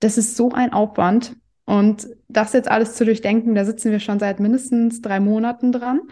Das 0.00 0.18
ist 0.18 0.36
so 0.36 0.50
ein 0.52 0.72
Aufwand. 0.72 1.36
Und 1.66 2.08
das 2.28 2.52
jetzt 2.52 2.70
alles 2.70 2.94
zu 2.94 3.04
durchdenken, 3.04 3.54
da 3.54 3.64
sitzen 3.64 3.90
wir 3.90 4.00
schon 4.00 4.18
seit 4.18 4.38
mindestens 4.38 5.00
drei 5.00 5.18
Monaten 5.18 5.72
dran, 5.72 6.02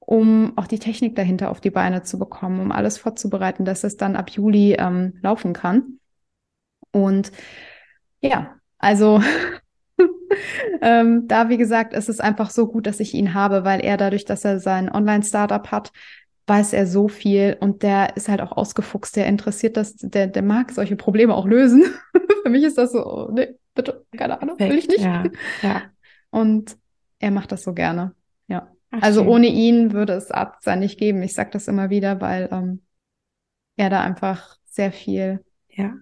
um 0.00 0.54
auch 0.56 0.66
die 0.66 0.80
Technik 0.80 1.14
dahinter 1.14 1.50
auf 1.50 1.60
die 1.60 1.70
Beine 1.70 2.02
zu 2.02 2.18
bekommen, 2.18 2.60
um 2.60 2.72
alles 2.72 2.98
vorzubereiten, 2.98 3.64
dass 3.64 3.84
es 3.84 3.96
dann 3.96 4.16
ab 4.16 4.30
Juli 4.30 4.74
ähm, 4.78 5.18
laufen 5.22 5.52
kann. 5.52 6.00
Und 6.90 7.30
ja, 8.20 8.56
also 8.78 9.22
ähm, 10.80 11.28
da, 11.28 11.48
wie 11.48 11.56
gesagt, 11.56 11.94
ist 11.94 12.08
es 12.08 12.20
einfach 12.20 12.50
so 12.50 12.66
gut, 12.66 12.86
dass 12.86 13.00
ich 13.00 13.14
ihn 13.14 13.34
habe, 13.34 13.64
weil 13.64 13.80
er 13.80 13.96
dadurch, 13.96 14.24
dass 14.24 14.44
er 14.44 14.60
sein 14.60 14.90
Online-Startup 14.90 15.70
hat, 15.70 15.92
weiß 16.46 16.72
er 16.72 16.86
so 16.86 17.08
viel 17.08 17.56
und 17.60 17.82
der 17.82 18.16
ist 18.16 18.28
halt 18.28 18.40
auch 18.40 18.52
ausgefuchst, 18.52 19.14
der 19.14 19.26
interessiert 19.26 19.76
das, 19.76 19.94
der, 19.96 20.26
der 20.26 20.42
mag 20.42 20.72
solche 20.72 20.96
Probleme 20.96 21.34
auch 21.34 21.46
lösen. 21.46 21.84
Für 22.42 22.50
mich 22.50 22.64
ist 22.64 22.78
das 22.78 22.92
so, 22.92 23.06
oh, 23.06 23.30
nee, 23.32 23.54
bitte, 23.74 24.04
keine 24.16 24.40
Ahnung, 24.42 24.58
will 24.58 24.78
ich 24.78 24.88
nicht. 24.88 25.00
Ja, 25.00 25.24
ja. 25.62 25.82
Und 26.30 26.76
er 27.18 27.30
macht 27.30 27.52
das 27.52 27.62
so 27.62 27.72
gerne. 27.72 28.14
Ja. 28.48 28.68
Ach, 28.90 29.02
Also 29.02 29.20
schön. 29.20 29.28
ohne 29.28 29.46
ihn 29.46 29.92
würde 29.92 30.14
es 30.14 30.30
Arztsein 30.30 30.80
nicht 30.80 30.98
geben. 30.98 31.22
Ich 31.22 31.34
sage 31.34 31.50
das 31.52 31.68
immer 31.68 31.90
wieder, 31.90 32.20
weil 32.20 32.48
ähm, 32.50 32.82
er 33.76 33.90
da 33.90 34.02
einfach 34.02 34.56
sehr 34.64 34.90
viel. 34.90 35.44
Ja. 35.68 35.94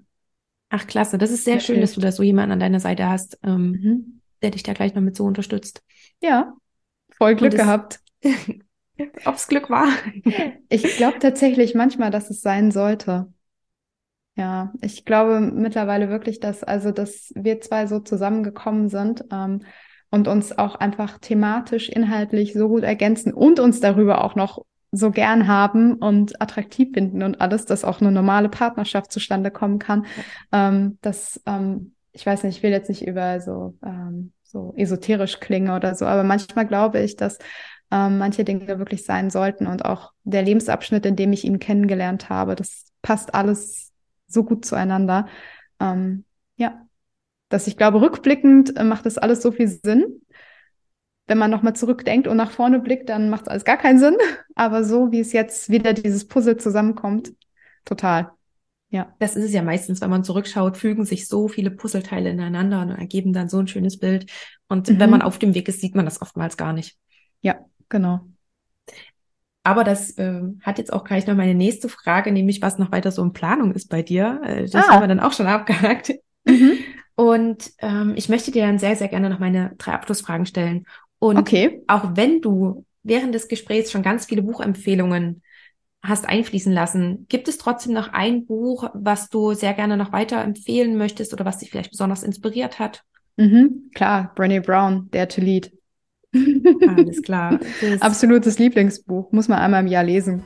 Ach, 0.71 0.87
klasse. 0.87 1.19
Das 1.19 1.31
ist 1.31 1.45
sehr 1.45 1.55
Mir 1.55 1.61
schön, 1.61 1.81
dass 1.81 1.95
du 1.95 2.01
da 2.01 2.13
so 2.13 2.23
jemanden 2.23 2.53
an 2.53 2.61
deiner 2.61 2.81
Seite 2.81 3.09
hast, 3.09 3.39
ähm, 3.43 3.73
Mhm. 3.73 4.21
der 4.43 4.51
dich 4.51 4.63
da 4.63 4.73
gleich 4.75 4.95
noch 4.95 5.03
mit 5.03 5.17
so 5.17 5.25
unterstützt. 5.25 5.83
Ja, 6.21 6.53
voll 7.17 7.35
Glück 7.37 7.55
es- 7.55 7.61
gehabt. 7.61 8.01
Ob's 9.25 9.47
Glück 9.49 9.71
war. 9.71 9.89
Ich 10.69 10.83
glaube 10.97 11.19
tatsächlich 11.19 11.75
manchmal, 11.75 12.11
dass 12.11 12.29
es 12.31 12.43
sein 12.43 12.71
sollte. 12.71 13.33
Ja, 14.37 14.73
ich 14.83 15.05
glaube 15.05 15.41
mittlerweile 15.41 16.11
wirklich, 16.11 16.39
dass 16.41 16.63
also, 16.63 16.93
dass 16.93 17.33
wir 17.35 17.61
zwei 17.61 17.87
so 17.87 17.99
zusammengekommen 18.01 18.89
sind 18.89 19.25
ähm, 19.33 19.63
und 20.11 20.29
uns 20.29 20.57
auch 20.57 20.77
einfach 20.77 21.19
thematisch, 21.19 21.89
inhaltlich 21.89 22.53
so 22.53 22.69
gut 22.69 22.83
ergänzen 22.85 23.33
und 23.33 23.59
uns 23.59 23.81
darüber 23.81 24.23
auch 24.25 24.37
noch 24.37 24.65
so 24.91 25.11
gern 25.11 25.49
haben 25.49 25.95
und 25.95 26.41
attraktiv 26.41 26.93
finden 26.95 27.23
und 27.23 27.41
alles, 27.41 27.65
dass 27.67 27.85
auch 27.85 28.01
eine 28.01 28.11
normale 28.11 28.49
Partnerschaft 28.49 29.13
zustande 29.13 29.51
kommen 29.51 29.79
kann. 29.79 30.07
Ähm, 30.53 30.99
dass, 31.03 31.41
ähm, 31.47 31.93
ich 32.13 32.25
weiß 32.25 32.43
nicht, 32.45 32.57
ich 32.57 32.63
will 32.63 32.71
jetzt 32.71 32.89
nicht 32.89 33.07
über 33.07 33.41
so, 33.41 33.77
ähm, 33.85 34.33
so 34.43 34.73
esoterisch 34.77 35.41
klingen 35.41 35.71
oder 35.71 35.95
so, 35.95 36.07
aber 36.07 36.25
manchmal 36.25 36.67
glaube 36.67 37.01
ich, 37.01 37.17
dass 37.17 37.39
ähm, 37.91 38.19
manche 38.19 38.45
Dinge 38.45 38.79
wirklich 38.79 39.05
sein 39.05 39.31
sollten 39.31 39.67
und 39.67 39.85
auch 39.85 40.13
der 40.25 40.43
Lebensabschnitt, 40.43 41.07
in 41.07 41.17
dem 41.17 41.33
ich 41.33 41.45
ihn 41.45 41.59
kennengelernt 41.59 42.29
habe, 42.29 42.55
das 42.55 42.87
passt 43.03 43.35
alles 43.35 43.93
so 44.27 44.45
gut 44.45 44.65
zueinander. 44.65 45.27
Ähm, 45.81 46.25
ja, 46.57 46.83
dass 47.49 47.67
ich 47.67 47.77
glaube, 47.77 48.01
rückblickend 48.01 48.77
äh, 48.77 48.85
macht 48.85 49.07
das 49.07 49.19
alles 49.19 49.43
so 49.43 49.53
viel 49.53 49.69
Sinn. 49.69 50.21
Wenn 51.29 51.39
man 51.39 51.51
nochmal 51.51 51.77
zurückdenkt 51.77 52.27
und 52.27 52.37
nach 52.37 52.51
vorne 52.51 52.81
blickt, 52.81 53.09
dann 53.09 53.31
macht 53.31 53.43
es 53.43 53.49
alles 53.49 53.65
gar 53.65 53.77
keinen 53.77 53.99
Sinn. 54.01 54.17
Aber 54.57 54.83
so 54.83 55.13
wie 55.13 55.21
es 55.21 55.33
jetzt 55.33 55.71
wieder 55.71 55.93
dieses 55.93 56.27
Puzzle 56.27 56.57
zusammenkommt, 56.57 57.33
total. 57.85 58.33
Ja. 58.91 59.15
Das 59.19 59.37
ist 59.37 59.45
es 59.45 59.53
ja 59.53 59.63
meistens, 59.63 60.01
wenn 60.01 60.09
man 60.11 60.25
zurückschaut, 60.25 60.79
fügen 60.79 61.05
sich 61.05 61.29
so 61.29 61.47
viele 61.47 61.71
Puzzleteile 61.71 62.31
ineinander 62.31 62.81
und 62.81 62.91
ergeben 62.91 63.35
dann 63.35 63.51
so 63.51 63.59
ein 63.59 63.69
schönes 63.69 63.99
Bild. 63.99 64.31
Und 64.69 64.89
Mhm. 64.89 64.99
wenn 64.99 65.11
man 65.11 65.23
auf 65.23 65.39
dem 65.39 65.55
Weg 65.55 65.69
ist, 65.69 65.81
sieht 65.83 65.95
man 65.95 66.07
das 66.07 66.23
oftmals 66.23 66.57
gar 66.57 66.73
nicht. 66.73 66.97
Ja, 67.43 67.57
genau. 67.91 68.21
Aber 69.63 69.85
das 69.85 70.17
ähm, 70.17 70.61
hat 70.63 70.79
jetzt 70.79 70.93
auch 70.93 71.05
gleich 71.05 71.27
noch 71.27 71.35
meine 71.37 71.55
nächste 71.55 71.91
Frage, 71.91 72.33
nämlich 72.33 72.63
was 72.63 72.79
noch 72.79 72.91
weiter 72.91 73.13
so 73.13 73.23
in 73.23 73.35
Planung 73.35 73.73
ist 73.75 73.91
bei 73.91 74.03
dir. 74.03 74.41
Äh, 74.45 74.63
das 74.67 74.89
Ah. 74.89 74.93
haben 74.93 75.03
wir 75.03 75.09
dann 75.09 75.21
auch 75.21 75.33
schon 75.33 75.47
abgehakt. 75.47 76.13
Mhm. 76.47 76.79
Und 77.17 77.73
ähm, 77.81 78.15
ich 78.17 78.29
möchte 78.29 78.51
dir 78.53 78.65
dann 78.65 78.79
sehr, 78.79 78.97
sehr 78.97 79.09
gerne 79.09 79.29
noch 79.29 79.41
meine 79.41 79.73
drei 79.77 79.93
Abschlussfragen 79.93 80.47
stellen. 80.47 80.87
Und 81.19 81.39
Okay. 81.39 81.83
auch 81.87 82.13
wenn 82.15 82.41
du 82.41 82.85
während 83.03 83.35
des 83.35 83.49
Gesprächs 83.49 83.91
schon 83.91 84.03
ganz 84.03 84.27
viele 84.27 84.43
Buchempfehlungen 84.43 85.43
hast 86.03 86.29
einfließen 86.29 86.73
lassen, 86.73 87.27
gibt 87.29 87.49
es 87.49 87.59
trotzdem 87.59 87.93
noch 87.93 88.13
ein 88.13 88.47
Buch, 88.47 88.89
was 88.95 89.29
du 89.31 89.53
sehr 89.55 89.75
gerne 89.75 89.97
noch 89.97 90.13
weiter 90.13 90.43
empfehlen 90.43 90.97
möchtest 90.97 91.33
oder 91.33 91.45
was 91.45 91.59
dich 91.59 91.71
vielleicht 91.71 91.91
besonders 91.91 92.23
inspiriert 92.23 92.79
hat? 92.79 93.03
Mhm. 93.37 93.91
Klar, 93.95 94.33
Brené 94.37 94.61
Brown, 94.61 95.09
Dare 95.11 95.29
to 95.29 95.41
Lead. 95.41 95.73
Alles 96.87 97.23
klar. 97.23 97.59
Das 97.81 98.03
Absolutes 98.03 98.59
Lieblingsbuch. 98.59 99.33
Muss 99.33 99.49
man 99.49 99.59
einmal 99.59 99.83
im 99.83 99.89
Jahr 99.89 100.05
lesen. 100.05 100.43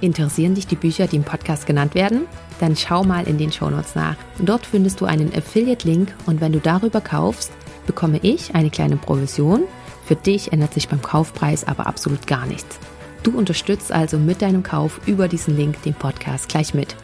Interessieren 0.00 0.54
dich 0.54 0.66
die 0.66 0.76
Bücher, 0.76 1.06
die 1.06 1.16
im 1.16 1.24
Podcast 1.24 1.66
genannt 1.66 1.94
werden? 1.94 2.26
Dann 2.60 2.76
schau 2.76 3.02
mal 3.02 3.26
in 3.26 3.38
den 3.38 3.50
Shownotes 3.50 3.94
nach. 3.94 4.16
Dort 4.38 4.66
findest 4.66 5.00
du 5.00 5.06
einen 5.06 5.32
Affiliate-Link 5.34 6.14
und 6.26 6.40
wenn 6.40 6.52
du 6.52 6.60
darüber 6.60 7.00
kaufst, 7.00 7.52
bekomme 7.86 8.18
ich 8.22 8.54
eine 8.54 8.70
kleine 8.70 8.96
Provision. 8.96 9.64
Für 10.04 10.16
dich 10.16 10.52
ändert 10.52 10.74
sich 10.74 10.88
beim 10.88 11.02
Kaufpreis 11.02 11.66
aber 11.66 11.86
absolut 11.86 12.26
gar 12.26 12.46
nichts. 12.46 12.78
Du 13.22 13.36
unterstützt 13.36 13.90
also 13.90 14.18
mit 14.18 14.42
deinem 14.42 14.62
Kauf 14.62 15.00
über 15.06 15.28
diesen 15.28 15.56
Link 15.56 15.82
den 15.82 15.94
Podcast 15.94 16.48
gleich 16.48 16.74
mit. 16.74 16.94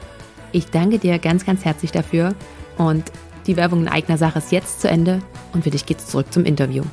Ich 0.53 0.66
danke 0.66 0.99
dir 0.99 1.18
ganz, 1.18 1.47
ganz 1.47 1.64
herzlich 1.64 1.93
dafür 1.93 2.35
und 2.78 3.11
die 3.47 3.57
Werbung 3.57 3.80
in 3.80 3.89
eigener 3.89 4.18
Sache 4.18 4.39
ist 4.39 4.53
jetzt 4.53 4.80
zu 4.80 4.89
Ende 4.89 5.20
und 5.53 5.64
für 5.64 5.70
dich 5.70 5.87
geht's 5.87 6.07
zurück 6.07 6.33
zum 6.33 6.45
Interview. 6.45 6.85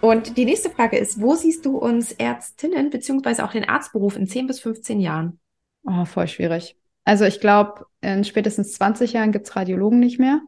Und 0.00 0.36
die 0.36 0.44
nächste 0.44 0.70
Frage 0.70 0.96
ist, 0.96 1.20
wo 1.20 1.34
siehst 1.34 1.66
du 1.66 1.76
uns 1.76 2.12
Ärztinnen 2.12 2.90
beziehungsweise 2.90 3.44
auch 3.44 3.52
den 3.52 3.68
Arztberuf 3.68 4.16
in 4.16 4.26
10 4.26 4.46
bis 4.46 4.60
15 4.60 5.00
Jahren? 5.00 5.38
Oh, 5.84 6.04
voll 6.04 6.28
schwierig. 6.28 6.76
Also 7.04 7.24
ich 7.24 7.40
glaube, 7.40 7.86
in 8.00 8.24
spätestens 8.24 8.72
20 8.74 9.12
Jahren 9.12 9.32
gibt's 9.32 9.56
Radiologen 9.56 9.98
nicht 9.98 10.18
mehr. 10.18 10.40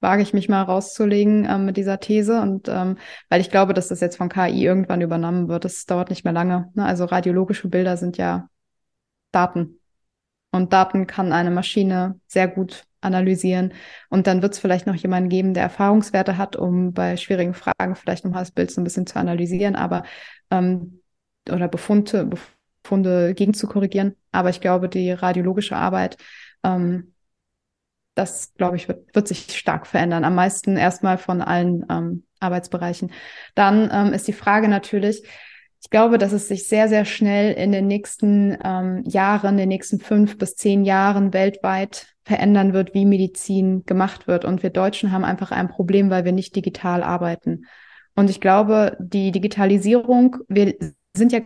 Wage 0.00 0.22
ich 0.22 0.32
mich 0.32 0.48
mal 0.48 0.62
rauszulegen 0.62 1.46
ähm, 1.48 1.66
mit 1.66 1.76
dieser 1.76 2.00
These. 2.00 2.40
Und 2.40 2.68
ähm, 2.68 2.96
weil 3.28 3.40
ich 3.40 3.50
glaube, 3.50 3.74
dass 3.74 3.88
das 3.88 4.00
jetzt 4.00 4.16
von 4.16 4.28
KI 4.28 4.64
irgendwann 4.64 5.00
übernommen 5.00 5.48
wird. 5.48 5.64
Das 5.64 5.86
dauert 5.86 6.10
nicht 6.10 6.24
mehr 6.24 6.32
lange. 6.32 6.70
Ne? 6.74 6.84
Also 6.84 7.04
radiologische 7.04 7.68
Bilder 7.68 7.96
sind 7.96 8.16
ja 8.16 8.48
Daten. 9.32 9.80
Und 10.52 10.72
Daten 10.72 11.06
kann 11.06 11.32
eine 11.32 11.50
Maschine 11.50 12.18
sehr 12.26 12.48
gut 12.48 12.84
analysieren. 13.00 13.72
Und 14.08 14.26
dann 14.26 14.42
wird 14.42 14.54
es 14.54 14.58
vielleicht 14.58 14.86
noch 14.86 14.94
jemanden 14.94 15.28
geben, 15.28 15.54
der 15.54 15.62
Erfahrungswerte 15.64 16.36
hat, 16.36 16.56
um 16.56 16.92
bei 16.92 17.16
schwierigen 17.16 17.54
Fragen 17.54 17.94
vielleicht 17.94 18.24
nochmal 18.24 18.42
das 18.42 18.50
Bild 18.50 18.70
so 18.70 18.80
ein 18.80 18.84
bisschen 18.84 19.06
zu 19.06 19.18
analysieren, 19.18 19.76
aber 19.76 20.02
ähm, 20.50 21.00
oder 21.50 21.68
Befunde, 21.68 22.30
Befunde 22.82 23.34
gegen 23.34 23.54
zu 23.54 23.66
korrigieren. 23.66 24.16
Aber 24.32 24.50
ich 24.50 24.60
glaube, 24.60 24.88
die 24.88 25.10
radiologische 25.12 25.76
Arbeit 25.76 26.16
ähm, 26.64 27.14
das, 28.20 28.52
glaube 28.54 28.76
ich, 28.76 28.86
wird, 28.86 29.14
wird 29.14 29.26
sich 29.26 29.56
stark 29.56 29.86
verändern. 29.86 30.24
Am 30.24 30.34
meisten 30.34 30.76
erstmal 30.76 31.18
von 31.18 31.40
allen 31.40 31.84
ähm, 31.90 32.24
Arbeitsbereichen. 32.38 33.12
Dann 33.54 33.90
ähm, 33.92 34.12
ist 34.12 34.28
die 34.28 34.32
Frage 34.32 34.68
natürlich, 34.68 35.22
ich 35.82 35.88
glaube, 35.88 36.18
dass 36.18 36.32
es 36.32 36.48
sich 36.48 36.68
sehr, 36.68 36.88
sehr 36.88 37.06
schnell 37.06 37.54
in 37.54 37.72
den 37.72 37.86
nächsten 37.86 38.56
ähm, 38.62 39.02
Jahren, 39.06 39.56
den 39.56 39.68
nächsten 39.68 39.98
fünf 39.98 40.36
bis 40.36 40.54
zehn 40.54 40.84
Jahren 40.84 41.32
weltweit 41.32 42.14
verändern 42.22 42.74
wird, 42.74 42.92
wie 42.92 43.06
Medizin 43.06 43.84
gemacht 43.86 44.26
wird. 44.26 44.44
Und 44.44 44.62
wir 44.62 44.70
Deutschen 44.70 45.10
haben 45.10 45.24
einfach 45.24 45.52
ein 45.52 45.68
Problem, 45.68 46.10
weil 46.10 46.26
wir 46.26 46.32
nicht 46.32 46.54
digital 46.54 47.02
arbeiten. 47.02 47.64
Und 48.14 48.28
ich 48.28 48.40
glaube, 48.42 48.98
die 49.00 49.32
Digitalisierung, 49.32 50.36
wir 50.48 50.74
sind 51.16 51.32
ja 51.32 51.40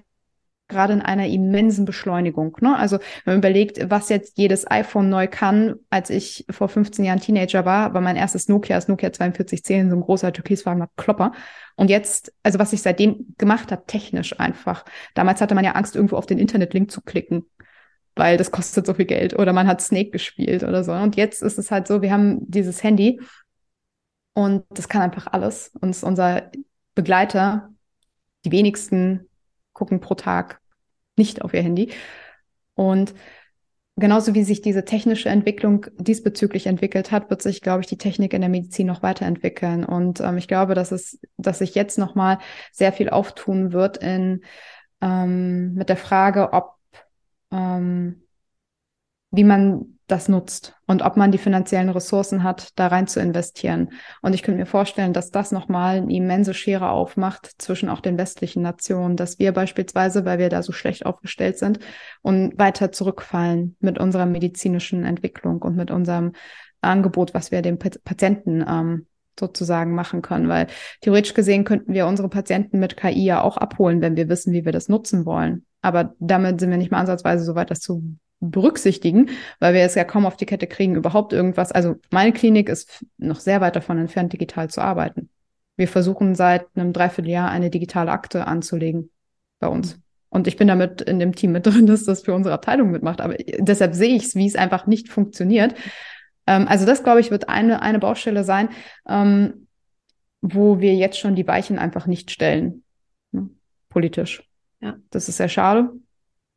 gerade 0.69 0.95
in 0.95 1.03
einer 1.03 1.27
immensen 1.27 1.85
Beschleunigung. 1.85 2.57
Ne? 2.61 2.77
Also 2.77 2.99
wenn 3.25 3.35
man 3.35 3.39
überlegt, 3.39 3.91
was 3.91 4.09
jetzt 4.09 4.39
jedes 4.39 4.71
iPhone 4.71 5.11
neu 5.11 5.29
kann, 5.29 5.75
als 5.91 6.11
ich 6.11 6.47
vor 6.51 6.69
15 6.69 7.05
Jahren 7.05 7.21
Teenager 7.21 7.65
war, 7.65 7.93
war 7.93 8.01
mein 8.01 8.17
erstes 8.17 8.49
Nokia, 8.49 8.77
das 8.77 8.89
Nokia 8.89 9.11
4210, 9.11 9.91
so 9.91 9.97
ein 9.97 10.01
großer 10.01 10.33
türkisfarbener 10.33 10.89
Klopper. 10.97 11.33
Und 11.77 11.91
jetzt, 11.91 12.33
also 12.43 12.59
was 12.59 12.71
sich 12.71 12.83
seitdem 12.83 13.35
gemacht 13.37 13.71
hat, 13.71 13.89
technisch 13.89 14.39
einfach. 14.41 14.85
Damals 15.15 15.41
hatte 15.41 15.55
man 15.55 15.65
ja 15.65 15.73
Angst, 15.73 15.97
irgendwo 15.97 16.17
auf 16.17 16.27
den 16.27 16.39
Internetlink 16.39 16.91
zu 16.91 17.03
klicken, 17.03 17.45
weil 18.15 18.37
das 18.39 18.51
kostet 18.51 18.87
so 18.87 18.95
viel 18.95 19.07
Geld. 19.07 19.39
Oder 19.39 19.53
man 19.53 19.67
hat 19.67 19.83
Snake 19.83 20.11
gespielt 20.11 20.63
oder 20.63 20.83
so. 20.83 20.93
Und 20.93 21.17
jetzt 21.17 21.43
ist 21.43 21.59
es 21.59 21.71
halt 21.71 21.87
so, 21.87 22.01
wir 22.01 22.13
haben 22.13 22.51
dieses 22.51 22.83
Handy 22.83 23.21
und 24.33 24.65
das 24.71 24.89
kann 24.89 25.03
einfach 25.03 25.27
alles. 25.27 25.73
Und 25.81 26.01
unser 26.03 26.51
Begleiter, 26.95 27.71
die 28.45 28.53
wenigsten 28.53 29.29
gucken 29.75 30.01
pro 30.01 30.15
Tag 30.15 30.61
nicht 31.17 31.43
auf 31.43 31.53
ihr 31.53 31.63
Handy. 31.63 31.93
Und 32.75 33.15
genauso 33.97 34.35
wie 34.35 34.43
sich 34.43 34.63
diese 34.63 34.85
technische 34.85 35.29
Entwicklung 35.29 35.87
diesbezüglich 35.99 36.67
entwickelt 36.67 37.11
hat, 37.13 37.31
wird 37.31 37.43
sich, 37.43 37.61
glaube 37.61 37.83
ich, 37.83 37.87
die 37.87 37.99
Technik 37.99 38.33
in 38.33 38.41
der 38.41 38.51
Medizin 38.51 38.87
noch 38.87 39.03
weiterentwickeln. 39.03 39.85
Und 39.85 40.21
ähm, 40.21 40.39
ich 40.39 40.49
glaube, 40.49 40.75
dass 40.75 40.93
es, 40.93 41.21
dass 41.37 41.59
sich 41.59 41.75
jetzt 41.75 41.99
nochmal 41.99 42.39
sehr 42.73 42.93
viel 42.93 43.11
auftun 43.11 43.73
wird 43.73 43.99
in 43.99 44.43
ähm, 45.01 45.75
mit 45.75 45.89
der 45.89 45.97
Frage, 45.97 46.53
ob 46.53 46.77
ähm, 47.53 48.23
wie 49.31 49.45
man 49.45 49.94
das 50.07 50.29
nutzt 50.29 50.75
und 50.87 51.03
ob 51.03 51.17
man 51.17 51.33
die 51.33 51.39
finanziellen 51.39 51.89
Ressourcen 51.89 52.43
hat, 52.43 52.73
da 52.77 52.89
rein 52.89 53.07
zu 53.07 53.21
investieren. 53.21 53.91
Und 54.21 54.35
ich 54.35 54.43
könnte 54.43 54.61
mir 54.61 54.67
vorstellen, 54.67 55.15
dass 55.15 55.31
das 55.31 55.51
nochmal 55.51 55.97
eine 55.97 56.15
immense 56.15 56.53
Schere 56.53 56.91
aufmacht 56.91 57.51
zwischen 57.59 57.89
auch 57.89 58.01
den 58.01 58.19
westlichen 58.19 58.63
Nationen, 58.63 59.17
dass 59.17 59.39
wir 59.39 59.53
beispielsweise, 59.53 60.27
weil 60.27 60.39
wir 60.39 60.51
da 60.51 60.63
so 60.63 60.73
schlecht 60.73 61.07
aufgestellt 61.07 61.59
sind 61.59 61.79
und 62.21 62.59
weiter 62.59 62.93
zurückfallen 62.93 63.77
mit 63.81 63.99
unserer 63.99 64.27
medizinischen 64.27 65.05
Entwicklung 65.05 65.63
und 65.63 65.75
mit 65.75 65.91
unserem 65.91 66.33
Angebot, 66.83 67.33
was 67.33 67.51
wir 67.51 67.63
den 67.63 67.79
Patienten 67.79 68.63
ähm, 68.69 69.07
sozusagen 69.41 69.95
machen 69.95 70.21
können. 70.21 70.49
Weil 70.49 70.67
theoretisch 71.01 71.33
gesehen 71.33 71.65
könnten 71.65 71.95
wir 71.95 72.07
unsere 72.07 72.29
Patienten 72.29 72.79
mit 72.79 72.99
KI 72.99 73.25
ja 73.25 73.41
auch 73.41 73.57
abholen, 73.57 74.03
wenn 74.03 74.17
wir 74.17 74.29
wissen, 74.29 74.53
wie 74.53 74.67
wir 74.67 74.73
das 74.73 74.91
nutzen 74.91 75.25
wollen. 75.25 75.65
Aber 75.81 76.15
damit 76.19 76.61
sind 76.61 76.71
wir 76.71 76.79
nicht 76.79 76.91
mal 76.91 77.01
ansatzweise 77.01 77.45
so 77.45 77.55
weit, 77.55 77.71
das 77.71 77.81
zu 77.81 78.17
berücksichtigen, 78.51 79.31
weil 79.61 79.75
wir 79.75 79.83
es 79.83 79.95
ja 79.95 80.05
kaum 80.05 80.27
auf 80.27 80.37
die 80.37 80.47
Kette 80.47 80.67
kriegen, 80.67 80.97
überhaupt 80.97 81.33
irgendwas. 81.33 81.73
Also 81.73 81.97
meine 82.11 82.33
Klinik 82.33 82.69
ist 82.69 83.05
noch 83.19 83.41
sehr 83.41 83.61
weit 83.61 83.77
davon 83.77 83.99
entfernt, 83.99 84.33
digital 84.33 84.71
zu 84.71 84.81
arbeiten. 84.81 85.31
Wir 85.77 85.89
versuchen 85.89 86.35
seit 86.35 86.67
einem 86.77 86.93
Dreivierteljahr 86.93 87.51
eine 87.51 87.71
digitale 87.71 88.11
Akte 88.11 88.47
anzulegen 88.47 89.11
bei 89.59 89.69
uns. 89.69 89.99
Und 90.29 90.47
ich 90.47 90.57
bin 90.57 90.69
damit 90.69 91.01
in 91.01 91.19
dem 91.19 91.35
Team 91.35 91.53
mit 91.53 91.67
drin, 91.67 91.87
dass 91.87 92.05
das 92.05 92.23
für 92.23 92.35
unsere 92.35 92.55
Abteilung 92.55 92.91
mitmacht. 92.91 93.21
Aber 93.21 93.35
deshalb 93.59 93.95
sehe 93.95 94.15
ich 94.15 94.25
es, 94.25 94.35
wie 94.35 94.47
es 94.47 94.57
einfach 94.57 94.87
nicht 94.87 95.09
funktioniert. 95.09 95.75
Ähm, 96.47 96.67
also 96.69 96.87
das, 96.87 97.03
glaube 97.03 97.21
ich, 97.21 97.31
wird 97.31 97.49
eine, 97.49 97.83
eine 97.83 97.99
Baustelle 97.99 98.45
sein, 98.45 98.69
ähm, 99.09 99.69
wo 100.41 100.81
wir 100.81 100.95
jetzt 100.95 101.19
schon 101.19 101.35
die 101.35 101.47
Weichen 101.47 101.79
einfach 101.79 102.07
nicht 102.07 102.31
stellen. 102.31 102.85
Ne? 103.33 103.49
Politisch. 103.89 104.43
Ja. 104.81 104.97
Das 105.11 105.29
ist 105.29 105.39
sehr 105.39 105.49
schade 105.49 105.91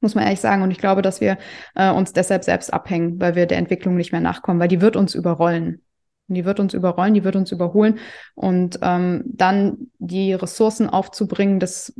muss 0.01 0.15
man 0.15 0.23
ehrlich 0.23 0.39
sagen. 0.39 0.61
Und 0.61 0.71
ich 0.71 0.77
glaube, 0.77 1.01
dass 1.01 1.21
wir 1.21 1.37
äh, 1.75 1.91
uns 1.91 2.13
deshalb 2.13 2.43
selbst 2.43 2.73
abhängen, 2.73 3.19
weil 3.19 3.35
wir 3.35 3.45
der 3.45 3.57
Entwicklung 3.57 3.95
nicht 3.95 4.11
mehr 4.11 4.21
nachkommen, 4.21 4.59
weil 4.59 4.67
die 4.67 4.81
wird 4.81 4.95
uns 4.95 5.15
überrollen. 5.15 5.81
Die 6.27 6.45
wird 6.45 6.59
uns 6.59 6.73
überrollen, 6.73 7.13
die 7.13 7.23
wird 7.23 7.35
uns 7.35 7.51
überholen. 7.51 7.99
Und 8.35 8.79
ähm, 8.81 9.23
dann 9.25 9.91
die 9.97 10.33
Ressourcen 10.33 10.89
aufzubringen, 10.89 11.59
das, 11.59 11.93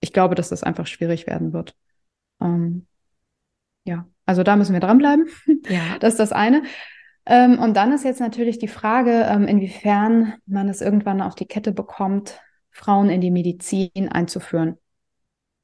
ich 0.00 0.12
glaube, 0.12 0.34
dass 0.34 0.48
das 0.48 0.62
einfach 0.62 0.86
schwierig 0.86 1.26
werden 1.26 1.52
wird. 1.52 1.76
Ähm, 2.40 2.86
ja, 3.84 4.06
also 4.24 4.42
da 4.42 4.56
müssen 4.56 4.72
wir 4.72 4.80
dranbleiben. 4.80 5.26
Ja. 5.68 5.80
Das 6.00 6.14
ist 6.14 6.20
das 6.20 6.32
eine. 6.32 6.62
Ähm, 7.24 7.58
und 7.58 7.76
dann 7.76 7.92
ist 7.92 8.04
jetzt 8.04 8.20
natürlich 8.20 8.58
die 8.58 8.68
Frage, 8.68 9.26
ähm, 9.28 9.46
inwiefern 9.46 10.34
man 10.46 10.68
es 10.68 10.80
irgendwann 10.80 11.22
auf 11.22 11.34
die 11.34 11.46
Kette 11.46 11.72
bekommt, 11.72 12.40
Frauen 12.70 13.10
in 13.10 13.20
die 13.20 13.30
Medizin 13.30 14.08
einzuführen 14.10 14.78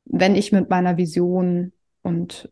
wenn 0.04 0.34
ich 0.34 0.52
mit 0.52 0.70
meiner 0.70 0.96
Vision 0.96 1.72
und 2.02 2.50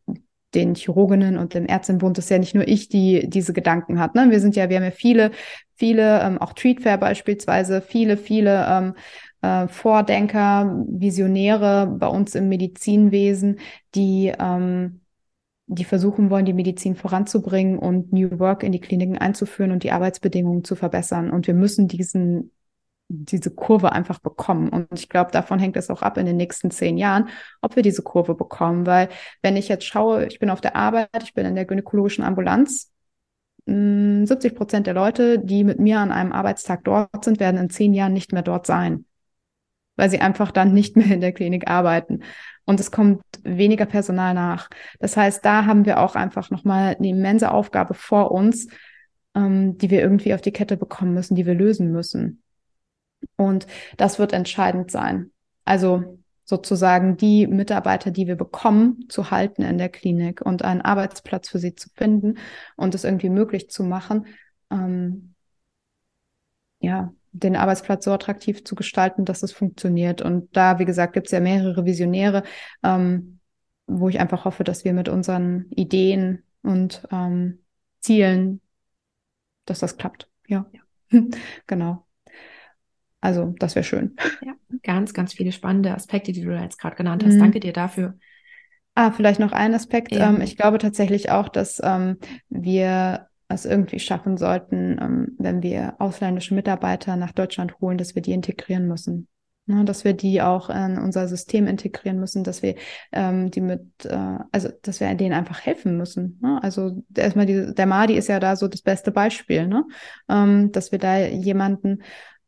den 0.55 0.75
Chirurginnen 0.75 1.39
und 1.39 1.55
dem 1.55 1.67
Ärztinnenbund, 1.69 2.19
ist 2.19 2.31
ja 2.31 2.39
nicht 2.39 2.55
nur 2.55 2.67
ich, 2.67 2.89
die 2.89 3.29
diese 3.29 3.53
Gedanken 3.53 4.01
hat. 4.01 4.15
Ne? 4.15 4.31
Wir 4.31 4.41
sind 4.41 4.57
ja, 4.57 4.69
wir 4.69 4.77
haben 4.77 4.85
ja 4.85 4.91
viele, 4.91 5.31
viele, 5.77 6.21
ähm, 6.23 6.39
auch 6.39 6.53
Treatfair 6.53 6.99
beispielsweise, 6.99 7.81
viele, 7.81 8.17
viele 8.17 8.67
ähm, 8.69 8.95
äh, 9.43 9.69
Vordenker, 9.69 10.85
Visionäre 10.89 11.87
bei 11.87 12.09
uns 12.09 12.35
im 12.35 12.49
Medizinwesen, 12.49 13.61
die 13.95 14.33
ähm, 14.39 15.01
die 15.73 15.85
versuchen 15.85 16.31
wollen, 16.31 16.47
die 16.47 16.53
Medizin 16.53 16.97
voranzubringen 16.97 17.79
und 17.79 18.13
New 18.13 18.41
Work 18.41 18.65
in 18.65 18.73
die 18.73 18.81
Kliniken 18.81 19.17
einzuführen 19.17 19.71
und 19.71 19.85
die 19.85 19.93
Arbeitsbedingungen 19.93 20.65
zu 20.65 20.75
verbessern. 20.75 21.31
Und 21.31 21.47
wir 21.47 21.55
müssen 21.55 21.87
diesen 21.87 22.51
diese 23.13 23.51
Kurve 23.51 23.93
einfach 23.93 24.21
bekommen. 24.21 24.69
Und 24.69 24.89
ich 24.95 25.09
glaube, 25.09 25.33
davon 25.33 25.59
hängt 25.59 25.77
es 25.77 25.91
auch 25.91 26.03
ab 26.03 26.17
in 26.17 26.27
den 26.27 26.37
nächsten 26.37 26.71
zehn 26.71 26.97
Jahren, 26.97 27.29
ob 27.61 27.75
wir 27.75 27.83
diese 27.83 28.03
Kurve 28.03 28.35
bekommen. 28.35 28.87
Weil 28.87 29.09
wenn 29.43 29.57
ich 29.57 29.69
jetzt 29.69 29.85
schaue, 29.85 30.27
ich 30.27 30.39
bin 30.39 30.49
auf 30.49 30.61
der 30.61 30.77
Arbeit, 30.77 31.23
ich 31.25 31.35
bin 31.35 31.45
in 31.45 31.57
der 31.57 31.65
gynäkologischen 31.65 32.25
Ambulanz, 32.25 32.93
70 33.67 34.53
hm, 34.53 34.55
Prozent 34.57 34.87
der 34.87 34.95
Leute, 34.95 35.39
die 35.39 35.65
mit 35.65 35.81
mir 35.81 35.99
an 35.99 36.13
einem 36.13 36.33
Arbeitstag 36.33 36.85
dort 36.85 37.25
sind, 37.25 37.41
werden 37.41 37.61
in 37.61 37.69
zehn 37.71 37.95
Jahren 37.95 38.13
nicht 38.13 38.33
mehr 38.33 38.43
dort 38.43 38.67
sein, 38.67 39.05
weil 39.97 40.09
sie 40.09 40.21
einfach 40.21 40.51
dann 40.53 40.73
nicht 40.73 40.97
mehr 40.97 41.11
in 41.11 41.21
der 41.21 41.33
Klinik 41.33 41.69
arbeiten. 41.69 42.21
Und 42.65 42.79
es 42.79 42.93
kommt 42.93 43.23
weniger 43.43 43.87
Personal 43.87 44.35
nach. 44.35 44.69
Das 45.01 45.17
heißt, 45.17 45.45
da 45.45 45.67
haben 45.67 45.85
wir 45.85 45.99
auch 45.99 46.15
einfach 46.15 46.51
nochmal 46.51 46.95
eine 46.97 47.09
immense 47.09 47.51
Aufgabe 47.51 47.95
vor 47.95 48.31
uns, 48.31 48.69
ähm, 49.35 49.77
die 49.79 49.91
wir 49.91 50.01
irgendwie 50.01 50.35
auf 50.35 50.41
die 50.41 50.53
Kette 50.53 50.77
bekommen 50.77 51.13
müssen, 51.13 51.35
die 51.35 51.47
wir 51.47 51.55
lösen 51.55 51.91
müssen. 51.91 52.43
Und 53.37 53.67
das 53.97 54.19
wird 54.19 54.33
entscheidend 54.33 54.91
sein. 54.91 55.33
Also 55.65 56.19
sozusagen 56.45 57.17
die 57.17 57.47
Mitarbeiter, 57.47 58.11
die 58.11 58.27
wir 58.27 58.37
bekommen, 58.37 59.07
zu 59.09 59.31
halten 59.31 59.63
in 59.63 59.79
der 59.79 59.89
Klinik 59.89 60.41
und 60.43 60.63
einen 60.63 60.81
Arbeitsplatz 60.81 61.49
für 61.49 61.59
sie 61.59 61.75
zu 61.75 61.89
finden 61.95 62.39
und 62.77 62.95
es 62.95 63.05
irgendwie 63.05 63.29
möglich 63.29 63.71
zu 63.71 63.85
machen, 63.85 64.27
ähm, 64.71 65.35
ja, 66.81 67.13
den 67.33 67.55
Arbeitsplatz 67.55 68.05
so 68.05 68.13
attraktiv 68.13 68.65
zu 68.65 68.75
gestalten, 68.75 69.25
dass 69.25 69.43
es 69.43 69.53
funktioniert. 69.53 70.23
Und 70.23 70.55
da, 70.57 70.79
wie 70.81 70.85
gesagt, 70.85 71.13
gibt 71.13 71.27
es 71.27 71.33
ja 71.33 71.41
mehrere 71.41 71.85
Visionäre, 71.85 72.43
ähm, 72.83 73.39
wo 73.87 74.09
ich 74.09 74.19
einfach 74.19 74.45
hoffe, 74.45 74.65
dass 74.65 74.85
wir 74.85 74.93
mit 74.93 75.09
unseren 75.09 75.67
Ideen 75.71 76.43
und 76.63 77.07
ähm, 77.13 77.61
Zielen, 78.01 78.61
dass 79.67 79.79
das 79.79 79.97
klappt. 79.97 80.29
Ja, 80.49 80.67
ja. 80.73 81.21
genau. 81.67 82.07
Also 83.21 83.55
das 83.59 83.75
wäre 83.75 83.85
schön. 83.85 84.17
Ja, 84.43 84.55
ganz, 84.83 85.13
ganz 85.13 85.35
viele 85.35 85.53
spannende 85.53 85.95
Aspekte, 85.95 86.33
die 86.33 86.43
du 86.43 86.53
jetzt 86.53 86.79
gerade 86.79 86.97
genannt 86.97 87.25
hast. 87.25 87.35
Mhm. 87.35 87.41
Danke 87.41 87.61
dir 87.61 87.73
dafür. 87.73 88.15
Ah, 88.95 89.13
vielleicht 89.13 89.41
noch 89.41 89.53
ein 89.53 89.75
Aspekt. 89.75 90.13
Ja. 90.13 90.31
Ähm, 90.31 90.41
ich 90.41 90.57
glaube 90.57 90.79
tatsächlich 90.79 91.31
auch, 91.31 91.49
dass 91.49 91.81
ähm, 91.83 92.19
wir 92.49 93.27
es 93.49 93.65
irgendwie 93.65 93.99
schaffen 93.99 94.37
sollten, 94.37 94.99
ähm, 95.01 95.37
wenn 95.39 95.63
wir 95.63 95.95
ausländische 95.99 96.55
Mitarbeiter 96.55 97.17
nach 97.17 97.33
Deutschland 97.33 97.81
holen, 97.81 97.99
dass 97.99 98.15
wir 98.15 98.23
die 98.23 98.33
integrieren 98.33 98.87
müssen. 98.87 99.29
Ne, 99.67 99.85
dass 99.85 100.05
wir 100.05 100.15
die 100.15 100.43
auch 100.43 100.69
in 100.69 100.99
unser 100.99 101.29
System 101.29 101.69
integrieren 101.69 102.19
müssen, 102.19 102.43
dass 102.43 102.63
wir 102.63 102.75
ähm, 103.13 103.53
die 103.53 103.61
mit, 103.61 103.83
äh, 104.05 104.39
also 104.51 104.71
dass 104.83 104.99
wir 104.99 105.15
denen 105.15 105.35
einfach 105.35 105.61
helfen 105.61 105.97
müssen. 105.97 106.41
Ne? 106.43 106.59
Also 106.63 107.05
erstmal 107.15 107.47
die, 107.47 107.73
der 107.75 107.87
Madi 107.87 108.15
ist 108.15 108.29
ja 108.29 108.41
da 108.41 108.57
so 108.57 108.67
das 108.67 108.83
beste 108.83 109.13
Beispiel, 109.13 109.69
ne? 109.69 109.85
Ähm, 110.29 110.73
dass 110.73 110.91
wir 110.91 110.99
da 110.99 111.19
jemanden 111.19 112.03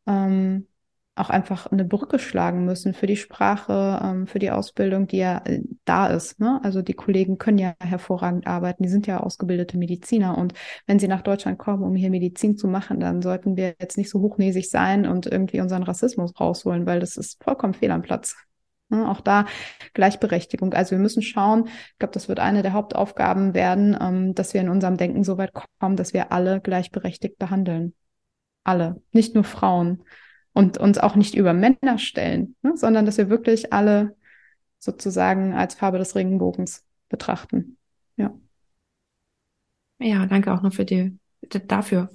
ähm, 0.07 0.67
auch 1.15 1.29
einfach 1.29 1.67
eine 1.67 1.85
Brücke 1.85 2.17
schlagen 2.17 2.65
müssen 2.65 2.93
für 2.93 3.05
die 3.05 3.17
Sprache, 3.17 3.99
ähm, 4.03 4.27
für 4.27 4.39
die 4.39 4.49
Ausbildung, 4.49 5.05
die 5.07 5.17
ja 5.17 5.41
äh, 5.45 5.61
da 5.85 6.07
ist. 6.07 6.39
Ne? 6.39 6.59
Also 6.63 6.81
die 6.81 6.95
Kollegen 6.95 7.37
können 7.37 7.59
ja 7.59 7.75
hervorragend 7.79 8.47
arbeiten, 8.47 8.83
die 8.83 8.89
sind 8.89 9.05
ja 9.05 9.19
ausgebildete 9.19 9.77
Mediziner 9.77 10.37
und 10.37 10.53
wenn 10.87 10.99
sie 10.99 11.07
nach 11.07 11.21
Deutschland 11.21 11.59
kommen, 11.59 11.83
um 11.83 11.95
hier 11.95 12.09
Medizin 12.09 12.57
zu 12.57 12.67
machen, 12.67 12.99
dann 12.99 13.21
sollten 13.21 13.55
wir 13.57 13.75
jetzt 13.79 13.97
nicht 13.97 14.09
so 14.09 14.21
hochnäsig 14.21 14.69
sein 14.69 15.05
und 15.05 15.27
irgendwie 15.27 15.61
unseren 15.61 15.83
Rassismus 15.83 16.39
rausholen, 16.39 16.87
weil 16.87 16.99
das 16.99 17.17
ist 17.17 17.43
vollkommen 17.43 17.75
fehl 17.75 17.91
am 17.91 18.01
Platz. 18.01 18.35
Ne? 18.89 19.07
Auch 19.07 19.21
da 19.21 19.45
Gleichberechtigung. 19.93 20.73
Also 20.73 20.91
wir 20.91 20.99
müssen 20.99 21.21
schauen, 21.21 21.67
ich 21.67 21.99
glaube, 21.99 22.13
das 22.13 22.27
wird 22.27 22.39
eine 22.39 22.63
der 22.63 22.73
Hauptaufgaben 22.73 23.53
werden, 23.53 23.95
ähm, 24.01 24.33
dass 24.33 24.55
wir 24.55 24.61
in 24.61 24.69
unserem 24.69 24.97
Denken 24.97 25.23
so 25.23 25.37
weit 25.37 25.51
kommen, 25.79 25.95
dass 25.95 26.13
wir 26.13 26.31
alle 26.31 26.59
gleichberechtigt 26.59 27.37
behandeln. 27.37 27.93
Alle, 28.63 29.01
nicht 29.11 29.35
nur 29.35 29.43
Frauen 29.43 30.03
und 30.53 30.77
uns 30.77 30.97
auch 30.97 31.15
nicht 31.15 31.35
über 31.35 31.53
Männer 31.53 31.97
stellen, 31.97 32.55
ne, 32.61 32.77
sondern 32.77 33.05
dass 33.05 33.17
wir 33.17 33.29
wirklich 33.29 33.73
alle 33.73 34.15
sozusagen 34.79 35.53
als 35.53 35.75
Farbe 35.75 35.97
des 35.97 36.15
Regenbogens 36.15 36.85
betrachten. 37.09 37.77
Ja. 38.15 38.33
Ja, 39.99 40.25
danke 40.25 40.53
auch 40.53 40.61
noch 40.61 40.73
für 40.73 40.85
die, 40.85 41.17
dafür. 41.67 42.09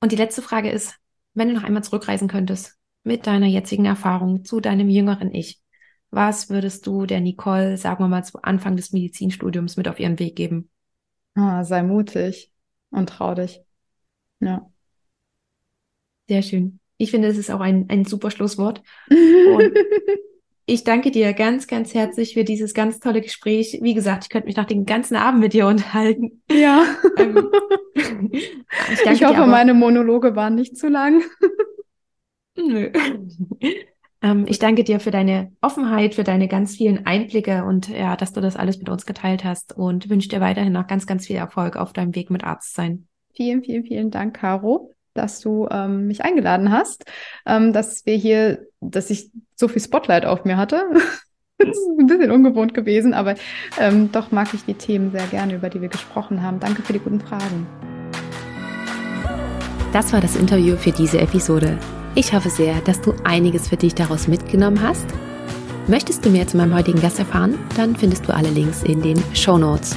Und 0.00 0.12
die 0.12 0.16
letzte 0.16 0.42
Frage 0.42 0.70
ist, 0.70 0.96
wenn 1.34 1.48
du 1.48 1.54
noch 1.54 1.64
einmal 1.64 1.84
zurückreisen 1.84 2.28
könntest 2.28 2.78
mit 3.04 3.26
deiner 3.26 3.46
jetzigen 3.46 3.86
Erfahrung 3.86 4.44
zu 4.44 4.60
deinem 4.60 4.88
jüngeren 4.88 5.32
Ich, 5.34 5.60
was 6.10 6.50
würdest 6.50 6.86
du 6.86 7.06
der 7.06 7.20
Nicole, 7.20 7.78
sagen 7.78 8.04
wir 8.04 8.08
mal, 8.08 8.24
zu 8.24 8.42
Anfang 8.42 8.76
des 8.76 8.92
Medizinstudiums 8.92 9.76
mit 9.76 9.88
auf 9.88 9.98
ihren 9.98 10.18
Weg 10.18 10.36
geben? 10.36 10.68
Ah, 11.34 11.64
sei 11.64 11.82
mutig 11.82 12.52
und 12.90 13.08
trau 13.08 13.34
dich. 13.34 13.62
Ja. 14.40 14.70
Sehr 16.32 16.40
schön. 16.40 16.80
Ich 16.96 17.10
finde, 17.10 17.28
es 17.28 17.36
ist 17.36 17.50
auch 17.50 17.60
ein, 17.60 17.84
ein 17.90 18.06
super 18.06 18.30
Schlusswort. 18.30 18.82
Und 19.10 19.72
ich 20.64 20.82
danke 20.82 21.10
dir 21.10 21.34
ganz, 21.34 21.66
ganz 21.66 21.92
herzlich 21.92 22.32
für 22.32 22.42
dieses 22.42 22.72
ganz 22.72 23.00
tolle 23.00 23.20
Gespräch. 23.20 23.80
Wie 23.82 23.92
gesagt, 23.92 24.24
ich 24.24 24.28
könnte 24.30 24.46
mich 24.46 24.56
noch 24.56 24.64
den 24.64 24.86
ganzen 24.86 25.16
Abend 25.16 25.42
mit 25.42 25.52
dir 25.52 25.66
unterhalten. 25.66 26.42
Ja. 26.50 26.86
Ähm, 27.18 27.50
ich, 28.32 29.10
ich 29.10 29.24
hoffe, 29.26 29.46
meine 29.46 29.74
Monologe 29.74 30.34
waren 30.34 30.54
nicht 30.54 30.78
zu 30.78 30.88
lang. 30.88 31.22
Nö. 32.56 32.90
Ähm, 34.22 34.46
ich 34.48 34.58
danke 34.58 34.82
dir 34.82 34.98
für 34.98 35.10
deine 35.10 35.52
Offenheit, 35.60 36.14
für 36.14 36.24
deine 36.24 36.48
ganz 36.48 36.76
vielen 36.76 37.04
Einblicke 37.04 37.66
und 37.66 37.90
ja, 37.90 38.16
dass 38.16 38.32
du 38.32 38.40
das 38.40 38.56
alles 38.56 38.78
mit 38.78 38.88
uns 38.88 39.04
geteilt 39.04 39.44
hast 39.44 39.76
und 39.76 40.08
wünsche 40.08 40.30
dir 40.30 40.40
weiterhin 40.40 40.72
noch 40.72 40.86
ganz, 40.86 41.06
ganz 41.06 41.26
viel 41.26 41.36
Erfolg 41.36 41.76
auf 41.76 41.92
deinem 41.92 42.14
Weg 42.14 42.30
mit 42.30 42.42
Arzt 42.42 42.74
sein. 42.74 43.06
Vielen, 43.34 43.62
vielen, 43.62 43.84
vielen 43.84 44.10
Dank, 44.10 44.34
Caro 44.34 44.94
dass 45.14 45.40
du 45.40 45.68
ähm, 45.70 46.06
mich 46.06 46.24
eingeladen 46.24 46.72
hast, 46.72 47.04
ähm, 47.46 47.72
dass 47.72 48.06
wir 48.06 48.16
hier, 48.16 48.66
dass 48.80 49.10
ich 49.10 49.30
so 49.54 49.68
viel 49.68 49.82
Spotlight 49.82 50.24
auf 50.24 50.44
mir 50.44 50.56
hatte. 50.56 50.84
das 51.58 51.76
ist 51.76 51.88
ein 51.98 52.06
bisschen 52.06 52.30
ungewohnt 52.30 52.74
gewesen, 52.74 53.14
aber 53.14 53.34
ähm, 53.78 54.10
doch 54.12 54.30
mag 54.30 54.52
ich 54.54 54.64
die 54.64 54.74
Themen 54.74 55.10
sehr 55.12 55.26
gerne, 55.26 55.54
über 55.54 55.70
die 55.70 55.80
wir 55.80 55.88
gesprochen 55.88 56.42
haben. 56.42 56.60
Danke 56.60 56.82
für 56.82 56.92
die 56.92 56.98
guten 56.98 57.20
Fragen. 57.20 57.66
Das 59.92 60.12
war 60.12 60.20
das 60.20 60.36
Interview 60.36 60.76
für 60.76 60.92
diese 60.92 61.20
Episode. 61.20 61.78
Ich 62.14 62.32
hoffe 62.32 62.50
sehr, 62.50 62.80
dass 62.80 63.00
du 63.00 63.14
einiges 63.24 63.68
für 63.68 63.76
dich 63.76 63.94
daraus 63.94 64.28
mitgenommen 64.28 64.80
hast. 64.82 65.06
Möchtest 65.86 66.24
du 66.24 66.30
mehr 66.30 66.46
zu 66.46 66.56
meinem 66.56 66.74
heutigen 66.74 67.00
Gast 67.00 67.18
erfahren? 67.18 67.58
Dann 67.76 67.96
findest 67.96 68.28
du 68.28 68.34
alle 68.34 68.50
Links 68.50 68.82
in 68.82 69.02
den 69.02 69.22
Show 69.34 69.58
Notes. 69.58 69.96